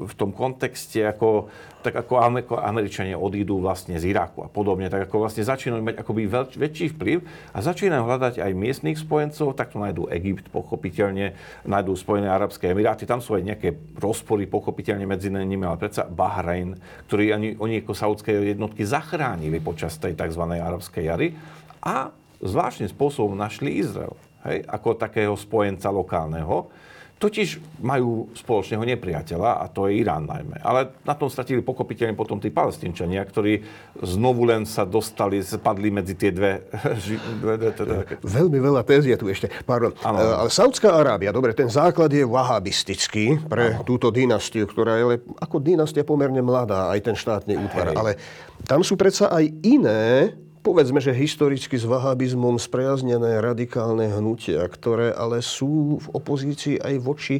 v 0.06 0.12
tom 0.14 0.30
kontexte, 0.30 1.02
ako, 1.02 1.50
tak 1.82 2.06
ako 2.06 2.22
Američania 2.62 3.18
odídu 3.18 3.58
vlastne 3.58 3.98
z 3.98 4.14
Iraku 4.14 4.46
a 4.46 4.48
podobne, 4.48 4.86
tak 4.86 5.10
ako 5.10 5.26
vlastne 5.26 5.42
začínajú 5.42 5.82
mať 5.82 5.98
akoby 5.98 6.30
veľ, 6.30 6.44
väčší 6.54 6.94
vplyv 6.94 7.26
a 7.50 7.58
začínajú 7.58 8.06
hľadať 8.06 8.34
aj 8.38 8.52
miestných 8.54 9.02
spojencov, 9.02 9.58
tak 9.58 9.74
to 9.74 9.82
nájdú 9.82 10.06
Egypt, 10.14 10.46
pochopiteľne, 10.54 11.34
nájdú 11.66 11.98
Spojené 11.98 12.30
Arabské 12.30 12.70
Emiráty, 12.70 13.02
tam 13.02 13.18
sú 13.18 13.34
aj 13.34 13.42
nejaké 13.42 13.74
rozpory, 13.98 14.46
pochopiteľne 14.46 15.02
medzi 15.02 15.26
nimi, 15.26 15.66
ale 15.66 15.74
predsa 15.74 16.06
Bahrajn, 16.06 16.78
ktorý 17.10 17.34
ani, 17.34 17.58
oni 17.58 17.82
ako 17.82 17.98
saudské 17.98 18.30
jednotky 18.54 18.86
zachránili 18.86 19.58
počas 19.58 19.98
tej 19.98 20.14
tzv. 20.14 20.42
arabskej 20.46 21.02
jary 21.10 21.34
a 21.82 22.14
zvláštnym 22.38 22.86
spôsobom 22.94 23.34
našli 23.34 23.82
Izrael, 23.82 24.14
hej, 24.46 24.62
ako 24.70 24.94
takého 24.94 25.34
spojenca 25.34 25.90
lokálneho, 25.90 26.70
Totiž 27.14 27.80
majú 27.80 28.28
spoločného 28.34 28.82
nepriateľa 28.84 29.62
a 29.62 29.70
to 29.70 29.86
je 29.86 30.02
Irán 30.02 30.26
najmä. 30.26 30.60
Ale 30.60 30.92
na 31.06 31.14
tom 31.14 31.30
stratili 31.30 31.62
pokopiteľne 31.62 32.18
potom 32.18 32.42
tí 32.42 32.50
palestínčania, 32.50 33.22
ktorí 33.22 33.64
znovu 34.02 34.44
len 34.44 34.66
sa 34.66 34.82
dostali, 34.82 35.40
spadli 35.40 35.94
medzi 35.94 36.18
tie 36.18 36.34
dve... 36.34 36.66
teda... 37.80 38.18
Veľmi 38.20 38.58
veľa 38.58 38.82
téz 38.82 39.06
je 39.06 39.16
tu 39.16 39.30
ešte. 39.30 39.46
Pardon. 39.62 39.94
Eh, 39.94 40.10
ale 40.10 40.50
Saudská 40.50 40.90
Arábia, 40.90 41.30
dobre, 41.30 41.54
ten 41.56 41.70
základ 41.70 42.10
je 42.10 42.26
wahabistický 42.26 43.46
pre 43.46 43.78
ano. 43.78 43.86
túto 43.86 44.10
dynastiu, 44.10 44.66
ktorá 44.68 45.00
je 45.00 45.22
ako 45.38 45.56
dynastia 45.62 46.02
pomerne 46.02 46.42
mladá, 46.42 46.92
aj 46.92 47.00
ten 47.00 47.16
štátny 47.16 47.56
útvar. 47.56 47.94
Ale 47.94 48.18
tam 48.66 48.82
sú 48.82 48.98
predsa 48.98 49.30
aj 49.30 49.48
iné 49.62 50.34
povedzme, 50.64 50.96
že 50.96 51.12
historicky 51.12 51.76
s 51.76 51.84
vahabizmom 51.84 52.56
spriaznené 52.56 53.36
radikálne 53.44 54.08
hnutia, 54.08 54.64
ktoré 54.64 55.12
ale 55.12 55.44
sú 55.44 56.00
v 56.00 56.06
opozícii 56.16 56.80
aj 56.80 56.94
voči 57.04 57.36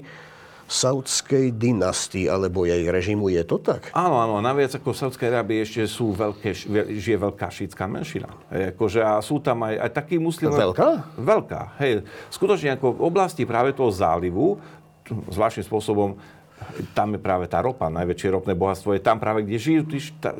saudskej 0.65 1.57
dynastii 1.61 2.29
alebo 2.29 2.65
jej 2.65 2.85
režimu. 2.89 3.29
Je 3.29 3.45
to 3.45 3.61
tak? 3.61 3.93
Áno, 3.93 4.17
áno. 4.17 4.41
Naviac 4.41 4.73
ako 4.73 4.97
v 4.97 5.01
Saudskej 5.01 5.29
Arábii 5.29 5.61
ešte 5.61 5.85
sú 5.85 6.17
veľké, 6.17 6.57
žije 7.01 7.19
veľká 7.21 7.53
šítska 7.53 7.85
menšina. 7.85 8.33
Akože, 8.49 9.05
a 9.05 9.21
sú 9.21 9.45
tam 9.45 9.61
aj, 9.69 9.77
aj 9.77 9.91
takí 9.93 10.17
muslimové... 10.17 10.65
Veľká? 10.65 10.91
Veľká. 11.21 11.63
Hej. 11.85 12.09
Skutočne 12.33 12.81
ako 12.81 12.97
v 12.97 13.01
oblasti 13.05 13.45
práve 13.45 13.77
toho 13.77 13.93
zálivu, 13.93 14.57
zvláštnym 15.05 15.69
spôsobom 15.69 16.17
tam 16.97 17.13
je 17.13 17.21
práve 17.21 17.45
tá 17.45 17.61
ropa, 17.61 17.93
najväčšie 17.93 18.33
ropné 18.33 18.57
bohatstvo 18.57 18.97
je 18.97 19.05
tam 19.05 19.21
práve, 19.21 19.45
kde, 19.45 19.61
žijú, 19.61 19.85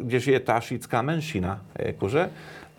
kde 0.01 0.19
žije 0.25 0.41
tá 0.41 0.57
šítska 0.57 1.05
menšina. 1.05 1.61
Akože 1.77 2.33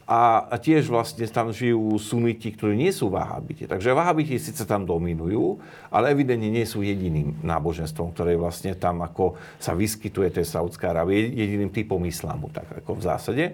a, 0.06 0.54
tiež 0.62 0.86
vlastne 0.94 1.26
tam 1.26 1.50
žijú 1.50 1.98
suniti, 1.98 2.54
ktorí 2.54 2.78
nie 2.78 2.94
sú 2.94 3.10
vahabiti. 3.10 3.66
Takže 3.66 3.98
vahabiti 3.98 4.38
síce 4.38 4.62
tam 4.70 4.86
dominujú, 4.86 5.58
ale 5.90 6.14
evidentne 6.14 6.54
nie 6.54 6.66
sú 6.66 6.86
jediným 6.86 7.42
náboženstvom, 7.42 8.14
ktoré 8.14 8.38
vlastne 8.38 8.78
tam 8.78 9.02
ako 9.02 9.34
sa 9.58 9.74
vyskytuje 9.74 10.30
tej 10.30 10.46
Saudská 10.46 10.94
Arábie, 10.94 11.34
jediným 11.34 11.74
typom 11.74 12.02
islamu, 12.06 12.54
tak 12.54 12.70
ako 12.86 13.02
v 13.02 13.06
zásade. 13.06 13.46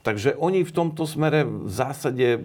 Takže 0.00 0.32
oni 0.40 0.64
v 0.64 0.72
tomto 0.72 1.04
smere 1.04 1.44
v 1.44 1.68
zásade 1.68 2.40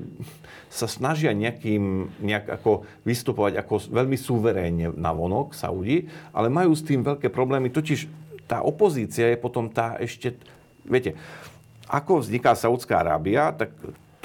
sa 0.68 0.92
snažia 0.92 1.32
nejakým, 1.32 2.12
nejak 2.20 2.60
ako 2.60 2.84
vystupovať 3.08 3.64
ako 3.64 3.96
veľmi 3.96 4.18
suverénne 4.20 4.92
na 4.92 5.16
vonok 5.16 5.56
Saudi, 5.56 6.12
ale 6.36 6.52
majú 6.52 6.76
s 6.76 6.84
tým 6.84 7.00
veľké 7.00 7.32
problémy. 7.32 7.72
Totiž 7.72 8.12
tá 8.44 8.60
opozícia 8.60 9.32
je 9.32 9.38
potom 9.40 9.72
tá 9.72 9.96
ešte, 10.04 10.36
viete, 10.84 11.16
ako 11.90 12.22
vzniká 12.22 12.58
Saudská 12.58 13.02
Arábia, 13.02 13.54
tak 13.54 13.74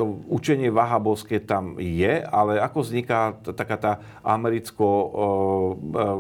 to 0.00 0.24
učenie 0.32 0.72
vahabovské 0.72 1.44
tam 1.44 1.76
je, 1.76 2.24
ale 2.24 2.56
ako 2.56 2.78
vzniká 2.80 3.36
taká 3.52 3.76
tá 3.76 3.92
americko 4.24 5.12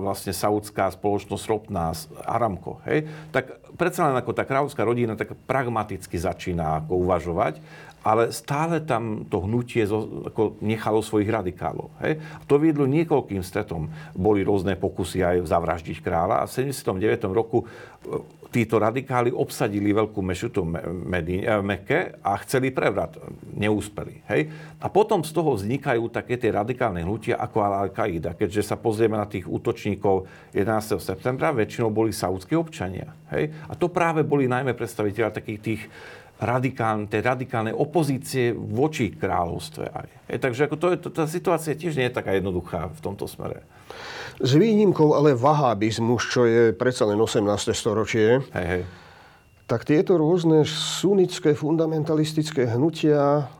vlastne 0.04 0.36
saudská 0.36 0.92
spoločnosť 0.92 1.44
ropná 1.48 1.96
Aramco, 2.28 2.76
hej? 2.84 3.08
tak 3.32 3.56
predsa 3.80 4.12
len 4.12 4.20
ako 4.20 4.36
tá 4.36 4.44
kráľovská 4.44 4.84
rodina 4.84 5.16
tak 5.16 5.32
pragmaticky 5.48 6.20
začína 6.20 6.84
ako 6.84 7.08
uvažovať 7.08 7.64
ale 8.00 8.32
stále 8.32 8.80
tam 8.80 9.28
to 9.28 9.44
hnutie 9.44 9.84
ako 9.84 10.56
nechalo 10.64 11.04
svojich 11.04 11.28
radikálov. 11.28 11.92
Hej? 12.00 12.20
To 12.48 12.56
viedlo 12.56 12.88
niekoľkým 12.88 13.44
stretom. 13.44 13.92
Boli 14.16 14.40
rôzne 14.40 14.76
pokusy 14.76 15.20
aj 15.20 15.36
zavraždiť 15.48 16.00
kráľa 16.00 16.44
a 16.44 16.48
v 16.48 16.72
79. 16.72 17.28
roku 17.28 17.64
e, 17.64 17.66
títo 18.50 18.82
radikáli 18.82 19.30
obsadili 19.30 19.94
veľkú 19.94 20.18
mešutu 20.24 20.66
v 20.66 21.62
Mekke 21.62 22.18
a 22.24 22.34
chceli 22.42 22.74
prevrat. 22.74 23.14
Neúspeli. 23.54 24.26
Hej? 24.26 24.50
A 24.82 24.90
potom 24.90 25.22
z 25.22 25.30
toho 25.30 25.54
vznikajú 25.54 26.10
také 26.10 26.34
tie 26.40 26.50
radikálne 26.50 27.06
hnutia 27.06 27.38
ako 27.38 27.62
Al-Qaida. 27.62 28.34
Keďže 28.34 28.74
sa 28.74 28.76
pozrieme 28.80 29.14
na 29.14 29.28
tých 29.30 29.46
útočníkov 29.46 30.26
11. 30.56 30.98
septembra, 30.98 31.54
väčšinou 31.54 31.94
boli 31.94 32.10
saudskí 32.10 32.58
občania. 32.58 33.14
Hej? 33.30 33.54
A 33.70 33.78
to 33.78 33.86
práve 33.86 34.26
boli 34.26 34.50
najmä 34.50 34.74
predstaviteľa 34.74 35.36
takých 35.36 35.60
tých 35.62 35.82
radikálne, 36.40 37.04
tej 37.06 37.20
radikálnej 37.20 37.76
opozície 37.76 38.56
voči 38.56 39.12
kráľovstve 39.12 39.84
aj. 39.92 40.08
Je, 40.32 40.36
takže 40.40 40.66
ako 40.66 40.76
to 40.80 40.86
je, 40.90 40.96
to, 40.96 41.08
tá 41.12 41.24
situácia 41.28 41.76
tiež 41.76 42.00
nie 42.00 42.08
je 42.08 42.16
taká 42.16 42.32
jednoduchá 42.32 42.88
v 42.88 43.00
tomto 43.04 43.28
smere. 43.28 43.62
S 44.40 44.56
výnimkou 44.56 45.12
ale 45.12 45.36
vahabizmus, 45.36 46.24
čo 46.24 46.48
je 46.48 46.72
predsa 46.72 47.04
len 47.04 47.20
18. 47.20 47.44
storočie, 47.76 48.40
hej, 48.56 48.66
hej. 48.66 48.82
tak 49.68 49.84
tieto 49.84 50.16
rôzne 50.16 50.64
sunnické 50.64 51.52
fundamentalistické 51.52 52.64
hnutia 52.72 53.52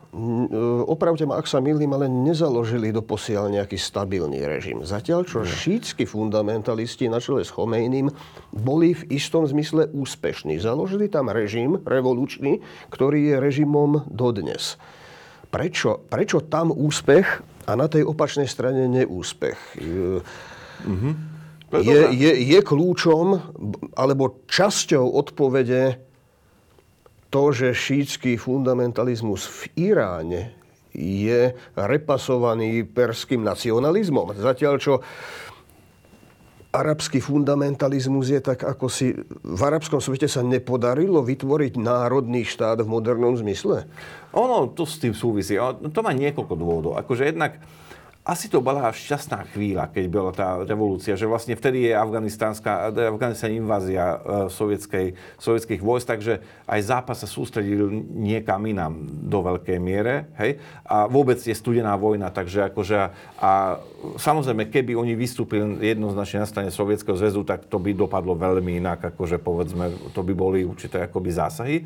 opravte 0.91 1.23
ma, 1.23 1.39
ak 1.39 1.47
sa 1.47 1.63
milím, 1.63 1.95
ale 1.95 2.11
nezaložili 2.11 2.91
do 2.91 2.99
posiaľ 2.99 3.47
nejaký 3.47 3.79
stabilný 3.79 4.43
režim. 4.43 4.83
Zatiaľ, 4.83 5.23
čo 5.23 5.47
šítsky 5.47 6.03
fundamentalisti 6.03 7.07
na 7.07 7.23
čele 7.23 7.47
s 7.47 7.51
Chomejným 7.55 8.11
boli 8.51 8.91
v 8.91 9.03
istom 9.15 9.47
zmysle 9.47 9.87
úspešní. 9.95 10.59
Založili 10.59 11.07
tam 11.07 11.31
režim 11.31 11.79
revolučný, 11.87 12.59
ktorý 12.91 13.31
je 13.31 13.35
režimom 13.39 14.03
dodnes. 14.11 14.75
Prečo, 15.47 16.03
prečo 16.11 16.43
tam 16.43 16.75
úspech 16.75 17.27
a 17.67 17.71
na 17.79 17.87
tej 17.87 18.03
opačnej 18.03 18.51
strane 18.51 18.91
neúspech? 18.91 19.79
Mm-hmm. 19.79 21.13
Je, 21.71 21.99
je, 22.11 22.31
je 22.51 22.59
kľúčom 22.59 23.39
alebo 23.95 24.43
časťou 24.43 25.07
odpovede 25.07 26.10
to, 27.31 27.55
že 27.55 27.71
šítsky 27.71 28.35
fundamentalizmus 28.35 29.47
v 29.47 29.89
Iráne 29.95 30.51
je 30.91 31.55
repasovaný 31.79 32.83
perským 32.83 33.39
nacionalizmom. 33.47 34.35
Zatiaľ, 34.35 34.75
čo 34.75 34.99
arabský 36.75 37.23
fundamentalizmus 37.23 38.31
je 38.31 38.39
tak, 38.43 38.67
ako 38.67 38.91
si 38.91 39.15
v 39.43 39.61
arabskom 39.63 40.03
svete 40.03 40.27
sa 40.27 40.43
nepodarilo 40.43 41.23
vytvoriť 41.23 41.79
národný 41.79 42.43
štát 42.43 42.83
v 42.83 42.91
modernom 42.91 43.35
zmysle? 43.39 43.87
Ono 44.35 44.71
to 44.75 44.83
s 44.83 44.99
tým 44.99 45.15
súvisí. 45.15 45.55
To 45.79 45.99
má 46.03 46.11
niekoľko 46.11 46.53
dôvodov. 46.59 46.93
Akože 46.99 47.31
jednak 47.31 47.63
asi 48.21 48.53
to 48.53 48.61
bola 48.61 48.93
šťastná 48.93 49.49
chvíľa, 49.49 49.89
keď 49.89 50.05
bola 50.05 50.29
tá 50.29 50.61
revolúcia, 50.61 51.17
že 51.17 51.25
vlastne 51.25 51.57
vtedy 51.57 51.89
je 51.89 51.93
afganistánska, 51.97 52.93
afganistán 52.93 53.49
invázia 53.49 54.13
e, 54.13 54.17
sovietskej, 54.53 55.17
sovietských 55.41 55.81
vojsk, 55.81 56.05
takže 56.05 56.33
aj 56.69 56.79
Západ 56.85 57.17
sa 57.17 57.25
sústredil 57.25 57.89
niekam 58.13 58.61
inám 58.69 58.93
do 59.25 59.41
veľkej 59.41 59.77
miere, 59.81 60.29
hej, 60.37 60.61
a 60.85 61.09
vôbec 61.09 61.41
je 61.41 61.57
studená 61.57 61.97
vojna, 61.97 62.29
takže 62.29 62.69
akože, 62.69 63.09
a 63.41 63.81
samozrejme, 64.21 64.69
keby 64.69 64.93
oni 64.93 65.17
vystúpili 65.17 65.81
jednoznačne 65.81 66.45
na 66.45 66.49
strane 66.49 66.69
Sovietskeho 66.69 67.17
zväzu, 67.17 67.41
tak 67.41 67.65
to 67.65 67.81
by 67.81 67.89
dopadlo 67.97 68.37
veľmi 68.37 68.77
inak, 68.77 69.17
akože 69.17 69.41
povedzme, 69.41 70.13
to 70.13 70.21
by 70.21 70.33
boli 70.37 70.61
určité 70.61 71.09
akoby 71.09 71.29
zásahy. 71.33 71.77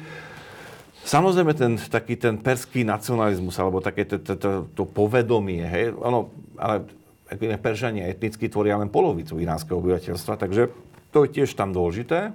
Samozrejme, 1.05 1.53
ten, 1.53 1.77
taký 1.77 2.17
ten 2.17 2.41
perský 2.41 2.81
nacionalizmus, 2.81 3.53
alebo 3.61 3.77
také 3.77 4.09
to, 4.09 4.17
to, 4.17 4.33
to, 4.41 4.49
to 4.73 4.83
povedomie, 4.89 5.61
hej, 5.61 5.93
ono, 5.93 6.33
ale 6.57 6.89
Peržania 7.61 8.09
etnicky 8.09 8.49
tvoria 8.49 8.81
len 8.81 8.89
polovicu 8.89 9.37
iránskeho 9.37 9.77
obyvateľstva, 9.77 10.33
takže 10.41 10.73
to 11.13 11.25
je 11.25 11.29
tiež 11.41 11.53
tam 11.53 11.77
dôležité. 11.77 12.33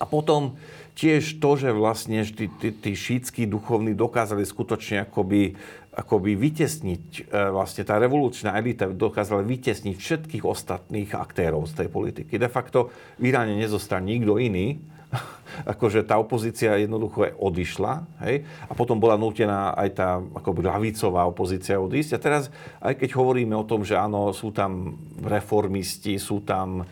A 0.00 0.04
potom 0.08 0.60
tiež 0.96 1.40
to, 1.40 1.50
že 1.56 1.72
vlastne 1.72 2.24
tí, 2.28 2.48
tí, 2.60 2.72
tí 2.76 2.92
šítskí 2.92 3.48
duchovní 3.48 3.96
dokázali 3.96 4.44
skutočne 4.44 5.08
akoby, 5.08 5.56
akoby 5.96 6.36
vytesniť, 6.36 7.04
e, 7.24 7.52
vlastne 7.52 7.88
tá 7.88 7.96
revolučná 7.96 8.56
elita 8.56 8.88
dokázala 8.88 9.44
vytesniť 9.44 9.96
všetkých 9.96 10.44
ostatných 10.44 11.12
aktérov 11.16 11.64
z 11.68 11.84
tej 11.84 11.88
politiky. 11.88 12.36
De 12.36 12.52
facto 12.52 12.92
v 13.16 13.32
Iráne 13.32 13.56
nezostal 13.56 14.04
nikto 14.04 14.36
iný, 14.36 14.80
akože 15.74 16.06
tá 16.06 16.16
opozícia 16.16 16.78
jednoducho 16.78 17.34
odišla, 17.36 18.06
hej, 18.26 18.46
a 18.66 18.72
potom 18.72 18.96
bola 18.96 19.18
nutená 19.18 19.74
aj 19.74 19.88
tá 19.92 20.08
akoby 20.18 20.66
ľavicová 20.66 21.26
opozícia 21.26 21.76
odísť. 21.76 22.16
A 22.16 22.22
teraz, 22.22 22.42
aj 22.78 22.94
keď 22.96 23.18
hovoríme 23.18 23.54
o 23.58 23.66
tom, 23.66 23.82
že 23.82 23.98
áno, 23.98 24.30
sú 24.30 24.54
tam 24.54 24.96
reformisti, 25.20 26.16
sú 26.16 26.40
tam 26.40 26.86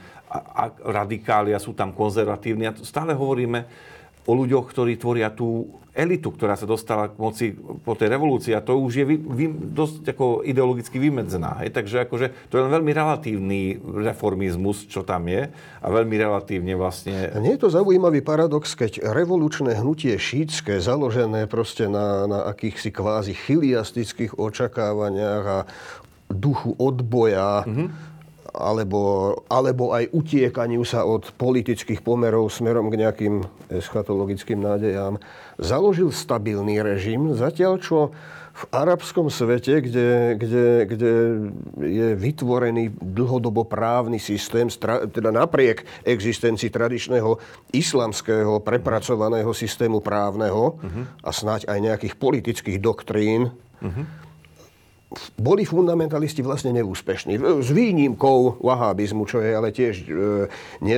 radikália, 0.84 1.56
sú 1.56 1.72
tam 1.72 1.96
konzervatívni, 1.96 2.68
a 2.68 2.76
stále 2.84 3.16
hovoríme 3.16 3.64
o 4.28 4.32
ľuďoch, 4.36 4.68
ktorí 4.68 5.00
tvoria 5.00 5.32
tú 5.32 5.80
elitu, 5.98 6.30
ktorá 6.30 6.54
sa 6.54 6.68
dostala 6.68 7.10
k 7.10 7.18
moci 7.18 7.46
po 7.58 7.98
tej 7.98 8.14
revolúcii 8.14 8.54
a 8.54 8.62
to 8.62 8.78
už 8.78 9.02
je 9.02 9.04
vy, 9.08 9.16
vy, 9.18 9.46
dosť 9.50 10.14
ako 10.14 10.46
ideologicky 10.46 11.00
vymedzená. 11.00 11.58
Hej? 11.64 11.74
Takže 11.74 12.06
akože 12.06 12.26
to 12.46 12.54
je 12.54 12.62
len 12.62 12.70
veľmi 12.70 12.92
relatívny 12.94 13.82
reformizmus, 13.82 14.86
čo 14.86 15.02
tam 15.02 15.26
je 15.26 15.50
a 15.82 15.86
veľmi 15.90 16.14
relatívne 16.14 16.78
vlastne... 16.78 17.34
A 17.34 17.42
nie 17.42 17.58
je 17.58 17.66
to 17.66 17.74
zaujímavý 17.74 18.22
paradox, 18.22 18.78
keď 18.78 19.02
revolučné 19.10 19.74
hnutie 19.74 20.14
šítske, 20.14 20.78
založené 20.78 21.50
proste 21.50 21.90
na, 21.90 22.30
na 22.30 22.46
akýchsi 22.46 22.94
kvázi 22.94 23.34
chiliastických 23.34 24.38
očakávaniach 24.38 25.44
a 25.50 25.58
duchu 26.30 26.78
odboja, 26.78 27.66
mm-hmm 27.66 28.07
alebo, 28.58 29.32
alebo 29.46 29.94
aj 29.94 30.10
utiekaniu 30.10 30.82
sa 30.82 31.06
od 31.06 31.30
politických 31.38 32.02
pomerov 32.02 32.50
smerom 32.50 32.90
k 32.90 32.98
nejakým 33.06 33.34
eschatologickým 33.70 34.58
nádejám, 34.58 35.22
založil 35.62 36.10
stabilný 36.10 36.82
režim, 36.82 37.38
zatiaľ 37.38 37.78
čo 37.78 38.10
v 38.58 38.64
arabskom 38.74 39.30
svete, 39.30 39.78
kde, 39.78 40.34
kde, 40.34 40.66
kde 40.90 41.12
je 41.78 42.08
vytvorený 42.18 42.90
dlhodobo 42.98 43.62
právny 43.62 44.18
systém, 44.18 44.66
teda 45.14 45.30
napriek 45.30 45.86
existencii 46.02 46.66
tradičného 46.66 47.38
islamského 47.70 48.58
prepracovaného 48.58 49.54
systému 49.54 50.02
právneho 50.02 50.74
uh-huh. 50.74 51.04
a 51.22 51.30
snáď 51.30 51.70
aj 51.70 51.78
nejakých 51.78 52.14
politických 52.18 52.78
doktrín, 52.82 53.54
uh-huh 53.78 54.27
boli 55.40 55.64
fundamentalisti 55.64 56.44
vlastne 56.44 56.76
neúspešní. 56.76 57.40
S 57.64 57.68
výnimkou 57.72 58.60
wahabizmu, 58.60 59.24
čo 59.24 59.40
je 59.40 59.50
ale 59.56 59.72
tiež 59.72 59.94
e, 60.04 60.06
nie 60.84 60.96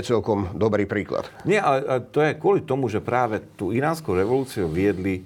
dobrý 0.58 0.90
príklad. 0.90 1.30
Nie, 1.46 1.62
ale 1.62 2.02
to 2.10 2.18
je 2.18 2.34
kvôli 2.34 2.66
tomu, 2.66 2.90
že 2.90 2.98
práve 2.98 3.38
tú 3.54 3.70
iránsku 3.70 4.10
revolúciu 4.10 4.66
viedli 4.66 5.22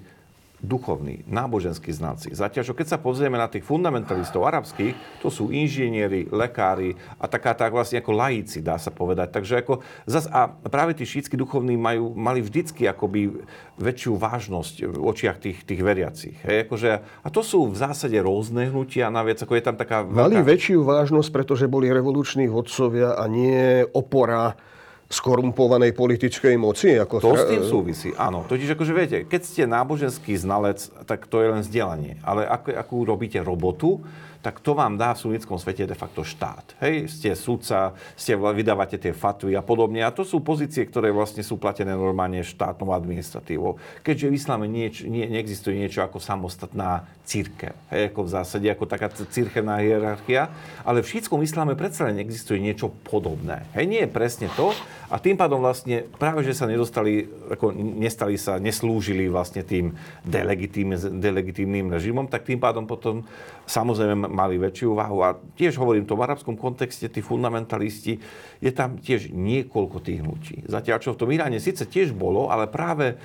duchovní, 0.65 1.23
náboženskí 1.29 1.93
znalci. 1.93 2.33
Zatiaľ, 2.33 2.73
keď 2.73 2.87
sa 2.91 2.99
pozrieme 2.99 3.37
na 3.37 3.45
tých 3.45 3.63
fundamentalistov 3.63 4.43
arabských, 4.43 5.21
to 5.21 5.29
sú 5.29 5.53
inžinieri, 5.53 6.27
lekári 6.33 6.97
a 7.21 7.29
taká 7.29 7.53
tak 7.53 7.71
vlastne 7.71 8.01
ako 8.01 8.11
laici, 8.11 8.59
dá 8.65 8.81
sa 8.81 8.89
povedať. 8.89 9.31
Takže 9.31 9.53
ako 9.61 9.85
zas, 10.09 10.25
a 10.27 10.49
práve 10.49 10.97
tí 10.97 11.05
šítsky 11.05 11.37
duchovní 11.37 11.77
majú, 11.77 12.11
mali 12.17 12.41
vždycky 12.41 12.89
akoby 12.89 13.45
väčšiu 13.77 14.17
vážnosť 14.17 14.75
v 14.89 14.97
očiach 14.99 15.37
tých, 15.39 15.61
tých 15.63 15.81
veriacich. 15.85 16.35
Hej, 16.41 16.67
akože, 16.67 16.91
a 17.23 17.27
to 17.29 17.41
sú 17.45 17.69
v 17.69 17.77
zásade 17.77 18.17
rôzne 18.19 18.73
hnutia, 18.73 19.13
naviac 19.13 19.39
ako 19.39 19.53
je 19.55 19.63
tam 19.63 19.77
taká... 19.77 20.01
Veľká... 20.03 20.27
Mali 20.33 20.37
väčšiu 20.41 20.81
vážnosť, 20.81 21.29
pretože 21.29 21.69
boli 21.69 21.93
revoluční 21.93 22.49
vodcovia 22.49 23.13
a 23.13 23.23
nie 23.29 23.85
opora 23.93 24.57
skorumpovanej 25.05 25.93
politickej 25.93 26.57
moci? 26.57 26.97
Ako 26.97 27.21
to 27.21 27.37
s 27.37 27.45
tým 27.45 27.61
súvisí, 27.61 28.09
áno. 28.17 28.41
Totiž 28.45 28.73
akože 28.73 28.93
viete, 28.93 29.17
keď 29.25 29.41
ste 29.45 29.63
náboženský 29.69 30.33
znalec, 30.33 30.81
tak 31.05 31.29
to 31.29 31.45
je 31.45 31.47
len 31.53 31.61
vzdelanie. 31.61 32.17
Ale 32.25 32.49
ako, 32.49 32.67
akú 32.73 32.97
robíte 33.05 33.37
robotu, 33.41 34.01
tak 34.45 34.61
to 34.61 34.77
vám 34.77 34.93
dá 34.93 35.17
v 35.17 35.25
sunnickom 35.25 35.57
svete 35.57 35.89
de 35.89 35.97
facto 35.97 36.21
štát. 36.21 36.77
Hej, 36.77 37.09
ste 37.09 37.33
sudca, 37.33 37.97
ste, 38.13 38.37
vydávate 38.37 39.01
tie 39.01 39.09
fatvy 39.09 39.57
a 39.57 39.65
podobne. 39.65 40.05
A 40.05 40.13
to 40.13 40.21
sú 40.21 40.45
pozície, 40.45 40.85
ktoré 40.85 41.09
vlastne 41.09 41.41
sú 41.41 41.57
platené 41.57 41.97
normálne 41.97 42.45
štátnou 42.45 42.93
administratívou. 42.93 43.81
Keďže 44.05 44.29
v 44.29 44.37
islame 44.37 44.69
nieč, 44.69 45.01
nie, 45.01 45.25
neexistuje 45.25 45.81
niečo 45.81 46.05
ako 46.05 46.21
samostatná 46.21 47.09
církev. 47.25 47.73
Hej, 47.89 48.13
ako 48.13 48.21
v 48.21 48.29
zásade, 48.29 48.67
ako 48.69 48.85
taká 48.85 49.09
církevná 49.09 49.81
hierarchia. 49.81 50.53
Ale 50.85 51.01
v 51.01 51.09
šítskom 51.17 51.41
islame 51.41 51.73
predsa 51.73 52.05
len 52.05 52.21
existuje 52.21 52.61
niečo 52.61 52.93
podobné. 52.93 53.65
Hej, 53.73 53.85
nie 53.89 54.01
je 54.05 54.13
presne 54.13 54.45
to. 54.53 54.77
A 55.09 55.17
tým 55.17 55.37
pádom 55.37 55.61
vlastne 55.61 56.05
práve, 56.21 56.45
že 56.45 56.57
sa 56.57 56.69
nedostali, 56.69 57.25
ako 57.49 57.73
nestali 57.73 58.37
sa, 58.37 58.61
neslúžili 58.61 59.25
vlastne 59.25 59.65
tým 59.65 59.93
delegitímnym, 60.21 61.21
delegitímnym 61.21 61.93
režimom, 61.93 62.29
tak 62.29 62.45
tým 62.45 62.61
pádom 62.61 62.85
potom 62.89 63.25
samozrejme 63.69 64.29
mali 64.35 64.59
väčšiu 64.59 64.91
váhu. 64.91 65.23
A 65.23 65.39
tiež 65.55 65.79
hovorím 65.79 66.03
to 66.03 66.19
v 66.19 66.27
arabskom 66.27 66.59
kontexte, 66.59 67.07
tí 67.07 67.23
fundamentalisti, 67.23 68.19
je 68.59 68.71
tam 68.75 68.99
tiež 68.99 69.31
niekoľko 69.31 69.97
tých 70.03 70.19
hnutí. 70.19 70.55
Zatiaľ, 70.67 70.99
čo 70.99 71.15
v 71.15 71.19
tom 71.23 71.31
Iráne 71.31 71.63
síce 71.63 71.87
tiež 71.87 72.11
bolo, 72.11 72.51
ale 72.51 72.67
práve 72.67 73.15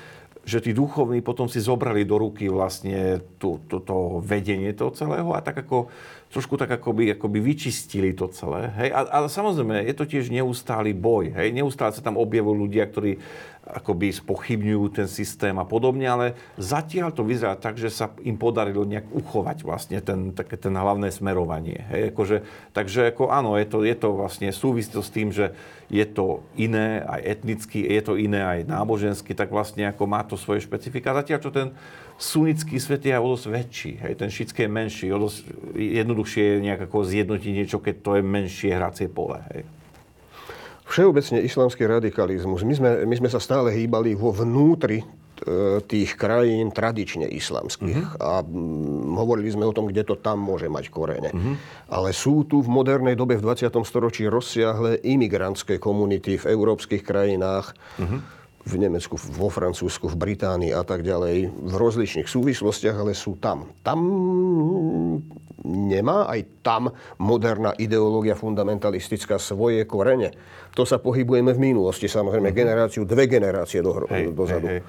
že 0.40 0.64
tí 0.64 0.72
duchovní 0.72 1.20
potom 1.20 1.52
si 1.52 1.60
zobrali 1.60 2.08
do 2.08 2.16
ruky 2.16 2.48
vlastne 2.48 3.20
to, 3.36 3.60
to, 3.68 3.84
to 3.84 4.24
vedenie 4.24 4.72
toho 4.72 4.88
celého 4.96 5.36
a 5.36 5.44
tak 5.44 5.68
ako 5.68 5.92
trošku 6.32 6.56
tak 6.56 6.80
akoby, 6.80 7.12
akoby 7.18 7.38
vyčistili 7.42 8.16
to 8.16 8.30
celé. 8.32 8.72
Hej? 8.80 8.88
A, 8.94 9.00
ale 9.20 9.26
samozrejme, 9.28 9.84
je 9.84 9.94
to 9.94 10.08
tiež 10.08 10.32
neustály 10.32 10.96
boj. 10.96 11.34
Hej? 11.36 11.52
Neustále 11.52 11.92
sa 11.92 12.00
tam 12.00 12.16
objavujú 12.16 12.56
ľudia, 12.56 12.88
ktorí 12.88 13.20
akoby 13.70 14.10
spochybňujú 14.10 14.84
ten 14.90 15.06
systém 15.06 15.54
a 15.56 15.64
podobne, 15.64 16.06
ale 16.06 16.26
zatiaľ 16.58 17.14
to 17.14 17.22
vyzerá 17.22 17.54
tak, 17.54 17.78
že 17.78 17.88
sa 17.88 18.10
im 18.26 18.34
podarilo 18.34 18.82
nejak 18.82 19.06
uchovať 19.10 19.62
vlastne 19.62 19.98
ten, 20.02 20.34
také 20.34 20.58
ten 20.58 20.74
hlavné 20.74 21.08
smerovanie. 21.14 21.86
Hej? 21.90 22.10
Akože, 22.12 22.36
takže 22.74 23.14
ako, 23.14 23.30
áno, 23.30 23.54
je 23.54 23.66
to, 23.66 23.78
je 23.86 23.96
to 23.96 24.08
vlastne 24.14 24.48
súvisí 24.50 24.90
to 24.90 25.00
s 25.00 25.10
tým, 25.14 25.30
že 25.30 25.54
je 25.90 26.06
to 26.06 26.46
iné 26.54 27.02
aj 27.02 27.20
etnicky, 27.38 27.82
je 27.82 28.02
to 28.02 28.14
iné 28.14 28.42
aj 28.42 28.58
nábožensky, 28.66 29.34
tak 29.34 29.50
vlastne 29.50 29.90
ako 29.90 30.04
má 30.06 30.22
to 30.22 30.38
svoje 30.38 30.62
špecifika. 30.62 31.14
Zatiaľ, 31.14 31.38
čo 31.42 31.50
ten 31.50 31.68
sunnický 32.20 32.76
svet 32.76 33.02
je 33.08 33.16
o 33.16 33.26
dosť 33.32 33.46
väčší. 33.48 33.92
Hej? 34.04 34.12
Ten 34.20 34.30
šitský 34.30 34.68
je 34.68 34.70
menší. 34.70 35.06
O 35.10 35.18
dosť 35.18 35.50
jednoduchšie 35.74 36.42
je 36.44 36.56
nejak 36.62 36.80
ako 36.86 37.08
zjednotiť 37.08 37.52
niečo, 37.56 37.78
keď 37.80 37.94
to 38.04 38.10
je 38.20 38.22
menšie 38.22 38.70
hracie 38.76 39.08
pole. 39.08 39.40
Hej? 39.50 39.79
Všeobecne 40.90 41.38
islamský 41.46 41.86
radikalizmus. 41.86 42.66
My 42.66 42.74
sme, 42.74 42.90
my 43.06 43.14
sme 43.14 43.30
sa 43.30 43.38
stále 43.38 43.70
hýbali 43.70 44.18
vo 44.18 44.34
vnútri 44.34 44.98
e, 45.00 45.06
tých 45.86 46.18
krajín 46.18 46.74
tradične 46.74 47.30
islamských. 47.30 48.18
Uh-huh. 48.18 48.42
A 48.42 48.42
hovorili 49.14 49.54
sme 49.54 49.70
o 49.70 49.76
tom, 49.76 49.86
kde 49.86 50.02
to 50.02 50.18
tam 50.18 50.42
môže 50.42 50.66
mať 50.66 50.90
korene. 50.90 51.30
Uh-huh. 51.30 51.54
Ale 51.94 52.10
sú 52.10 52.42
tu 52.42 52.58
v 52.58 52.68
modernej 52.68 53.14
dobe 53.14 53.38
v 53.38 53.46
20. 53.46 53.70
storočí 53.86 54.26
rozsiahle 54.26 54.98
imigrantské 55.06 55.78
komunity 55.78 56.42
v 56.42 56.50
európskych 56.50 57.06
krajinách. 57.06 57.70
Uh-huh 58.02 58.39
v 58.60 58.74
Nemecku, 58.76 59.16
vo 59.16 59.48
Francúzsku, 59.48 60.12
v 60.12 60.16
Británii 60.20 60.76
a 60.76 60.84
tak 60.84 61.00
ďalej, 61.00 61.48
v 61.48 61.74
rozličných 61.74 62.28
súvislostiach, 62.28 62.92
ale 62.92 63.16
sú 63.16 63.40
tam. 63.40 63.72
Tam 63.80 63.98
nemá 65.64 66.28
aj 66.28 66.40
tam 66.60 66.92
moderná 67.20 67.72
ideológia 67.76 68.36
fundamentalistická 68.36 69.40
svoje 69.40 69.84
korene. 69.88 70.32
To 70.76 70.84
sa 70.84 71.00
pohybujeme 71.00 71.56
v 71.56 71.72
minulosti, 71.72 72.08
samozrejme, 72.08 72.52
mm-hmm. 72.52 72.62
generáciu, 72.64 73.02
dve 73.08 73.24
generácie 73.28 73.80
do, 73.80 74.04
hej, 74.08 74.32
dozadu. 74.32 74.68
Hej, 74.68 74.80
hej. 74.80 74.82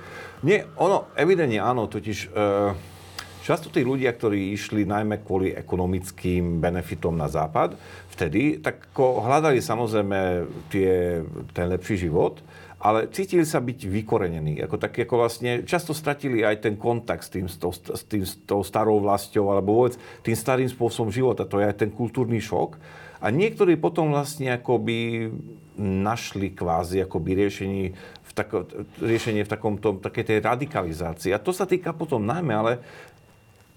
Nie, 0.44 0.60
ono, 0.80 1.12
evidentne 1.16 1.60
áno, 1.60 1.88
totiž... 1.88 2.18
E, 2.32 3.00
Často 3.42 3.74
tí 3.74 3.82
ľudia, 3.82 4.14
ktorí 4.14 4.54
išli 4.54 4.86
najmä 4.86 5.26
kvôli 5.26 5.50
ekonomickým 5.58 6.62
benefitom 6.62 7.18
na 7.18 7.26
západ, 7.26 7.74
vtedy 8.14 8.62
tak 8.62 8.94
hľadali 8.94 9.58
samozrejme 9.58 10.46
tie, 10.70 11.26
ten 11.50 11.66
lepší 11.66 12.06
život, 12.06 12.38
ale 12.82 13.06
cítili 13.14 13.46
sa 13.46 13.62
byť 13.62 13.86
vykorenení. 13.86 14.58
Ako 14.66 14.82
tak, 14.82 14.98
ako 14.98 15.22
vlastne, 15.22 15.62
často 15.70 15.94
stratili 15.94 16.42
aj 16.42 16.66
ten 16.66 16.76
kontakt 16.76 17.22
s, 17.22 17.30
tým, 17.30 17.46
s, 17.46 17.62
tou, 17.62 17.70
s, 17.70 18.04
tým, 18.10 18.26
s 18.26 18.42
tou 18.42 18.66
starou 18.66 18.98
vlastou 18.98 19.54
alebo 19.54 19.86
vôbec 19.86 20.02
tým 20.26 20.34
starým 20.34 20.66
spôsobom 20.66 21.14
života. 21.14 21.46
To 21.46 21.62
je 21.62 21.70
aj 21.70 21.86
ten 21.86 21.94
kultúrny 21.94 22.42
šok. 22.42 22.82
A 23.22 23.30
niektorí 23.30 23.78
potom 23.78 24.10
vlastne 24.10 24.50
akoby 24.58 25.30
našli 25.78 26.58
kvázi 26.58 27.06
akoby 27.06 27.30
riešení 27.46 27.84
v, 28.26 28.32
tako, 28.34 28.66
riešenie 28.98 29.46
v 29.46 29.52
takom 29.54 29.78
tom, 29.78 30.02
takej 30.02 30.26
tej 30.26 30.40
radikalizácii. 30.42 31.30
A 31.30 31.40
to 31.40 31.54
sa 31.54 31.70
týka 31.70 31.94
potom 31.94 32.26
najmä, 32.26 32.54
ale 32.58 32.72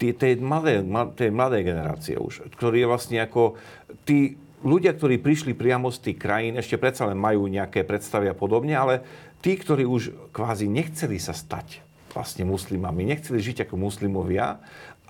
tej, 0.00 0.16
tej, 0.16 0.32
mladej, 0.40 0.80
tej 1.12 1.30
mladej 1.30 1.62
generácie 1.62 2.16
už, 2.16 2.48
ktorí 2.56 2.88
vlastne 2.88 3.20
ako 3.20 3.60
tí 4.08 4.40
ľudia, 4.64 4.96
ktorí 4.96 5.20
prišli 5.20 5.52
priamo 5.52 5.92
z 5.92 6.10
tých 6.10 6.18
krajín, 6.18 6.56
ešte 6.56 6.80
predsa 6.80 7.06
len 7.06 7.20
majú 7.20 7.46
nejaké 7.46 7.84
predstavy 7.84 8.32
a 8.32 8.34
podobne, 8.34 8.74
ale 8.74 9.04
tí, 9.44 9.54
ktorí 9.54 9.84
už 9.84 10.32
kvázi 10.32 10.66
nechceli 10.66 11.20
sa 11.20 11.36
stať 11.36 11.84
vlastne 12.16 12.48
muslimami, 12.48 13.04
nechceli 13.04 13.38
žiť 13.38 13.68
ako 13.68 13.76
muslimovia 13.76 14.64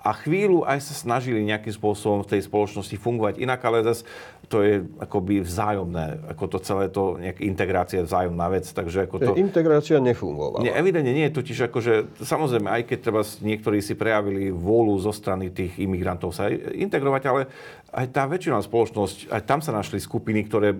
a 0.05 0.13
chvíľu 0.13 0.69
aj 0.69 0.85
sa 0.85 0.93
snažili 0.93 1.41
nejakým 1.41 1.73
spôsobom 1.73 2.21
v 2.21 2.37
tej 2.37 2.41
spoločnosti 2.45 2.93
fungovať. 2.93 3.41
Inak, 3.41 3.57
ale 3.65 3.81
zase 3.81 4.05
to 4.45 4.61
je 4.61 4.85
akoby 5.01 5.41
vzájomné, 5.41 6.29
ako 6.31 6.43
to 6.55 6.57
celé 6.61 6.87
to 6.93 7.17
nejak 7.17 7.41
integrácia 7.41 8.01
je 8.01 8.07
vzájomná 8.07 8.47
vec, 8.53 8.69
takže 8.69 9.09
ako 9.09 9.15
to... 9.17 9.31
Integrácia 9.35 9.97
nefungovala. 9.97 10.61
Nie, 10.61 10.73
evidentne 10.77 11.11
nie, 11.11 11.27
totiž 11.33 11.69
akože, 11.69 12.21
samozrejme, 12.21 12.69
aj 12.69 12.83
keď 12.85 12.97
treba 13.01 13.21
niektorí 13.25 13.81
si 13.81 13.97
prejavili 13.97 14.53
vôľu 14.53 15.01
zo 15.01 15.11
strany 15.11 15.49
tých 15.49 15.75
imigrantov 15.81 16.31
sa 16.31 16.47
integrovať, 16.53 17.21
ale 17.25 17.41
aj 17.89 18.05
tá 18.13 18.29
väčšina 18.29 18.61
spoločnosť, 18.61 19.33
aj 19.33 19.41
tam 19.43 19.59
sa 19.65 19.73
našli 19.73 19.97
skupiny, 19.97 20.45
ktoré 20.45 20.77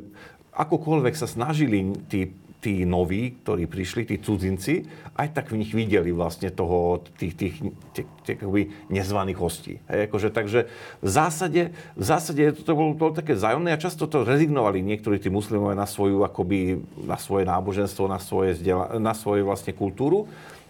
akokoľvek 0.55 1.13
sa 1.17 1.27
snažili 1.27 1.91
tí 2.07 2.31
tí 2.65 2.81
noví, 2.81 3.37
ktorí 3.45 3.69
prišli, 3.69 4.09
tí 4.09 4.17
cudzinci, 4.17 4.89
aj 5.13 5.37
tak 5.37 5.53
v 5.53 5.61
nich 5.61 5.69
videli 5.69 6.09
vlastne 6.09 6.49
toho, 6.49 7.05
tých, 7.13 7.37
tých, 7.37 7.55
tých, 7.93 8.09
tých, 8.25 8.41
tých 8.41 8.69
nezvaných 8.89 9.37
hostí. 9.37 9.77
Hej, 9.85 10.09
akože, 10.09 10.33
takže 10.33 10.59
v 10.97 11.09
zásade, 11.09 11.61
v 11.93 12.03
zásade 12.03 12.41
to 12.57 12.73
bolo, 12.73 12.97
to 12.97 13.01
bolo 13.05 13.13
také 13.13 13.37
vzájomné 13.37 13.69
a 13.69 13.77
často 13.77 14.09
to 14.09 14.25
rezignovali 14.25 14.81
niektorí 14.81 15.21
tí 15.21 15.29
muslimovia 15.29 15.77
na, 15.77 15.85
svoju, 15.85 16.25
akoby, 16.25 16.81
na 17.05 17.21
svoje 17.21 17.45
náboženstvo, 17.45 18.09
na 18.09 18.17
svoje, 18.17 18.57
na 18.97 19.13
svoje 19.13 19.45
vlastne 19.45 19.77
kultúru. 19.77 20.25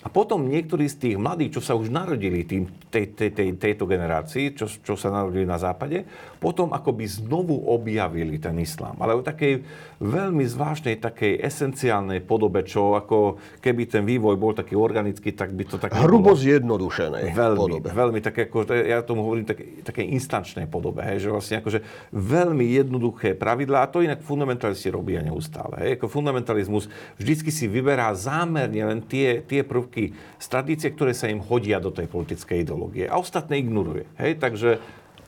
A 0.06 0.08
potom 0.14 0.46
niektorí 0.46 0.86
z 0.86 1.02
tých 1.02 1.16
mladých, 1.18 1.58
čo 1.58 1.62
sa 1.66 1.74
už 1.74 1.90
narodili 1.90 2.46
tým, 2.46 2.70
tej, 2.94 3.18
tej, 3.18 3.34
tej, 3.34 3.48
tejto 3.58 3.90
generácii, 3.90 4.54
čo, 4.54 4.70
čo 4.70 4.94
sa 4.94 5.10
narodili 5.10 5.50
na 5.50 5.58
západe, 5.58 6.06
potom 6.38 6.70
akoby 6.78 7.10
znovu 7.10 7.58
objavili 7.74 8.38
ten 8.38 8.54
islám. 8.62 9.02
Ale 9.02 9.18
v 9.18 9.26
takej 9.26 9.54
veľmi 9.98 10.46
zvláštnej, 10.46 11.02
takej 11.02 11.42
esenciálnej 11.42 12.22
podobe, 12.22 12.62
čo 12.62 12.94
ako 12.94 13.42
keby 13.58 13.90
ten 13.90 14.06
vývoj 14.06 14.38
bol 14.38 14.54
taký 14.54 14.78
organický, 14.78 15.34
tak 15.34 15.58
by 15.58 15.66
to 15.66 15.82
také... 15.82 15.98
Hrubo 15.98 16.38
zjednodušenej 16.38 17.34
veľmi, 17.34 17.58
podobe. 17.58 17.88
Veľmi 17.90 18.20
také, 18.22 18.46
ako, 18.46 18.70
ja 18.70 19.02
tomu 19.02 19.26
hovorím 19.26 19.50
také, 19.50 19.82
také 19.82 20.06
instančnej 20.06 20.70
podobe, 20.70 21.02
hej, 21.02 21.26
že 21.26 21.34
vlastne 21.34 21.66
akože 21.66 21.82
veľmi 22.14 22.78
jednoduché 22.78 23.34
pravidlá 23.34 23.82
a 23.82 23.90
to 23.90 24.06
inak 24.06 24.22
fundamentalisti 24.22 24.94
robia 24.94 25.26
neustále. 25.26 25.82
Hej, 25.82 25.98
ako 25.98 26.14
fundamentalizmus 26.14 26.92
vždycky 27.18 27.50
si 27.50 27.66
vyberá 27.66 28.14
zámerne 28.14 28.86
len 28.86 29.02
tie, 29.02 29.42
tie 29.42 29.66
prvky 29.66 29.95
z 30.40 30.46
tradície, 30.52 30.92
ktoré 30.92 31.16
sa 31.16 31.32
im 31.32 31.40
hodia 31.40 31.80
do 31.80 31.90
tej 31.90 32.08
politickej 32.12 32.64
ideológie 32.68 33.06
a 33.08 33.16
ostatné 33.20 33.60
ignoruje. 33.60 34.06
Hej, 34.20 34.44
takže 34.44 34.80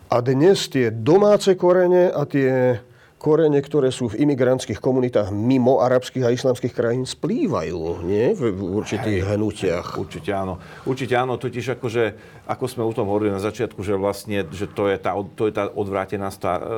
a 0.08 0.24
dnes 0.24 0.72
tie 0.72 0.88
domáce 0.88 1.52
korene 1.60 2.08
a 2.08 2.24
tie 2.24 2.80
korene, 3.20 3.60
ktoré 3.60 3.92
sú 3.92 4.08
v 4.08 4.24
imigrantských 4.24 4.80
komunitách 4.80 5.34
mimo 5.34 5.84
arabských 5.84 6.24
a 6.24 6.32
islamských 6.32 6.72
krajín, 6.72 7.04
splývajú, 7.04 8.06
nie? 8.06 8.32
V, 8.32 8.54
v 8.54 8.62
určitých 8.78 9.26
Hej, 9.26 9.36
hnutiach. 9.36 9.98
Určite 9.98 10.32
áno. 10.32 10.62
Určite 10.86 11.18
áno, 11.18 11.36
totiž 11.36 11.76
akože, 11.76 12.04
ako 12.48 12.66
sme 12.72 12.84
o 12.88 12.96
tom 12.96 13.12
hovorili 13.12 13.36
na 13.36 13.44
začiatku, 13.44 13.84
že 13.84 14.00
vlastne, 14.00 14.48
že 14.56 14.72
to 14.72 14.88
je 14.88 14.96
tá, 14.96 15.12
to 15.36 15.52
je 15.52 15.54
tá 15.54 15.68
odvrátená 15.68 16.32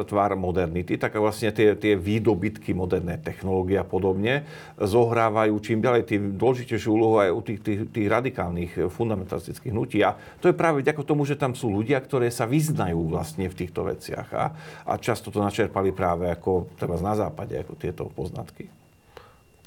tvár 0.03 0.33
modernity, 0.33 0.97
tak 0.97 1.13
vlastne 1.21 1.53
tie, 1.53 1.77
tie 1.77 1.93
výdobytky 1.93 2.73
moderné 2.73 3.21
technológie 3.21 3.77
a 3.77 3.85
podobne 3.85 4.49
zohrávajú 4.81 5.53
čím 5.61 5.85
ďalej 5.85 6.03
tým 6.09 6.23
dôležitejšiu 6.41 6.89
úlohu 6.89 7.21
aj 7.21 7.29
u 7.29 7.41
tých, 7.45 7.59
tých, 7.61 7.79
tých 7.93 8.07
radikálnych 8.09 8.89
fundamentalistických 8.89 9.69
hnutí. 9.69 10.01
A 10.01 10.17
to 10.41 10.49
je 10.49 10.57
práve 10.57 10.81
vďaka 10.81 11.05
tomu, 11.05 11.21
že 11.29 11.37
tam 11.37 11.53
sú 11.53 11.69
ľudia, 11.69 12.01
ktoré 12.01 12.33
sa 12.33 12.49
vyznajú 12.49 13.13
vlastne 13.13 13.45
v 13.45 13.57
týchto 13.57 13.85
veciach 13.85 14.27
a, 14.33 14.45
a 14.89 14.93
často 14.97 15.29
to 15.29 15.37
načerpali 15.37 15.93
práve 15.93 16.33
ako 16.33 16.73
treba 16.73 16.97
na 16.97 17.13
západe, 17.13 17.53
ako 17.53 17.77
tieto 17.77 18.09
poznatky. 18.09 18.78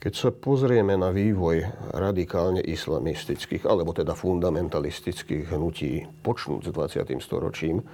Keď 0.02 0.14
sa 0.18 0.34
pozrieme 0.34 0.98
na 0.98 1.14
vývoj 1.14 1.62
radikálne 1.94 2.58
islamistických, 2.58 3.62
alebo 3.70 3.94
teda 3.94 4.18
fundamentalistických 4.18 5.54
hnutí 5.54 6.10
počnúť 6.26 6.66
s 6.66 6.70
20. 6.74 7.22
storočím, 7.22 7.86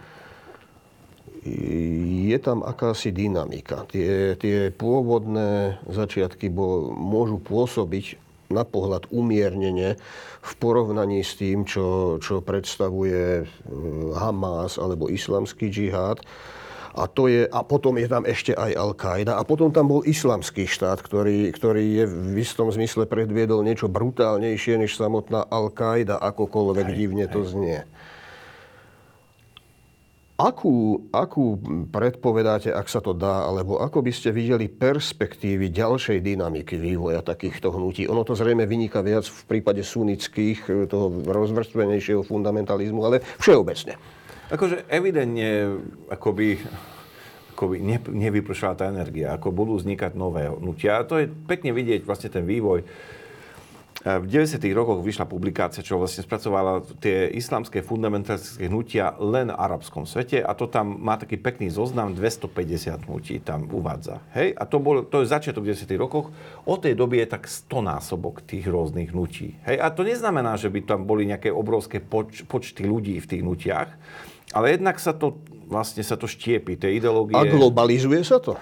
je 2.33 2.39
tam 2.41 2.65
akási 2.65 3.13
dynamika. 3.13 3.85
Tie, 3.93 4.41
tie 4.41 4.73
pôvodné 4.73 5.85
začiatky 5.85 6.49
bo, 6.49 6.89
môžu 6.97 7.45
pôsobiť 7.45 8.17
na 8.49 8.65
pohľad 8.65 9.13
umiernene 9.13 10.01
v 10.41 10.53
porovnaní 10.57 11.21
s 11.21 11.37
tým, 11.37 11.69
čo, 11.69 12.17
čo 12.25 12.41
predstavuje 12.41 13.45
eh, 13.45 13.49
Hamas 14.17 14.81
alebo 14.81 15.13
islamský 15.13 15.69
džihad 15.69 16.25
a, 16.99 17.07
to 17.07 17.31
je, 17.31 17.47
a 17.47 17.63
potom 17.63 17.95
je 17.95 18.11
tam 18.11 18.27
ešte 18.27 18.51
aj 18.59 18.75
Al-Qaida. 18.75 19.39
A 19.39 19.47
potom 19.47 19.71
tam 19.71 19.87
bol 19.87 20.03
islamský 20.03 20.67
štát, 20.67 20.99
ktorý, 20.99 21.55
ktorý 21.55 22.03
je 22.03 22.05
v 22.11 22.43
istom 22.43 22.67
zmysle 22.75 23.07
predviedol 23.07 23.63
niečo 23.63 23.87
brutálnejšie 23.87 24.83
než 24.83 24.99
samotná 24.99 25.47
Al-Qaida, 25.47 26.19
akokoľvek 26.19 26.87
hej, 26.91 26.97
divne 26.99 27.25
hej. 27.31 27.33
to 27.33 27.41
znie. 27.47 27.87
Akú, 30.39 31.03
akú 31.11 31.59
predpovedáte, 31.91 32.71
ak 32.71 32.87
sa 32.87 33.03
to 33.03 33.11
dá, 33.11 33.43
alebo 33.43 33.83
ako 33.83 34.07
by 34.07 34.15
ste 34.15 34.31
videli 34.31 34.71
perspektívy 34.71 35.67
ďalšej 35.75 36.23
dynamiky 36.23 36.79
vývoja 36.79 37.27
takýchto 37.27 37.75
hnutí? 37.75 38.07
Ono 38.07 38.23
to 38.23 38.39
zrejme 38.39 38.63
vyniká 38.63 39.03
viac 39.03 39.27
v 39.27 39.43
prípade 39.51 39.83
sunnických, 39.83 40.87
toho 40.87 41.27
rozvrstvenejšieho 41.27 42.23
fundamentalizmu, 42.23 43.03
ale 43.03 43.19
všeobecne. 43.43 44.18
Akože 44.49 44.89
evidentne 44.89 45.77
akoby, 46.09 46.57
akoby 47.53 47.77
ne, 47.85 48.01
nevypršala 48.01 48.81
tá 48.81 48.89
energia, 48.89 49.37
ako 49.37 49.53
budú 49.53 49.77
vznikať 49.77 50.17
nové 50.17 50.49
hnutia. 50.49 50.97
A 50.97 51.05
to 51.05 51.21
je 51.21 51.29
pekne 51.29 51.77
vidieť 51.77 52.09
vlastne 52.09 52.33
ten 52.33 52.49
vývoj. 52.49 52.81
V 53.99 54.25
90. 54.31 54.63
rokoch 54.79 55.03
vyšla 55.03 55.27
publikácia, 55.27 55.83
čo 55.83 55.99
vlastne 55.99 56.23
spracovala 56.23 56.87
tie 57.03 57.29
islamské 57.35 57.83
fundamentalistické 57.83 58.71
hnutia 58.71 59.13
len 59.19 59.51
v 59.51 59.59
arabskom 59.59 60.07
svete 60.07 60.39
a 60.39 60.55
to 60.55 60.71
tam 60.71 61.03
má 61.03 61.19
taký 61.19 61.35
pekný 61.35 61.67
zoznam, 61.67 62.15
250 62.15 63.11
hnutí 63.11 63.43
tam 63.43 63.67
uvádza. 63.67 64.23
Hej? 64.39 64.55
A 64.55 64.65
to, 64.71 64.79
bol, 64.79 65.03
to 65.03 65.27
je 65.27 65.35
začiatok 65.35 65.67
10. 65.67 65.91
rokoch. 65.99 66.31
Od 66.63 66.79
tej 66.79 66.95
doby 66.95 67.27
je 67.27 67.37
tak 67.37 67.51
100 67.51 67.69
násobok 67.85 68.41
tých 68.47 68.71
rôznych 68.71 69.11
hnutí. 69.11 69.59
Hej? 69.67 69.77
A 69.83 69.91
to 69.91 70.07
neznamená, 70.07 70.55
že 70.55 70.71
by 70.71 70.87
tam 70.87 71.03
boli 71.03 71.27
nejaké 71.27 71.51
obrovské 71.51 71.99
poč, 71.99 72.47
počty 72.47 72.87
ľudí 72.87 73.19
v 73.19 73.27
tých 73.27 73.43
hnutiach, 73.43 73.91
ale 74.53 74.77
jednak 74.77 74.97
sa 74.97 75.13
to, 75.13 75.41
vlastne 75.69 76.01
sa 76.01 76.17
to 76.17 76.25
štiepi, 76.25 76.81
tie 76.81 76.97
ideológie. 76.97 77.37
A 77.37 77.45
globalizuje 77.45 78.25
sa 78.25 78.41
to? 78.41 78.57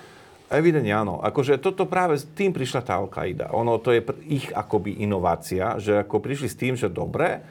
Evidentne 0.47 0.95
áno. 0.95 1.19
Akože 1.19 1.59
toto 1.59 1.91
práve 1.91 2.19
s 2.19 2.25
tým 2.27 2.55
prišla 2.55 2.87
tá 2.87 3.03
Al-Qaida. 3.03 3.51
Ono 3.51 3.83
to 3.83 3.91
je 3.91 4.01
ich 4.31 4.47
akoby 4.55 5.03
inovácia, 5.03 5.75
že 5.83 6.07
ako 6.07 6.23
prišli 6.23 6.49
s 6.51 6.57
tým, 6.59 6.75
že 6.79 6.87
dobre, 6.87 7.43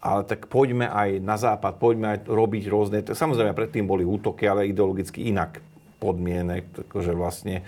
ale 0.00 0.22
tak 0.24 0.48
poďme 0.48 0.88
aj 0.88 1.20
na 1.20 1.36
západ, 1.36 1.76
poďme 1.76 2.16
aj 2.16 2.18
robiť 2.24 2.64
rôzne... 2.72 2.98
Samozrejme, 3.04 3.52
predtým 3.52 3.84
boli 3.84 4.06
útoky, 4.06 4.48
ale 4.48 4.70
ideologicky 4.70 5.28
inak 5.28 5.60
podmienek, 6.00 6.88
akože 6.88 7.12
vlastne... 7.12 7.66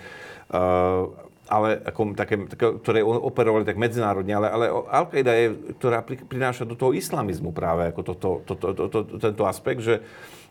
Uh, 0.49 1.29
ale 1.51 1.83
ako 1.83 2.15
také, 2.15 2.35
také, 2.47 2.65
ktoré 2.79 3.03
operovali 3.03 3.67
tak 3.67 3.75
medzinárodne, 3.75 4.31
ale, 4.31 4.47
ale 4.47 4.65
Al-Qaida 4.71 5.33
je, 5.35 5.47
ktorá 5.75 5.99
prináša 6.07 6.63
do 6.63 6.79
toho 6.79 6.95
islamizmu 6.95 7.51
práve 7.51 7.91
ako 7.91 8.01
to, 8.07 8.13
to, 8.15 8.29
to, 8.47 8.53
to, 8.55 8.83
to, 8.87 8.99
tento 9.19 9.43
aspekt, 9.43 9.83
že 9.83 9.99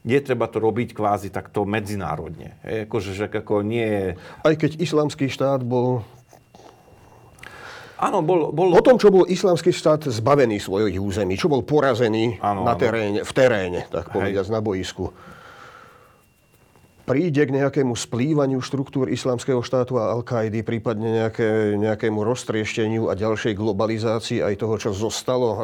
je 0.05 0.18
treba 0.20 0.44
to 0.48 0.60
robiť 0.60 0.93
kvázi 0.93 1.32
takto 1.32 1.64
medzinárodne. 1.64 2.60
Hej, 2.64 2.89
akože, 2.89 3.10
že 3.16 3.24
ako 3.32 3.64
nie 3.64 3.85
je... 3.85 4.06
Aj 4.44 4.55
keď 4.56 4.77
islamský 4.77 5.32
štát 5.32 5.64
bol 5.64 6.05
Áno, 8.01 8.24
bol, 8.24 8.48
bol... 8.48 8.72
Po 8.72 8.81
tom, 8.81 8.97
čo 8.97 9.12
bol 9.12 9.28
islamský 9.28 9.77
štát 9.77 10.09
zbavený 10.09 10.56
svojich 10.56 10.97
území, 10.97 11.36
čo 11.36 11.52
bol 11.52 11.60
porazený 11.60 12.40
áno, 12.40 12.64
na 12.64 12.72
teréne, 12.72 13.20
v 13.20 13.32
teréne, 13.36 13.85
tak 13.93 14.09
povediať, 14.09 14.48
na 14.48 14.64
boisku 14.64 15.12
príde 17.11 17.43
k 17.43 17.51
nejakému 17.51 17.99
splývaniu 17.99 18.62
štruktúr 18.62 19.11
islamského 19.11 19.59
štátu 19.66 19.99
a 19.99 20.15
Al-Kaidy, 20.15 20.62
prípadne 20.62 21.19
nejaké, 21.19 21.74
nejakému 21.74 22.23
roztriešteniu 22.23 23.11
a 23.11 23.19
ďalšej 23.19 23.59
globalizácii 23.59 24.39
aj 24.39 24.55
toho, 24.55 24.78
čo 24.78 24.95
zostalo 24.95 25.59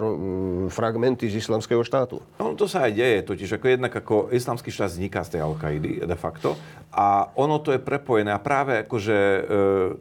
fragmenty 0.75 1.31
z 1.31 1.39
islamského 1.39 1.87
štátu? 1.87 2.19
No, 2.43 2.59
to 2.59 2.67
sa 2.67 2.91
aj 2.91 2.99
deje, 2.99 3.19
totiž 3.23 3.63
ako 3.63 3.67
jednak 3.71 3.95
ako 3.95 4.35
islamský 4.35 4.75
štát 4.75 4.91
vzniká 4.91 5.23
z 5.23 5.39
tej 5.39 5.47
Al-Kaidy 5.47 6.03
de 6.03 6.17
facto 6.19 6.59
a 6.91 7.31
ono 7.39 7.63
to 7.63 7.71
je 7.71 7.79
prepojené 7.79 8.35
a 8.35 8.43
práve 8.43 8.83
akože 8.83 9.15
e, 9.15 9.41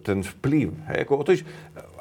ten 0.02 0.26
vplyv, 0.26 0.74
hej, 0.90 0.98
ako, 1.06 1.22
totiž 1.22 1.42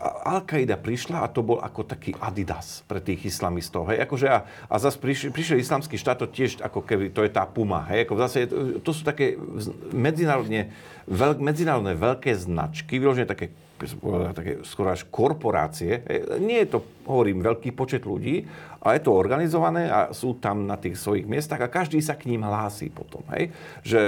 Al-Qaida 0.04 0.76
prišla 0.76 1.24
a 1.24 1.32
to 1.32 1.40
bol 1.40 1.58
ako 1.64 1.88
taký 1.88 2.12
Adidas 2.20 2.84
pre 2.84 3.00
tých 3.00 3.24
islamistov. 3.24 3.88
Hej? 3.88 4.04
Akože 4.04 4.26
a, 4.28 4.44
a 4.68 4.74
zase 4.76 5.00
prišiel, 5.00 5.32
prišiel 5.32 5.56
islamský 5.56 5.96
štát, 5.96 6.20
to 6.20 6.28
tiež 6.28 6.60
ako 6.60 6.84
keby 6.84 7.08
to 7.08 7.24
je 7.24 7.32
tá 7.32 7.48
Puma. 7.48 7.88
Hej? 7.88 8.04
Ako 8.04 8.14
zase, 8.20 8.44
to 8.84 8.90
sú 8.92 9.00
také 9.00 9.40
medzinárodne, 9.96 10.68
veľk, 11.08 11.40
medzinárodné 11.40 11.96
veľké 11.96 12.36
značky, 12.36 13.00
vyložené 13.00 13.24
také 13.24 13.48
také 14.32 14.62
skoro 14.62 14.88
až 14.94 15.02
korporácie. 15.10 16.06
Nie 16.38 16.64
je 16.64 16.78
to, 16.78 16.78
hovorím, 17.04 17.42
veľký 17.42 17.74
počet 17.74 18.06
ľudí, 18.06 18.46
ale 18.78 19.00
je 19.00 19.04
to 19.04 19.12
organizované 19.12 19.90
a 19.90 20.14
sú 20.14 20.38
tam 20.38 20.64
na 20.64 20.78
tých 20.78 20.94
svojich 20.94 21.26
miestach 21.26 21.58
a 21.58 21.72
každý 21.72 21.98
sa 21.98 22.14
k 22.14 22.30
ním 22.30 22.46
hlási 22.46 22.88
potom. 22.88 23.26
Hej? 23.34 23.50
Že 23.82 24.00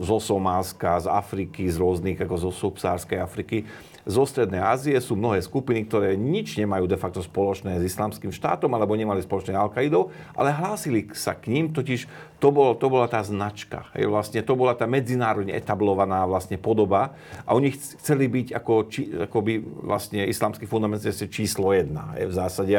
zo 0.00 0.18
Somálska, 0.18 1.04
z 1.04 1.06
Afriky, 1.10 1.68
z 1.68 1.76
rôznych, 1.76 2.18
ako 2.18 2.48
zo 2.48 2.50
subsárskej 2.50 3.20
Afriky, 3.20 3.68
zo 4.08 4.24
Strednej 4.24 4.64
Ázie 4.64 4.96
sú 4.98 5.12
mnohé 5.16 5.44
skupiny, 5.44 5.84
ktoré 5.84 6.16
nič 6.16 6.56
nemajú 6.56 6.88
de 6.88 6.96
facto 6.96 7.20
spoločné 7.20 7.76
s 7.80 7.92
islamským 7.92 8.32
štátom 8.32 8.72
alebo 8.72 8.96
nemali 8.96 9.20
spoločné 9.20 9.52
al 9.52 9.68
ale 9.70 10.50
hlásili 10.50 11.06
sa 11.12 11.36
k 11.36 11.52
ním, 11.52 11.70
totiž 11.70 12.08
to, 12.40 12.48
bol, 12.48 12.72
to 12.72 12.88
bola 12.88 13.04
tá 13.06 13.20
značka. 13.20 13.92
Hej, 13.92 14.08
vlastne 14.08 14.40
to 14.40 14.56
bola 14.56 14.72
tá 14.72 14.88
medzinárodne 14.88 15.52
etablovaná 15.52 16.24
vlastne 16.24 16.56
podoba 16.56 17.12
a 17.44 17.52
oni 17.52 17.76
chceli 17.76 18.26
byť 18.26 18.46
ako, 18.56 18.74
či, 18.88 19.02
ako 19.28 19.38
by 19.44 19.52
vlastne 19.84 20.24
islamský 20.24 20.64
fundamentalisti 20.64 21.28
číslo 21.28 21.76
jedna 21.76 22.16
hej, 22.16 22.32
v 22.32 22.34
zásade. 22.34 22.76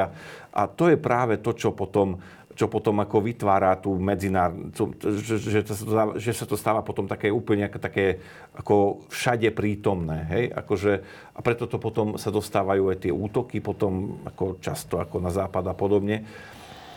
A 0.51 0.61
to 0.67 0.89
je 0.89 0.97
práve 0.97 1.37
to, 1.39 1.53
čo 1.53 1.71
potom 1.71 2.17
čo 2.61 2.69
potom 2.69 3.01
ako 3.01 3.25
vytvára 3.25 3.73
tú 3.81 3.97
medzinár, 3.97 4.53
že, 5.01 5.41
že, 5.41 5.65
sa 5.65 5.81
to, 5.81 5.93
že 6.21 6.29
sa 6.29 6.45
to 6.45 6.53
stáva 6.53 6.85
potom 6.85 7.09
také 7.09 7.33
úplne 7.33 7.65
také 7.65 8.21
ako 8.53 9.01
všade 9.09 9.49
prítomné. 9.49 10.29
Hej? 10.29 10.43
Akože, 10.53 11.01
a 11.33 11.39
preto 11.41 11.65
to 11.65 11.81
potom 11.81 12.21
sa 12.21 12.29
dostávajú 12.29 12.93
aj 12.93 13.01
tie 13.01 13.09
útoky, 13.09 13.65
potom 13.65 14.21
ako 14.29 14.61
často 14.61 15.01
ako 15.01 15.17
na 15.17 15.33
západ 15.33 15.73
a 15.73 15.73
podobne. 15.73 16.21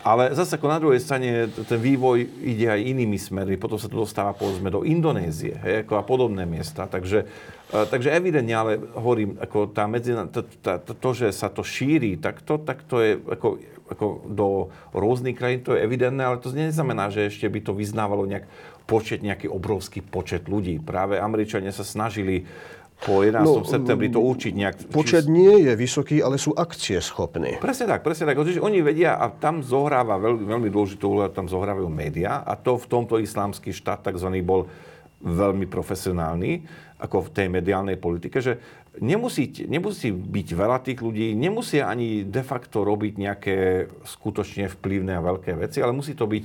Ale 0.05 0.37
zase 0.37 0.61
ako 0.61 0.69
na 0.69 0.77
druhej 0.77 1.01
strane 1.01 1.49
ten 1.49 1.81
vývoj 1.81 2.29
ide 2.45 2.69
aj 2.69 2.85
inými 2.85 3.17
smermi. 3.17 3.57
Potom 3.57 3.81
sa 3.81 3.89
to 3.89 4.05
dostáva 4.05 4.37
povedzme 4.37 4.69
do 4.69 4.85
Indonézie 4.85 5.57
hej, 5.65 5.89
ako 5.89 5.97
a 5.97 6.05
podobné 6.05 6.45
miesta. 6.45 6.85
Takže, 6.85 7.25
e, 7.73 7.89
takže 7.89 8.13
evidentne, 8.13 8.53
ale 8.53 8.77
hovorím, 9.01 9.41
ako 9.41 9.73
tá 9.73 9.89
medzina, 9.89 10.29
to, 10.29 10.45
to, 10.45 10.93
to, 10.93 11.11
že 11.17 11.33
sa 11.33 11.49
to 11.49 11.65
šíri, 11.65 12.21
tak 12.21 12.45
to, 12.45 12.61
tak 12.61 12.85
to 12.85 13.01
je 13.01 13.17
ako, 13.17 13.57
ako 13.91 14.25
do 14.29 14.49
rôznych 14.97 15.37
krajín, 15.37 15.61
to 15.61 15.77
je 15.77 15.85
evidentné, 15.85 16.25
ale 16.25 16.41
to 16.41 16.49
neznamená, 16.53 17.13
že 17.13 17.29
ešte 17.29 17.49
by 17.49 17.61
to 17.61 17.73
vyznávalo 17.77 18.25
nejak 18.25 18.49
počet, 18.89 19.21
nejaký 19.21 19.49
obrovský 19.49 20.01
počet 20.01 20.49
ľudí. 20.49 20.81
Práve 20.81 21.21
Američania 21.21 21.73
sa 21.73 21.85
snažili 21.85 22.49
po 23.05 23.21
11. 23.21 23.45
No, 23.45 23.67
septembri 23.67 24.09
to 24.09 24.23
určiť 24.23 24.53
nejak... 24.55 24.75
Počet 24.89 25.29
nie 25.29 25.67
je 25.67 25.73
vysoký, 25.77 26.25
ale 26.25 26.41
sú 26.41 26.57
akcie 26.57 26.97
schopní. 27.03 27.61
Presne 27.61 27.91
tak, 27.91 28.07
presne 28.07 28.31
tak. 28.31 28.41
Oni 28.41 28.79
vedia 28.81 29.19
a 29.19 29.29
tam 29.29 29.61
zohráva 29.61 30.17
veľmi, 30.17 30.47
veľmi 30.47 30.69
dôležitú 30.73 31.05
úlohu, 31.05 31.29
tam 31.29 31.51
zohrávajú 31.51 31.91
médiá 31.91 32.41
a 32.47 32.57
to 32.57 32.81
v 32.81 32.87
tomto 32.89 33.21
islamský 33.21 33.75
štát 33.75 34.09
tzv. 34.09 34.31
bol 34.41 34.71
veľmi 35.25 35.65
profesionálny, 35.67 36.63
ako 37.01 37.29
v 37.29 37.33
tej 37.33 37.47
mediálnej 37.49 37.97
politike, 37.97 38.39
že 38.45 38.61
nemusí, 39.01 39.51
nemusí 39.67 40.13
byť 40.13 40.49
veľa 40.55 40.79
tých 40.85 41.01
ľudí, 41.01 41.35
nemusia 41.35 41.89
ani 41.89 42.23
de 42.29 42.43
facto 42.45 42.85
robiť 42.85 43.13
nejaké 43.19 43.57
skutočne 44.05 44.71
vplyvné 44.71 45.17
a 45.17 45.25
veľké 45.25 45.57
veci, 45.59 45.81
ale 45.81 45.97
musí 45.97 46.15
to 46.15 46.29
byť 46.29 46.45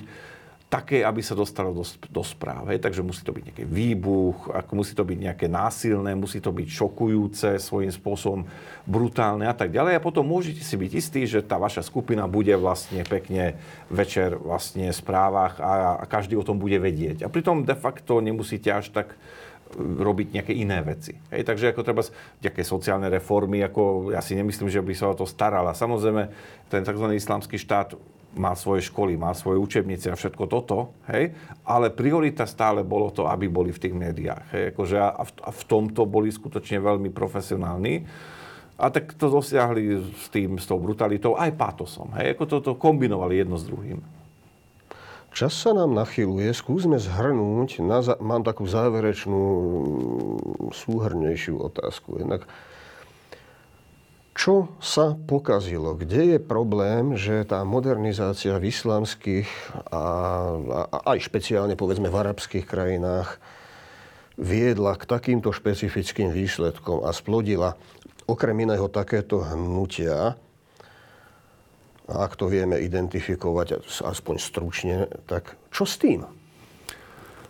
také, 0.70 1.02
aby 1.02 1.26
sa 1.26 1.34
dostalo 1.34 1.74
do, 1.74 1.82
do 2.14 2.22
správ. 2.22 2.70
Takže 2.70 3.02
musí 3.02 3.26
to 3.26 3.34
byť 3.34 3.44
nejaký 3.50 3.66
výbuch, 3.66 4.54
ako 4.54 4.72
musí 4.78 4.94
to 4.94 5.02
byť 5.02 5.18
nejaké 5.18 5.50
násilné, 5.50 6.14
musí 6.14 6.38
to 6.38 6.54
byť 6.54 6.70
šokujúce, 6.70 7.58
svojím 7.58 7.90
spôsobom 7.90 8.46
brutálne 8.86 9.50
a 9.50 9.56
tak 9.58 9.74
ďalej. 9.74 9.98
A 9.98 10.06
potom 10.06 10.22
môžete 10.22 10.62
si 10.62 10.78
byť 10.78 10.92
istí, 10.94 11.22
že 11.26 11.42
tá 11.42 11.58
vaša 11.58 11.82
skupina 11.82 12.30
bude 12.30 12.54
vlastne 12.54 13.02
pekne 13.02 13.58
večer 13.90 14.38
vlastne 14.38 14.94
v 14.94 14.96
správach 14.96 15.58
a, 15.58 15.98
a 15.98 16.06
každý 16.06 16.38
o 16.38 16.46
tom 16.46 16.62
bude 16.62 16.78
vedieť. 16.78 17.26
A 17.26 17.34
pritom 17.34 17.66
de 17.66 17.74
facto 17.74 18.22
nemusíte 18.22 18.70
až 18.70 18.94
tak 18.94 19.18
e, 19.18 19.18
robiť 19.82 20.38
nejaké 20.38 20.54
iné 20.54 20.86
veci. 20.86 21.18
Hej, 21.34 21.50
takže 21.50 21.74
ako 21.74 21.82
treba 21.82 22.06
nejaké 22.46 22.62
sociálne 22.62 23.10
reformy, 23.10 23.66
ako 23.66 24.14
ja 24.14 24.22
si 24.22 24.38
nemyslím, 24.38 24.70
že 24.70 24.86
by 24.86 24.94
sa 24.94 25.10
o 25.10 25.18
to 25.18 25.26
starala. 25.26 25.74
Samozrejme, 25.74 26.30
ten 26.70 26.86
tzv. 26.86 27.10
islamský 27.18 27.58
štát 27.58 27.98
má 28.38 28.54
svoje 28.54 28.86
školy, 28.86 29.18
má 29.18 29.34
svoje 29.34 29.58
učebnice 29.58 30.14
a 30.14 30.20
všetko 30.20 30.46
toto, 30.46 30.94
hej, 31.10 31.34
ale 31.66 31.90
priorita 31.90 32.46
stále 32.46 32.86
bolo 32.86 33.10
to, 33.10 33.26
aby 33.26 33.50
boli 33.50 33.74
v 33.74 33.82
tých 33.82 33.96
médiách. 33.96 34.46
Hej, 34.54 34.64
akože 34.76 34.98
a, 35.02 35.24
v, 35.26 35.32
a 35.46 35.50
v 35.50 35.64
tomto 35.66 36.06
boli 36.06 36.30
skutočne 36.30 36.78
veľmi 36.78 37.10
profesionálni. 37.10 38.06
A 38.80 38.88
tak 38.88 39.12
to 39.20 39.28
dosiahli 39.28 40.00
s 40.16 40.32
tým, 40.32 40.56
s 40.56 40.64
tou 40.64 40.80
brutalitou, 40.80 41.36
aj 41.36 41.52
pátosom. 41.58 42.16
Hej, 42.16 42.38
ako 42.38 42.44
toto 42.48 42.72
kombinovali 42.80 43.44
jedno 43.44 43.60
s 43.60 43.68
druhým. 43.68 44.00
Čas 45.30 45.54
sa 45.54 45.78
nám 45.78 45.94
nachyluje, 45.94 46.50
skúsme 46.56 46.98
zhrnúť, 46.98 47.86
na 47.86 48.02
mám 48.18 48.42
takú 48.42 48.66
záverečnú, 48.66 49.44
súhrnejšiu 50.74 51.60
otázku. 51.60 52.18
Jednak 52.18 52.50
čo 54.40 54.72
sa 54.80 55.20
pokazilo? 55.20 56.00
Kde 56.00 56.36
je 56.36 56.40
problém, 56.40 57.20
že 57.20 57.44
tá 57.44 57.60
modernizácia 57.68 58.56
v 58.56 58.72
islamských 58.72 59.52
a, 59.92 60.04
a 60.72 60.98
aj 61.12 61.28
špeciálne 61.28 61.76
povedzme 61.76 62.08
v 62.08 62.20
arabských 62.24 62.64
krajinách 62.64 63.36
viedla 64.40 64.96
k 64.96 65.04
takýmto 65.04 65.52
špecifickým 65.52 66.32
výsledkom 66.32 67.04
a 67.04 67.12
splodila 67.12 67.76
okrem 68.32 68.64
iného 68.64 68.88
takéto 68.88 69.44
hnutia, 69.44 70.40
ak 72.08 72.40
to 72.40 72.48
vieme 72.48 72.80
identifikovať 72.80 73.84
aspoň 74.08 74.36
stručne, 74.40 74.98
tak 75.28 75.60
čo 75.68 75.84
s 75.84 76.00
tým? 76.00 76.39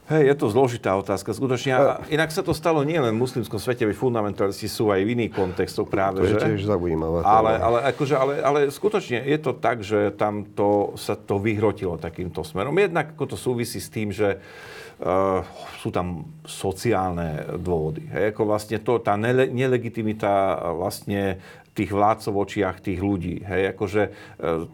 Hej, 0.10 0.34
je 0.34 0.36
to 0.42 0.50
zložitá 0.50 0.98
otázka. 0.98 1.38
Skutočne, 1.38 1.72
a 1.78 1.82
inak 2.10 2.34
sa 2.34 2.42
to 2.42 2.58
stalo 2.58 2.82
nie 2.82 2.98
len 2.98 3.14
v 3.14 3.22
muslimskom 3.22 3.62
svete, 3.62 3.86
veď 3.86 3.94
fundamentalisti 3.94 4.66
sú 4.66 4.90
aj 4.90 5.06
v 5.06 5.14
iných 5.14 5.32
kontextoch 5.38 5.86
práve, 5.86 6.26
to 6.26 6.34
že? 6.34 6.42
je 6.42 6.46
tiež 6.50 6.66
zaujímavé. 6.66 7.22
Ale, 7.22 7.62
ale, 7.62 7.80
akože, 7.94 8.16
ale, 8.18 8.34
ale 8.42 8.60
skutočne 8.74 9.22
je 9.22 9.38
to 9.38 9.54
tak, 9.54 9.86
že 9.86 10.10
tam 10.18 10.50
to, 10.58 10.98
sa 10.98 11.14
to 11.14 11.38
vyhrotilo 11.38 12.02
takýmto 12.02 12.42
smerom. 12.42 12.74
Jednak 12.82 13.14
ako 13.14 13.26
to 13.30 13.38
súvisí 13.38 13.78
s 13.78 13.94
tým, 13.94 14.10
že 14.10 14.42
uh, 14.42 15.46
sú 15.78 15.94
tam 15.94 16.26
sociálne 16.42 17.62
dôvody. 17.62 18.10
Hej, 18.10 18.34
ako 18.34 18.50
vlastne 18.50 18.82
to, 18.82 18.98
tá 18.98 19.14
nele, 19.14 19.46
nelegitimita 19.46 20.58
vlastne 20.74 21.38
tých 21.80 21.96
vládcov 21.96 22.32
v 22.36 22.42
očiach 22.44 22.78
tých 22.84 23.00
ľudí. 23.00 23.40
Hej, 23.48 23.72
akože 23.72 24.02
e, 24.04 24.12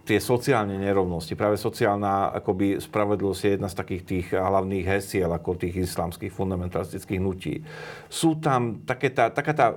tie 0.09 0.17
sociálne 0.17 0.81
nerovnosti, 0.81 1.37
práve 1.37 1.61
sociálna 1.61 2.33
akoby 2.33 2.81
spravedlivosť 2.81 3.41
je 3.45 3.51
jedna 3.53 3.69
z 3.69 3.77
takých 3.77 4.03
tých 4.03 4.27
hlavných 4.33 4.85
hesiel 4.89 5.29
ako 5.29 5.61
tých 5.61 5.85
islamských 5.85 6.33
fundamentalistických 6.33 7.21
hnutí. 7.21 7.61
Sú 8.09 8.41
tam 8.41 8.81
také 8.89 9.13
tá, 9.13 9.29
taká 9.29 9.53
tá 9.53 9.67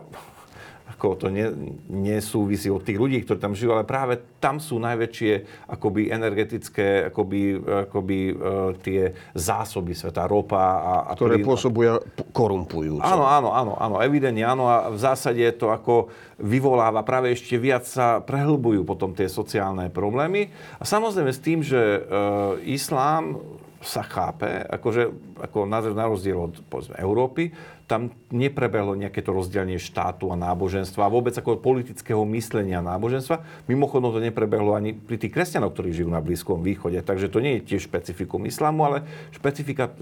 ako 0.99 1.15
to 1.15 1.27
ne, 1.31 1.47
nesúvisí 1.87 2.67
od 2.67 2.83
tých 2.83 2.99
ľudí, 2.99 3.23
ktorí 3.23 3.39
tam 3.39 3.55
žijú, 3.55 3.71
ale 3.71 3.87
práve 3.87 4.19
tam 4.43 4.59
sú 4.59 4.83
najväčšie 4.83 5.63
akoby 5.71 6.11
energetické 6.11 7.07
akoby, 7.07 7.55
akoby 7.87 8.19
uh, 8.35 8.75
tie 8.83 9.15
zásoby 9.31 9.95
sveta, 9.95 10.27
ropa 10.27 10.59
a... 10.59 10.95
a 11.07 11.13
Ktoré 11.15 11.39
plyn. 11.39 11.47
pôsobujú 11.47 12.03
korumpujúco. 12.35 13.07
Áno, 13.07 13.31
áno, 13.31 13.55
áno, 13.55 13.73
áno, 13.79 14.03
evidentne 14.03 14.43
áno 14.43 14.67
a 14.67 14.91
v 14.91 14.99
zásade 14.99 15.47
to 15.55 15.71
ako 15.71 16.11
vyvoláva 16.43 17.07
práve 17.07 17.31
ešte 17.31 17.55
viac 17.55 17.87
sa 17.87 18.19
prehlbujú 18.19 18.83
potom 18.83 19.15
tie 19.15 19.31
sociálne 19.31 19.95
problémy. 19.95 20.51
A 20.83 20.85
samozrejme 20.85 21.31
s 21.31 21.39
tým, 21.39 21.63
že 21.63 21.79
uh, 21.79 22.59
islám 22.67 23.39
sa 23.79 24.03
chápe, 24.03 24.67
akože, 24.67 25.15
ako 25.39 25.63
na, 25.71 25.79
na 25.95 26.11
rozdiel 26.11 26.51
od 26.51 26.59
povedzme, 26.67 26.99
Európy, 26.99 27.55
tam 27.89 28.13
neprebehlo 28.29 28.93
nejaké 28.93 29.25
to 29.25 29.33
rozdelenie 29.33 29.81
štátu 29.81 30.29
a 30.29 30.37
náboženstva 30.37 31.09
a 31.09 31.11
vôbec 31.11 31.33
ako 31.33 31.57
politického 31.57 32.21
myslenia 32.29 32.85
náboženstva. 32.85 33.65
Mimochodom 33.65 34.13
to 34.13 34.21
neprebehlo 34.21 34.77
ani 34.77 34.93
pri 34.93 35.17
tých 35.17 35.33
kresťanoch, 35.33 35.73
ktorí 35.73 35.97
žijú 35.97 36.13
na 36.13 36.21
Blízkom 36.21 36.61
východe. 36.61 37.01
Takže 37.01 37.33
to 37.33 37.41
nie 37.41 37.59
je 37.59 37.75
tiež 37.75 37.89
špecifikum 37.89 38.45
islámu, 38.45 38.85
ale 38.85 38.99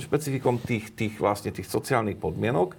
špecifikom 0.03 0.59
tých, 0.59 0.91
tých, 0.99 1.15
vlastne 1.23 1.55
tých 1.55 1.71
sociálnych 1.71 2.19
podmienok. 2.19 2.75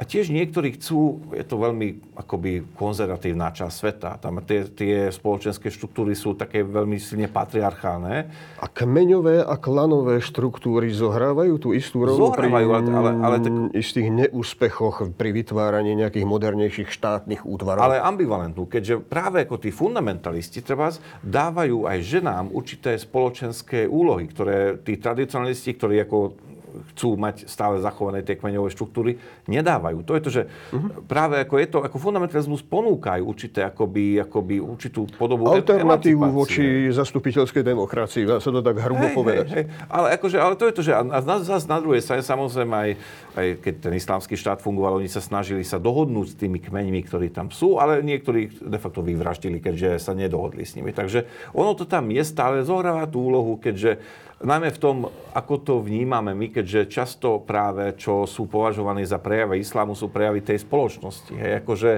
A 0.00 0.08
tiež 0.08 0.32
niektorí 0.32 0.80
chcú, 0.80 1.20
je 1.36 1.44
to 1.44 1.60
veľmi 1.60 2.16
akoby 2.16 2.64
konzervatívna 2.72 3.52
časť 3.52 3.74
sveta. 3.76 4.10
Tam 4.16 4.40
tie, 4.48 4.64
tie 4.64 4.96
spoločenské 5.12 5.68
štruktúry 5.68 6.16
sú 6.16 6.32
také 6.32 6.64
veľmi 6.64 6.96
silne 6.96 7.28
patriarchálne. 7.28 8.32
A 8.56 8.64
kmeňové 8.64 9.44
a 9.44 9.60
klanové 9.60 10.24
štruktúry 10.24 10.88
zohrávajú 10.88 11.60
tú 11.60 11.76
istú 11.76 12.08
rolu 12.08 12.32
pri 12.32 12.48
ale, 12.48 13.12
ale 13.20 13.36
tak... 13.44 13.52
istých 13.76 14.08
neúspechoch 14.08 15.04
pri 15.12 15.36
vytváraní 15.36 15.92
nejakých 15.92 16.24
modernejších 16.24 16.88
štátnych 16.88 17.44
útvarov? 17.44 17.84
Ale 17.84 18.00
ambivalentnú, 18.00 18.64
keďže 18.72 19.04
práve 19.04 19.44
ako 19.44 19.60
tí 19.60 19.68
fundamentalisti 19.68 20.64
treba 20.64 20.96
dávajú 21.20 21.84
aj 21.84 21.98
ženám 22.00 22.48
určité 22.56 22.96
spoločenské 22.96 23.84
úlohy, 23.84 24.24
ktoré 24.32 24.80
tí 24.80 24.96
tradicionalisti, 24.96 25.76
ktorí 25.76 26.08
ako 26.08 26.48
chcú 26.94 27.18
mať 27.18 27.46
stále 27.46 27.78
zachované 27.82 28.22
tie 28.24 28.38
kmeňové 28.38 28.70
štruktúry, 28.72 29.18
nedávajú. 29.50 30.02
To 30.06 30.12
je 30.16 30.22
to, 30.22 30.30
že 30.30 30.42
uh-huh. 30.46 31.04
práve 31.04 31.42
ako 31.42 31.54
je 31.58 31.66
to, 31.68 31.78
ako 31.82 31.96
fundamentalizmus 31.98 32.62
ponúkajú 32.64 33.22
určité, 33.22 33.66
akoby, 33.66 34.22
akoby 34.22 34.62
určitú 34.62 35.06
podobu 35.18 35.50
Alternatívu 35.50 36.30
voči 36.30 36.88
zastupiteľskej 36.90 37.62
demokracii, 37.66 38.24
dá 38.24 38.38
sa 38.38 38.50
to 38.54 38.62
tak 38.62 38.78
hrubo 38.80 39.06
hej, 39.10 39.14
povedať. 39.14 39.46
Hej, 39.50 39.64
hej. 39.64 39.64
Ale, 39.90 40.06
akože, 40.16 40.36
ale 40.38 40.54
to 40.56 40.64
je 40.70 40.74
to, 40.74 40.82
že 40.86 40.92
a 40.94 41.02
na, 41.06 41.36
zase 41.42 41.66
na 41.66 41.78
druhej 41.82 42.02
strane 42.02 42.22
samozrejme 42.22 42.74
aj, 42.74 42.90
aj 43.36 43.46
keď 43.60 43.74
ten 43.90 43.94
islamský 43.98 44.34
štát 44.38 44.62
fungoval, 44.62 45.02
oni 45.02 45.10
sa 45.10 45.20
snažili 45.20 45.66
sa 45.66 45.82
dohodnúť 45.82 46.26
s 46.32 46.38
tými 46.38 46.62
kmeňmi, 46.62 47.00
ktorí 47.04 47.28
tam 47.34 47.52
sú, 47.52 47.76
ale 47.78 48.00
niektorí 48.00 48.50
de 48.60 48.78
facto 48.78 49.02
vyvraždili, 49.02 49.58
keďže 49.58 50.00
sa 50.00 50.12
nedohodli 50.14 50.62
s 50.62 50.74
nimi. 50.78 50.94
Takže 50.94 51.26
ono 51.52 51.74
to 51.74 51.84
tam 51.84 52.08
je 52.10 52.22
stále, 52.22 52.62
zohráva 52.62 53.08
tú 53.10 53.26
úlohu, 53.26 53.58
keďže 53.58 54.00
najmä 54.40 54.72
v 54.72 54.82
tom, 54.82 54.96
ako 55.36 55.54
to 55.60 55.74
vnímame 55.84 56.32
my, 56.32 56.48
keďže 56.48 56.90
často 56.92 57.44
práve, 57.44 57.92
čo 58.00 58.24
sú 58.24 58.48
považovaní 58.48 59.04
za 59.04 59.20
prejavy 59.20 59.60
islámu, 59.60 59.92
sú 59.92 60.08
prejavy 60.08 60.40
tej 60.40 60.64
spoločnosti. 60.64 61.32
Hej, 61.36 61.52
akože 61.64 61.92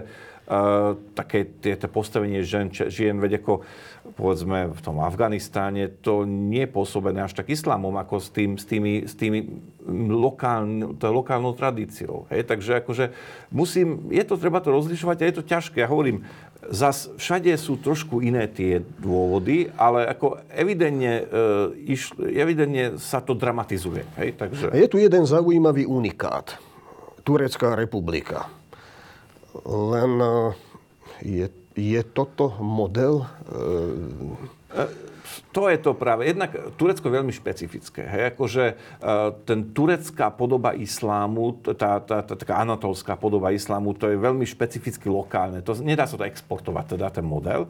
uh, 0.48 0.98
také 1.14 1.47
tie, 1.60 1.74
tie 1.78 1.89
postavenie 1.90 2.43
žen, 2.43 2.70
žien, 2.70 3.19
veď 3.19 3.43
ako 3.43 3.62
povedzme 4.19 4.74
v 4.74 4.81
tom 4.82 4.98
Afganistáne, 4.98 5.86
to 6.02 6.27
nie 6.27 6.66
je 6.66 6.74
pôsobené 6.74 7.23
až 7.23 7.39
tak 7.39 7.48
islámom, 7.55 7.94
ako 7.94 8.19
s, 8.19 8.28
tým, 8.35 8.59
s 8.59 8.66
tými, 8.66 9.06
s 9.06 9.14
tými 9.14 9.47
lokálny, 10.10 10.98
lokálnou 10.98 11.55
tradíciou. 11.55 12.27
Hej? 12.35 12.51
Takže 12.51 12.82
akože 12.82 13.14
musím, 13.55 14.10
je 14.10 14.24
to, 14.27 14.35
treba 14.35 14.59
to 14.59 14.74
rozlišovať 14.74 15.16
a 15.23 15.24
je 15.31 15.36
to 15.39 15.44
ťažké. 15.47 15.77
Ja 15.86 15.89
hovorím, 15.89 16.27
Zas 16.70 17.10
všade 17.19 17.51
sú 17.59 17.74
trošku 17.74 18.23
iné 18.23 18.47
tie 18.47 18.78
dôvody, 19.02 19.66
ale 19.74 20.06
ako 20.06 20.39
evidentne, 20.47 21.27
e, 21.27 21.90
iš, 21.90 22.14
evidentne 22.23 23.02
sa 23.02 23.19
to 23.19 23.35
dramatizuje. 23.35 24.06
Hej? 24.14 24.39
Takže... 24.39 24.70
Je 24.70 24.86
tu 24.86 25.02
jeden 25.02 25.27
zaujímavý 25.27 25.90
unikát. 25.90 26.55
Turecká 27.27 27.74
republika. 27.74 28.47
Len 29.66 30.12
e, 30.20 30.34
je, 31.22 31.46
je 31.76 32.00
toto 32.02 32.56
model? 32.60 33.24
E... 33.48 33.60
E, 34.72 35.12
to 35.52 35.68
je 35.68 35.78
to 35.80 35.92
práve. 35.92 36.24
Jednak 36.28 36.52
Turecko 36.80 37.08
je 37.08 37.16
veľmi 37.20 37.32
špecifické. 37.32 38.04
Hej? 38.08 38.22
Akože 38.36 38.64
uh, 38.72 39.36
ten 39.44 39.72
turecká 39.72 40.32
podoba 40.32 40.72
islámu, 40.72 41.60
tá, 41.76 42.00
tá, 42.00 42.24
tá 42.24 42.34
taká 42.36 42.60
anatolská 42.60 43.16
podoba 43.20 43.52
islámu, 43.52 43.92
to 43.96 44.08
je 44.08 44.16
veľmi 44.16 44.44
špecificky 44.48 45.12
lokálne. 45.12 45.60
To, 45.64 45.76
nedá 45.80 46.08
sa 46.08 46.16
to 46.16 46.24
exportovať, 46.24 46.96
teda 46.96 47.08
ten 47.12 47.24
model. 47.24 47.68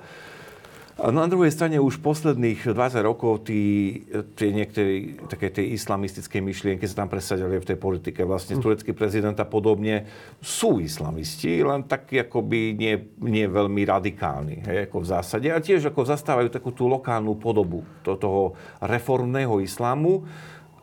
Na 1.01 1.25
druhej 1.25 1.49
strane 1.49 1.81
už 1.81 2.05
posledných 2.05 2.69
20 2.69 3.01
rokov 3.01 3.49
tí, 3.49 4.05
tie 4.37 4.53
niektoré 4.53 5.17
také 5.25 5.49
tie 5.49 5.73
islamistické 5.73 6.45
myšlienky 6.45 6.85
sa 6.85 7.03
tam 7.03 7.09
presadili 7.09 7.57
v 7.57 7.65
tej 7.65 7.81
politike. 7.81 8.29
Vlastne 8.29 8.61
mm. 8.61 8.63
turecký 8.63 8.93
prezident 8.93 9.33
a 9.41 9.49
podobne 9.49 10.05
sú 10.45 10.85
islamisti, 10.85 11.65
len 11.65 11.89
takí 11.89 12.21
akoby 12.21 12.77
nie, 12.77 12.95
nie 13.25 13.49
veľmi 13.49 13.89
radikálni, 13.89 14.69
hej, 14.69 14.93
ako 14.93 15.01
v 15.01 15.07
zásade. 15.09 15.49
A 15.49 15.65
tiež 15.65 15.89
ako 15.89 16.05
zastávajú 16.05 16.53
takú 16.53 16.77
tú 16.77 16.85
lokálnu 16.93 17.41
podobu 17.41 17.89
to, 18.05 18.13
toho 18.21 18.53
reformného 18.85 19.65
islámu 19.65 20.29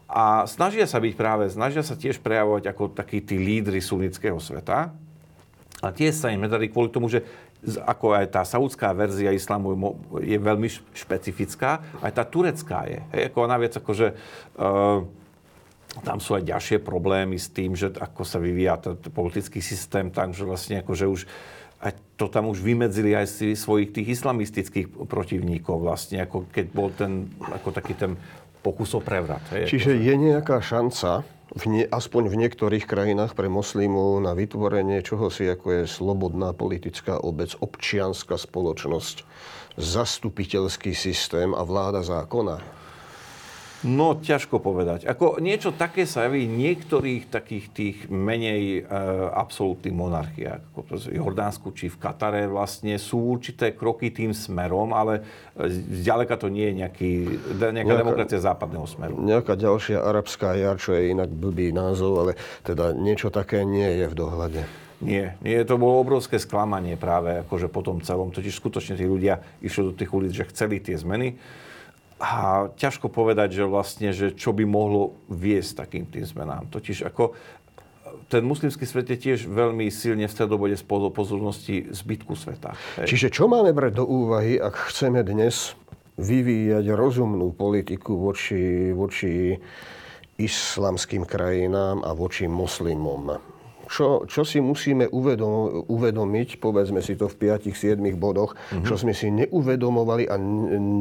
a 0.09 0.49
snažia 0.49 0.89
sa 0.89 0.97
byť 0.97 1.13
práve, 1.13 1.53
snažia 1.53 1.85
sa 1.85 1.93
tiež 1.93 2.17
prejavovať 2.17 2.65
ako 2.73 2.97
takí 2.97 3.21
tí 3.21 3.37
lídry 3.37 3.77
sunnického 3.77 4.41
sveta. 4.41 4.89
A 5.79 5.95
tiež 5.95 6.11
sa 6.11 6.33
im 6.33 6.43
nedarí 6.43 6.67
kvôli 6.67 6.91
tomu, 6.91 7.07
že 7.07 7.23
ako 7.83 8.15
aj 8.15 8.25
tá 8.31 8.41
saudská 8.47 8.95
verzia 8.95 9.35
islamu 9.35 9.75
je 10.23 10.39
veľmi 10.39 10.71
špecifická, 10.95 11.83
aj 11.99 12.11
tá 12.15 12.23
turecká 12.23 12.87
je. 12.87 12.99
Hej, 13.11 13.21
ako 13.31 13.39
naviac 13.51 13.73
akože 13.75 14.07
uh, 14.55 15.03
tam 16.05 16.17
sú 16.23 16.39
aj 16.39 16.47
ďalšie 16.47 16.77
problémy 16.79 17.35
s 17.35 17.51
tým, 17.51 17.75
že 17.75 17.91
ako 17.91 18.21
sa 18.23 18.39
vyvíja 18.39 18.79
ten 18.79 18.95
politický 19.11 19.59
systém, 19.59 20.07
takže 20.07 20.47
vlastne 20.47 20.79
akože 20.79 21.05
už 21.09 21.21
aj 21.79 21.95
to 22.19 22.27
tam 22.27 22.51
už 22.51 22.59
vymedzili 22.59 23.15
aj 23.15 23.27
si 23.27 23.55
svojich 23.55 23.95
tých 23.95 24.19
islamistických 24.19 25.07
protivníkov 25.07 25.79
vlastne, 25.79 26.19
ako 26.19 26.51
keď 26.51 26.65
bol 26.75 26.91
ten, 26.91 27.31
ako 27.39 27.71
taký 27.71 27.95
ten 27.95 28.19
pokus 28.59 28.91
o 28.95 28.99
prevrat. 28.99 29.43
Hej, 29.55 29.71
Čiže 29.71 29.95
akože. 29.95 30.03
je 30.03 30.13
nejaká 30.19 30.57
šanca, 30.59 31.23
v 31.49 31.63
nie, 31.65 31.83
aspoň 31.89 32.29
v 32.29 32.39
niektorých 32.45 32.85
krajinách 32.85 33.33
pre 33.33 33.49
moslimov 33.49 34.21
na 34.21 34.37
vytvorenie 34.37 35.01
čohosi, 35.01 35.49
ako 35.49 35.81
je 35.81 35.83
slobodná 35.89 36.53
politická 36.53 37.17
obec, 37.17 37.57
občianská 37.57 38.37
spoločnosť, 38.37 39.25
zastupiteľský 39.79 40.93
systém 40.93 41.55
a 41.57 41.65
vláda 41.65 42.05
zákona. 42.05 42.78
No, 43.87 44.19
ťažko 44.19 44.59
povedať. 44.59 45.07
Ako 45.07 45.39
niečo 45.39 45.71
také 45.71 46.03
sa 46.03 46.27
javí 46.27 46.51
v 46.51 46.51
niektorých 46.51 47.31
takých 47.31 47.65
tých 47.71 47.97
menej 48.11 48.83
e, 48.83 48.91
absolútnych 49.31 49.95
monarchiách. 49.95 50.75
Ako 50.75 50.79
v 50.99 51.15
Jordánsku 51.15 51.71
či 51.71 51.87
v 51.87 51.95
Katare 51.95 52.43
vlastne 52.51 52.99
sú 52.99 53.39
určité 53.39 53.71
kroky 53.71 54.11
tým 54.11 54.35
smerom, 54.35 54.91
ale 54.91 55.23
e, 55.55 55.71
zďaleka 56.03 56.35
to 56.35 56.51
nie 56.51 56.67
je 56.67 56.73
nejaký, 56.83 57.11
nejaká, 57.55 57.71
nejaká 57.71 57.95
demokracia 57.95 58.39
západného 58.43 58.83
smeru. 58.83 59.15
Nejaká 59.15 59.55
ďalšia 59.55 60.03
arabská 60.03 60.59
jar, 60.59 60.75
čo 60.75 60.99
je 60.99 61.15
inak 61.15 61.31
blbý 61.31 61.71
názov, 61.71 62.27
ale 62.27 62.31
teda 62.67 62.91
niečo 62.91 63.31
také 63.31 63.63
nie 63.63 64.03
je 64.03 64.11
v 64.11 64.15
dohľade. 64.15 64.61
Nie, 64.99 65.39
nie, 65.39 65.55
to 65.63 65.79
bolo 65.79 66.03
obrovské 66.03 66.35
sklamanie 66.35 66.99
práve 66.99 67.47
akože 67.47 67.71
po 67.71 67.79
tom 67.79 68.03
celom. 68.03 68.35
Totiž 68.35 68.51
skutočne 68.51 68.99
tí 68.99 69.07
ľudia 69.07 69.39
išli 69.63 69.87
do 69.87 69.93
tých 69.95 70.11
ulic, 70.11 70.35
že 70.35 70.51
chceli 70.51 70.83
tie 70.83 70.99
zmeny 70.99 71.39
a 72.19 72.67
ťažko 72.75 73.07
povedať, 73.07 73.63
že 73.63 73.63
vlastne, 73.63 74.11
že 74.11 74.35
čo 74.35 74.51
by 74.51 74.67
mohlo 74.67 75.15
viesť 75.31 75.87
takým 75.87 76.03
tým 76.03 76.27
zmenám. 76.27 76.67
Totiž 76.67 77.07
ako 77.07 77.31
ten 78.27 78.43
muslimský 78.45 78.85
svet 78.85 79.09
je 79.09 79.17
tiež 79.17 79.47
veľmi 79.49 79.89
silne 79.89 80.27
v 80.27 80.35
stredobode 80.35 80.75
pozornosti 81.15 81.89
zbytku 81.89 82.35
sveta. 82.35 82.75
Čiže 83.01 83.31
čo 83.33 83.47
máme 83.47 83.73
brať 83.73 84.03
do 84.03 84.05
úvahy, 84.05 84.59
ak 84.59 84.91
chceme 84.93 85.23
dnes 85.23 85.73
vyvíjať 86.19 86.85
rozumnú 86.93 87.55
politiku 87.55 88.19
voči, 88.19 88.91
voči 88.91 89.55
islamským 90.35 91.23
krajinám 91.23 92.03
a 92.03 92.11
voči 92.11 92.45
moslimom? 92.45 93.39
Čo, 93.89 94.29
čo 94.29 94.45
si 94.45 94.61
musíme 94.61 95.09
uvedom, 95.09 95.89
uvedomiť, 95.89 96.61
povedzme 96.61 97.01
si 97.01 97.17
to 97.17 97.25
v 97.25 97.49
5-7 97.49 97.97
bodoch, 98.21 98.53
mm-hmm. 98.53 98.85
čo 98.85 98.93
sme 99.01 99.17
si 99.17 99.33
neuvedomovali 99.33 100.29
a 100.29 100.37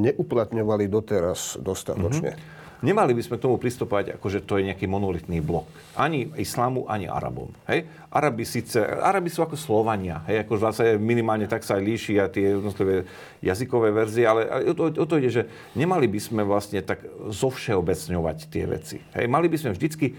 neuplatňovali 0.09 0.89
doteraz 0.89 1.61
dostatočne. 1.61 2.33
Mm-hmm. 2.33 2.57
Nemali 2.79 3.11
by 3.11 3.23
sme 3.27 3.37
k 3.43 3.45
tomu 3.51 3.59
pristupovať, 3.59 4.15
ako 4.15 4.27
že 4.31 4.47
to 4.47 4.55
je 4.55 4.71
nejaký 4.71 4.87
monolitný 4.87 5.43
blok. 5.43 5.67
Ani 5.99 6.31
islamu, 6.39 6.87
ani 6.87 7.11
Arabom. 7.11 7.51
Hej? 7.67 7.91
Arabi 8.07 8.47
síce, 8.47 8.79
Arabi 8.79 9.35
sú 9.35 9.43
ako 9.43 9.59
Slovania. 9.59 10.23
Hej? 10.31 10.47
Ako 10.47 10.63
zase 10.63 10.95
minimálne 10.95 11.51
tak 11.51 11.67
sa 11.67 11.75
aj 11.75 11.83
líšia 11.83 12.31
tie 12.31 12.55
jednotlivé 12.55 13.03
jazykové 13.43 13.91
verzie, 13.91 14.31
ale 14.31 14.47
o 14.71 14.75
to, 14.79 14.95
o 14.95 15.07
to 15.11 15.19
ide, 15.19 15.43
že 15.43 15.51
nemali 15.75 16.07
by 16.07 16.23
sme 16.23 16.47
vlastne 16.47 16.79
tak 16.87 17.03
zovšeobecňovať 17.27 18.39
tie 18.47 18.65
veci. 18.71 19.03
Hej? 19.19 19.27
Mali 19.27 19.51
by 19.51 19.59
sme 19.59 19.75
vždycky 19.75 20.15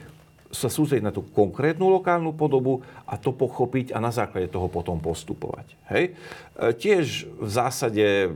sa 0.49 0.67
sústrediť 0.67 1.05
na 1.05 1.13
tú 1.13 1.21
konkrétnu 1.29 1.93
lokálnu 1.93 2.33
podobu 2.33 2.81
a 3.05 3.15
to 3.21 3.29
pochopiť 3.29 3.93
a 3.93 4.01
na 4.01 4.09
základe 4.09 4.49
toho 4.49 4.65
potom 4.65 4.97
postupovať. 4.97 5.77
Hej? 5.93 6.03
E, 6.09 6.73
tiež 6.73 7.29
v 7.37 7.49
zásade 7.49 8.33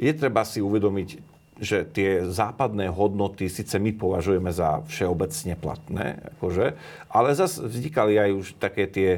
je 0.00 0.12
treba 0.16 0.48
si 0.48 0.64
uvedomiť, 0.64 1.08
že 1.60 1.84
tie 1.84 2.24
západné 2.24 2.88
hodnoty 2.88 3.52
síce 3.52 3.76
my 3.76 3.92
považujeme 3.92 4.48
za 4.48 4.80
všeobecne 4.88 5.54
platné, 5.60 6.06
akože, 6.36 6.72
ale 7.12 7.36
zase 7.36 7.68
vznikali 7.68 8.16
aj 8.16 8.30
už 8.32 8.46
také 8.56 8.88
tie 8.88 9.10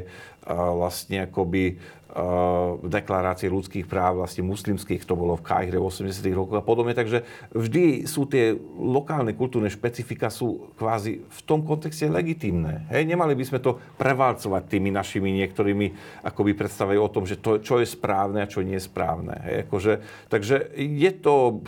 vlastne 0.51 1.23
akoby 1.23 1.79
uh, 2.13 2.77
deklarácie 2.85 3.49
ľudských 3.49 3.89
práv, 3.89 4.21
vlastne 4.21 4.45
muslimských, 4.45 5.03
to 5.03 5.17
bolo 5.17 5.35
v 5.35 5.45
Káhre 5.45 5.77
v 5.81 5.89
80 5.89 6.13
rokoch 6.37 6.61
a 6.61 6.63
podobne, 6.63 6.93
takže 6.93 7.25
vždy 7.51 8.05
sú 8.05 8.29
tie 8.29 8.53
lokálne 8.77 9.33
kultúrne 9.33 9.67
špecifika 9.73 10.29
sú 10.29 10.71
kvázi 10.77 11.25
v 11.25 11.39
tom 11.43 11.65
kontexte 11.65 12.05
legitimné. 12.05 12.85
Hej, 12.93 13.09
nemali 13.09 13.33
by 13.33 13.43
sme 13.43 13.59
to 13.59 13.81
prevalcovať 13.97 14.69
tými 14.69 14.93
našimi 14.93 15.33
niektorými 15.41 15.87
akoby 16.21 16.53
predstavajú 16.53 16.99
o 17.01 17.13
tom, 17.13 17.25
že 17.25 17.41
to, 17.41 17.57
čo 17.59 17.81
je 17.81 17.87
správne 17.89 18.45
a 18.45 18.49
čo 18.49 18.61
nie 18.61 18.77
je 18.77 18.87
správne. 18.87 19.33
Hej, 19.49 19.55
akože, 19.67 19.93
takže 20.29 20.71
je 20.77 21.11
to... 21.17 21.65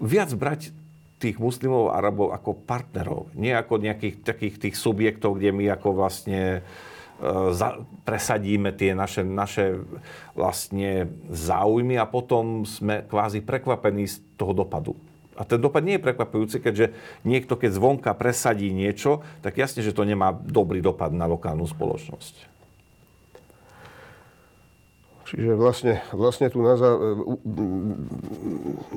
Viac 0.00 0.32
brať 0.32 0.72
tých 1.20 1.36
muslimov 1.36 1.92
a 1.92 2.00
arabov 2.00 2.32
ako 2.32 2.56
partnerov, 2.64 3.28
nie 3.36 3.52
ako 3.52 3.76
nejakých 3.76 4.24
takých 4.24 4.56
tých 4.56 4.76
subjektov, 4.80 5.36
kde 5.36 5.52
my 5.52 5.68
ako 5.76 5.92
vlastne 5.92 6.64
za, 7.52 7.84
presadíme 8.08 8.72
tie 8.72 8.96
naše, 8.96 9.20
naše 9.20 9.84
vlastne 10.32 11.12
záujmy 11.28 12.00
a 12.00 12.08
potom 12.08 12.64
sme 12.64 13.04
kvázi 13.04 13.44
prekvapení 13.44 14.08
z 14.08 14.24
toho 14.40 14.56
dopadu. 14.56 14.96
A 15.40 15.44
ten 15.48 15.56
dopad 15.56 15.80
nie 15.80 15.96
je 15.96 16.04
prekvapujúci, 16.04 16.60
keďže 16.60 16.92
niekto, 17.24 17.56
keď 17.56 17.70
zvonka 17.72 18.12
presadí 18.12 18.72
niečo, 18.76 19.24
tak 19.40 19.56
jasne, 19.56 19.80
že 19.80 19.96
to 19.96 20.04
nemá 20.04 20.36
dobrý 20.36 20.84
dopad 20.84 21.12
na 21.16 21.24
lokálnu 21.24 21.64
spoločnosť. 21.64 22.50
Čiže 25.30 25.54
vlastne, 25.54 26.02
vlastne 26.10 26.50
tu 26.50 26.58
na 26.58 26.74
za... 26.74 26.90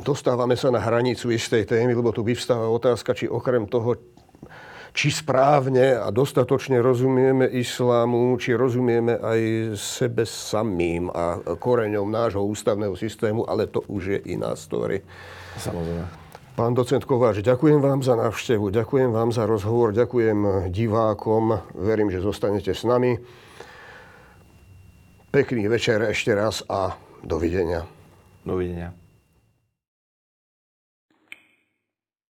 dostávame 0.02 0.58
sa 0.58 0.74
na 0.74 0.82
hranicu 0.82 1.30
istej 1.30 1.70
témy, 1.70 1.94
lebo 1.94 2.10
tu 2.10 2.26
vyvstáva 2.26 2.74
otázka, 2.74 3.14
či 3.14 3.30
okrem 3.30 3.70
toho, 3.70 3.94
či 4.94 5.10
správne 5.10 5.98
a 5.98 6.14
dostatočne 6.14 6.78
rozumieme 6.78 7.49
islámu, 7.49 8.38
či 8.38 8.53
rozumieme 8.53 9.18
aj 9.18 9.74
sebe 9.74 10.22
samým 10.22 11.10
a 11.10 11.41
koreňom 11.57 12.06
nášho 12.06 12.45
ústavného 12.45 12.94
systému, 12.94 13.49
ale 13.49 13.65
to 13.65 13.82
už 13.90 14.03
je 14.15 14.20
iná 14.38 14.53
story. 14.53 15.02
Samozrejme. 15.57 16.06
Pán 16.53 16.78
docent 16.78 17.02
Kováč, 17.10 17.41
ďakujem 17.41 17.82
vám 17.82 18.06
za 18.06 18.14
návštevu, 18.14 18.70
ďakujem 18.70 19.10
vám 19.10 19.34
za 19.34 19.49
rozhovor, 19.49 19.90
ďakujem 19.90 20.70
divákom, 20.70 21.57
verím, 21.74 22.14
že 22.14 22.22
zostanete 22.22 22.78
s 22.78 22.86
nami. 22.86 23.18
Pekný 25.34 25.65
večer 25.65 26.06
ešte 26.06 26.30
raz 26.38 26.61
a 26.70 26.94
dovidenia. 27.26 27.90
Dovidenia. 28.45 29.02